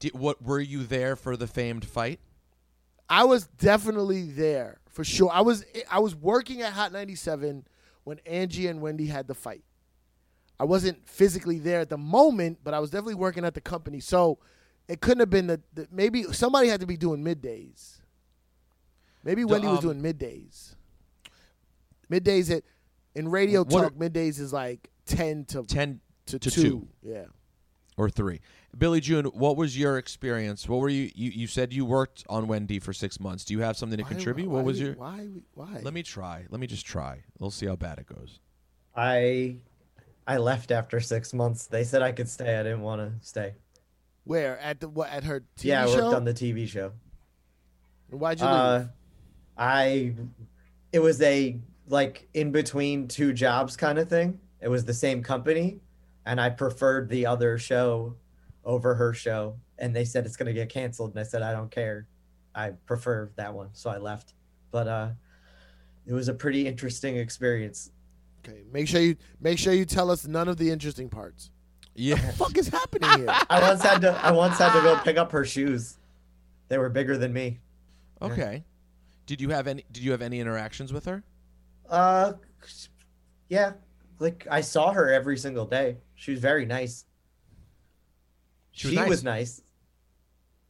Did, 0.00 0.14
what 0.14 0.42
were 0.42 0.60
you 0.60 0.84
there 0.84 1.16
for 1.16 1.36
the 1.36 1.46
famed 1.46 1.84
fight? 1.84 2.20
I 3.08 3.24
was 3.24 3.46
definitely 3.46 4.30
there 4.30 4.80
for 4.90 5.04
sure. 5.04 5.30
I 5.32 5.40
was 5.40 5.64
I 5.90 6.00
was 6.00 6.14
working 6.14 6.62
at 6.62 6.72
Hot 6.72 6.92
97 6.92 7.64
when 8.04 8.18
Angie 8.26 8.66
and 8.66 8.80
Wendy 8.80 9.06
had 9.06 9.26
the 9.26 9.34
fight. 9.34 9.64
I 10.60 10.64
wasn't 10.64 11.06
physically 11.08 11.58
there 11.58 11.80
at 11.80 11.88
the 11.88 11.98
moment, 11.98 12.58
but 12.64 12.74
I 12.74 12.80
was 12.80 12.90
definitely 12.90 13.14
working 13.14 13.44
at 13.44 13.54
the 13.54 13.60
company. 13.60 14.00
So 14.00 14.38
it 14.88 15.00
couldn't 15.00 15.20
have 15.20 15.30
been 15.30 15.46
the, 15.46 15.60
the 15.72 15.88
maybe 15.90 16.24
somebody 16.24 16.68
had 16.68 16.80
to 16.80 16.86
be 16.86 16.96
doing 16.96 17.22
middays. 17.22 18.00
Maybe 19.22 19.44
Wendy 19.44 19.68
was 19.68 19.84
um, 19.84 20.00
doing 20.00 20.02
middays. 20.02 20.74
Middays 22.10 22.50
at 22.54 22.64
in 23.14 23.28
radio 23.28 23.64
talk, 23.64 23.94
middays 23.94 24.40
is 24.40 24.52
like 24.52 24.90
10 25.06 25.44
to 25.46 25.64
Ten 25.64 26.00
to, 26.26 26.38
to 26.38 26.50
2. 26.50 26.62
two. 26.62 26.88
Yeah. 27.02 27.24
or 27.96 28.10
three. 28.10 28.40
Billy 28.76 29.00
June, 29.00 29.24
what 29.26 29.56
was 29.56 29.78
your 29.78 29.96
experience? 29.98 30.68
What 30.68 30.80
were 30.80 30.88
you, 30.88 31.10
you? 31.14 31.30
You 31.30 31.46
said 31.46 31.72
you 31.72 31.84
worked 31.84 32.24
on 32.28 32.46
Wendy 32.46 32.78
for 32.78 32.92
six 32.92 33.18
months. 33.18 33.44
Do 33.44 33.54
you 33.54 33.60
have 33.60 33.76
something 33.76 33.96
to 33.96 34.04
Why- 34.04 34.08
contribute? 34.10 34.48
why 34.48 34.56
what 34.56 34.64
was 34.64 34.80
your? 34.80 34.92
why 34.94 35.28
why? 35.54 35.80
Let 35.82 35.94
me 35.94 36.02
try. 36.02 36.44
Let 36.50 36.60
me 36.60 36.66
just 36.66 36.84
try. 36.86 37.22
We'll 37.38 37.50
see 37.50 37.66
how 37.66 37.76
bad 37.76 37.98
it 37.98 38.06
goes. 38.06 38.40
I 38.94 39.56
I 40.26 40.36
left 40.36 40.70
after 40.70 41.00
six 41.00 41.32
months. 41.32 41.66
They 41.66 41.82
said 41.84 42.02
I 42.02 42.12
could 42.12 42.28
stay. 42.28 42.58
I 42.58 42.62
didn't 42.62 42.82
want 42.82 43.00
to 43.00 43.26
stay. 43.26 43.54
Where 44.24 44.58
at 44.58 44.80
the 44.80 44.88
what 44.88 45.08
at 45.10 45.24
her 45.24 45.40
TV 45.56 45.62
show? 45.62 45.68
yeah, 45.68 45.82
I 45.82 45.86
worked 45.86 45.98
show? 45.98 46.14
on 46.16 46.24
the 46.24 46.34
TV 46.34 46.68
show. 46.68 46.92
Why'd 48.10 48.40
you 48.40 48.46
leave? 48.46 48.54
Uh, 48.54 48.84
I 49.56 50.14
it 50.92 50.98
was 51.00 51.20
a 51.22 51.58
like 51.88 52.28
in 52.34 52.52
between 52.52 53.08
two 53.08 53.32
jobs 53.32 53.76
kind 53.76 53.98
of 53.98 54.08
thing. 54.10 54.38
It 54.60 54.68
was 54.68 54.84
the 54.84 54.94
same 54.94 55.22
company, 55.22 55.78
and 56.26 56.38
I 56.40 56.50
preferred 56.50 57.08
the 57.08 57.24
other 57.26 57.56
show 57.58 58.14
over 58.68 58.94
her 58.94 59.12
show. 59.12 59.56
And 59.78 59.96
they 59.96 60.04
said 60.04 60.26
it's 60.26 60.36
gonna 60.36 60.52
get 60.52 60.68
canceled, 60.68 61.10
and 61.10 61.18
I 61.18 61.24
said 61.24 61.42
I 61.42 61.52
don't 61.52 61.70
care. 61.70 62.06
I 62.54 62.70
prefer 62.86 63.30
that 63.36 63.52
one, 63.52 63.70
so 63.72 63.90
I 63.90 63.98
left. 63.98 64.34
But 64.70 64.86
uh, 64.86 65.08
it 66.06 66.12
was 66.12 66.28
a 66.28 66.34
pretty 66.34 66.66
interesting 66.66 67.16
experience. 67.16 67.90
Okay, 68.46 68.62
make 68.72 68.86
sure 68.86 69.00
you 69.00 69.16
make 69.40 69.58
sure 69.58 69.72
you 69.72 69.84
tell 69.84 70.10
us 70.10 70.26
none 70.26 70.48
of 70.48 70.58
the 70.58 70.70
interesting 70.70 71.08
parts. 71.08 71.50
Yeah. 71.94 72.14
What 72.14 72.26
the 72.26 72.32
fuck 72.32 72.58
is 72.58 72.68
happening 72.68 73.10
here? 73.18 73.26
I 73.50 73.60
once 73.60 73.82
had 73.82 74.00
to 74.02 74.12
I 74.12 74.30
once 74.30 74.58
had 74.58 74.72
to 74.74 74.82
go 74.82 74.98
pick 75.02 75.16
up 75.16 75.32
her 75.32 75.44
shoes. 75.44 75.98
They 76.68 76.78
were 76.78 76.90
bigger 76.90 77.16
than 77.16 77.32
me. 77.32 77.58
Okay. 78.20 78.64
Did 79.26 79.40
you 79.40 79.50
have 79.50 79.66
any? 79.66 79.84
Did 79.92 80.02
you 80.02 80.12
have 80.12 80.22
any 80.22 80.40
interactions 80.40 80.92
with 80.92 81.04
her? 81.06 81.22
Uh, 81.88 82.34
yeah. 83.48 83.72
Like 84.18 84.46
I 84.50 84.60
saw 84.60 84.92
her 84.92 85.12
every 85.12 85.38
single 85.38 85.64
day. 85.66 85.98
She 86.14 86.30
was 86.32 86.40
very 86.40 86.66
nice. 86.66 87.04
She 88.78 88.90
She, 88.90 88.96
was 88.98 89.08
was, 89.08 89.24
nice. 89.24 89.58
nice. 89.58 89.62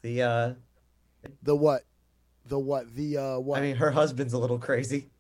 The 0.03 0.23
uh, 0.23 0.55
The 1.43 1.55
what? 1.55 1.83
The 2.47 2.59
what? 2.59 2.95
The 2.95 3.17
uh 3.19 3.39
what? 3.39 3.59
I 3.59 3.63
mean, 3.63 3.77
her 3.77 3.91
husband's 3.91 4.33
a 4.33 4.39
little 4.39 4.59
crazy. 4.59 5.11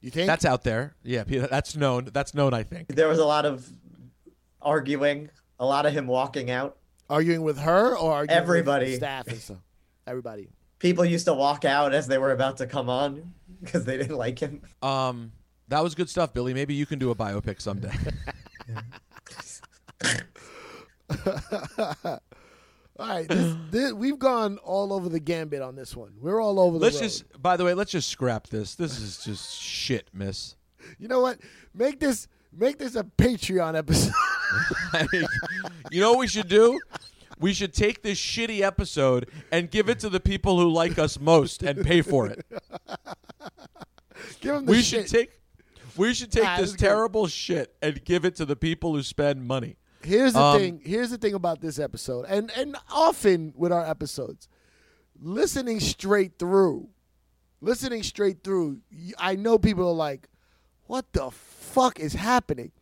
you 0.00 0.10
think 0.10 0.26
That's 0.26 0.44
out 0.44 0.64
there. 0.64 0.96
Yeah, 1.04 1.22
that's 1.24 1.76
known. 1.76 2.08
That's 2.12 2.34
known. 2.34 2.52
I 2.54 2.62
think. 2.64 2.88
There 2.88 3.08
was 3.08 3.18
a 3.20 3.24
lot 3.24 3.44
of 3.46 3.68
arguing, 4.60 5.30
a 5.60 5.64
lot 5.66 5.86
of 5.86 5.92
him 5.92 6.06
walking 6.06 6.50
out. 6.50 6.76
arguing 7.08 7.42
with 7.42 7.58
her 7.58 7.96
or 7.96 8.12
arguing 8.14 8.40
Everybody. 8.42 8.86
with 8.86 8.96
staff 8.96 9.28
and 9.28 9.38
stuff? 9.38 9.58
Everybody. 10.06 10.48
People 10.78 11.04
used 11.04 11.24
to 11.26 11.34
walk 11.34 11.64
out 11.64 11.94
as 11.94 12.06
they 12.08 12.18
were 12.18 12.32
about 12.32 12.56
to 12.58 12.66
come 12.66 12.88
on 12.90 13.32
because 13.62 13.84
they 13.84 13.96
didn't 13.96 14.16
like 14.16 14.38
him. 14.40 14.62
Um, 14.82 15.32
that 15.68 15.82
was 15.82 15.94
good 15.94 16.10
stuff, 16.10 16.32
Billy. 16.34 16.52
Maybe 16.54 16.74
you 16.74 16.86
can 16.86 16.98
do 16.98 17.10
a 17.10 17.14
biopic 17.14 17.60
someday. 17.60 17.92
All 22.98 23.06
right, 23.06 23.28
this, 23.28 23.54
this, 23.70 23.92
we've 23.92 24.18
gone 24.18 24.56
all 24.58 24.92
over 24.92 25.08
the 25.10 25.20
gambit 25.20 25.60
on 25.60 25.76
this 25.76 25.94
one. 25.94 26.12
We're 26.18 26.40
all 26.40 26.58
over 26.58 26.78
the 26.78 26.82
let's 26.84 26.96
road. 26.96 27.02
just. 27.02 27.42
By 27.42 27.56
the 27.58 27.64
way, 27.64 27.74
let's 27.74 27.90
just 27.90 28.08
scrap 28.08 28.46
this. 28.48 28.74
This 28.74 28.98
is 28.98 29.22
just 29.24 29.60
shit, 29.60 30.08
Miss. 30.12 30.56
You 31.00 31.08
know 31.08 31.18
what? 31.20 31.40
Make 31.74 31.98
this 31.98 32.28
make 32.56 32.78
this 32.78 32.94
a 32.94 33.02
Patreon 33.02 33.76
episode. 33.76 34.12
you 35.90 36.00
know 36.00 36.10
what 36.12 36.20
we 36.20 36.28
should 36.28 36.46
do? 36.48 36.78
We 37.40 37.52
should 37.52 37.74
take 37.74 38.02
this 38.04 38.20
shitty 38.20 38.60
episode 38.60 39.28
and 39.50 39.68
give 39.68 39.88
it 39.88 39.98
to 40.00 40.08
the 40.08 40.20
people 40.20 40.60
who 40.60 40.70
like 40.70 40.96
us 40.96 41.18
most 41.18 41.64
and 41.64 41.84
pay 41.84 42.02
for 42.02 42.28
it. 42.28 42.46
Give 44.40 44.54
them 44.54 44.64
the 44.66 44.70
We 44.70 44.80
shit. 44.82 45.08
should 45.08 45.18
take 45.18 45.40
we 45.96 46.14
should 46.14 46.30
take 46.30 46.44
Ah, 46.44 46.56
this 46.58 46.66
this 46.66 46.70
is 46.70 46.76
good. 46.76 46.84
terrible 46.86 47.26
shit 47.26 47.74
and 47.82 48.04
give 48.04 48.24
it 48.24 48.36
to 48.36 48.44
the 48.44 48.54
people 48.54 48.94
who 48.94 49.02
spend 49.02 49.44
money. 49.44 49.78
Here's 50.06 50.32
the 50.34 50.40
Um, 50.40 50.58
thing. 50.58 50.80
Here's 50.84 51.10
the 51.10 51.18
thing 51.18 51.34
about 51.34 51.60
this 51.60 51.78
episode, 51.78 52.26
and 52.28 52.50
and 52.56 52.76
often 52.90 53.52
with 53.56 53.72
our 53.72 53.84
episodes, 53.84 54.48
listening 55.20 55.80
straight 55.80 56.38
through, 56.38 56.88
listening 57.60 58.02
straight 58.02 58.44
through. 58.44 58.78
I 59.18 59.34
know 59.36 59.58
people 59.58 59.88
are 59.88 59.94
like, 59.94 60.28
"What 60.86 61.12
the 61.12 61.30
fuck 61.30 61.98
is 61.98 62.12
happening?" 62.14 62.72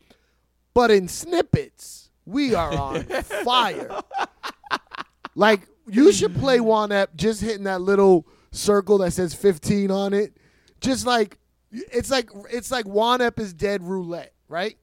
But 0.75 0.91
in 0.91 1.09
snippets, 1.09 2.11
we 2.27 2.55
are 2.55 2.73
on 2.77 3.05
fire. 3.45 4.01
Like 5.35 5.67
you 5.87 6.13
should 6.13 6.35
play 6.37 6.61
Juan 6.61 6.93
Ep, 6.93 7.17
just 7.17 7.41
hitting 7.41 7.65
that 7.65 7.81
little 7.81 8.27
circle 8.53 8.99
that 8.99 9.13
says 9.13 9.35
15 9.35 9.91
on 9.91 10.13
it. 10.15 10.37
Just 10.81 11.07
like 11.07 11.39
it's 11.71 12.11
like 12.11 12.29
it's 12.51 12.71
like 12.71 12.87
Juan 12.87 13.21
Ep 13.21 13.39
is 13.41 13.53
dead 13.55 13.83
roulette, 13.83 14.33
right? 14.49 14.77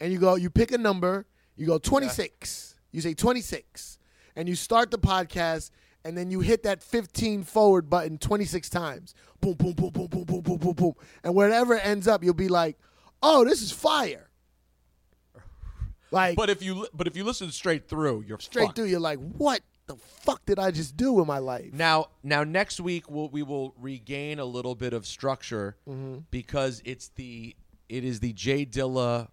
And 0.00 0.12
you 0.12 0.18
go, 0.18 0.34
you 0.36 0.50
pick 0.50 0.72
a 0.72 0.78
number, 0.78 1.26
you 1.56 1.66
go 1.66 1.78
26. 1.78 2.74
You 2.92 3.00
say 3.00 3.14
26. 3.14 3.98
And 4.36 4.48
you 4.48 4.54
start 4.54 4.90
the 4.90 4.98
podcast, 4.98 5.70
and 6.04 6.16
then 6.16 6.30
you 6.30 6.40
hit 6.40 6.62
that 6.62 6.82
15 6.82 7.42
forward 7.44 7.90
button 7.90 8.16
26 8.18 8.68
times. 8.70 9.14
Boom, 9.40 9.54
boom, 9.54 9.72
boom, 9.72 9.90
boom, 9.90 10.06
boom, 10.06 10.24
boom, 10.24 10.40
boom, 10.40 10.56
boom, 10.58 10.72
boom. 10.74 10.92
And 11.24 11.34
wherever 11.34 11.74
it 11.74 11.84
ends 11.84 12.08
up, 12.08 12.22
you'll 12.24 12.34
be 12.34 12.48
like, 12.48 12.78
oh, 13.22 13.44
this 13.44 13.60
is 13.62 13.72
fire. 13.72 14.28
Like, 16.12 16.36
But 16.36 16.50
if 16.50 16.60
you 16.60 16.88
but 16.92 17.06
if 17.06 17.16
you 17.16 17.22
listen 17.22 17.52
straight 17.52 17.88
through, 17.88 18.24
you're 18.26 18.40
straight 18.40 18.64
fucked. 18.66 18.76
through, 18.76 18.86
you're 18.86 18.98
like, 18.98 19.20
what 19.20 19.60
the 19.86 19.94
fuck 19.94 20.44
did 20.44 20.58
I 20.58 20.72
just 20.72 20.96
do 20.96 21.20
in 21.20 21.26
my 21.28 21.38
life? 21.38 21.72
Now, 21.72 22.06
now 22.24 22.42
next 22.42 22.80
week 22.80 23.08
we'll, 23.08 23.28
we 23.28 23.44
will 23.44 23.74
regain 23.78 24.40
a 24.40 24.44
little 24.44 24.74
bit 24.74 24.92
of 24.92 25.06
structure 25.06 25.76
Mm-hmm. 25.88 26.20
because 26.32 26.82
it's 26.84 27.10
the 27.14 27.54
it 27.88 28.04
is 28.04 28.18
the 28.18 28.32
J 28.32 28.66
Dilla 28.66 29.28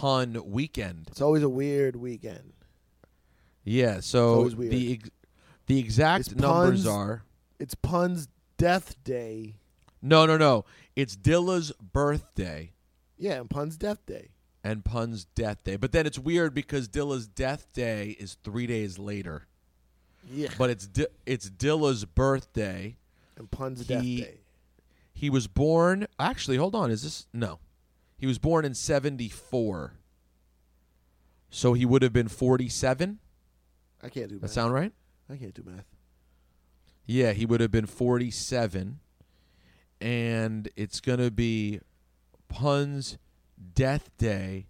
pun 0.00 0.40
weekend. 0.50 1.06
It's 1.08 1.20
always 1.20 1.42
a 1.42 1.48
weird 1.48 1.96
weekend. 1.96 2.52
Yeah, 3.64 4.00
so 4.00 4.48
the 4.48 4.92
ex- 4.94 5.10
the 5.66 5.78
exact 5.78 6.26
It's 6.28 6.36
numbers 6.36 6.84
puns. 6.84 6.86
are 6.86 7.22
It's 7.58 7.74
Pun's 7.74 8.28
death 8.58 9.02
day. 9.04 9.56
no, 10.02 10.26
no, 10.26 10.36
no. 10.36 10.64
It's 10.94 11.16
Dilla's 11.16 11.72
birthday, 11.92 12.72
Yeah, 13.18 13.40
and 13.40 13.50
Pun's 13.50 13.76
death 13.76 14.04
day. 14.06 14.28
and 14.62 14.84
Pun's 14.84 15.24
death 15.34 15.64
day. 15.64 15.76
But 15.76 15.92
then 15.92 16.06
it's 16.06 16.18
weird 16.18 16.54
because 16.54 16.88
Dilla's 16.88 17.26
death 17.26 17.72
day 17.72 18.10
is 18.20 18.36
three 18.44 18.66
days 18.66 18.98
later. 18.98 19.46
Yeah. 20.30 20.48
But 20.58 20.70
it's 20.70 20.86
Di- 20.86 21.06
it's 21.26 21.50
Dilla's 21.50 22.04
birthday. 22.04 22.96
and 23.36 23.50
Pun's 23.50 23.84
death 23.86 24.02
day. 24.02 24.38
He 25.12 25.28
was 25.30 25.46
born. 25.48 26.06
Actually, 26.20 26.56
hold 26.58 26.74
on. 26.74 26.90
Is 26.90 27.02
this 27.02 27.26
no? 27.32 27.58
He 28.18 28.26
was 28.26 28.38
born 28.38 28.64
in 28.64 28.74
seventy 28.74 29.28
four. 29.28 29.94
So 31.50 31.74
he 31.74 31.84
would 31.84 32.02
have 32.02 32.12
been 32.12 32.28
forty 32.28 32.68
seven. 32.68 33.18
I 34.02 34.08
can't 34.08 34.28
do 34.28 34.34
math. 34.36 34.42
That 34.42 34.48
sound 34.50 34.72
right? 34.72 34.92
I 35.30 35.36
can't 35.36 35.54
do 35.54 35.62
math. 35.64 35.86
Yeah, 37.06 37.32
he 37.32 37.46
would 37.46 37.60
have 37.60 37.70
been 37.70 37.86
47. 37.86 38.98
And 40.00 40.68
it's 40.76 41.00
going 41.00 41.20
to 41.20 41.30
be 41.30 41.80
Pun's 42.48 43.16
death 43.74 44.10
day. 44.18 44.66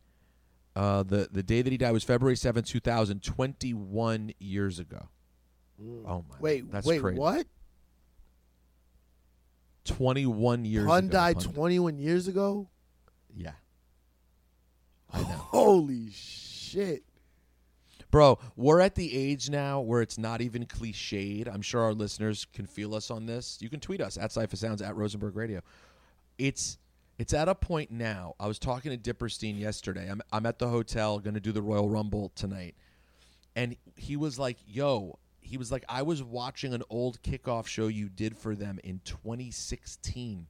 Uh, 0.76 1.02
the, 1.02 1.28
the 1.32 1.42
day 1.42 1.62
that 1.62 1.70
he 1.70 1.78
died 1.78 1.92
was 1.92 2.04
February 2.04 2.36
seventh, 2.36 2.66
two 2.66 2.80
2021 2.80 4.32
years 4.38 4.78
ago. 4.78 5.08
Oh, 6.06 6.24
my. 6.28 6.36
Wait, 6.40 6.70
that's 6.70 6.86
wait, 6.86 7.00
crazy. 7.00 7.18
what? 7.18 7.46
21 9.84 10.64
years 10.64 10.86
Pun 10.86 11.04
ago. 11.04 11.12
died 11.12 11.36
Pun- 11.36 11.52
21 11.54 11.98
years 11.98 12.28
ago? 12.28 12.68
Yeah. 13.36 13.52
I 15.12 15.20
know. 15.20 15.28
Holy 15.28 16.10
shit. 16.10 17.04
Bro, 18.10 18.38
we're 18.56 18.80
at 18.80 18.94
the 18.94 19.14
age 19.14 19.50
now 19.50 19.80
where 19.80 20.00
it's 20.00 20.16
not 20.16 20.40
even 20.40 20.64
cliched. 20.64 21.52
I'm 21.52 21.60
sure 21.62 21.82
our 21.82 21.92
listeners 21.92 22.46
can 22.52 22.66
feel 22.66 22.94
us 22.94 23.10
on 23.10 23.26
this. 23.26 23.58
You 23.60 23.68
can 23.68 23.80
tweet 23.80 24.00
us 24.00 24.16
at 24.16 24.30
Cipha 24.30 24.56
Sounds 24.56 24.80
at 24.80 24.96
Rosenberg 24.96 25.36
Radio. 25.36 25.60
It's 26.38 26.78
it's 27.18 27.32
at 27.32 27.48
a 27.48 27.54
point 27.54 27.90
now. 27.90 28.34
I 28.38 28.46
was 28.46 28.58
talking 28.58 28.96
to 28.96 29.14
Dipperstein 29.14 29.58
yesterday. 29.58 30.08
I'm 30.10 30.22
I'm 30.32 30.46
at 30.46 30.58
the 30.58 30.68
hotel 30.68 31.18
going 31.18 31.34
to 31.34 31.40
do 31.40 31.52
the 31.52 31.62
Royal 31.62 31.88
Rumble 31.88 32.30
tonight. 32.34 32.74
And 33.54 33.76
he 33.96 34.16
was 34.16 34.38
like, 34.38 34.58
"Yo, 34.66 35.18
he 35.40 35.56
was 35.56 35.72
like 35.72 35.84
I 35.88 36.02
was 36.02 36.22
watching 36.22 36.74
an 36.74 36.82
old 36.88 37.22
kickoff 37.22 37.66
show 37.66 37.88
you 37.88 38.08
did 38.08 38.36
for 38.36 38.54
them 38.54 38.78
in 38.84 39.00
2016. 39.04 40.46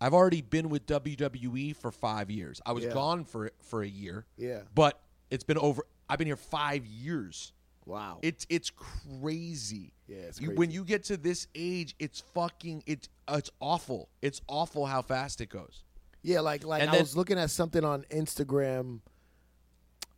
I've 0.00 0.14
already 0.14 0.42
been 0.42 0.68
with 0.68 0.86
WWE 0.86 1.74
for 1.74 1.90
5 1.90 2.30
years. 2.30 2.60
I 2.64 2.72
was 2.72 2.84
Yeah. 2.84 2.92
gone 2.92 3.24
for 3.24 3.50
for 3.60 3.82
a 3.82 3.88
year. 3.88 4.26
Yeah. 4.36 4.62
But 4.74 5.00
it's 5.30 5.44
been 5.44 5.58
over. 5.58 5.82
I've 6.08 6.18
been 6.18 6.26
here 6.28 6.36
five 6.36 6.86
years. 6.86 7.52
Wow. 7.84 8.18
It's 8.22 8.46
it's 8.48 8.70
crazy. 8.70 9.92
Yeah, 10.06 10.16
it's 10.18 10.40
You- 10.40 10.52
when 10.54 10.70
you 10.70 10.84
get 10.84 11.04
to 11.04 11.16
this 11.16 11.46
age, 11.54 11.94
it's 11.98 12.20
fucking 12.20 12.82
it's 12.86 13.08
it's 13.28 13.50
awful. 13.60 14.08
It's 14.22 14.40
awful 14.46 14.86
how 14.86 15.02
fast 15.02 15.40
it 15.40 15.48
goes. 15.48 15.84
Yeah, 16.22 16.40
like 16.40 16.64
like 16.64 16.80
And 16.82 16.90
I 16.90 16.94
then- 16.94 17.02
was 17.02 17.16
looking 17.16 17.38
at 17.38 17.50
something 17.50 17.84
on 17.84 18.04
Instagram. 18.10 19.00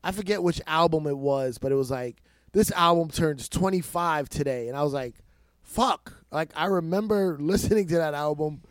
I 0.02 0.12
forget 0.12 0.42
which 0.42 0.60
album 0.66 1.06
it 1.06 1.16
was, 1.16 1.58
but 1.58 1.72
it 1.72 1.74
was 1.74 1.90
like 1.90 2.22
this 2.52 2.70
album 2.72 3.08
turns 3.10 3.48
25 3.48 4.28
today, 4.28 4.68
and 4.68 4.76
I 4.76 4.82
was 4.82 4.92
like, 4.92 5.14
"Fuck!" 5.62 6.24
Like 6.32 6.50
I 6.56 6.66
remember 6.66 7.36
listening 7.40 7.86
to 7.88 7.96
that 7.96 8.14
album, 8.14 8.62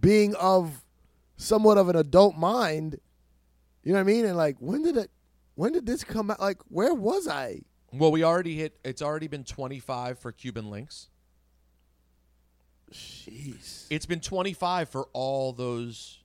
being 0.00 0.34
of 0.36 0.84
somewhat 1.36 1.78
of 1.78 1.88
an 1.88 1.96
adult 1.96 2.36
mind. 2.36 2.98
You 3.82 3.92
know 3.92 3.98
what 3.98 4.00
I 4.00 4.12
mean? 4.12 4.24
And 4.26 4.36
like, 4.36 4.56
when 4.60 4.82
did 4.82 4.96
it? 4.96 5.10
When 5.54 5.72
did 5.72 5.86
this 5.86 6.04
come 6.04 6.30
out? 6.30 6.40
Like, 6.40 6.58
where 6.68 6.94
was 6.94 7.26
I? 7.26 7.62
Well, 7.92 8.12
we 8.12 8.22
already 8.22 8.54
hit. 8.56 8.78
It's 8.84 9.02
already 9.02 9.28
been 9.28 9.44
25 9.44 10.18
for 10.18 10.30
Cuban 10.30 10.66
Linx. 10.66 11.06
Jeez. 12.92 13.86
It's 13.90 14.06
been 14.06 14.20
25 14.20 14.88
for 14.88 15.08
all 15.12 15.52
those. 15.52 16.18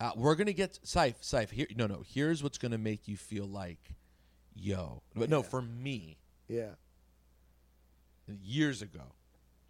Uh, 0.00 0.12
we're 0.16 0.34
gonna 0.34 0.52
get 0.52 0.78
Ciph. 0.84 1.16
Ciph. 1.22 1.50
Here, 1.50 1.66
no, 1.76 1.86
no. 1.86 2.02
Here's 2.06 2.42
what's 2.42 2.58
gonna 2.58 2.78
make 2.78 3.08
you 3.08 3.16
feel 3.16 3.46
like, 3.46 3.92
yo. 4.54 5.02
But 5.14 5.30
no, 5.30 5.42
for 5.42 5.62
me, 5.62 6.18
Yeah. 6.48 6.72
years 8.42 8.82
ago, 8.82 9.12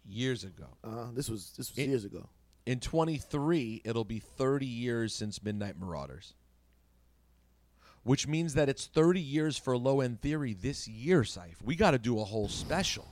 years 0.05 0.43
ago. 0.43 0.67
Uh, 0.83 1.11
this 1.13 1.29
was 1.29 1.51
this 1.57 1.69
was 1.71 1.77
It- 1.77 1.87
years 1.89 2.05
ago. 2.05 2.29
In 2.67 2.81
23, 2.81 3.81
it'll 3.85 4.03
be 4.03 4.19
30 4.19 4.65
years 4.65 5.13
since 5.13 5.41
Midnight 5.41 5.79
Marauders. 5.79 6.33
Which 8.03 8.27
means 8.27 8.55
that 8.55 8.67
it's 8.67 8.87
30 8.87 9.21
years 9.21 9.57
for 9.57 9.77
Low 9.77 10.01
End 10.01 10.19
Theory 10.19 10.53
this 10.53 10.85
year, 10.85 11.21
Ciph. 11.21 11.61
We 11.63 11.77
got 11.77 11.91
to 11.91 11.97
do 11.97 12.19
a 12.19 12.25
whole 12.25 12.49
special. 12.49 13.07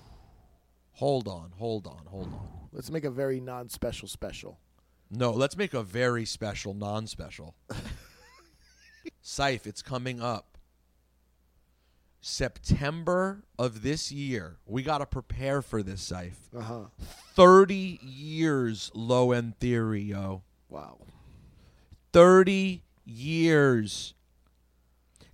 Hold 0.91 1.29
on, 1.29 1.53
hold 1.57 1.87
on, 1.87 2.01
hold 2.05 2.27
on. 2.27 2.67
Let's 2.73 2.91
make 2.91 3.05
a 3.05 3.09
very 3.09 3.39
non-special 3.39 4.09
special. 4.09 4.59
No, 5.09 5.31
let's 5.31 5.55
make 5.55 5.73
a 5.73 5.83
very 5.83 6.25
special, 6.25 6.73
non 6.73 7.07
special. 7.07 7.55
Ciph, 9.23 9.65
it's 9.67 9.81
coming 9.81 10.21
up. 10.21 10.54
September 12.27 13.43
of 13.59 13.83
this 13.83 14.11
year. 14.11 14.57
We 14.65 14.81
got 14.81 14.97
to 14.97 15.05
prepare 15.05 15.61
for 15.61 15.83
this, 15.83 16.01
Ciph. 16.01 16.49
Uh 16.57 16.61
huh. 16.61 16.83
30 17.35 17.99
years 18.01 18.89
Low 18.95 19.31
End 19.31 19.59
Theory, 19.59 20.01
yo. 20.01 20.41
Wow. 20.67 20.97
30 22.13 22.81
years. 23.05 24.15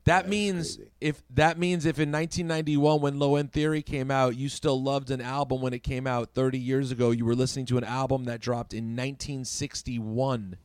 That 0.03 0.23
That 0.23 0.29
means 0.29 0.79
if 0.99 1.23
that 1.29 1.57
means 1.57 1.85
if 1.85 1.97
in 1.97 2.11
1991 2.11 2.99
when 2.99 3.19
Low 3.19 3.37
End 3.37 3.53
Theory 3.53 3.81
came 3.81 4.11
out, 4.11 4.35
you 4.35 4.49
still 4.49 4.81
loved 4.83 5.11
an 5.11 5.21
album 5.21 5.61
when 5.61 5.71
it 5.71 5.83
came 5.83 6.05
out 6.05 6.33
30 6.33 6.59
years 6.59 6.91
ago, 6.91 7.11
you 7.11 7.23
were 7.23 7.35
listening 7.35 7.67
to 7.67 7.77
an 7.77 7.85
album 7.85 8.25
that 8.25 8.41
dropped 8.41 8.73
in 8.73 8.97
1961. 8.97 10.57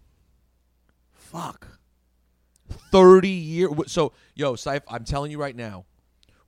Fuck. 1.13 1.69
30 2.91 3.29
year 3.29 3.69
so 3.87 4.13
yo, 4.35 4.55
Ciph, 4.57 4.83
I'm 4.89 5.05
telling 5.05 5.31
you 5.31 5.39
right 5.39 5.55
now, 5.55 5.85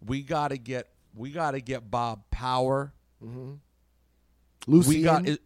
we 0.05 0.23
got 0.23 0.49
to 0.49 0.59
get 0.59 0.89
we 1.15 1.31
got 1.31 1.53
to 1.53 1.61
get 1.61 1.91
Bob 1.91 2.23
Power. 2.31 2.93
Lucy. 4.67 4.89
We 4.89 5.03
got 5.03 5.27
it, 5.27 5.41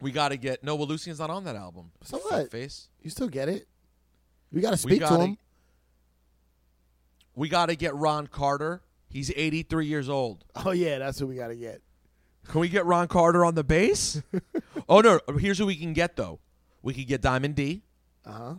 we 0.00 0.10
got 0.12 0.28
to 0.28 0.36
get 0.36 0.62
No, 0.62 0.74
well 0.74 0.86
Lucian's 0.86 1.18
not 1.18 1.30
on 1.30 1.44
that 1.44 1.56
album. 1.56 1.90
So 2.02 2.18
what? 2.18 2.50
Face. 2.50 2.88
You 3.00 3.10
still 3.10 3.28
get 3.28 3.48
it. 3.48 3.66
We 4.52 4.60
got 4.60 4.70
to 4.70 4.76
speak 4.76 5.00
to 5.00 5.18
him. 5.18 5.38
We 7.34 7.48
got 7.48 7.66
to 7.66 7.76
get 7.76 7.94
Ron 7.94 8.26
Carter. 8.26 8.82
He's 9.08 9.30
83 9.34 9.86
years 9.86 10.08
old. 10.08 10.44
Oh 10.54 10.72
yeah, 10.72 10.98
that's 10.98 11.20
what 11.20 11.28
we 11.28 11.36
got 11.36 11.48
to 11.48 11.56
get. 11.56 11.82
Can 12.48 12.60
we 12.60 12.68
get 12.68 12.84
Ron 12.84 13.08
Carter 13.08 13.44
on 13.44 13.54
the 13.54 13.64
bass? 13.64 14.20
oh 14.88 15.00
no! 15.00 15.18
Here's 15.38 15.58
who 15.58 15.66
we 15.66 15.76
can 15.76 15.92
get 15.92 16.16
though. 16.16 16.40
We 16.82 16.92
could 16.92 17.06
get 17.06 17.22
Diamond 17.22 17.54
D. 17.54 17.82
Uh 18.26 18.32
huh. 18.32 18.54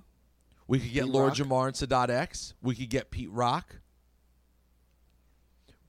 We 0.68 0.80
could 0.80 0.92
get 0.92 1.04
Pete 1.04 1.14
Lord. 1.14 1.34
Jamar 1.34 1.68
and 1.68 1.76
Sadat 1.76 2.10
X. 2.10 2.56
We 2.62 2.74
could 2.74 2.90
get 2.90 3.12
Pete 3.12 3.30
Rock. 3.30 3.76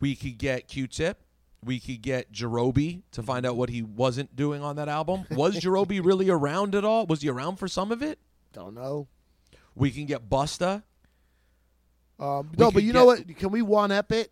We 0.01 0.14
could 0.16 0.39
get 0.39 0.68
Q-Tip. 0.68 1.23
We 1.64 1.81
could 1.81 2.02
get 2.02 2.31
Jarobi 2.32 3.02
to 3.12 3.23
find 3.23 3.44
out 3.47 3.56
what 3.56 3.70
he 3.70 3.82
wasn't 3.82 4.36
doing 4.36 4.62
on 4.62 4.77
that 4.77 4.89
album. 4.89 5.24
Was 5.31 5.56
Jarobi 5.56 6.01
really 6.05 6.28
around 6.31 6.74
at 6.74 6.85
all? 6.85 7.06
Was 7.06 7.23
he 7.23 7.28
around 7.28 7.56
for 7.56 7.66
some 7.66 7.90
of 7.90 8.02
it? 8.02 8.18
Don't 8.52 8.74
know. 8.74 9.09
We 9.74 9.90
can 9.90 10.06
get 10.06 10.28
Busta. 10.28 10.82
Um, 12.18 12.51
no, 12.56 12.70
but 12.70 12.82
you 12.82 12.93
know 12.93 13.05
what? 13.06 13.36
Can 13.36 13.51
we 13.51 13.62
one 13.62 13.90
up 13.93 14.12
it? 14.12 14.31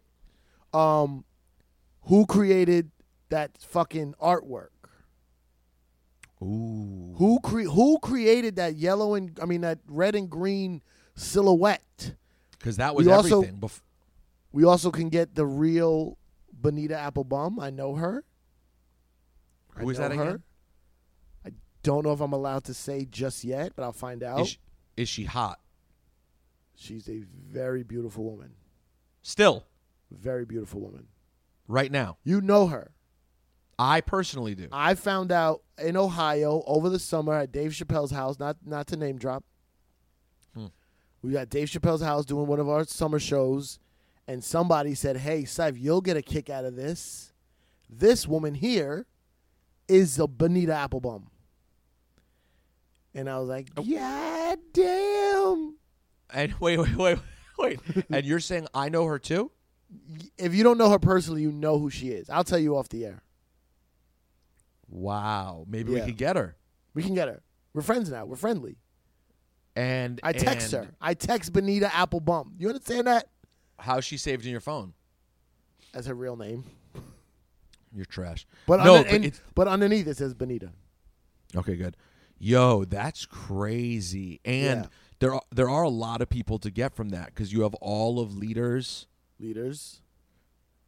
Um, 0.72 1.24
who 2.04 2.24
created 2.26 2.90
that 3.30 3.50
fucking 3.58 4.14
artwork? 4.22 4.68
Ooh. 6.42 7.14
Who 7.16 7.38
cre- 7.42 7.62
Who 7.62 7.98
created 8.00 8.56
that 8.56 8.76
yellow 8.76 9.14
and 9.14 9.38
I 9.40 9.46
mean 9.46 9.62
that 9.62 9.78
red 9.86 10.14
and 10.14 10.28
green 10.28 10.82
silhouette? 11.14 12.12
Because 12.58 12.76
that 12.76 12.94
was 12.94 13.06
We 13.06 13.12
also- 13.12 13.38
everything. 13.42 13.60
Bef- 13.60 13.80
We 14.54 14.62
also 14.64 14.92
can 14.92 15.08
get 15.08 15.34
the 15.34 15.44
real 15.44 16.16
Bonita 16.52 16.94
Applebum. 16.94 17.60
I 17.60 17.70
know 17.70 17.96
her. 17.96 18.22
I 19.76 19.80
Who 19.80 19.90
is 19.90 19.98
know 19.98 20.08
that 20.08 20.14
her. 20.16 20.22
again? 20.22 20.42
I 21.44 21.50
don't 21.82 22.04
know 22.04 22.12
if 22.12 22.20
I'm 22.20 22.32
allowed 22.32 22.62
to 22.64 22.74
say 22.74 23.04
just 23.04 23.42
yet, 23.42 23.72
but 23.74 23.82
I'll 23.82 23.92
find 23.92 24.22
out. 24.22 24.42
Is, 24.42 24.48
she, 24.50 24.58
is 24.96 25.08
she 25.08 25.24
hot? 25.24 25.58
She's 26.76 27.08
a 27.08 27.24
very 27.50 27.82
beautiful 27.82 28.22
woman. 28.22 28.52
Still, 29.22 29.64
Very 30.12 30.44
beautiful 30.44 30.80
woman. 30.80 31.08
right 31.66 31.90
now. 31.90 32.18
You 32.22 32.40
know 32.40 32.68
her. 32.68 32.92
I 33.76 34.02
personally 34.02 34.54
do. 34.54 34.68
I 34.70 34.94
found 34.94 35.32
out 35.32 35.62
in 35.82 35.96
Ohio 35.96 36.62
over 36.68 36.88
the 36.88 37.00
summer 37.00 37.32
at 37.34 37.50
Dave 37.50 37.72
Chappelle's 37.72 38.12
house. 38.12 38.38
Not 38.38 38.58
not 38.64 38.86
to 38.88 38.96
name 38.96 39.18
drop. 39.18 39.42
Hmm. 40.54 40.66
We 41.22 41.32
got 41.32 41.48
Dave 41.50 41.66
Chappelle's 41.68 42.02
house 42.02 42.24
doing 42.24 42.46
one 42.46 42.60
of 42.60 42.68
our 42.68 42.84
summer 42.84 43.18
shows, 43.18 43.80
and 44.26 44.42
somebody 44.42 44.94
said, 44.94 45.18
"Hey, 45.18 45.44
Ciph, 45.44 45.76
you'll 45.78 46.00
get 46.00 46.16
a 46.16 46.22
kick 46.22 46.48
out 46.50 46.64
of 46.64 46.76
this. 46.76 47.32
This 47.88 48.26
woman 48.26 48.54
here 48.54 49.06
is 49.88 50.18
a 50.18 50.26
Bonita 50.26 50.72
Applebum." 50.72 51.24
And 53.14 53.28
I 53.30 53.38
was 53.38 53.48
like, 53.48 53.68
Oh. 53.76 53.82
"Yeah, 53.82 54.54
damn." 54.72 55.76
And 56.30 56.52
wait, 56.60 56.78
wait, 56.78 56.96
wait, 56.96 57.18
wait. 57.58 57.80
and 58.10 58.24
you're 58.26 58.40
saying 58.40 58.66
I 58.74 58.88
know 58.88 59.04
her 59.04 59.18
too? 59.18 59.50
If 60.38 60.54
you 60.54 60.64
don't 60.64 60.78
know 60.78 60.90
her 60.90 60.98
personally, 60.98 61.42
you 61.42 61.52
know 61.52 61.78
who 61.78 61.90
she 61.90 62.08
is. 62.08 62.28
I'll 62.28 62.42
tell 62.44 62.58
you 62.58 62.76
off 62.76 62.88
the 62.88 63.04
air. 63.06 63.22
Wow. 64.88 65.64
Maybe 65.68 65.92
Yeah. 65.92 66.00
we 66.00 66.06
could 66.06 66.16
get 66.16 66.36
her. 66.36 66.56
We 66.94 67.02
can 67.02 67.14
get 67.14 67.28
her. 67.28 67.42
We're 67.72 67.82
friends 67.82 68.10
now. 68.10 68.24
We're 68.24 68.36
friendly. 68.36 68.78
And 69.76 70.20
I 70.22 70.32
text 70.32 70.72
and 70.72 70.86
her. 70.86 70.94
I 71.00 71.14
text 71.14 71.52
Bonita 71.52 71.86
Applebum. 71.86 72.52
You 72.58 72.68
understand 72.68 73.06
that? 73.06 73.28
How 73.78 74.00
she 74.00 74.16
saved 74.16 74.44
in 74.44 74.50
your 74.50 74.60
phone? 74.60 74.94
As 75.92 76.06
her 76.06 76.14
real 76.14 76.36
name. 76.36 76.64
You're 77.94 78.04
trash. 78.06 78.46
But, 78.66 78.82
no, 78.84 78.96
under- 78.96 79.08
but 79.10 79.14
and- 79.24 79.40
but 79.54 79.68
underneath 79.68 80.06
it 80.08 80.16
says 80.16 80.34
Benita. 80.34 80.70
Okay, 81.54 81.76
good. 81.76 81.96
Yo, 82.38 82.84
that's 82.84 83.26
crazy. 83.26 84.40
And 84.44 84.82
Yeah. 84.84 84.88
there 85.20 85.34
are 85.34 85.42
there 85.52 85.70
are 85.70 85.84
a 85.84 85.88
lot 85.88 86.20
of 86.20 86.28
people 86.28 86.58
to 86.58 86.70
get 86.70 86.94
from 86.94 87.10
that 87.10 87.26
because 87.26 87.52
you 87.52 87.62
have 87.62 87.74
all 87.76 88.18
of 88.18 88.36
leaders. 88.36 89.06
Leaders. 89.38 90.00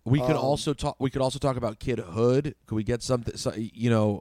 We 0.04 0.18
could 0.20 0.32
Um, 0.36 0.38
also 0.38 0.72
talk. 0.74 0.96
We 0.98 1.10
could 1.10 1.22
also 1.22 1.38
talk 1.38 1.56
about 1.56 1.78
Kid 1.78 1.98
Hood. 2.00 2.54
Could 2.66 2.74
we 2.74 2.82
get 2.84 3.02
something? 3.02 3.36
So, 3.36 3.52
you 3.54 3.90
know, 3.90 4.20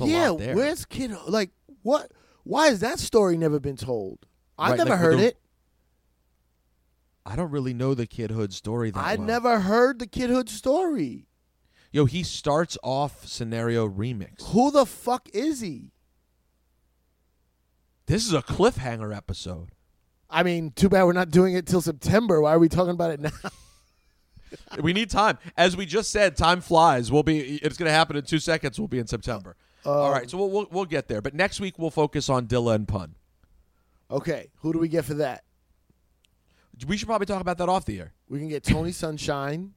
yeah, 0.00 0.30
where's 0.30 0.84
Kid? 0.84 1.12
Like, 1.28 1.50
what? 1.82 2.10
Why 2.42 2.68
has 2.68 2.80
that 2.80 2.98
story 2.98 3.36
never 3.36 3.60
been 3.60 3.76
told? 3.76 4.26
I've 4.58 4.70
Right, 4.72 4.78
never 4.78 4.90
like 4.90 4.98
heard 4.98 5.18
the- 5.18 5.26
it. 5.28 5.39
I 7.26 7.36
don't 7.36 7.50
really 7.50 7.74
know 7.74 7.94
the 7.94 8.06
Kid 8.06 8.30
Hood 8.30 8.52
story 8.52 8.90
that 8.90 8.98
I 8.98 9.16
well. 9.16 9.26
never 9.26 9.60
heard 9.60 9.98
the 9.98 10.06
Kid 10.06 10.30
Hood 10.30 10.48
story. 10.48 11.26
Yo, 11.92 12.04
he 12.04 12.22
starts 12.22 12.78
off 12.82 13.26
scenario 13.26 13.88
remix. 13.88 14.42
Who 14.52 14.70
the 14.70 14.86
fuck 14.86 15.28
is 15.34 15.60
he? 15.60 15.92
This 18.06 18.26
is 18.26 18.32
a 18.32 18.42
cliffhanger 18.42 19.14
episode. 19.16 19.70
I 20.28 20.42
mean, 20.42 20.70
too 20.70 20.88
bad 20.88 21.04
we're 21.04 21.12
not 21.12 21.30
doing 21.30 21.54
it 21.54 21.66
till 21.66 21.80
September. 21.80 22.40
Why 22.40 22.54
are 22.54 22.58
we 22.58 22.68
talking 22.68 22.92
about 22.92 23.10
it 23.10 23.20
now? 23.20 23.30
we 24.80 24.92
need 24.92 25.10
time. 25.10 25.38
As 25.56 25.76
we 25.76 25.86
just 25.86 26.10
said, 26.10 26.36
time 26.36 26.60
flies. 26.60 27.10
We'll 27.12 27.22
be. 27.22 27.56
It's 27.56 27.76
going 27.76 27.88
to 27.88 27.92
happen 27.92 28.16
in 28.16 28.24
two 28.24 28.38
seconds. 28.38 28.78
We'll 28.78 28.88
be 28.88 28.98
in 28.98 29.06
September. 29.06 29.56
All 29.84 30.06
Um, 30.06 30.12
right, 30.12 30.30
so 30.30 30.38
we'll, 30.38 30.50
we'll 30.50 30.66
we'll 30.70 30.84
get 30.84 31.08
there. 31.08 31.20
But 31.22 31.34
next 31.34 31.58
week 31.60 31.78
we'll 31.78 31.90
focus 31.90 32.28
on 32.28 32.46
Dilla 32.46 32.74
and 32.74 32.86
Pun. 32.86 33.14
Okay, 34.10 34.50
who 34.58 34.72
do 34.72 34.78
we 34.78 34.88
get 34.88 35.04
for 35.04 35.14
that? 35.14 35.44
We 36.86 36.96
should 36.96 37.08
probably 37.08 37.26
talk 37.26 37.40
about 37.40 37.58
that 37.58 37.68
off 37.68 37.84
the 37.84 37.98
air. 38.00 38.12
We 38.28 38.38
can 38.38 38.48
get 38.48 38.62
Tony 38.64 38.92
Sunshine. 38.92 39.72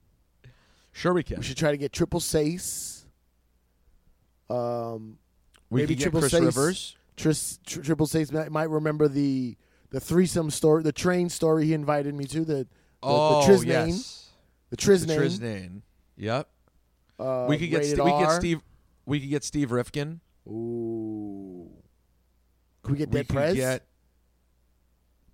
Sure, 0.91 1.13
we 1.13 1.23
can. 1.23 1.37
We 1.37 1.43
should 1.43 1.57
try 1.57 1.71
to 1.71 1.77
get 1.77 1.91
Triple 1.91 2.19
Seis. 2.19 3.05
Um, 4.49 5.17
We 5.69 5.81
maybe 5.81 5.95
Triple 5.95 6.19
Chris 6.21 6.33
Sace. 6.33 6.45
Rivers. 6.45 6.97
Tris, 7.15 7.59
tr- 7.65 7.81
Triple 7.81 8.05
Seis 8.07 8.31
might, 8.31 8.51
might 8.51 8.69
remember 8.69 9.07
the 9.07 9.55
the 9.89 9.99
threesome 9.99 10.49
story, 10.49 10.81
the 10.81 10.91
train 10.91 11.29
story 11.29 11.65
he 11.65 11.73
invited 11.73 12.15
me 12.15 12.25
to. 12.25 12.43
The 12.45 12.53
the, 12.55 12.67
oh, 13.03 13.45
the 13.45 13.53
Triz 13.53 13.65
yes. 13.65 14.29
the 14.69 14.75
The 14.77 15.05
name. 15.07 15.19
Triz 15.19 15.39
name. 15.41 15.83
Yep. 16.17 16.47
Uh, 17.19 17.45
we 17.49 17.57
could 17.57 17.69
get 17.69 17.85
St- 17.85 18.03
we 18.03 18.11
could 18.11 18.19
get 18.19 18.31
Steve. 18.31 18.61
We 19.05 19.19
could 19.19 19.29
get 19.29 19.43
Steve 19.43 19.71
Rifkin. 19.71 20.19
Ooh. 20.47 21.69
Could 22.81 22.91
we 22.93 22.97
get 22.97 23.09
we 23.09 23.19
Dead 23.19 23.27
could 23.27 23.35
Prez? 23.35 23.55
get. 23.55 23.85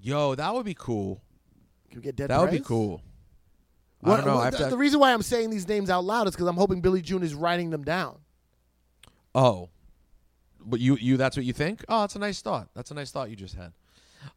Yo, 0.01 0.35
that 0.35 0.53
would 0.53 0.65
be 0.65 0.75
cool. 0.77 1.21
Could 1.89 1.97
we 1.97 2.03
get 2.03 2.15
Dead 2.15 2.29
that 2.29 2.39
would 2.39 2.51
be 2.51 2.57
Prez? 2.57 2.67
cool. 2.67 3.01
I 4.03 4.09
What- 4.09 4.15
don't 4.17 4.25
know. 4.27 4.35
what- 4.35 4.41
I 4.41 4.45
have 4.45 4.53
the, 4.53 4.63
to, 4.65 4.69
the 4.69 4.77
reason 4.77 4.99
why 4.99 5.13
I'm 5.13 5.21
saying 5.21 5.49
these 5.49 5.67
names 5.67 5.89
out 5.89 6.05
loud 6.05 6.27
is 6.27 6.33
because 6.35 6.47
I'm 6.47 6.55
hoping 6.57 6.81
Billy 6.81 7.01
June 7.01 7.21
is 7.23 7.33
writing 7.33 7.69
them 7.69 7.83
down. 7.83 8.19
Oh, 9.35 9.69
but 10.61 10.79
you 10.79 10.95
you 10.97 11.17
that's 11.17 11.37
what 11.37 11.45
you 11.45 11.53
think? 11.53 11.83
Oh, 11.89 12.01
that's 12.01 12.15
a 12.15 12.19
nice 12.19 12.41
thought. 12.41 12.69
That's 12.75 12.91
a 12.91 12.93
nice 12.93 13.11
thought 13.11 13.29
you 13.29 13.35
just 13.35 13.55
had. 13.55 13.73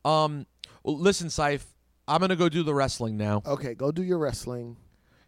Um, 0.04 0.46
well, 0.82 0.96
listen, 0.98 1.28
Ciph, 1.28 1.64
I'm 2.06 2.20
gonna 2.20 2.36
go 2.36 2.48
do 2.48 2.62
the 2.62 2.74
wrestling 2.74 3.16
now. 3.16 3.42
Okay, 3.46 3.74
go 3.74 3.90
do 3.92 4.02
your 4.02 4.18
wrestling. 4.18 4.76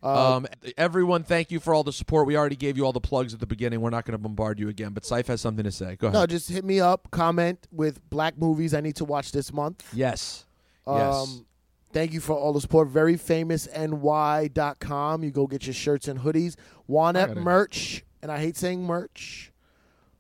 Uh, 0.03 0.37
Um, 0.37 0.47
everyone, 0.77 1.23
thank 1.25 1.51
you 1.51 1.59
for 1.59 1.73
all 1.73 1.83
the 1.83 1.93
support. 1.93 2.27
We 2.27 2.37
already 2.37 2.57
gave 2.57 2.77
you 2.77 2.85
all 2.85 2.93
the 2.93 3.01
plugs 3.01 3.33
at 3.33 3.41
the 3.41 3.47
beginning. 3.47 3.81
We're 3.81 3.89
not 3.89 4.05
going 4.05 4.13
to 4.13 4.19
bombard 4.19 4.61
you 4.61 4.69
again, 4.69 4.93
but 4.93 5.03
Ciph 5.03 5.29
has 5.29 5.41
something 5.41 5.65
to 5.65 5.73
say. 5.73 5.97
Go 5.97 6.09
ahead. 6.09 6.13
no, 6.21 6.27
just 6.27 6.51
hit 6.51 6.63
me 6.63 6.79
up. 6.79 7.11
Comment 7.11 7.67
with 7.73 8.07
black 8.11 8.37
movies 8.37 8.75
I 8.75 8.83
need 8.83 8.97
to 8.97 9.07
watch 9.07 9.33
this 9.33 9.51
month. 9.51 9.83
yes. 9.95 10.45
Yes. 10.87 11.15
Um, 11.15 11.47
thank 11.95 12.13
you 12.13 12.21
for 12.21 12.35
all 12.35 12.53
the 12.53 12.61
support. 12.61 12.93
VeryFamousNY.com. 12.93 15.25
You 15.25 15.31
go 15.31 15.47
get 15.47 15.67
your 15.67 15.73
shirts 15.73 16.09
and 16.09 16.21
hoodies. 16.21 16.57
Juan 16.87 17.17
Ep 17.17 17.37
merch, 17.37 18.05
and 18.21 18.31
I 18.31 18.39
hate 18.39 18.59
saying 18.59 18.85
merch. 18.85 19.51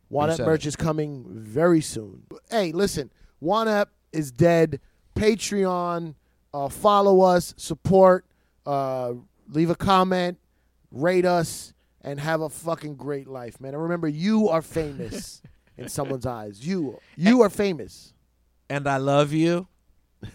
Juan 0.08 0.30
Ep 0.30 0.38
merch 0.38 0.64
it. 0.64 0.68
is 0.68 0.76
coming 0.76 1.26
very 1.28 1.82
soon. 1.82 2.22
Hey, 2.50 2.72
listen, 2.72 3.10
Juan 3.40 3.68
Ep 3.68 3.90
is 4.12 4.30
dead. 4.30 4.80
Patreon, 5.14 6.14
uh, 6.54 6.68
follow 6.68 7.20
us, 7.20 7.52
support, 7.56 8.24
uh, 8.64 9.12
leave 9.48 9.70
a 9.70 9.74
comment, 9.74 10.38
rate 10.90 11.26
us, 11.26 11.74
and 12.00 12.18
have 12.20 12.40
a 12.40 12.48
fucking 12.48 12.96
great 12.96 13.28
life, 13.28 13.60
man. 13.60 13.74
And 13.74 13.82
remember, 13.82 14.08
you 14.08 14.48
are 14.48 14.62
famous 14.62 15.42
in 15.76 15.88
someone's 15.88 16.26
eyes. 16.26 16.66
You, 16.66 16.98
you 17.16 17.42
are 17.42 17.50
famous. 17.50 18.14
and 18.70 18.86
I 18.88 18.96
love 18.98 19.32
you. 19.32 19.66